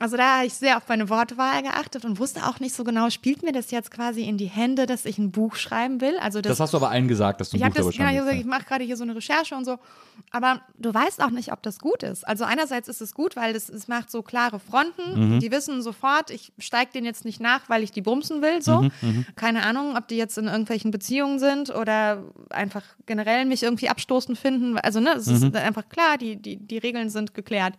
Also 0.00 0.16
da 0.16 0.38
habe 0.38 0.46
ich 0.46 0.54
sehr 0.54 0.78
auf 0.78 0.88
meine 0.88 1.08
Wortwahl 1.10 1.62
geachtet 1.62 2.04
und 2.04 2.18
wusste 2.18 2.46
auch 2.46 2.58
nicht 2.58 2.74
so 2.74 2.84
genau, 2.84 3.10
spielt 3.10 3.42
mir 3.42 3.52
das 3.52 3.70
jetzt 3.70 3.90
quasi 3.90 4.22
in 4.22 4.38
die 4.38 4.46
Hände, 4.46 4.86
dass 4.86 5.04
ich 5.04 5.18
ein 5.18 5.30
Buch 5.30 5.54
schreiben 5.56 6.00
will? 6.00 6.16
Also 6.20 6.40
das, 6.40 6.52
Das 6.52 6.60
hast 6.60 6.72
du 6.72 6.78
aber 6.78 6.90
allen 6.90 7.06
gesagt, 7.06 7.40
dass 7.40 7.50
du 7.50 7.56
ein 7.56 7.60
ich 7.60 7.66
Buch 7.76 7.84
das, 7.92 7.96
genau, 7.96 8.30
ich, 8.30 8.40
ich 8.40 8.46
mache 8.46 8.64
gerade 8.64 8.82
hier 8.82 8.96
so 8.96 9.04
eine 9.04 9.14
Recherche 9.14 9.54
und 9.54 9.64
so. 9.66 9.78
Aber 10.32 10.60
du 10.78 10.92
weißt 10.92 11.22
auch 11.22 11.30
nicht, 11.30 11.52
ob 11.52 11.62
das 11.62 11.78
gut 11.78 12.02
ist. 12.02 12.26
Also 12.26 12.44
einerseits 12.44 12.88
ist 12.88 13.00
es 13.00 13.14
gut, 13.14 13.36
weil 13.36 13.54
es, 13.54 13.68
es 13.68 13.88
macht 13.88 14.10
so 14.10 14.22
klare 14.22 14.58
Fronten. 14.58 15.34
Mhm. 15.36 15.40
Die 15.40 15.50
wissen 15.50 15.82
sofort, 15.82 16.30
ich 16.30 16.52
steige 16.58 16.92
denen 16.92 17.06
jetzt 17.06 17.24
nicht 17.24 17.40
nach, 17.40 17.68
weil 17.68 17.82
ich 17.82 17.92
die 17.92 18.02
bumsen 18.02 18.40
will. 18.42 18.62
So. 18.62 18.82
Mhm, 19.02 19.26
Keine 19.36 19.64
Ahnung, 19.64 19.96
ob 19.96 20.08
die 20.08 20.16
jetzt 20.16 20.36
in 20.38 20.46
irgendwelchen 20.46 20.90
Beziehungen 20.90 21.38
sind 21.38 21.74
oder 21.74 22.22
einfach 22.50 22.82
generell 23.06 23.44
mich 23.44 23.62
irgendwie 23.62 23.88
abstoßend 23.88 24.38
finden. 24.38 24.78
Also 24.78 25.00
ne, 25.00 25.12
es 25.12 25.26
Mhm. 25.26 25.34
ist 25.48 25.56
einfach 25.56 25.88
klar, 25.88 26.16
die, 26.18 26.36
die, 26.36 26.56
die 26.56 26.78
Regeln 26.78 27.10
sind 27.10 27.34
geklärt. 27.34 27.74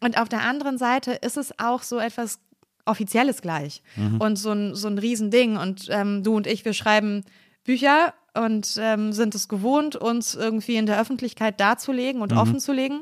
Und 0.00 0.18
auf 0.18 0.28
der 0.28 0.42
anderen 0.42 0.76
Seite 0.78 1.12
ist 1.12 1.36
es 1.36 1.53
auch 1.58 1.82
so 1.82 1.98
etwas 1.98 2.38
Offizielles 2.84 3.42
gleich. 3.42 3.82
Mhm. 3.96 4.20
Und 4.20 4.36
so 4.36 4.52
ein, 4.52 4.74
so 4.74 4.88
ein 4.88 4.98
Riesending. 4.98 5.56
Und 5.56 5.88
ähm, 5.90 6.22
du 6.22 6.36
und 6.36 6.46
ich, 6.46 6.64
wir 6.64 6.74
schreiben 6.74 7.24
Bücher 7.64 8.14
und 8.34 8.76
ähm, 8.78 9.12
sind 9.12 9.34
es 9.34 9.48
gewohnt, 9.48 9.96
uns 9.96 10.34
irgendwie 10.34 10.76
in 10.76 10.86
der 10.86 11.00
Öffentlichkeit 11.00 11.60
darzulegen 11.60 12.20
und 12.20 12.32
offen 12.32 12.60
zu 12.60 12.72
legen. 12.72 13.00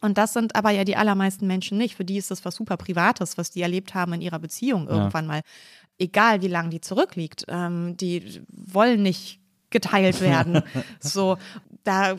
Und 0.00 0.18
das 0.18 0.32
sind 0.32 0.54
aber 0.54 0.70
ja 0.70 0.84
die 0.84 0.96
allermeisten 0.96 1.46
Menschen 1.46 1.78
nicht. 1.78 1.96
Für 1.96 2.04
die 2.04 2.18
ist 2.18 2.30
das 2.30 2.44
was 2.44 2.54
super 2.56 2.76
Privates, 2.76 3.36
was 3.38 3.50
die 3.50 3.62
erlebt 3.62 3.94
haben 3.94 4.12
in 4.12 4.20
ihrer 4.20 4.38
Beziehung 4.38 4.86
irgendwann 4.86 5.26
mal. 5.26 5.40
Egal 5.98 6.42
wie 6.42 6.48
lange 6.48 6.70
die 6.70 6.80
zurückliegt. 6.80 7.44
Ähm, 7.48 7.96
die 7.96 8.42
wollen 8.48 9.02
nicht 9.02 9.40
geteilt 9.70 10.20
werden. 10.20 10.62
so, 11.00 11.36
da 11.84 12.16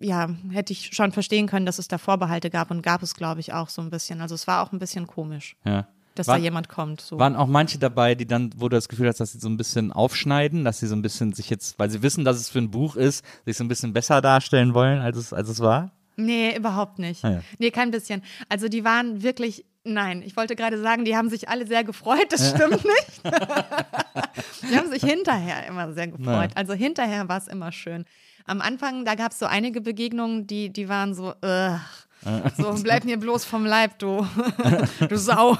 ja, 0.00 0.30
hätte 0.50 0.72
ich 0.72 0.90
schon 0.94 1.12
verstehen 1.12 1.46
können, 1.46 1.66
dass 1.66 1.78
es 1.78 1.86
da 1.88 1.98
Vorbehalte 1.98 2.50
gab 2.50 2.70
und 2.70 2.82
gab 2.82 3.02
es, 3.02 3.14
glaube 3.14 3.40
ich, 3.40 3.52
auch 3.52 3.68
so 3.68 3.82
ein 3.82 3.90
bisschen. 3.90 4.20
Also 4.20 4.34
es 4.34 4.46
war 4.46 4.62
auch 4.62 4.72
ein 4.72 4.78
bisschen 4.78 5.06
komisch, 5.06 5.56
Ja. 5.64 5.86
dass 6.14 6.26
War- 6.26 6.38
da 6.38 6.42
jemand 6.42 6.68
kommt. 6.68 7.00
So. 7.00 7.18
Waren 7.18 7.36
auch 7.36 7.46
manche 7.46 7.78
dabei, 7.78 8.14
die 8.14 8.26
dann, 8.26 8.50
wo 8.56 8.68
du 8.68 8.76
das 8.76 8.88
Gefühl 8.88 9.08
hast, 9.08 9.20
dass 9.20 9.32
sie 9.32 9.38
so 9.38 9.48
ein 9.48 9.56
bisschen 9.56 9.92
aufschneiden, 9.92 10.64
dass 10.64 10.80
sie 10.80 10.86
so 10.86 10.94
ein 10.96 11.02
bisschen 11.02 11.32
sich 11.34 11.50
jetzt, 11.50 11.78
weil 11.78 11.90
sie 11.90 12.02
wissen, 12.02 12.24
dass 12.24 12.36
es 12.38 12.48
für 12.48 12.58
ein 12.58 12.70
Buch 12.70 12.96
ist, 12.96 13.24
sich 13.44 13.56
so 13.56 13.62
ein 13.64 13.68
bisschen 13.68 13.92
besser 13.92 14.20
darstellen 14.20 14.74
wollen, 14.74 15.00
als 15.00 15.16
es, 15.18 15.32
als 15.32 15.48
es 15.48 15.60
war? 15.60 15.90
Nee, 16.16 16.56
überhaupt 16.56 16.98
nicht. 16.98 17.24
Ah, 17.24 17.30
ja. 17.30 17.40
Nee, 17.58 17.70
kein 17.70 17.90
bisschen. 17.90 18.22
Also 18.48 18.68
die 18.68 18.84
waren 18.84 19.22
wirklich, 19.22 19.64
nein, 19.84 20.22
ich 20.22 20.36
wollte 20.36 20.56
gerade 20.56 20.80
sagen, 20.80 21.04
die 21.04 21.16
haben 21.16 21.30
sich 21.30 21.48
alle 21.48 21.66
sehr 21.66 21.84
gefreut, 21.84 22.26
das 22.30 22.50
stimmt 22.50 22.84
nicht. 22.84 23.22
die 24.70 24.76
haben 24.76 24.90
sich 24.90 25.02
hinterher 25.02 25.66
immer 25.66 25.92
sehr 25.92 26.08
gefreut. 26.08 26.24
Naja. 26.26 26.50
Also 26.54 26.72
hinterher 26.74 27.28
war 27.28 27.38
es 27.38 27.48
immer 27.48 27.72
schön. 27.72 28.04
Am 28.46 28.60
Anfang, 28.60 29.04
da 29.04 29.14
gab 29.14 29.32
es 29.32 29.38
so 29.38 29.46
einige 29.46 29.80
Begegnungen, 29.80 30.46
die, 30.46 30.70
die 30.70 30.88
waren 30.88 31.14
so, 31.14 31.34
ugh, 31.42 31.80
so, 32.56 32.74
bleib 32.82 33.04
mir 33.04 33.18
bloß 33.18 33.44
vom 33.44 33.64
Leib, 33.64 33.98
du, 33.98 34.26
du 35.08 35.16
Sau. 35.16 35.56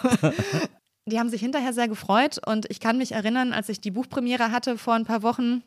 Die 1.06 1.18
haben 1.18 1.30
sich 1.30 1.40
hinterher 1.40 1.72
sehr 1.72 1.88
gefreut 1.88 2.40
und 2.46 2.70
ich 2.70 2.80
kann 2.80 2.98
mich 2.98 3.12
erinnern, 3.12 3.52
als 3.52 3.68
ich 3.68 3.80
die 3.80 3.90
Buchpremiere 3.90 4.52
hatte 4.52 4.78
vor 4.78 4.94
ein 4.94 5.04
paar 5.04 5.22
Wochen, 5.22 5.62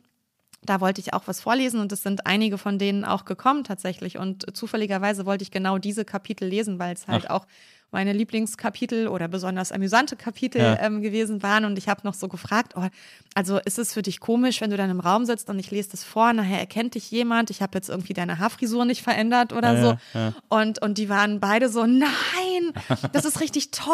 da 0.66 0.80
wollte 0.80 1.02
ich 1.02 1.14
auch 1.14 1.24
was 1.26 1.42
vorlesen 1.42 1.80
und 1.80 1.92
es 1.92 2.04
sind 2.04 2.26
einige 2.26 2.58
von 2.58 2.80
denen 2.80 3.04
auch 3.04 3.26
gekommen 3.26 3.64
tatsächlich. 3.64 4.18
Und 4.18 4.56
zufälligerweise 4.56 5.26
wollte 5.26 5.44
ich 5.44 5.52
genau 5.52 5.78
diese 5.78 6.06
Kapitel 6.06 6.48
lesen, 6.48 6.80
weil 6.80 6.94
es 6.94 7.08
halt 7.08 7.30
auch 7.30 7.46
meine 7.94 8.12
Lieblingskapitel 8.14 9.08
oder 9.08 9.28
besonders 9.28 9.72
amüsante 9.72 10.16
Kapitel 10.16 10.60
Ja. 10.62 10.80
ähm, 10.80 11.02
gewesen 11.02 11.42
waren. 11.44 11.66
Und 11.66 11.78
ich 11.78 11.88
habe 11.88 12.02
noch 12.04 12.14
so 12.14 12.28
gefragt, 12.28 12.74
oh, 12.76 12.88
also 13.36 13.60
ist 13.60 13.80
es 13.80 13.94
für 13.94 14.02
dich 14.02 14.20
komisch, 14.20 14.60
wenn 14.62 14.70
du 14.70 14.78
dann 14.78 14.90
im 14.90 15.00
Raum 15.00 15.26
sitzt 15.26 15.50
und 15.50 15.58
ich 15.60 15.72
lese 15.72 15.92
das 15.92 16.04
vor, 16.04 16.34
nachher 16.34 16.60
erkennt 16.60 16.96
dich 16.96 17.10
jemand, 17.12 17.50
ich 17.50 17.62
habe 17.62 17.78
jetzt 17.78 17.90
irgendwie 17.90 18.14
deine 18.14 18.40
Haarfrisur 18.40 18.86
nicht 18.86 19.02
verändert 19.04 19.54
oder 19.54 19.74
Ja, 19.74 19.82
so. 19.82 19.98
ja. 20.20 20.34
Und, 20.50 20.82
und 20.82 20.98
die 20.98 21.08
waren 21.10 21.40
beide 21.40 21.70
so, 21.70 21.86
nein, 21.86 22.74
das 23.14 23.26
ist 23.26 23.40
richtig 23.40 23.72
toll. 23.72 23.94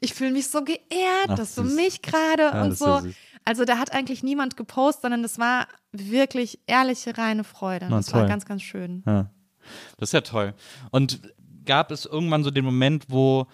Ich 0.00 0.14
fühle 0.14 0.30
mich 0.32 0.48
so 0.48 0.62
geehrt, 0.64 0.80
Ach, 1.28 1.34
dass 1.36 1.54
du 1.54 1.62
mich 1.64 2.02
gerade 2.02 2.52
und 2.62 2.78
so. 2.78 3.00
Also 3.44 3.64
da 3.66 3.76
hat 3.78 3.92
eigentlich 3.92 4.22
niemand 4.22 4.56
gepostet, 4.56 5.02
sondern 5.02 5.22
das 5.22 5.38
war 5.38 5.66
wirklich 5.92 6.60
ehrliche, 6.66 7.16
reine 7.18 7.44
Freude. 7.44 7.86
Na, 7.90 7.96
das 7.98 8.12
war 8.12 8.20
toll. 8.20 8.28
ganz, 8.28 8.46
ganz 8.46 8.62
schön. 8.62 9.02
Ja. 9.06 9.26
Das 9.98 10.10
ist 10.10 10.12
ja 10.12 10.20
toll. 10.22 10.54
Und 10.90 11.20
gab 11.64 11.90
es 11.90 12.06
irgendwann 12.06 12.44
so 12.44 12.50
den 12.50 12.64
Moment, 12.64 13.06
wo, 13.08 13.46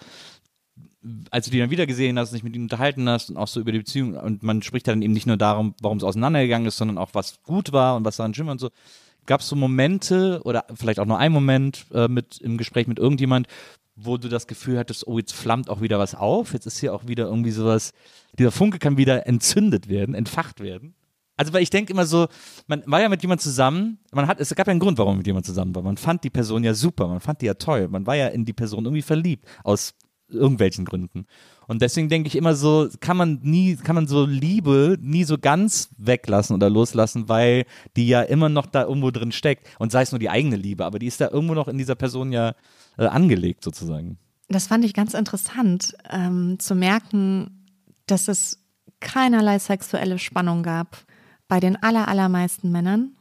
als 1.30 1.46
du 1.46 1.50
die 1.50 1.58
dann 1.58 1.70
wieder 1.70 1.86
gesehen 1.86 2.18
hast, 2.18 2.32
dich 2.32 2.42
mit 2.42 2.54
ihnen 2.54 2.64
unterhalten 2.64 3.08
hast 3.08 3.30
und 3.30 3.36
auch 3.36 3.48
so 3.48 3.60
über 3.60 3.72
die 3.72 3.78
Beziehung 3.78 4.14
und 4.14 4.42
man 4.42 4.62
spricht 4.62 4.88
dann 4.88 5.02
eben 5.02 5.12
nicht 5.12 5.26
nur 5.26 5.36
darum, 5.36 5.74
warum 5.80 5.98
es 5.98 6.04
auseinandergegangen 6.04 6.68
ist, 6.68 6.76
sondern 6.76 6.98
auch 6.98 7.10
was 7.12 7.42
gut 7.42 7.72
war 7.72 7.96
und 7.96 8.04
was 8.04 8.16
daran 8.16 8.34
schlimm 8.34 8.46
war 8.46 8.52
und 8.52 8.60
so. 8.60 8.70
Gab 9.26 9.40
es 9.40 9.48
so 9.48 9.56
Momente 9.56 10.40
oder 10.44 10.64
vielleicht 10.74 10.98
auch 10.98 11.06
nur 11.06 11.18
einen 11.18 11.34
Moment 11.34 11.86
äh, 11.92 12.08
mit 12.08 12.38
im 12.38 12.56
Gespräch 12.56 12.86
mit 12.86 12.98
irgendjemand, 12.98 13.46
wo 13.94 14.16
du 14.16 14.28
das 14.28 14.46
Gefühl 14.46 14.78
hattest, 14.78 15.06
oh, 15.06 15.18
jetzt 15.18 15.32
flammt 15.32 15.68
auch 15.68 15.80
wieder 15.80 15.98
was 15.98 16.14
auf, 16.14 16.52
jetzt 16.52 16.66
ist 16.66 16.78
hier 16.78 16.94
auch 16.94 17.06
wieder 17.06 17.24
irgendwie 17.24 17.50
sowas, 17.50 17.92
dieser 18.38 18.50
Funke 18.50 18.78
kann 18.78 18.96
wieder 18.96 19.26
entzündet 19.26 19.88
werden, 19.88 20.14
entfacht 20.14 20.60
werden. 20.60 20.94
Also, 21.40 21.54
weil 21.54 21.62
ich 21.62 21.70
denke 21.70 21.90
immer 21.90 22.04
so, 22.04 22.28
man 22.66 22.82
war 22.84 23.00
ja 23.00 23.08
mit 23.08 23.22
jemand 23.22 23.40
zusammen, 23.40 23.98
man 24.12 24.26
hat, 24.26 24.40
es 24.40 24.54
gab 24.54 24.66
ja 24.66 24.72
einen 24.72 24.78
Grund, 24.78 24.98
warum 24.98 25.12
man 25.12 25.18
mit 25.20 25.26
jemand 25.26 25.46
zusammen 25.46 25.74
war. 25.74 25.80
Man 25.80 25.96
fand 25.96 26.22
die 26.22 26.28
Person 26.28 26.62
ja 26.64 26.74
super, 26.74 27.08
man 27.08 27.20
fand 27.20 27.40
die 27.40 27.46
ja 27.46 27.54
toll, 27.54 27.88
man 27.88 28.06
war 28.06 28.14
ja 28.14 28.26
in 28.26 28.44
die 28.44 28.52
Person 28.52 28.84
irgendwie 28.84 29.00
verliebt, 29.00 29.46
aus 29.64 29.94
irgendwelchen 30.28 30.84
Gründen. 30.84 31.24
Und 31.66 31.80
deswegen 31.80 32.10
denke 32.10 32.26
ich 32.28 32.36
immer 32.36 32.54
so, 32.54 32.90
kann 33.00 33.16
man 33.16 33.40
nie, 33.40 33.76
kann 33.76 33.94
man 33.94 34.06
so 34.06 34.26
Liebe 34.26 34.98
nie 35.00 35.24
so 35.24 35.38
ganz 35.38 35.88
weglassen 35.96 36.54
oder 36.54 36.68
loslassen, 36.68 37.30
weil 37.30 37.64
die 37.96 38.06
ja 38.06 38.20
immer 38.20 38.50
noch 38.50 38.66
da 38.66 38.82
irgendwo 38.82 39.10
drin 39.10 39.32
steckt. 39.32 39.66
Und 39.78 39.92
sei 39.92 40.02
es 40.02 40.12
nur 40.12 40.18
die 40.18 40.28
eigene 40.28 40.56
Liebe, 40.56 40.84
aber 40.84 40.98
die 40.98 41.06
ist 41.06 41.22
da 41.22 41.30
irgendwo 41.30 41.54
noch 41.54 41.68
in 41.68 41.78
dieser 41.78 41.94
Person 41.94 42.32
ja 42.32 42.54
äh, 42.98 43.06
angelegt 43.06 43.64
sozusagen. 43.64 44.18
Das 44.48 44.66
fand 44.66 44.84
ich 44.84 44.92
ganz 44.92 45.14
interessant, 45.14 45.94
ähm, 46.10 46.58
zu 46.58 46.74
merken, 46.74 47.66
dass 48.04 48.28
es 48.28 48.58
keinerlei 49.00 49.58
sexuelle 49.58 50.18
Spannung 50.18 50.62
gab 50.62 51.06
bei 51.50 51.60
den 51.60 51.76
aller, 51.82 52.08
allermeisten 52.08 52.70
Männern. 52.72 53.16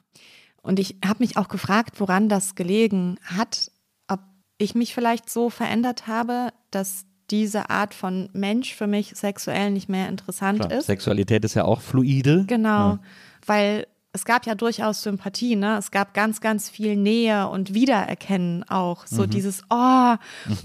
Und 0.61 0.80
ich 0.80 0.97
habe 1.05 1.19
mich 1.19 1.36
auch 1.36 1.47
gefragt, 1.49 1.99
woran 1.99 2.30
das 2.30 2.55
gelegen 2.55 3.17
hat, 3.23 3.71
ob 4.07 4.19
ich 4.57 4.75
mich 4.75 4.93
vielleicht 4.93 5.30
so 5.30 5.49
verändert 5.49 6.07
habe, 6.07 6.49
dass 6.71 7.05
diese 7.32 7.69
Art 7.69 7.93
von 7.93 8.30
Mensch 8.34 8.73
für 8.73 8.88
mich 8.88 9.13
sexuell 9.15 9.71
nicht 9.71 9.89
mehr 9.89 10.09
interessant 10.09 10.59
Klar, 10.59 10.71
ist. 10.80 10.86
Sexualität 10.88 11.43
ist 11.45 11.53
ja 11.55 11.63
auch 11.65 11.82
fluide. 11.82 12.45
Genau, 12.47 12.69
Ja. 12.91 12.99
weil 13.45 13.88
es 14.11 14.25
gab 14.25 14.47
ja 14.47 14.55
durchaus 14.55 15.03
Sympathie, 15.03 15.55
ne? 15.55 15.77
Es 15.77 15.91
gab 15.91 16.15
ganz, 16.15 16.41
ganz 16.41 16.67
viel 16.69 16.95
Nähe 16.95 17.47
und 17.47 17.75
Wiedererkennen 17.75 18.63
auch. 18.67 19.05
So 19.05 19.23
Mhm. 19.23 19.30
dieses, 19.30 19.63
oh, 19.69 20.15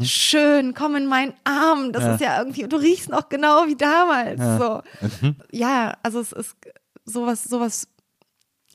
schön, 0.03 0.73
komm 0.75 0.97
in 0.97 1.07
meinen 1.07 1.35
Arm. 1.45 1.93
Das 1.93 2.15
ist 2.15 2.21
ja 2.23 2.39
irgendwie, 2.39 2.67
du 2.67 2.77
riechst 2.77 3.11
noch 3.11 3.29
genau 3.29 3.67
wie 3.67 3.77
damals. 3.77 4.41
So. 4.41 4.83
Mhm. 5.27 5.37
Ja, 5.53 5.95
also 6.03 6.21
es 6.21 6.33
ist 6.33 6.57
sowas, 7.05 7.45
sowas 7.45 7.89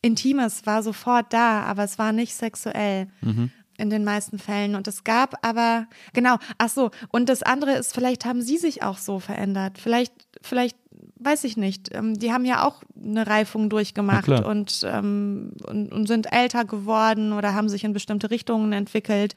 Intimes 0.02 0.66
war 0.66 0.82
sofort 0.84 1.34
da, 1.34 1.64
aber 1.64 1.84
es 1.84 1.98
war 1.98 2.12
nicht 2.12 2.34
sexuell. 2.34 3.08
Mhm. 3.22 3.52
In 3.78 3.90
den 3.90 4.04
meisten 4.04 4.40
Fällen. 4.40 4.76
Und 4.76 4.90
es 4.90 5.06
gab 5.06 5.46
aber, 5.46 5.88
genau, 6.12 6.36
ach 6.58 6.68
so, 6.68 6.92
und 7.12 7.30
das 7.30 7.44
andere 7.44 7.78
ist, 7.78 7.94
vielleicht 7.94 8.26
haben 8.26 8.42
sie 8.42 8.58
sich 8.58 8.84
auch 8.84 8.98
so 8.98 9.20
verändert. 9.22 9.78
Vielleicht, 9.78 10.12
vielleicht, 10.42 10.76
weiß 11.16 11.46
ich 11.46 11.56
nicht. 11.56 11.96
Ähm, 11.96 12.20
die 12.20 12.34
haben 12.34 12.44
ja 12.44 12.68
auch 12.68 12.84
eine 13.02 13.26
Reifung 13.26 13.70
durchgemacht 13.70 14.28
und, 14.28 14.82
ähm, 14.84 15.54
und, 15.66 15.94
und 15.94 16.08
sind 16.08 16.30
älter 16.34 16.66
geworden 16.66 17.32
oder 17.32 17.54
haben 17.54 17.70
sich 17.70 17.86
in 17.86 17.94
bestimmte 17.94 18.32
Richtungen 18.32 18.74
entwickelt, 18.74 19.36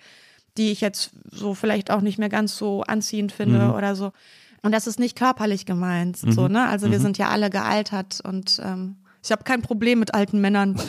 die 0.59 0.73
ich 0.73 0.81
jetzt 0.81 1.13
so 1.31 1.55
vielleicht 1.55 1.93
auch 1.93 2.01
nicht 2.01 2.19
mehr 2.19 2.29
ganz 2.29 2.57
so 2.57 2.83
anziehend 2.83 3.31
finde 3.31 3.67
Mhm. 3.69 3.75
oder 3.75 3.95
so. 3.95 4.11
Und 4.63 4.73
das 4.73 4.87
ist 4.87 5.01
nicht 5.01 5.19
körperlich 5.19 5.67
gemeint, 5.67 6.17
so, 6.17 6.47
ne? 6.47 6.69
Also 6.69 6.91
wir 6.91 7.01
sind 7.01 7.19
ja 7.19 7.31
alle 7.31 7.51
gealtert 7.51 8.21
und 8.23 8.61
ähm, 8.65 8.97
ich 9.25 9.33
habe 9.33 9.45
kein 9.45 9.63
Problem 9.63 9.99
mit 9.99 10.15
alten 10.15 10.41
Männern. 10.41 10.75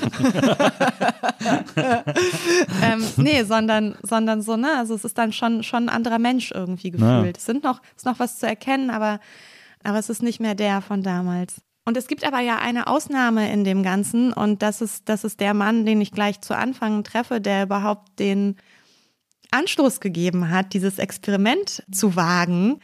ähm, 2.84 3.04
nee, 3.18 3.44
sondern, 3.44 3.96
sondern 4.04 4.42
so, 4.42 4.58
ne? 4.58 4.78
Also 4.78 4.94
es 4.94 5.04
ist 5.04 5.18
dann 5.18 5.34
schon, 5.34 5.64
schon 5.64 5.86
ein 5.86 5.90
anderer 5.90 6.20
Mensch 6.20 6.52
irgendwie 6.52 6.92
gefühlt. 6.92 7.38
Es 7.38 7.46
sind 7.46 7.64
noch, 7.64 7.82
ist 7.96 8.06
noch 8.06 8.20
was 8.20 8.40
zu 8.40 8.48
erkennen, 8.48 8.90
aber, 8.90 9.20
aber 9.84 10.00
es 10.00 10.10
ist 10.10 10.24
nicht 10.24 10.40
mehr 10.40 10.56
der 10.56 10.82
von 10.82 11.02
damals. 11.02 11.62
Und 11.86 11.98
es 11.98 12.08
gibt 12.08 12.26
aber 12.26 12.40
ja 12.40 12.60
eine 12.60 12.88
Ausnahme 12.88 13.52
in 13.52 13.64
dem 13.64 13.84
Ganzen 13.84 14.32
und 14.32 14.62
das 14.62 14.82
ist, 14.82 15.10
das 15.10 15.24
ist 15.24 15.40
der 15.40 15.54
Mann, 15.54 15.86
den 15.86 16.00
ich 16.00 16.12
gleich 16.12 16.40
zu 16.42 16.56
Anfang 16.56 17.04
treffe, 17.04 17.42
der 17.42 17.64
überhaupt 17.64 18.20
den 18.20 18.56
Anstoß 19.52 20.00
gegeben 20.00 20.50
hat, 20.50 20.74
dieses 20.74 20.98
Experiment 20.98 21.84
zu 21.92 22.16
wagen. 22.16 22.80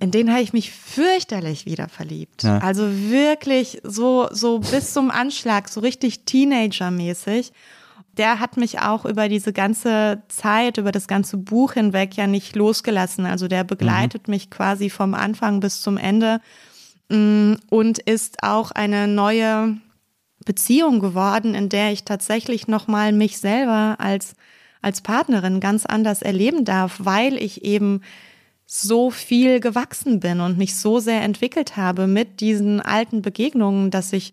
In 0.00 0.10
den 0.10 0.30
habe 0.30 0.42
ich 0.42 0.52
mich 0.52 0.70
fürchterlich 0.72 1.66
wieder 1.66 1.88
verliebt. 1.88 2.42
Ja. 2.42 2.58
Also 2.58 2.84
wirklich 3.10 3.80
so, 3.84 4.28
so 4.30 4.58
bis 4.58 4.92
zum 4.92 5.10
Anschlag, 5.10 5.68
so 5.68 5.80
richtig 5.80 6.24
Teenager-mäßig. 6.24 7.52
Der 8.16 8.40
hat 8.40 8.56
mich 8.56 8.80
auch 8.80 9.04
über 9.04 9.28
diese 9.28 9.52
ganze 9.52 10.22
Zeit, 10.28 10.78
über 10.78 10.92
das 10.92 11.08
ganze 11.08 11.36
Buch 11.36 11.72
hinweg 11.72 12.16
ja 12.16 12.26
nicht 12.26 12.54
losgelassen. 12.54 13.26
Also 13.26 13.48
der 13.48 13.64
begleitet 13.64 14.28
mich 14.28 14.50
quasi 14.50 14.90
vom 14.90 15.14
Anfang 15.14 15.60
bis 15.60 15.80
zum 15.80 15.96
Ende 15.96 16.40
Mm, 17.08 17.54
und 17.68 17.98
ist 17.98 18.42
auch 18.42 18.70
eine 18.70 19.06
neue 19.06 19.76
Beziehung 20.44 21.00
geworden, 21.00 21.54
in 21.54 21.68
der 21.68 21.92
ich 21.92 22.04
tatsächlich 22.04 22.66
nochmal 22.66 23.12
mich 23.12 23.38
selber 23.38 23.96
als, 23.98 24.34
als 24.82 25.00
Partnerin 25.00 25.60
ganz 25.60 25.86
anders 25.86 26.22
erleben 26.22 26.64
darf, 26.64 26.96
weil 26.98 27.36
ich 27.36 27.64
eben 27.64 28.02
so 28.66 29.10
viel 29.10 29.60
gewachsen 29.60 30.20
bin 30.20 30.40
und 30.40 30.58
mich 30.58 30.76
so 30.76 30.98
sehr 30.98 31.22
entwickelt 31.22 31.76
habe 31.76 32.06
mit 32.06 32.40
diesen 32.40 32.80
alten 32.80 33.22
Begegnungen, 33.22 33.90
dass 33.90 34.12
ich 34.12 34.32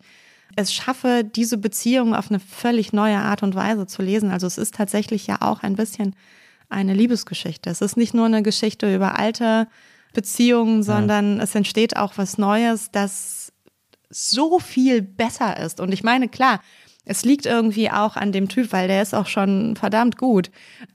es 0.56 0.72
schaffe, 0.72 1.24
diese 1.24 1.58
Beziehung 1.58 2.14
auf 2.14 2.30
eine 2.30 2.40
völlig 2.40 2.92
neue 2.92 3.18
Art 3.18 3.42
und 3.42 3.54
Weise 3.54 3.86
zu 3.86 4.02
lesen. 4.02 4.30
Also 4.30 4.46
es 4.46 4.58
ist 4.58 4.74
tatsächlich 4.74 5.26
ja 5.26 5.38
auch 5.40 5.62
ein 5.62 5.76
bisschen 5.76 6.14
eine 6.68 6.94
Liebesgeschichte. 6.94 7.70
Es 7.70 7.80
ist 7.80 7.96
nicht 7.96 8.14
nur 8.14 8.26
eine 8.26 8.42
Geschichte 8.42 8.94
über 8.94 9.18
alte 9.18 9.68
Beziehungen, 10.12 10.82
sondern 10.82 11.40
es 11.40 11.54
entsteht 11.54 11.96
auch 11.96 12.14
was 12.16 12.38
Neues, 12.38 12.90
das 12.90 13.52
so 14.10 14.58
viel 14.58 15.00
besser 15.00 15.58
ist. 15.58 15.80
Und 15.80 15.92
ich 15.92 16.02
meine, 16.02 16.28
klar, 16.28 16.60
es 17.04 17.24
liegt 17.24 17.46
irgendwie 17.46 17.90
auch 17.90 18.16
an 18.16 18.32
dem 18.32 18.48
Typ, 18.48 18.72
weil 18.72 18.88
der 18.88 19.02
ist 19.02 19.14
auch 19.14 19.26
schon 19.26 19.76
verdammt 19.76 20.16
gut, 20.16 20.50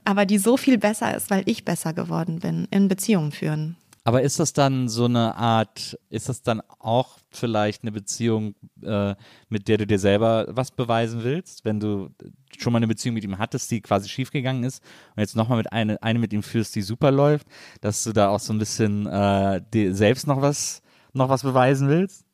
aber 0.06 0.26
die 0.26 0.38
so 0.38 0.58
viel 0.58 0.78
besser 0.78 1.16
ist, 1.16 1.30
weil 1.30 1.44
ich 1.46 1.66
besser 1.66 1.94
geworden 1.94 2.40
bin 2.40 2.68
in 2.72 2.88
Beziehungen 2.88 3.32
führen. 3.32 3.76
Aber 4.08 4.22
ist 4.22 4.40
das 4.40 4.54
dann 4.54 4.88
so 4.88 5.04
eine 5.04 5.36
Art, 5.36 6.00
ist 6.10 6.30
das 6.30 6.42
dann 6.42 6.62
auch 6.80 7.18
vielleicht 7.30 7.84
eine 7.84 7.92
Beziehung, 7.92 8.56
äh, 8.82 9.16
mit 9.50 9.68
der 9.68 9.80
du 9.80 9.86
dir 9.86 10.00
selber 10.00 10.46
was 10.48 10.72
beweisen 10.72 11.26
willst, 11.26 11.66
wenn 11.66 11.82
du 11.82 12.08
schon 12.58 12.72
mal 12.72 12.78
eine 12.78 12.88
Beziehung 12.88 13.16
mit 13.16 13.26
ihm 13.26 13.38
hattest, 13.38 13.70
die 13.70 13.82
quasi 13.82 14.08
schiefgegangen 14.08 14.64
ist 14.64 14.82
und 15.14 15.20
jetzt 15.20 15.36
nochmal 15.36 15.58
mit 15.58 15.74
eine, 15.74 16.02
eine 16.02 16.20
mit 16.20 16.32
ihm 16.32 16.42
führst, 16.42 16.74
die 16.76 16.84
super 16.84 17.12
läuft, 17.12 17.48
dass 17.82 18.02
du 18.06 18.14
da 18.14 18.30
auch 18.30 18.40
so 18.40 18.54
ein 18.54 18.60
bisschen 18.60 19.08
äh, 19.08 19.62
dir 19.74 19.94
selbst 19.94 20.26
noch 20.26 20.42
was, 20.42 20.82
noch 21.12 21.28
was 21.28 21.44
beweisen 21.44 21.90
willst? 21.90 22.27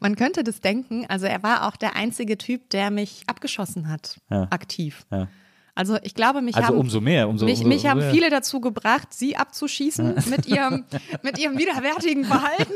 Man 0.00 0.16
könnte 0.16 0.44
das 0.44 0.60
denken, 0.60 1.06
also 1.08 1.26
er 1.26 1.42
war 1.42 1.66
auch 1.68 1.76
der 1.76 1.96
einzige 1.96 2.36
Typ, 2.38 2.70
der 2.70 2.90
mich 2.90 3.22
abgeschossen 3.26 3.88
hat, 3.88 4.18
Ja. 4.30 4.48
aktiv. 4.50 5.04
Ja. 5.10 5.28
Also 5.76 5.98
ich 6.02 6.14
glaube, 6.14 6.40
mich 6.40 6.54
Also 6.54 6.68
haben 6.68 6.76
umso 6.78 7.00
mehr, 7.00 7.28
umso, 7.28 7.46
mich, 7.46 7.58
umso, 7.58 7.68
mich 7.68 7.84
haben 7.86 7.98
umso 7.98 8.06
mehr. 8.06 8.14
viele 8.14 8.30
dazu 8.30 8.60
gebracht, 8.60 9.08
sie 9.12 9.36
abzuschießen 9.36 10.14
mit 10.30 10.46
ihrem, 10.46 10.84
mit 11.22 11.36
ihrem 11.38 11.58
widerwärtigen 11.58 12.24
Verhalten. 12.26 12.72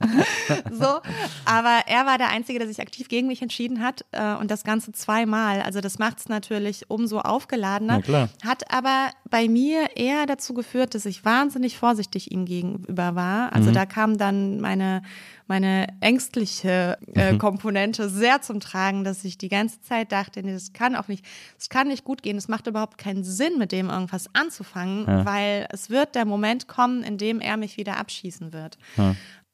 so, 0.72 1.00
aber 1.44 1.82
er 1.86 2.06
war 2.06 2.18
der 2.18 2.28
Einzige, 2.28 2.58
der 2.58 2.68
sich 2.68 2.80
aktiv 2.80 3.08
gegen 3.08 3.26
mich 3.26 3.42
entschieden 3.42 3.82
hat 3.82 4.04
äh, 4.12 4.34
und 4.34 4.50
das 4.50 4.64
Ganze 4.64 4.92
zweimal. 4.92 5.62
Also 5.62 5.80
das 5.80 5.98
macht 5.98 6.18
es 6.18 6.28
natürlich 6.28 6.90
umso 6.90 7.18
aufgeladener. 7.18 8.00
Hat 8.44 8.72
aber 8.72 9.10
bei 9.28 9.48
mir 9.48 9.96
eher 9.96 10.26
dazu 10.26 10.54
geführt, 10.54 10.94
dass 10.94 11.06
ich 11.06 11.24
wahnsinnig 11.24 11.78
vorsichtig 11.78 12.30
ihm 12.32 12.44
gegenüber 12.44 13.14
war. 13.14 13.52
Also 13.52 13.70
da 13.72 13.86
kam 13.86 14.18
dann 14.18 14.60
meine 14.60 15.02
meine 15.48 15.86
ängstliche 16.00 16.98
äh, 17.14 17.36
Komponente 17.38 18.10
sehr 18.10 18.42
zum 18.42 18.60
Tragen, 18.60 19.02
dass 19.02 19.24
ich 19.24 19.38
die 19.38 19.48
ganze 19.48 19.80
Zeit 19.80 20.12
dachte, 20.12 20.42
nee, 20.42 20.52
das 20.52 20.74
kann 20.74 20.94
auch 20.94 21.08
nicht, 21.08 21.24
das 21.56 21.70
kann 21.70 21.88
nicht 21.88 22.04
gut 22.04 22.22
gehen, 22.22 22.36
es 22.36 22.48
macht 22.48 22.66
überhaupt 22.66 22.98
keinen 22.98 23.24
Sinn, 23.24 23.58
mit 23.58 23.72
dem 23.72 23.88
irgendwas 23.88 24.28
anzufangen, 24.34 25.06
weil 25.24 25.66
es 25.70 25.88
wird 25.88 26.14
der 26.14 26.26
Moment 26.26 26.68
kommen, 26.68 27.02
in 27.02 27.16
dem 27.16 27.40
er 27.40 27.56
mich 27.56 27.78
wieder 27.78 27.96
abschießen 27.96 28.52
wird. 28.52 28.76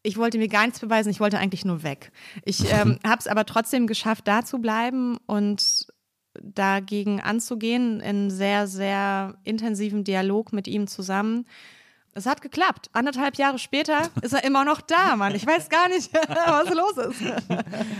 Ich 0.06 0.18
wollte 0.18 0.38
mir 0.38 0.48
gar 0.48 0.66
nichts 0.66 0.80
beweisen, 0.80 1.08
ich 1.08 1.18
wollte 1.18 1.38
eigentlich 1.38 1.64
nur 1.64 1.82
weg. 1.82 2.12
Ich 2.44 2.70
ähm, 2.70 2.98
habe 3.06 3.18
es 3.18 3.26
aber 3.26 3.46
trotzdem 3.46 3.86
geschafft, 3.86 4.28
da 4.28 4.44
zu 4.44 4.58
bleiben 4.58 5.16
und 5.26 5.86
dagegen 6.42 7.20
anzugehen, 7.20 8.00
in 8.00 8.30
sehr, 8.30 8.66
sehr 8.66 9.38
intensiven 9.44 10.04
Dialog 10.04 10.52
mit 10.52 10.68
ihm 10.68 10.86
zusammen. 10.86 11.46
Es 12.16 12.26
hat 12.26 12.40
geklappt. 12.42 12.90
Anderthalb 12.92 13.36
Jahre 13.36 13.58
später 13.58 14.08
ist 14.22 14.32
er 14.32 14.44
immer 14.44 14.64
noch 14.64 14.80
da, 14.80 15.16
Mann. 15.16 15.34
Ich 15.34 15.44
weiß 15.46 15.68
gar 15.68 15.88
nicht, 15.88 16.12
was 16.28 16.72
los 16.72 17.06
ist. 17.08 17.22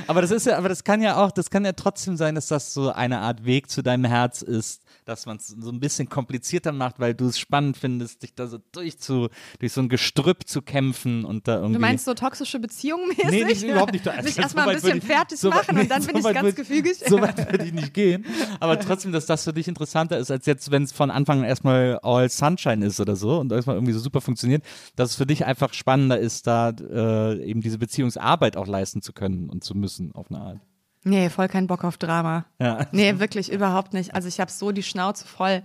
Aber 0.07 0.23
das 0.23 0.31
ist 0.31 0.47
ja, 0.47 0.57
aber 0.57 0.69
das 0.69 0.85
kann 0.85 1.03
ja 1.03 1.17
auch, 1.17 1.33
das 1.33 1.51
kann 1.51 1.65
ja 1.65 1.73
trotzdem 1.73 2.17
sein, 2.17 2.35
dass 2.37 2.47
das 2.47 2.73
so 2.73 2.93
eine 2.93 3.19
Art 3.19 3.45
Weg 3.45 3.69
zu 3.71 3.83
deinem 3.83 4.05
Herz 4.05 4.43
ist, 4.43 4.83
dass 5.05 5.27
man 5.27 5.39
es 5.39 5.49
so 5.49 5.71
ein 5.71 5.81
bisschen 5.81 6.09
komplizierter 6.09 6.71
macht, 6.73 7.01
weil 7.01 7.15
du 7.15 7.27
es 7.27 7.39
spannend 7.39 7.77
findest, 7.77 8.23
dich 8.23 8.35
da 8.35 8.47
so 8.47 8.59
durch 8.73 8.99
zu, 9.01 9.29
durch 9.59 9.73
so 9.73 9.81
ein 9.81 9.89
Gestrüpp 9.89 10.47
zu 10.49 10.63
kämpfen 10.63 11.25
und 11.25 11.49
da 11.49 11.57
irgendwie. 11.57 11.75
Du 11.75 11.81
meinst 11.81 12.05
so 12.05 12.15
toxische 12.15 12.61
Beziehungen 12.61 13.09
mäßig? 13.09 13.31
Nee, 13.31 13.45
nicht, 13.45 13.63
überhaupt 13.65 13.93
nicht. 13.93 14.05
Also 14.15 14.23
Mich 14.27 14.35
so 14.35 14.43
erstmal 14.43 14.69
ein 14.69 14.77
weit 14.77 14.83
bisschen 14.83 14.99
ich- 14.99 15.05
fertig 15.05 15.39
so 15.41 15.51
machen 15.51 15.77
und 15.79 15.91
dann 15.91 16.01
nee, 16.03 16.07
bin 16.07 16.17
ich 16.19 16.23
so 16.23 16.29
ganz 16.33 16.45
würde- 16.45 16.57
gefügig. 16.57 17.03
So 17.09 17.21
weit 17.21 17.37
würde 17.51 17.65
ich 17.65 17.73
nicht 17.73 17.93
gehen. 17.93 18.25
Aber 18.61 18.79
trotzdem, 18.79 19.11
dass 19.13 19.27
das 19.27 19.43
für 19.45 19.53
dich 19.53 19.67
interessanter 19.67 20.19
ist, 20.19 20.31
als 20.31 20.47
jetzt, 20.47 20.71
wenn 20.71 20.85
es 20.85 20.93
von 20.93 21.11
Anfang 21.11 21.41
an 21.41 21.45
erstmal 21.45 21.99
all 22.03 22.29
Sunshine 22.31 22.85
ist 22.87 23.01
oder 23.01 23.17
so 23.17 23.41
und 23.41 23.51
erstmal 23.51 23.77
irgendwie 23.77 23.93
so 23.93 24.04
super 24.05 24.21
funktioniert, 24.21 24.63
dass 24.95 25.11
es 25.11 25.17
für 25.17 25.27
dich 25.27 25.45
einfach 25.45 25.75
spannender 25.75 26.19
ist, 26.19 26.47
da 26.47 26.71
äh, 26.71 27.43
eben 27.43 27.61
diese 27.61 27.79
Beziehungsarbeit 27.79 28.57
auch 28.57 28.67
leisten 28.67 29.03
zu 29.03 29.13
können 29.13 29.49
und 29.49 29.65
zu 29.65 29.75
müssen 29.75 30.15
auf 30.15 30.31
eine 30.31 30.41
Art. 30.41 30.61
Nee, 31.05 31.29
voll 31.29 31.49
kein 31.49 31.67
Bock 31.67 31.85
auf 31.85 31.99
Drama. 31.99 32.47
Ja. 32.59 32.87
Nee, 32.93 33.19
wirklich 33.19 33.53
überhaupt 33.53 33.93
nicht. 33.93 34.15
Also 34.15 34.29
ich 34.29 34.41
habe 34.41 34.51
so 34.51 34.73
die 34.73 34.83
Schnauze 34.83 35.27
voll. 35.27 35.63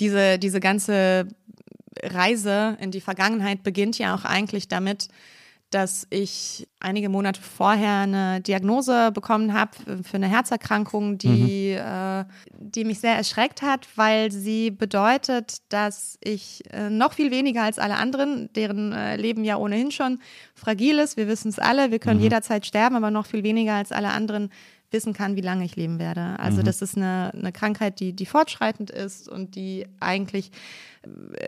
Diese, 0.00 0.38
diese 0.38 0.58
ganze 0.60 1.28
Reise 2.02 2.76
in 2.80 2.90
die 2.90 3.00
Vergangenheit 3.00 3.62
beginnt 3.62 3.98
ja 3.98 4.14
auch 4.14 4.24
eigentlich 4.24 4.68
damit, 4.68 5.08
dass 5.74 6.06
ich 6.10 6.68
einige 6.78 7.08
Monate 7.08 7.40
vorher 7.40 8.02
eine 8.02 8.40
Diagnose 8.40 9.10
bekommen 9.10 9.52
habe 9.54 9.72
für 10.04 10.16
eine 10.16 10.28
Herzerkrankung, 10.28 11.18
die, 11.18 11.70
äh, 11.72 12.24
die 12.52 12.84
mich 12.84 13.00
sehr 13.00 13.16
erschreckt 13.16 13.60
hat, 13.60 13.88
weil 13.96 14.30
sie 14.30 14.70
bedeutet, 14.70 15.56
dass 15.70 16.16
ich 16.22 16.62
äh, 16.72 16.90
noch 16.90 17.14
viel 17.14 17.32
weniger 17.32 17.62
als 17.62 17.80
alle 17.80 17.96
anderen, 17.96 18.52
deren 18.52 18.92
äh, 18.92 19.16
Leben 19.16 19.42
ja 19.42 19.56
ohnehin 19.56 19.90
schon 19.90 20.20
fragil 20.54 21.00
ist, 21.00 21.16
wir 21.16 21.26
wissen 21.26 21.48
es 21.48 21.58
alle, 21.58 21.90
wir 21.90 21.98
können 21.98 22.20
jederzeit 22.20 22.64
sterben, 22.64 22.94
aber 22.94 23.10
noch 23.10 23.26
viel 23.26 23.42
weniger 23.42 23.74
als 23.74 23.90
alle 23.90 24.10
anderen 24.10 24.50
wissen 24.92 25.12
kann, 25.12 25.34
wie 25.34 25.40
lange 25.40 25.64
ich 25.64 25.74
leben 25.74 25.98
werde. 25.98 26.38
Also 26.38 26.62
das 26.62 26.80
ist 26.80 26.96
eine, 26.96 27.32
eine 27.34 27.50
Krankheit, 27.50 27.98
die, 27.98 28.12
die 28.12 28.26
fortschreitend 28.26 28.92
ist 28.92 29.28
und 29.28 29.56
die 29.56 29.86
eigentlich 29.98 30.52
äh, 30.52 30.84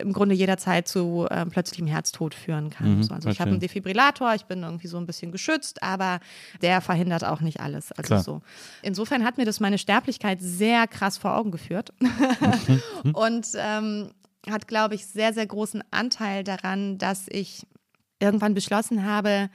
im 0.01 0.13
Grunde 0.13 0.35
jederzeit 0.35 0.87
zu 0.87 1.27
äh, 1.29 1.45
plötzlichem 1.45 1.87
Herztod 1.87 2.33
führen 2.35 2.69
kann. 2.69 3.01
so, 3.03 3.13
also 3.13 3.29
ich 3.29 3.39
habe 3.39 3.51
einen 3.51 3.59
Defibrillator, 3.59 4.33
ich 4.35 4.45
bin 4.45 4.63
irgendwie 4.63 4.87
so 4.87 4.97
ein 4.97 5.05
bisschen 5.05 5.31
geschützt, 5.31 5.81
aber 5.83 6.19
der 6.61 6.81
verhindert 6.81 7.23
auch 7.23 7.41
nicht 7.41 7.59
alles. 7.59 7.91
Also 7.91 8.07
Klar. 8.07 8.23
so. 8.23 8.41
Insofern 8.81 9.23
hat 9.25 9.37
mir 9.37 9.45
das 9.45 9.59
meine 9.59 9.77
Sterblichkeit 9.77 10.39
sehr 10.41 10.87
krass 10.87 11.17
vor 11.17 11.35
Augen 11.35 11.51
geführt 11.51 11.93
und 13.13 13.47
ähm, 13.55 14.11
hat, 14.49 14.67
glaube 14.67 14.95
ich, 14.95 15.05
sehr, 15.07 15.33
sehr 15.33 15.45
großen 15.45 15.83
Anteil 15.91 16.43
daran, 16.43 16.97
dass 16.97 17.25
ich 17.29 17.65
irgendwann 18.19 18.53
beschlossen 18.53 19.05
habe, 19.05 19.49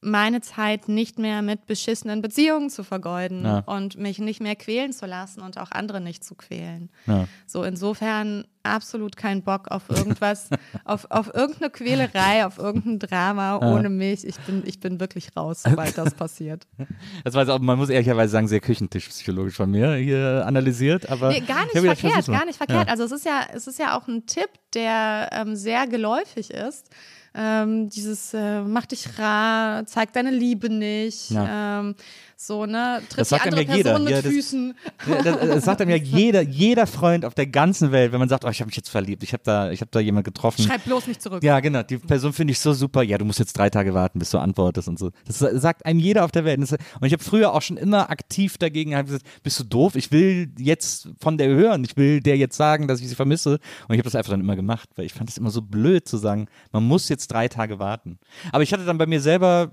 meine 0.00 0.42
Zeit 0.42 0.88
nicht 0.88 1.18
mehr 1.18 1.40
mit 1.40 1.64
beschissenen 1.64 2.20
Beziehungen 2.20 2.68
zu 2.68 2.84
vergeuden 2.84 3.44
Ja. 3.44 3.58
und 3.60 3.96
mich 3.96 4.18
nicht 4.18 4.40
mehr 4.40 4.54
quälen 4.54 4.92
zu 4.92 5.06
lassen 5.06 5.40
und 5.40 5.56
auch 5.56 5.70
andere 5.70 6.00
nicht 6.00 6.22
zu 6.24 6.34
quälen. 6.34 6.90
Ja. 7.06 7.26
So 7.46 7.64
insofern 7.64 8.44
absolut 8.64 9.16
kein 9.16 9.42
Bock 9.42 9.70
auf 9.70 9.88
irgendwas, 9.88 10.48
auf, 10.84 11.06
auf 11.10 11.32
irgendeine 11.34 11.70
Quälerei, 11.70 12.44
auf 12.46 12.58
irgendein 12.58 12.98
Drama 12.98 13.58
ohne 13.58 13.88
mich. 13.88 14.26
Ich 14.26 14.36
bin, 14.40 14.62
ich 14.66 14.80
bin 14.80 14.98
wirklich 15.00 15.36
raus, 15.36 15.62
sobald 15.64 15.96
das 15.96 16.14
passiert. 16.14 16.66
Das 17.24 17.34
war 17.34 17.42
jetzt 17.42 17.50
auch, 17.50 17.58
man 17.60 17.78
muss 17.78 17.88
ehrlicherweise 17.88 18.32
sagen, 18.32 18.48
sehr 18.48 18.60
küchentischpsychologisch 18.60 19.54
von 19.54 19.70
mir 19.70 19.94
hier 19.94 20.44
analysiert, 20.46 21.08
aber. 21.08 21.30
Nee, 21.30 21.40
gar 21.40 21.66
ich 21.66 21.74
nicht 21.74 21.82
gedacht, 21.82 21.98
verkehrt, 22.00 22.26
gar 22.26 22.44
nicht 22.46 22.56
verkehrt. 22.56 22.86
Ja. 22.86 22.90
Also 22.92 23.04
es 23.04 23.12
ist 23.12 23.24
ja, 23.24 23.40
es 23.54 23.66
ist 23.66 23.78
ja 23.78 23.96
auch 23.96 24.08
ein 24.08 24.26
Tipp, 24.26 24.48
der 24.74 25.30
ähm, 25.32 25.56
sehr 25.56 25.86
geläufig 25.86 26.50
ist. 26.50 26.88
Ähm, 27.36 27.88
dieses 27.88 28.32
äh, 28.32 28.60
mach 28.62 28.86
dich 28.86 29.18
rar, 29.18 29.84
zeig 29.86 30.12
deine 30.12 30.30
Liebe 30.30 30.70
nicht, 30.70 31.30
Ja. 31.30 31.80
ähm, 31.80 31.96
so, 32.36 32.66
ne, 32.66 33.00
tritt 33.08 33.20
Das 33.20 33.28
die 33.28 33.34
sagt 33.34 33.46
einem 33.46 33.58
andere 33.58 33.70
ja 33.70 33.76
jeder. 33.76 33.90
Person 33.90 34.04
mit 34.04 34.12
Ja, 34.14 34.22
das- 34.22 34.32
Füßen. 34.32 34.74
Das, 35.24 35.38
das 35.40 35.64
sagt 35.64 35.80
einem 35.80 35.90
ja 35.90 35.96
jeder, 35.96 36.40
jeder 36.42 36.86
Freund 36.86 37.24
auf 37.24 37.34
der 37.34 37.46
ganzen 37.46 37.92
Welt, 37.92 38.12
wenn 38.12 38.18
man 38.18 38.28
sagt, 38.28 38.44
oh, 38.44 38.48
ich 38.48 38.60
habe 38.60 38.68
mich 38.68 38.76
jetzt 38.76 38.88
verliebt, 38.88 39.22
ich 39.22 39.32
habe 39.32 39.42
da, 39.44 39.70
ich 39.70 39.80
habe 39.80 39.90
da 39.90 40.00
jemand 40.00 40.24
getroffen. 40.24 40.62
Schreib 40.62 40.84
bloß 40.84 41.06
nicht 41.06 41.20
zurück. 41.22 41.42
Ja, 41.42 41.60
genau. 41.60 41.82
Die 41.82 41.98
Person 41.98 42.32
finde 42.32 42.52
ich 42.52 42.60
so 42.60 42.72
super. 42.72 43.02
Ja, 43.02 43.18
du 43.18 43.24
musst 43.24 43.38
jetzt 43.38 43.52
drei 43.56 43.70
Tage 43.70 43.94
warten, 43.94 44.18
bis 44.18 44.30
du 44.30 44.38
antwortest 44.38 44.88
und 44.88 44.98
so. 44.98 45.10
Das 45.26 45.38
sagt 45.38 45.84
einem 45.86 45.98
jeder 46.00 46.24
auf 46.24 46.30
der 46.32 46.44
Welt. 46.44 46.58
Und 46.58 46.70
ich 47.06 47.12
habe 47.12 47.22
früher 47.22 47.52
auch 47.52 47.62
schon 47.62 47.76
immer 47.76 48.10
aktiv 48.10 48.58
dagegen 48.58 48.94
hab 48.96 49.06
gesagt, 49.06 49.24
bist 49.42 49.58
du 49.60 49.64
doof? 49.64 49.94
Ich 49.96 50.10
will 50.12 50.50
jetzt 50.58 51.08
von 51.20 51.38
der 51.38 51.48
hören. 51.48 51.84
Ich 51.84 51.96
will 51.96 52.20
der 52.20 52.36
jetzt 52.36 52.56
sagen, 52.56 52.88
dass 52.88 53.00
ich 53.00 53.08
sie 53.08 53.14
vermisse. 53.14 53.52
Und 53.88 53.94
ich 53.94 53.98
habe 53.98 54.02
das 54.04 54.14
einfach 54.14 54.30
dann 54.30 54.40
immer 54.40 54.56
gemacht, 54.56 54.88
weil 54.96 55.06
ich 55.06 55.12
fand 55.12 55.28
es 55.30 55.38
immer 55.38 55.50
so 55.50 55.62
blöd 55.62 56.08
zu 56.08 56.16
sagen, 56.16 56.46
man 56.72 56.84
muss 56.84 57.08
jetzt 57.08 57.28
drei 57.28 57.48
Tage 57.48 57.78
warten. 57.78 58.18
Aber 58.52 58.62
ich 58.62 58.72
hatte 58.72 58.84
dann 58.84 58.98
bei 58.98 59.06
mir 59.06 59.20
selber 59.20 59.70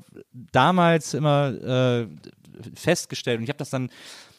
damals 0.51 1.13
immer 1.13 1.49
äh, 2.01 2.07
festgestellt 2.75 3.37
und 3.37 3.43
ich 3.43 3.49
habe 3.49 3.57
das 3.57 3.69
dann 3.69 3.89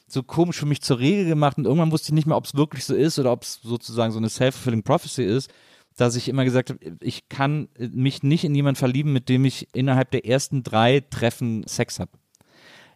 so 0.06 0.22
komisch 0.22 0.58
für 0.58 0.66
mich 0.66 0.82
zur 0.82 0.98
Regel 0.98 1.24
gemacht 1.24 1.56
und 1.56 1.64
irgendwann 1.64 1.90
wusste 1.90 2.08
ich 2.08 2.14
nicht 2.14 2.26
mehr, 2.26 2.36
ob 2.36 2.44
es 2.44 2.54
wirklich 2.54 2.84
so 2.84 2.94
ist 2.94 3.18
oder 3.18 3.32
ob 3.32 3.42
es 3.42 3.60
sozusagen 3.62 4.12
so 4.12 4.18
eine 4.18 4.28
self-fulfilling 4.28 4.82
prophecy 4.82 5.24
ist, 5.24 5.50
dass 5.96 6.16
ich 6.16 6.28
immer 6.28 6.44
gesagt 6.44 6.70
habe, 6.70 6.78
ich 7.00 7.28
kann 7.28 7.68
mich 7.78 8.22
nicht 8.22 8.44
in 8.44 8.54
jemanden 8.54 8.78
verlieben, 8.78 9.12
mit 9.12 9.28
dem 9.28 9.44
ich 9.44 9.68
innerhalb 9.74 10.10
der 10.10 10.26
ersten 10.26 10.62
drei 10.62 11.00
Treffen 11.00 11.66
Sex 11.66 11.98
habe. 11.98 12.12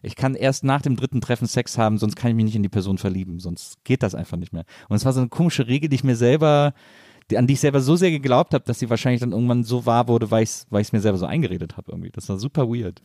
Ich 0.03 0.15
kann 0.15 0.35
erst 0.35 0.63
nach 0.63 0.81
dem 0.81 0.95
dritten 0.95 1.21
Treffen 1.21 1.47
Sex 1.47 1.77
haben, 1.77 1.97
sonst 1.97 2.15
kann 2.15 2.29
ich 2.29 2.35
mich 2.35 2.45
nicht 2.45 2.55
in 2.55 2.63
die 2.63 2.69
Person 2.69 2.97
verlieben, 2.97 3.39
sonst 3.39 3.83
geht 3.83 4.03
das 4.03 4.15
einfach 4.15 4.37
nicht 4.37 4.53
mehr. 4.53 4.63
Und 4.89 4.95
es 4.95 5.05
war 5.05 5.13
so 5.13 5.19
eine 5.19 5.29
komische 5.29 5.67
Regel, 5.67 5.89
die 5.89 5.95
ich 5.95 6.03
mir 6.03 6.15
selber, 6.15 6.73
die, 7.31 7.37
an 7.37 7.47
die 7.47 7.53
ich 7.53 7.59
selber 7.59 7.81
so 7.81 7.95
sehr 7.95 8.11
geglaubt 8.11 8.53
habe, 8.53 8.63
dass 8.65 8.79
sie 8.79 8.89
wahrscheinlich 8.89 9.21
dann 9.21 9.31
irgendwann 9.31 9.63
so 9.63 9.85
wahr 9.85 10.07
wurde, 10.07 10.29
weil 10.29 10.43
ich 10.43 10.49
es 10.49 10.67
weil 10.69 10.85
mir 10.91 11.01
selber 11.01 11.17
so 11.17 11.25
eingeredet 11.25 11.77
habe 11.77 11.91
irgendwie. 11.91 12.11
Das 12.11 12.29
war 12.29 12.37
super 12.37 12.69
weird. 12.69 13.01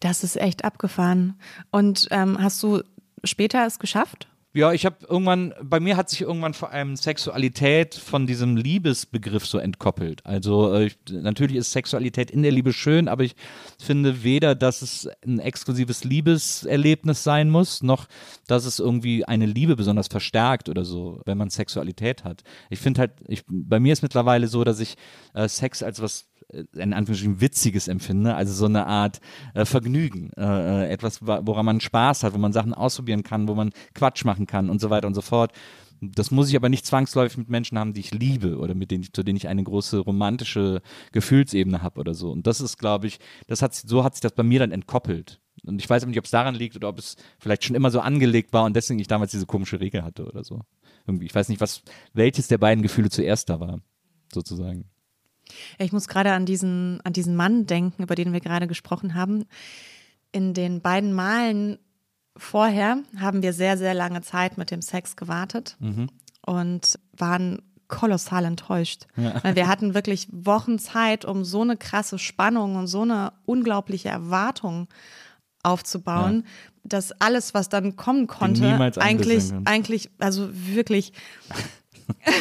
Das 0.00 0.24
ist 0.24 0.36
echt 0.36 0.64
abgefahren. 0.64 1.38
Und 1.70 2.08
ähm, 2.10 2.40
hast 2.40 2.62
du 2.62 2.82
später 3.24 3.66
es 3.66 3.78
geschafft? 3.78 4.28
Ja, 4.56 4.72
ich 4.72 4.86
habe 4.86 4.96
irgendwann, 5.06 5.52
bei 5.62 5.80
mir 5.80 5.98
hat 5.98 6.08
sich 6.08 6.22
irgendwann 6.22 6.54
vor 6.54 6.70
allem 6.70 6.96
Sexualität 6.96 7.94
von 7.94 8.26
diesem 8.26 8.56
Liebesbegriff 8.56 9.44
so 9.44 9.58
entkoppelt. 9.58 10.24
Also 10.24 10.72
äh, 10.72 10.86
ich, 10.86 10.96
natürlich 11.10 11.56
ist 11.56 11.72
Sexualität 11.72 12.30
in 12.30 12.42
der 12.42 12.52
Liebe 12.52 12.72
schön, 12.72 13.06
aber 13.06 13.22
ich 13.22 13.36
finde 13.78 14.24
weder, 14.24 14.54
dass 14.54 14.80
es 14.80 15.10
ein 15.26 15.40
exklusives 15.40 16.04
Liebeserlebnis 16.04 17.22
sein 17.22 17.50
muss, 17.50 17.82
noch 17.82 18.06
dass 18.46 18.64
es 18.64 18.78
irgendwie 18.78 19.26
eine 19.26 19.44
Liebe 19.44 19.76
besonders 19.76 20.06
verstärkt 20.08 20.70
oder 20.70 20.86
so, 20.86 21.20
wenn 21.26 21.36
man 21.36 21.50
Sexualität 21.50 22.24
hat. 22.24 22.42
Ich 22.70 22.78
finde 22.78 23.00
halt, 23.00 23.10
ich, 23.28 23.42
bei 23.46 23.78
mir 23.78 23.92
ist 23.92 24.02
mittlerweile 24.02 24.48
so, 24.48 24.64
dass 24.64 24.80
ich 24.80 24.96
äh, 25.34 25.50
Sex 25.50 25.82
als 25.82 26.00
was 26.00 26.30
in 26.48 26.92
Anführungsstrichen 26.92 27.40
Witziges 27.40 27.88
empfinde, 27.88 28.34
also 28.34 28.52
so 28.52 28.66
eine 28.66 28.86
Art 28.86 29.20
äh, 29.54 29.64
Vergnügen, 29.64 30.30
äh, 30.36 30.84
äh, 30.84 30.88
etwas, 30.88 31.26
wa- 31.26 31.40
woran 31.44 31.66
man 31.66 31.80
Spaß 31.80 32.22
hat, 32.22 32.34
wo 32.34 32.38
man 32.38 32.52
Sachen 32.52 32.72
ausprobieren 32.72 33.22
kann, 33.22 33.48
wo 33.48 33.54
man 33.54 33.72
Quatsch 33.94 34.24
machen 34.24 34.46
kann 34.46 34.70
und 34.70 34.80
so 34.80 34.90
weiter 34.90 35.06
und 35.06 35.14
so 35.14 35.22
fort. 35.22 35.52
Das 36.00 36.30
muss 36.30 36.48
ich 36.50 36.56
aber 36.56 36.68
nicht 36.68 36.84
zwangsläufig 36.84 37.38
mit 37.38 37.48
Menschen 37.48 37.78
haben, 37.78 37.94
die 37.94 38.00
ich 38.00 38.12
liebe 38.12 38.58
oder 38.58 38.74
mit 38.74 38.90
denen, 38.90 39.04
zu 39.12 39.22
denen 39.22 39.36
ich 39.36 39.48
eine 39.48 39.64
große 39.64 39.98
romantische 39.98 40.82
Gefühlsebene 41.12 41.82
habe 41.82 41.98
oder 41.98 42.12
so. 42.14 42.30
Und 42.30 42.46
das 42.46 42.60
ist, 42.60 42.78
glaube 42.78 43.06
ich, 43.06 43.18
das 43.46 43.62
hat, 43.62 43.74
so 43.74 44.04
hat 44.04 44.14
sich 44.14 44.20
das 44.20 44.32
bei 44.32 44.42
mir 44.42 44.60
dann 44.60 44.72
entkoppelt. 44.72 45.40
Und 45.64 45.80
ich 45.80 45.88
weiß 45.88 46.02
aber 46.02 46.10
nicht, 46.10 46.18
ob 46.18 46.26
es 46.26 46.30
daran 46.30 46.54
liegt 46.54 46.76
oder 46.76 46.90
ob 46.90 46.98
es 46.98 47.16
vielleicht 47.38 47.64
schon 47.64 47.74
immer 47.74 47.90
so 47.90 48.00
angelegt 48.00 48.52
war 48.52 48.64
und 48.64 48.76
deswegen 48.76 49.00
ich 49.00 49.08
damals 49.08 49.30
diese 49.32 49.46
komische 49.46 49.80
Regel 49.80 50.04
hatte 50.04 50.26
oder 50.26 50.44
so. 50.44 50.60
Irgendwie, 51.06 51.26
ich 51.26 51.34
weiß 51.34 51.48
nicht, 51.48 51.62
was, 51.62 51.82
welches 52.12 52.46
der 52.48 52.58
beiden 52.58 52.82
Gefühle 52.82 53.08
zuerst 53.08 53.48
da 53.48 53.58
war, 53.58 53.80
sozusagen. 54.32 54.90
Ja, 55.78 55.84
Ich 55.84 55.92
muss 55.92 56.08
gerade 56.08 56.32
an 56.32 56.46
diesen, 56.46 57.00
an 57.04 57.12
diesen 57.12 57.36
Mann 57.36 57.66
denken, 57.66 58.02
über 58.02 58.14
den 58.14 58.32
wir 58.32 58.40
gerade 58.40 58.66
gesprochen 58.66 59.14
haben. 59.14 59.44
In 60.32 60.54
den 60.54 60.80
beiden 60.80 61.12
Malen 61.12 61.78
vorher 62.36 62.98
haben 63.18 63.42
wir 63.42 63.52
sehr, 63.52 63.78
sehr 63.78 63.94
lange 63.94 64.20
Zeit 64.22 64.58
mit 64.58 64.70
dem 64.70 64.82
Sex 64.82 65.16
gewartet 65.16 65.76
und 66.44 66.98
waren 67.16 67.62
kolossal 67.88 68.44
enttäuscht. 68.44 69.06
Weil 69.42 69.54
wir 69.56 69.68
hatten 69.68 69.94
wirklich 69.94 70.28
Wochen 70.32 70.78
Zeit, 70.78 71.24
um 71.24 71.44
so 71.44 71.62
eine 71.62 71.76
krasse 71.76 72.18
Spannung 72.18 72.74
und 72.76 72.88
so 72.88 73.02
eine 73.02 73.32
unglaubliche 73.46 74.08
Erwartung 74.08 74.88
aufzubauen, 75.62 76.44
dass 76.84 77.12
alles, 77.20 77.54
was 77.54 77.68
dann 77.68 77.96
kommen 77.96 78.26
konnte, 78.26 78.66
eigentlich, 79.00 79.44
eigentlich, 79.64 80.10
also 80.18 80.48
wirklich. 80.52 81.12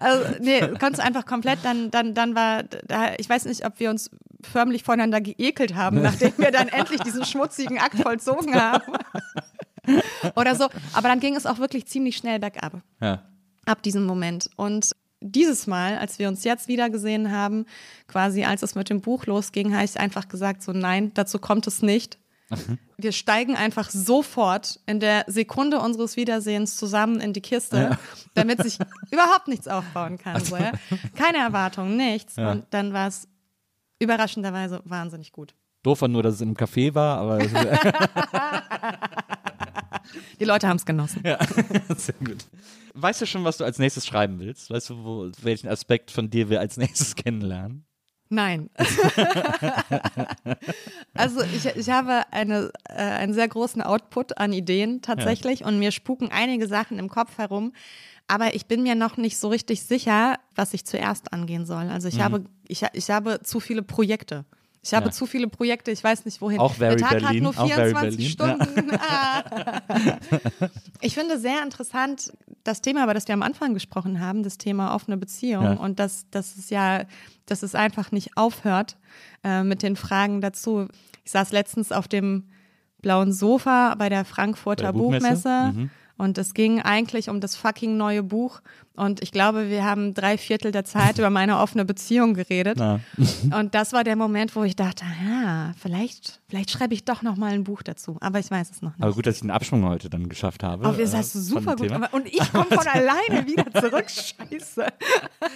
Also, 0.00 0.24
nee, 0.40 0.60
konntest 0.78 1.00
einfach 1.00 1.26
komplett, 1.26 1.60
dann, 1.62 1.90
dann, 1.90 2.14
dann 2.14 2.34
war, 2.34 2.62
da, 2.62 3.12
ich 3.18 3.28
weiß 3.28 3.44
nicht, 3.46 3.64
ob 3.64 3.78
wir 3.80 3.90
uns 3.90 4.10
förmlich 4.42 4.82
voneinander 4.82 5.20
geekelt 5.20 5.74
haben, 5.74 6.02
nachdem 6.02 6.32
wir 6.36 6.50
dann 6.50 6.68
endlich 6.68 7.00
diesen 7.00 7.24
schmutzigen 7.24 7.78
Akt 7.78 8.00
vollzogen 8.00 8.54
haben. 8.54 8.92
Oder 10.36 10.54
so. 10.54 10.68
Aber 10.92 11.08
dann 11.08 11.20
ging 11.20 11.36
es 11.36 11.46
auch 11.46 11.58
wirklich 11.58 11.86
ziemlich 11.86 12.16
schnell 12.16 12.38
bergab 12.38 12.80
Ja. 13.00 13.22
ab 13.66 13.82
diesem 13.82 14.04
Moment. 14.04 14.50
Und 14.56 14.90
dieses 15.20 15.66
Mal, 15.66 15.98
als 15.98 16.18
wir 16.18 16.28
uns 16.28 16.44
jetzt 16.44 16.68
wieder 16.68 16.90
gesehen 16.90 17.32
haben, 17.32 17.66
quasi 18.06 18.44
als 18.44 18.62
es 18.62 18.74
mit 18.74 18.90
dem 18.90 19.00
Buch 19.00 19.26
losging, 19.26 19.74
habe 19.74 19.84
ich 19.84 19.98
einfach 19.98 20.28
gesagt, 20.28 20.62
so 20.62 20.72
nein, 20.72 21.12
dazu 21.14 21.38
kommt 21.38 21.66
es 21.66 21.82
nicht. 21.82 22.18
Wir 22.96 23.12
steigen 23.12 23.56
einfach 23.56 23.90
sofort 23.90 24.80
in 24.86 25.00
der 25.00 25.24
Sekunde 25.26 25.80
unseres 25.80 26.16
Wiedersehens 26.16 26.76
zusammen 26.76 27.20
in 27.20 27.32
die 27.32 27.40
Kiste, 27.40 27.98
damit 28.34 28.62
sich 28.62 28.78
überhaupt 29.10 29.48
nichts 29.48 29.66
aufbauen 29.68 30.18
kann. 30.18 30.44
So, 30.44 30.56
ja? 30.56 30.72
Keine 31.16 31.38
Erwartung, 31.38 31.96
nichts. 31.96 32.38
Und 32.38 32.66
dann 32.70 32.92
war 32.92 33.08
es 33.08 33.28
überraschenderweise 33.98 34.80
wahnsinnig 34.84 35.32
gut. 35.32 35.54
Doof 35.82 36.00
war 36.00 36.08
nur, 36.08 36.22
dass 36.22 36.34
es 36.34 36.40
in 36.40 36.48
einem 36.48 36.56
Café 36.56 36.94
war, 36.94 37.18
aber 37.18 37.38
Die 40.40 40.44
Leute 40.44 40.66
haben 40.68 40.76
es 40.76 40.84
genossen. 40.84 41.22
ja, 41.24 41.38
sehr 41.96 42.16
gut. 42.24 42.44
Weißt 42.94 43.22
du 43.22 43.26
schon, 43.26 43.44
was 43.44 43.58
du 43.58 43.64
als 43.64 43.78
nächstes 43.78 44.04
schreiben 44.06 44.40
willst? 44.40 44.68
Weißt 44.70 44.90
du, 44.90 45.04
wo, 45.04 45.30
welchen 45.42 45.68
Aspekt 45.68 46.10
von 46.10 46.28
dir 46.28 46.50
wir 46.50 46.58
als 46.58 46.76
nächstes 46.76 47.14
kennenlernen? 47.14 47.85
Nein. 48.28 48.70
also 51.14 51.42
ich, 51.42 51.66
ich 51.66 51.90
habe 51.90 52.22
eine, 52.32 52.72
äh, 52.88 52.94
einen 52.94 53.34
sehr 53.34 53.46
großen 53.48 53.82
Output 53.82 54.38
an 54.38 54.52
Ideen 54.52 55.00
tatsächlich 55.00 55.64
und 55.64 55.78
mir 55.78 55.92
spuken 55.92 56.30
einige 56.32 56.66
Sachen 56.66 56.98
im 56.98 57.08
Kopf 57.08 57.38
herum. 57.38 57.72
Aber 58.28 58.54
ich 58.54 58.66
bin 58.66 58.82
mir 58.82 58.96
noch 58.96 59.16
nicht 59.16 59.38
so 59.38 59.48
richtig 59.48 59.84
sicher, 59.84 60.38
was 60.56 60.74
ich 60.74 60.84
zuerst 60.84 61.32
angehen 61.32 61.64
soll. 61.64 61.88
Also 61.88 62.08
ich 62.08 62.20
habe, 62.20 62.44
ich, 62.66 62.84
ich 62.92 63.10
habe 63.10 63.40
zu 63.42 63.60
viele 63.60 63.82
Projekte. 63.82 64.44
Ich 64.86 64.94
habe. 64.94 65.06
Ja. 65.06 65.12
zu 65.12 65.26
viele 65.26 65.48
Projekte, 65.48 65.90
ich 65.90 66.02
weiß 66.02 66.24
nicht 66.24 66.40
wohin. 66.40 66.60
Auch 66.60 66.74
very 66.74 66.96
Der 66.96 67.08
Tag 67.08 67.18
Berlin, 67.20 67.46
hat 67.46 67.54
nur 67.56 67.64
auch 67.64 67.68
very 67.68 67.90
24 67.90 68.36
Berlin, 68.36 68.58
ja. 68.60 68.66
Stunden. 68.66 68.90
Ah. 68.98 70.18
Ich 71.00 71.14
finde 71.14 71.38
sehr 71.38 71.62
interessant 71.62 72.32
das 72.64 72.80
Thema, 72.82 73.04
über 73.04 73.14
das 73.14 73.26
wir 73.28 73.34
am 73.34 73.42
Anfang 73.42 73.74
gesprochen 73.74 74.20
haben, 74.20 74.42
das 74.42 74.58
Thema 74.58 74.94
offene 74.94 75.16
Beziehung 75.16 75.64
Ja. 75.64 75.72
und 75.74 75.98
dass, 75.98 76.28
dass 76.30 76.56
es 76.56 76.70
ja, 76.70 77.04
dass 77.46 77.62
es 77.62 77.74
einfach 77.74 78.12
nicht 78.12 78.36
aufhört 78.36 78.96
äh, 79.44 79.62
mit 79.62 79.82
den 79.82 79.96
Fragen 79.96 80.40
dazu. 80.40 80.88
Ich 81.24 81.32
saß 81.32 81.52
letztens 81.52 81.92
auf 81.92 82.08
dem 82.08 82.44
blauen 83.02 83.32
Sofa 83.32 83.94
bei 83.96 84.08
der 84.08 84.24
Frankfurter 84.24 84.92
Bei 84.92 84.92
der 84.92 84.98
Buchmesse? 84.98 85.26
Buchmesse. 85.28 85.72
Mhm. 85.74 85.90
Und 86.18 86.38
es 86.38 86.54
ging 86.54 86.80
eigentlich 86.80 87.28
um 87.28 87.40
das 87.40 87.56
fucking 87.56 87.96
neue 87.96 88.22
Buch. 88.22 88.60
Und 88.96 89.22
ich 89.22 89.30
glaube, 89.30 89.68
wir 89.68 89.84
haben 89.84 90.14
drei 90.14 90.38
Viertel 90.38 90.72
der 90.72 90.84
Zeit 90.84 91.18
über 91.18 91.28
meine 91.28 91.58
offene 91.58 91.84
Beziehung 91.84 92.32
geredet. 92.32 92.78
Na. 92.78 93.00
Und 93.58 93.74
das 93.74 93.92
war 93.92 94.04
der 94.04 94.16
Moment, 94.16 94.56
wo 94.56 94.64
ich 94.64 94.74
dachte, 94.74 95.04
ja, 95.28 95.72
vielleicht, 95.78 96.40
vielleicht 96.48 96.70
schreibe 96.70 96.94
ich 96.94 97.04
doch 97.04 97.20
noch 97.20 97.36
mal 97.36 97.52
ein 97.52 97.64
Buch 97.64 97.82
dazu. 97.82 98.16
Aber 98.20 98.38
ich 98.38 98.50
weiß 98.50 98.70
es 98.70 98.80
noch 98.80 98.92
nicht. 98.92 99.02
Aber 99.02 99.12
gut, 99.12 99.26
dass 99.26 99.34
ich 99.34 99.42
den 99.42 99.50
Abschwung 99.50 99.84
heute 99.84 100.08
dann 100.08 100.30
geschafft 100.30 100.62
habe. 100.62 100.88
Oh, 100.88 100.92
das 100.92 101.12
äh, 101.12 101.18
hast 101.18 101.34
du 101.34 101.40
super 101.40 101.76
gut. 101.76 101.92
Aber, 101.92 102.12
und 102.14 102.26
ich 102.26 102.50
komme 102.50 102.64
von 102.64 102.86
alleine 102.86 103.46
wieder 103.46 103.70
zurück. 103.78 104.06
Scheiße. 104.08 104.86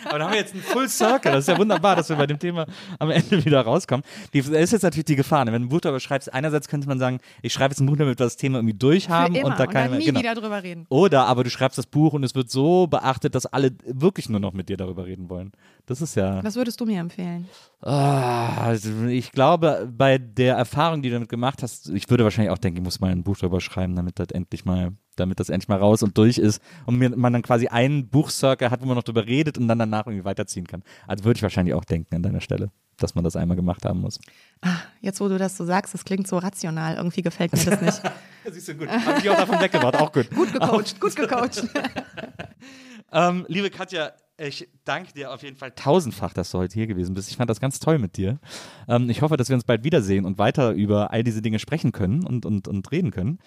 Aber 0.04 0.18
da 0.18 0.24
haben 0.26 0.32
wir 0.32 0.38
jetzt 0.38 0.52
einen 0.52 0.62
Full 0.62 0.90
Circle. 0.90 1.32
Das 1.32 1.44
ist 1.44 1.48
ja 1.48 1.56
wunderbar, 1.56 1.96
dass 1.96 2.10
wir 2.10 2.16
bei 2.16 2.26
dem 2.26 2.38
Thema 2.38 2.66
am 2.98 3.10
Ende 3.10 3.42
wieder 3.42 3.62
rauskommen. 3.62 4.04
Die, 4.34 4.42
da 4.42 4.58
ist 4.58 4.72
jetzt 4.72 4.82
natürlich 4.82 5.06
die 5.06 5.16
Gefahr. 5.16 5.46
ne? 5.46 5.52
Wenn 5.52 5.62
du 5.62 5.68
ein 5.68 5.70
Buch 5.70 5.80
darüber 5.80 6.00
schreibst, 6.00 6.32
einerseits 6.34 6.68
könnte 6.68 6.86
man 6.88 6.98
sagen, 6.98 7.20
ich 7.40 7.54
schreibe 7.54 7.72
jetzt 7.72 7.80
ein 7.80 7.86
Buch, 7.86 7.96
damit 7.96 8.18
wir 8.18 8.24
das 8.26 8.36
Thema 8.36 8.58
irgendwie 8.58 8.76
durchhaben 8.76 9.42
und 9.42 9.58
da 9.58 9.66
keine 9.66 9.90
dann 9.90 9.98
nie 9.98 10.04
genau. 10.04 10.20
wieder 10.20 10.34
drüber 10.34 10.49
reden. 10.58 10.86
Oder 10.88 11.26
aber 11.26 11.44
du 11.44 11.50
schreibst 11.50 11.78
das 11.78 11.86
Buch 11.86 12.12
und 12.12 12.24
es 12.24 12.34
wird 12.34 12.50
so 12.50 12.86
beachtet, 12.86 13.34
dass 13.34 13.46
alle 13.46 13.72
wirklich 13.86 14.28
nur 14.28 14.40
noch 14.40 14.52
mit 14.52 14.68
dir 14.68 14.76
darüber 14.76 15.06
reden 15.06 15.30
wollen. 15.30 15.52
Das 15.86 16.02
ist 16.02 16.14
ja. 16.14 16.42
Was 16.44 16.56
würdest 16.56 16.80
du 16.80 16.86
mir 16.86 17.00
empfehlen? 17.00 17.48
Ah, 17.80 18.58
also 18.58 19.06
ich 19.06 19.32
glaube, 19.32 19.90
bei 19.96 20.18
der 20.18 20.56
Erfahrung, 20.56 21.02
die 21.02 21.08
du 21.08 21.14
damit 21.14 21.28
gemacht 21.28 21.62
hast, 21.62 21.88
ich 21.88 22.10
würde 22.10 22.24
wahrscheinlich 22.24 22.52
auch 22.52 22.58
denken, 22.58 22.78
ich 22.78 22.84
muss 22.84 23.00
mal 23.00 23.10
ein 23.10 23.22
Buch 23.22 23.38
darüber 23.38 23.60
schreiben, 23.60 23.96
damit 23.96 24.18
das 24.18 24.28
endlich 24.28 24.64
mal, 24.64 24.92
damit 25.16 25.40
das 25.40 25.48
endlich 25.48 25.68
mal 25.68 25.78
raus 25.78 26.02
und 26.02 26.18
durch 26.18 26.38
ist 26.38 26.62
und 26.86 26.98
mir, 26.98 27.10
man 27.16 27.32
dann 27.32 27.42
quasi 27.42 27.68
einen 27.68 28.08
Buchcircle 28.08 28.70
hat, 28.70 28.82
wo 28.82 28.86
man 28.86 28.96
noch 28.96 29.02
drüber 29.02 29.26
redet 29.26 29.56
und 29.56 29.68
dann 29.68 29.78
danach 29.78 30.06
irgendwie 30.06 30.24
weiterziehen 30.24 30.66
kann. 30.66 30.82
Also 31.06 31.24
würde 31.24 31.38
ich 31.38 31.42
wahrscheinlich 31.42 31.74
auch 31.74 31.84
denken 31.84 32.14
an 32.14 32.22
deiner 32.22 32.40
Stelle, 32.40 32.70
dass 33.02 33.14
man 33.14 33.24
das 33.24 33.36
einmal 33.36 33.56
gemacht 33.56 33.84
haben 33.84 34.00
muss. 34.00 34.18
Jetzt, 35.00 35.20
wo 35.20 35.28
du 35.28 35.38
das 35.38 35.56
so 35.56 35.64
sagst, 35.64 35.94
das 35.94 36.04
klingt 36.04 36.28
so 36.28 36.38
rational. 36.38 36.96
Irgendwie 36.96 37.22
gefällt 37.22 37.52
mir 37.52 37.64
das 37.64 37.80
nicht. 37.80 38.02
Siehst 38.50 38.68
du 38.68 38.74
gut. 38.74 38.88
Hab 38.88 39.18
ich 39.18 39.28
auch 39.28 39.36
davon 39.36 39.60
weggebracht, 39.60 39.96
auch 39.96 40.12
gut. 40.12 40.30
Gut 40.30 40.52
gecoacht, 40.52 41.00
gut 41.00 41.16
gecoacht. 41.16 41.64
Ähm, 43.12 43.44
liebe 43.48 43.70
Katja, 43.70 44.12
ich 44.38 44.68
danke 44.84 45.12
dir 45.12 45.32
auf 45.32 45.42
jeden 45.42 45.56
Fall 45.56 45.72
tausendfach, 45.72 46.32
dass 46.32 46.50
du 46.50 46.58
heute 46.58 46.74
hier 46.74 46.86
gewesen 46.86 47.14
bist. 47.14 47.30
Ich 47.30 47.36
fand 47.36 47.50
das 47.50 47.60
ganz 47.60 47.78
toll 47.78 47.98
mit 47.98 48.16
dir. 48.16 48.38
Ähm, 48.88 49.10
ich 49.10 49.20
hoffe, 49.20 49.36
dass 49.36 49.48
wir 49.48 49.54
uns 49.54 49.64
bald 49.64 49.84
wiedersehen 49.84 50.24
und 50.24 50.38
weiter 50.38 50.72
über 50.72 51.10
all 51.10 51.22
diese 51.22 51.42
Dinge 51.42 51.58
sprechen 51.58 51.92
können 51.92 52.24
und, 52.24 52.46
und, 52.46 52.68
und 52.68 52.90
reden 52.90 53.10
können. 53.10 53.38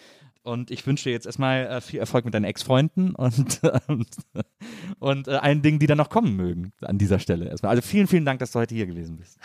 Und 0.43 0.71
ich 0.71 0.85
wünsche 0.85 1.05
dir 1.05 1.11
jetzt 1.11 1.25
erstmal 1.25 1.65
äh, 1.65 1.81
viel 1.81 1.99
Erfolg 1.99 2.25
mit 2.25 2.33
deinen 2.33 2.43
Ex-Freunden 2.43 3.15
und, 3.15 3.61
und, 3.87 4.07
und 4.99 5.27
äh, 5.29 5.31
allen 5.35 5.61
Dingen, 5.61 5.79
die 5.79 5.87
dann 5.87 5.97
noch 5.97 6.09
kommen 6.09 6.35
mögen 6.35 6.73
an 6.81 6.97
dieser 6.97 7.19
Stelle 7.19 7.47
erstmal. 7.47 7.69
Also 7.71 7.81
vielen, 7.81 8.07
vielen 8.07 8.25
Dank, 8.25 8.39
dass 8.39 8.51
du 8.51 8.59
heute 8.59 8.75
hier 8.75 8.85
gewesen 8.85 9.17
bist. 9.17 9.39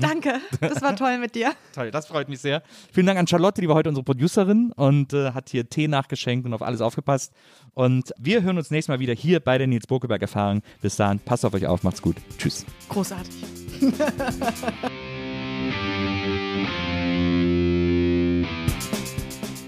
Danke, 0.00 0.40
das 0.60 0.82
war 0.82 0.96
toll 0.96 1.18
mit 1.18 1.34
dir. 1.34 1.52
Toll, 1.72 1.90
das 1.90 2.06
freut 2.06 2.28
mich 2.28 2.40
sehr. 2.40 2.62
Vielen 2.92 3.06
Dank 3.06 3.18
an 3.18 3.26
Charlotte, 3.26 3.60
die 3.60 3.68
war 3.68 3.76
heute 3.76 3.88
unsere 3.88 4.04
Producerin 4.04 4.72
und 4.72 5.12
äh, 5.12 5.32
hat 5.32 5.50
hier 5.50 5.68
Tee 5.68 5.86
nachgeschenkt 5.86 6.46
und 6.46 6.54
auf 6.54 6.62
alles 6.62 6.80
aufgepasst. 6.80 7.32
Und 7.74 8.12
wir 8.18 8.42
hören 8.42 8.58
uns 8.58 8.70
nächstes 8.70 8.88
Mal 8.88 8.98
wieder 8.98 9.14
hier 9.14 9.38
bei 9.38 9.58
der 9.58 9.66
Nils 9.66 9.86
Bokeberg 9.86 10.22
Erfahrung. 10.22 10.62
Bis 10.80 10.96
dahin, 10.96 11.20
passt 11.20 11.44
auf 11.44 11.54
euch 11.54 11.66
auf, 11.66 11.82
macht's 11.82 12.02
gut. 12.02 12.16
Tschüss. 12.38 12.66
Großartig. 12.88 13.34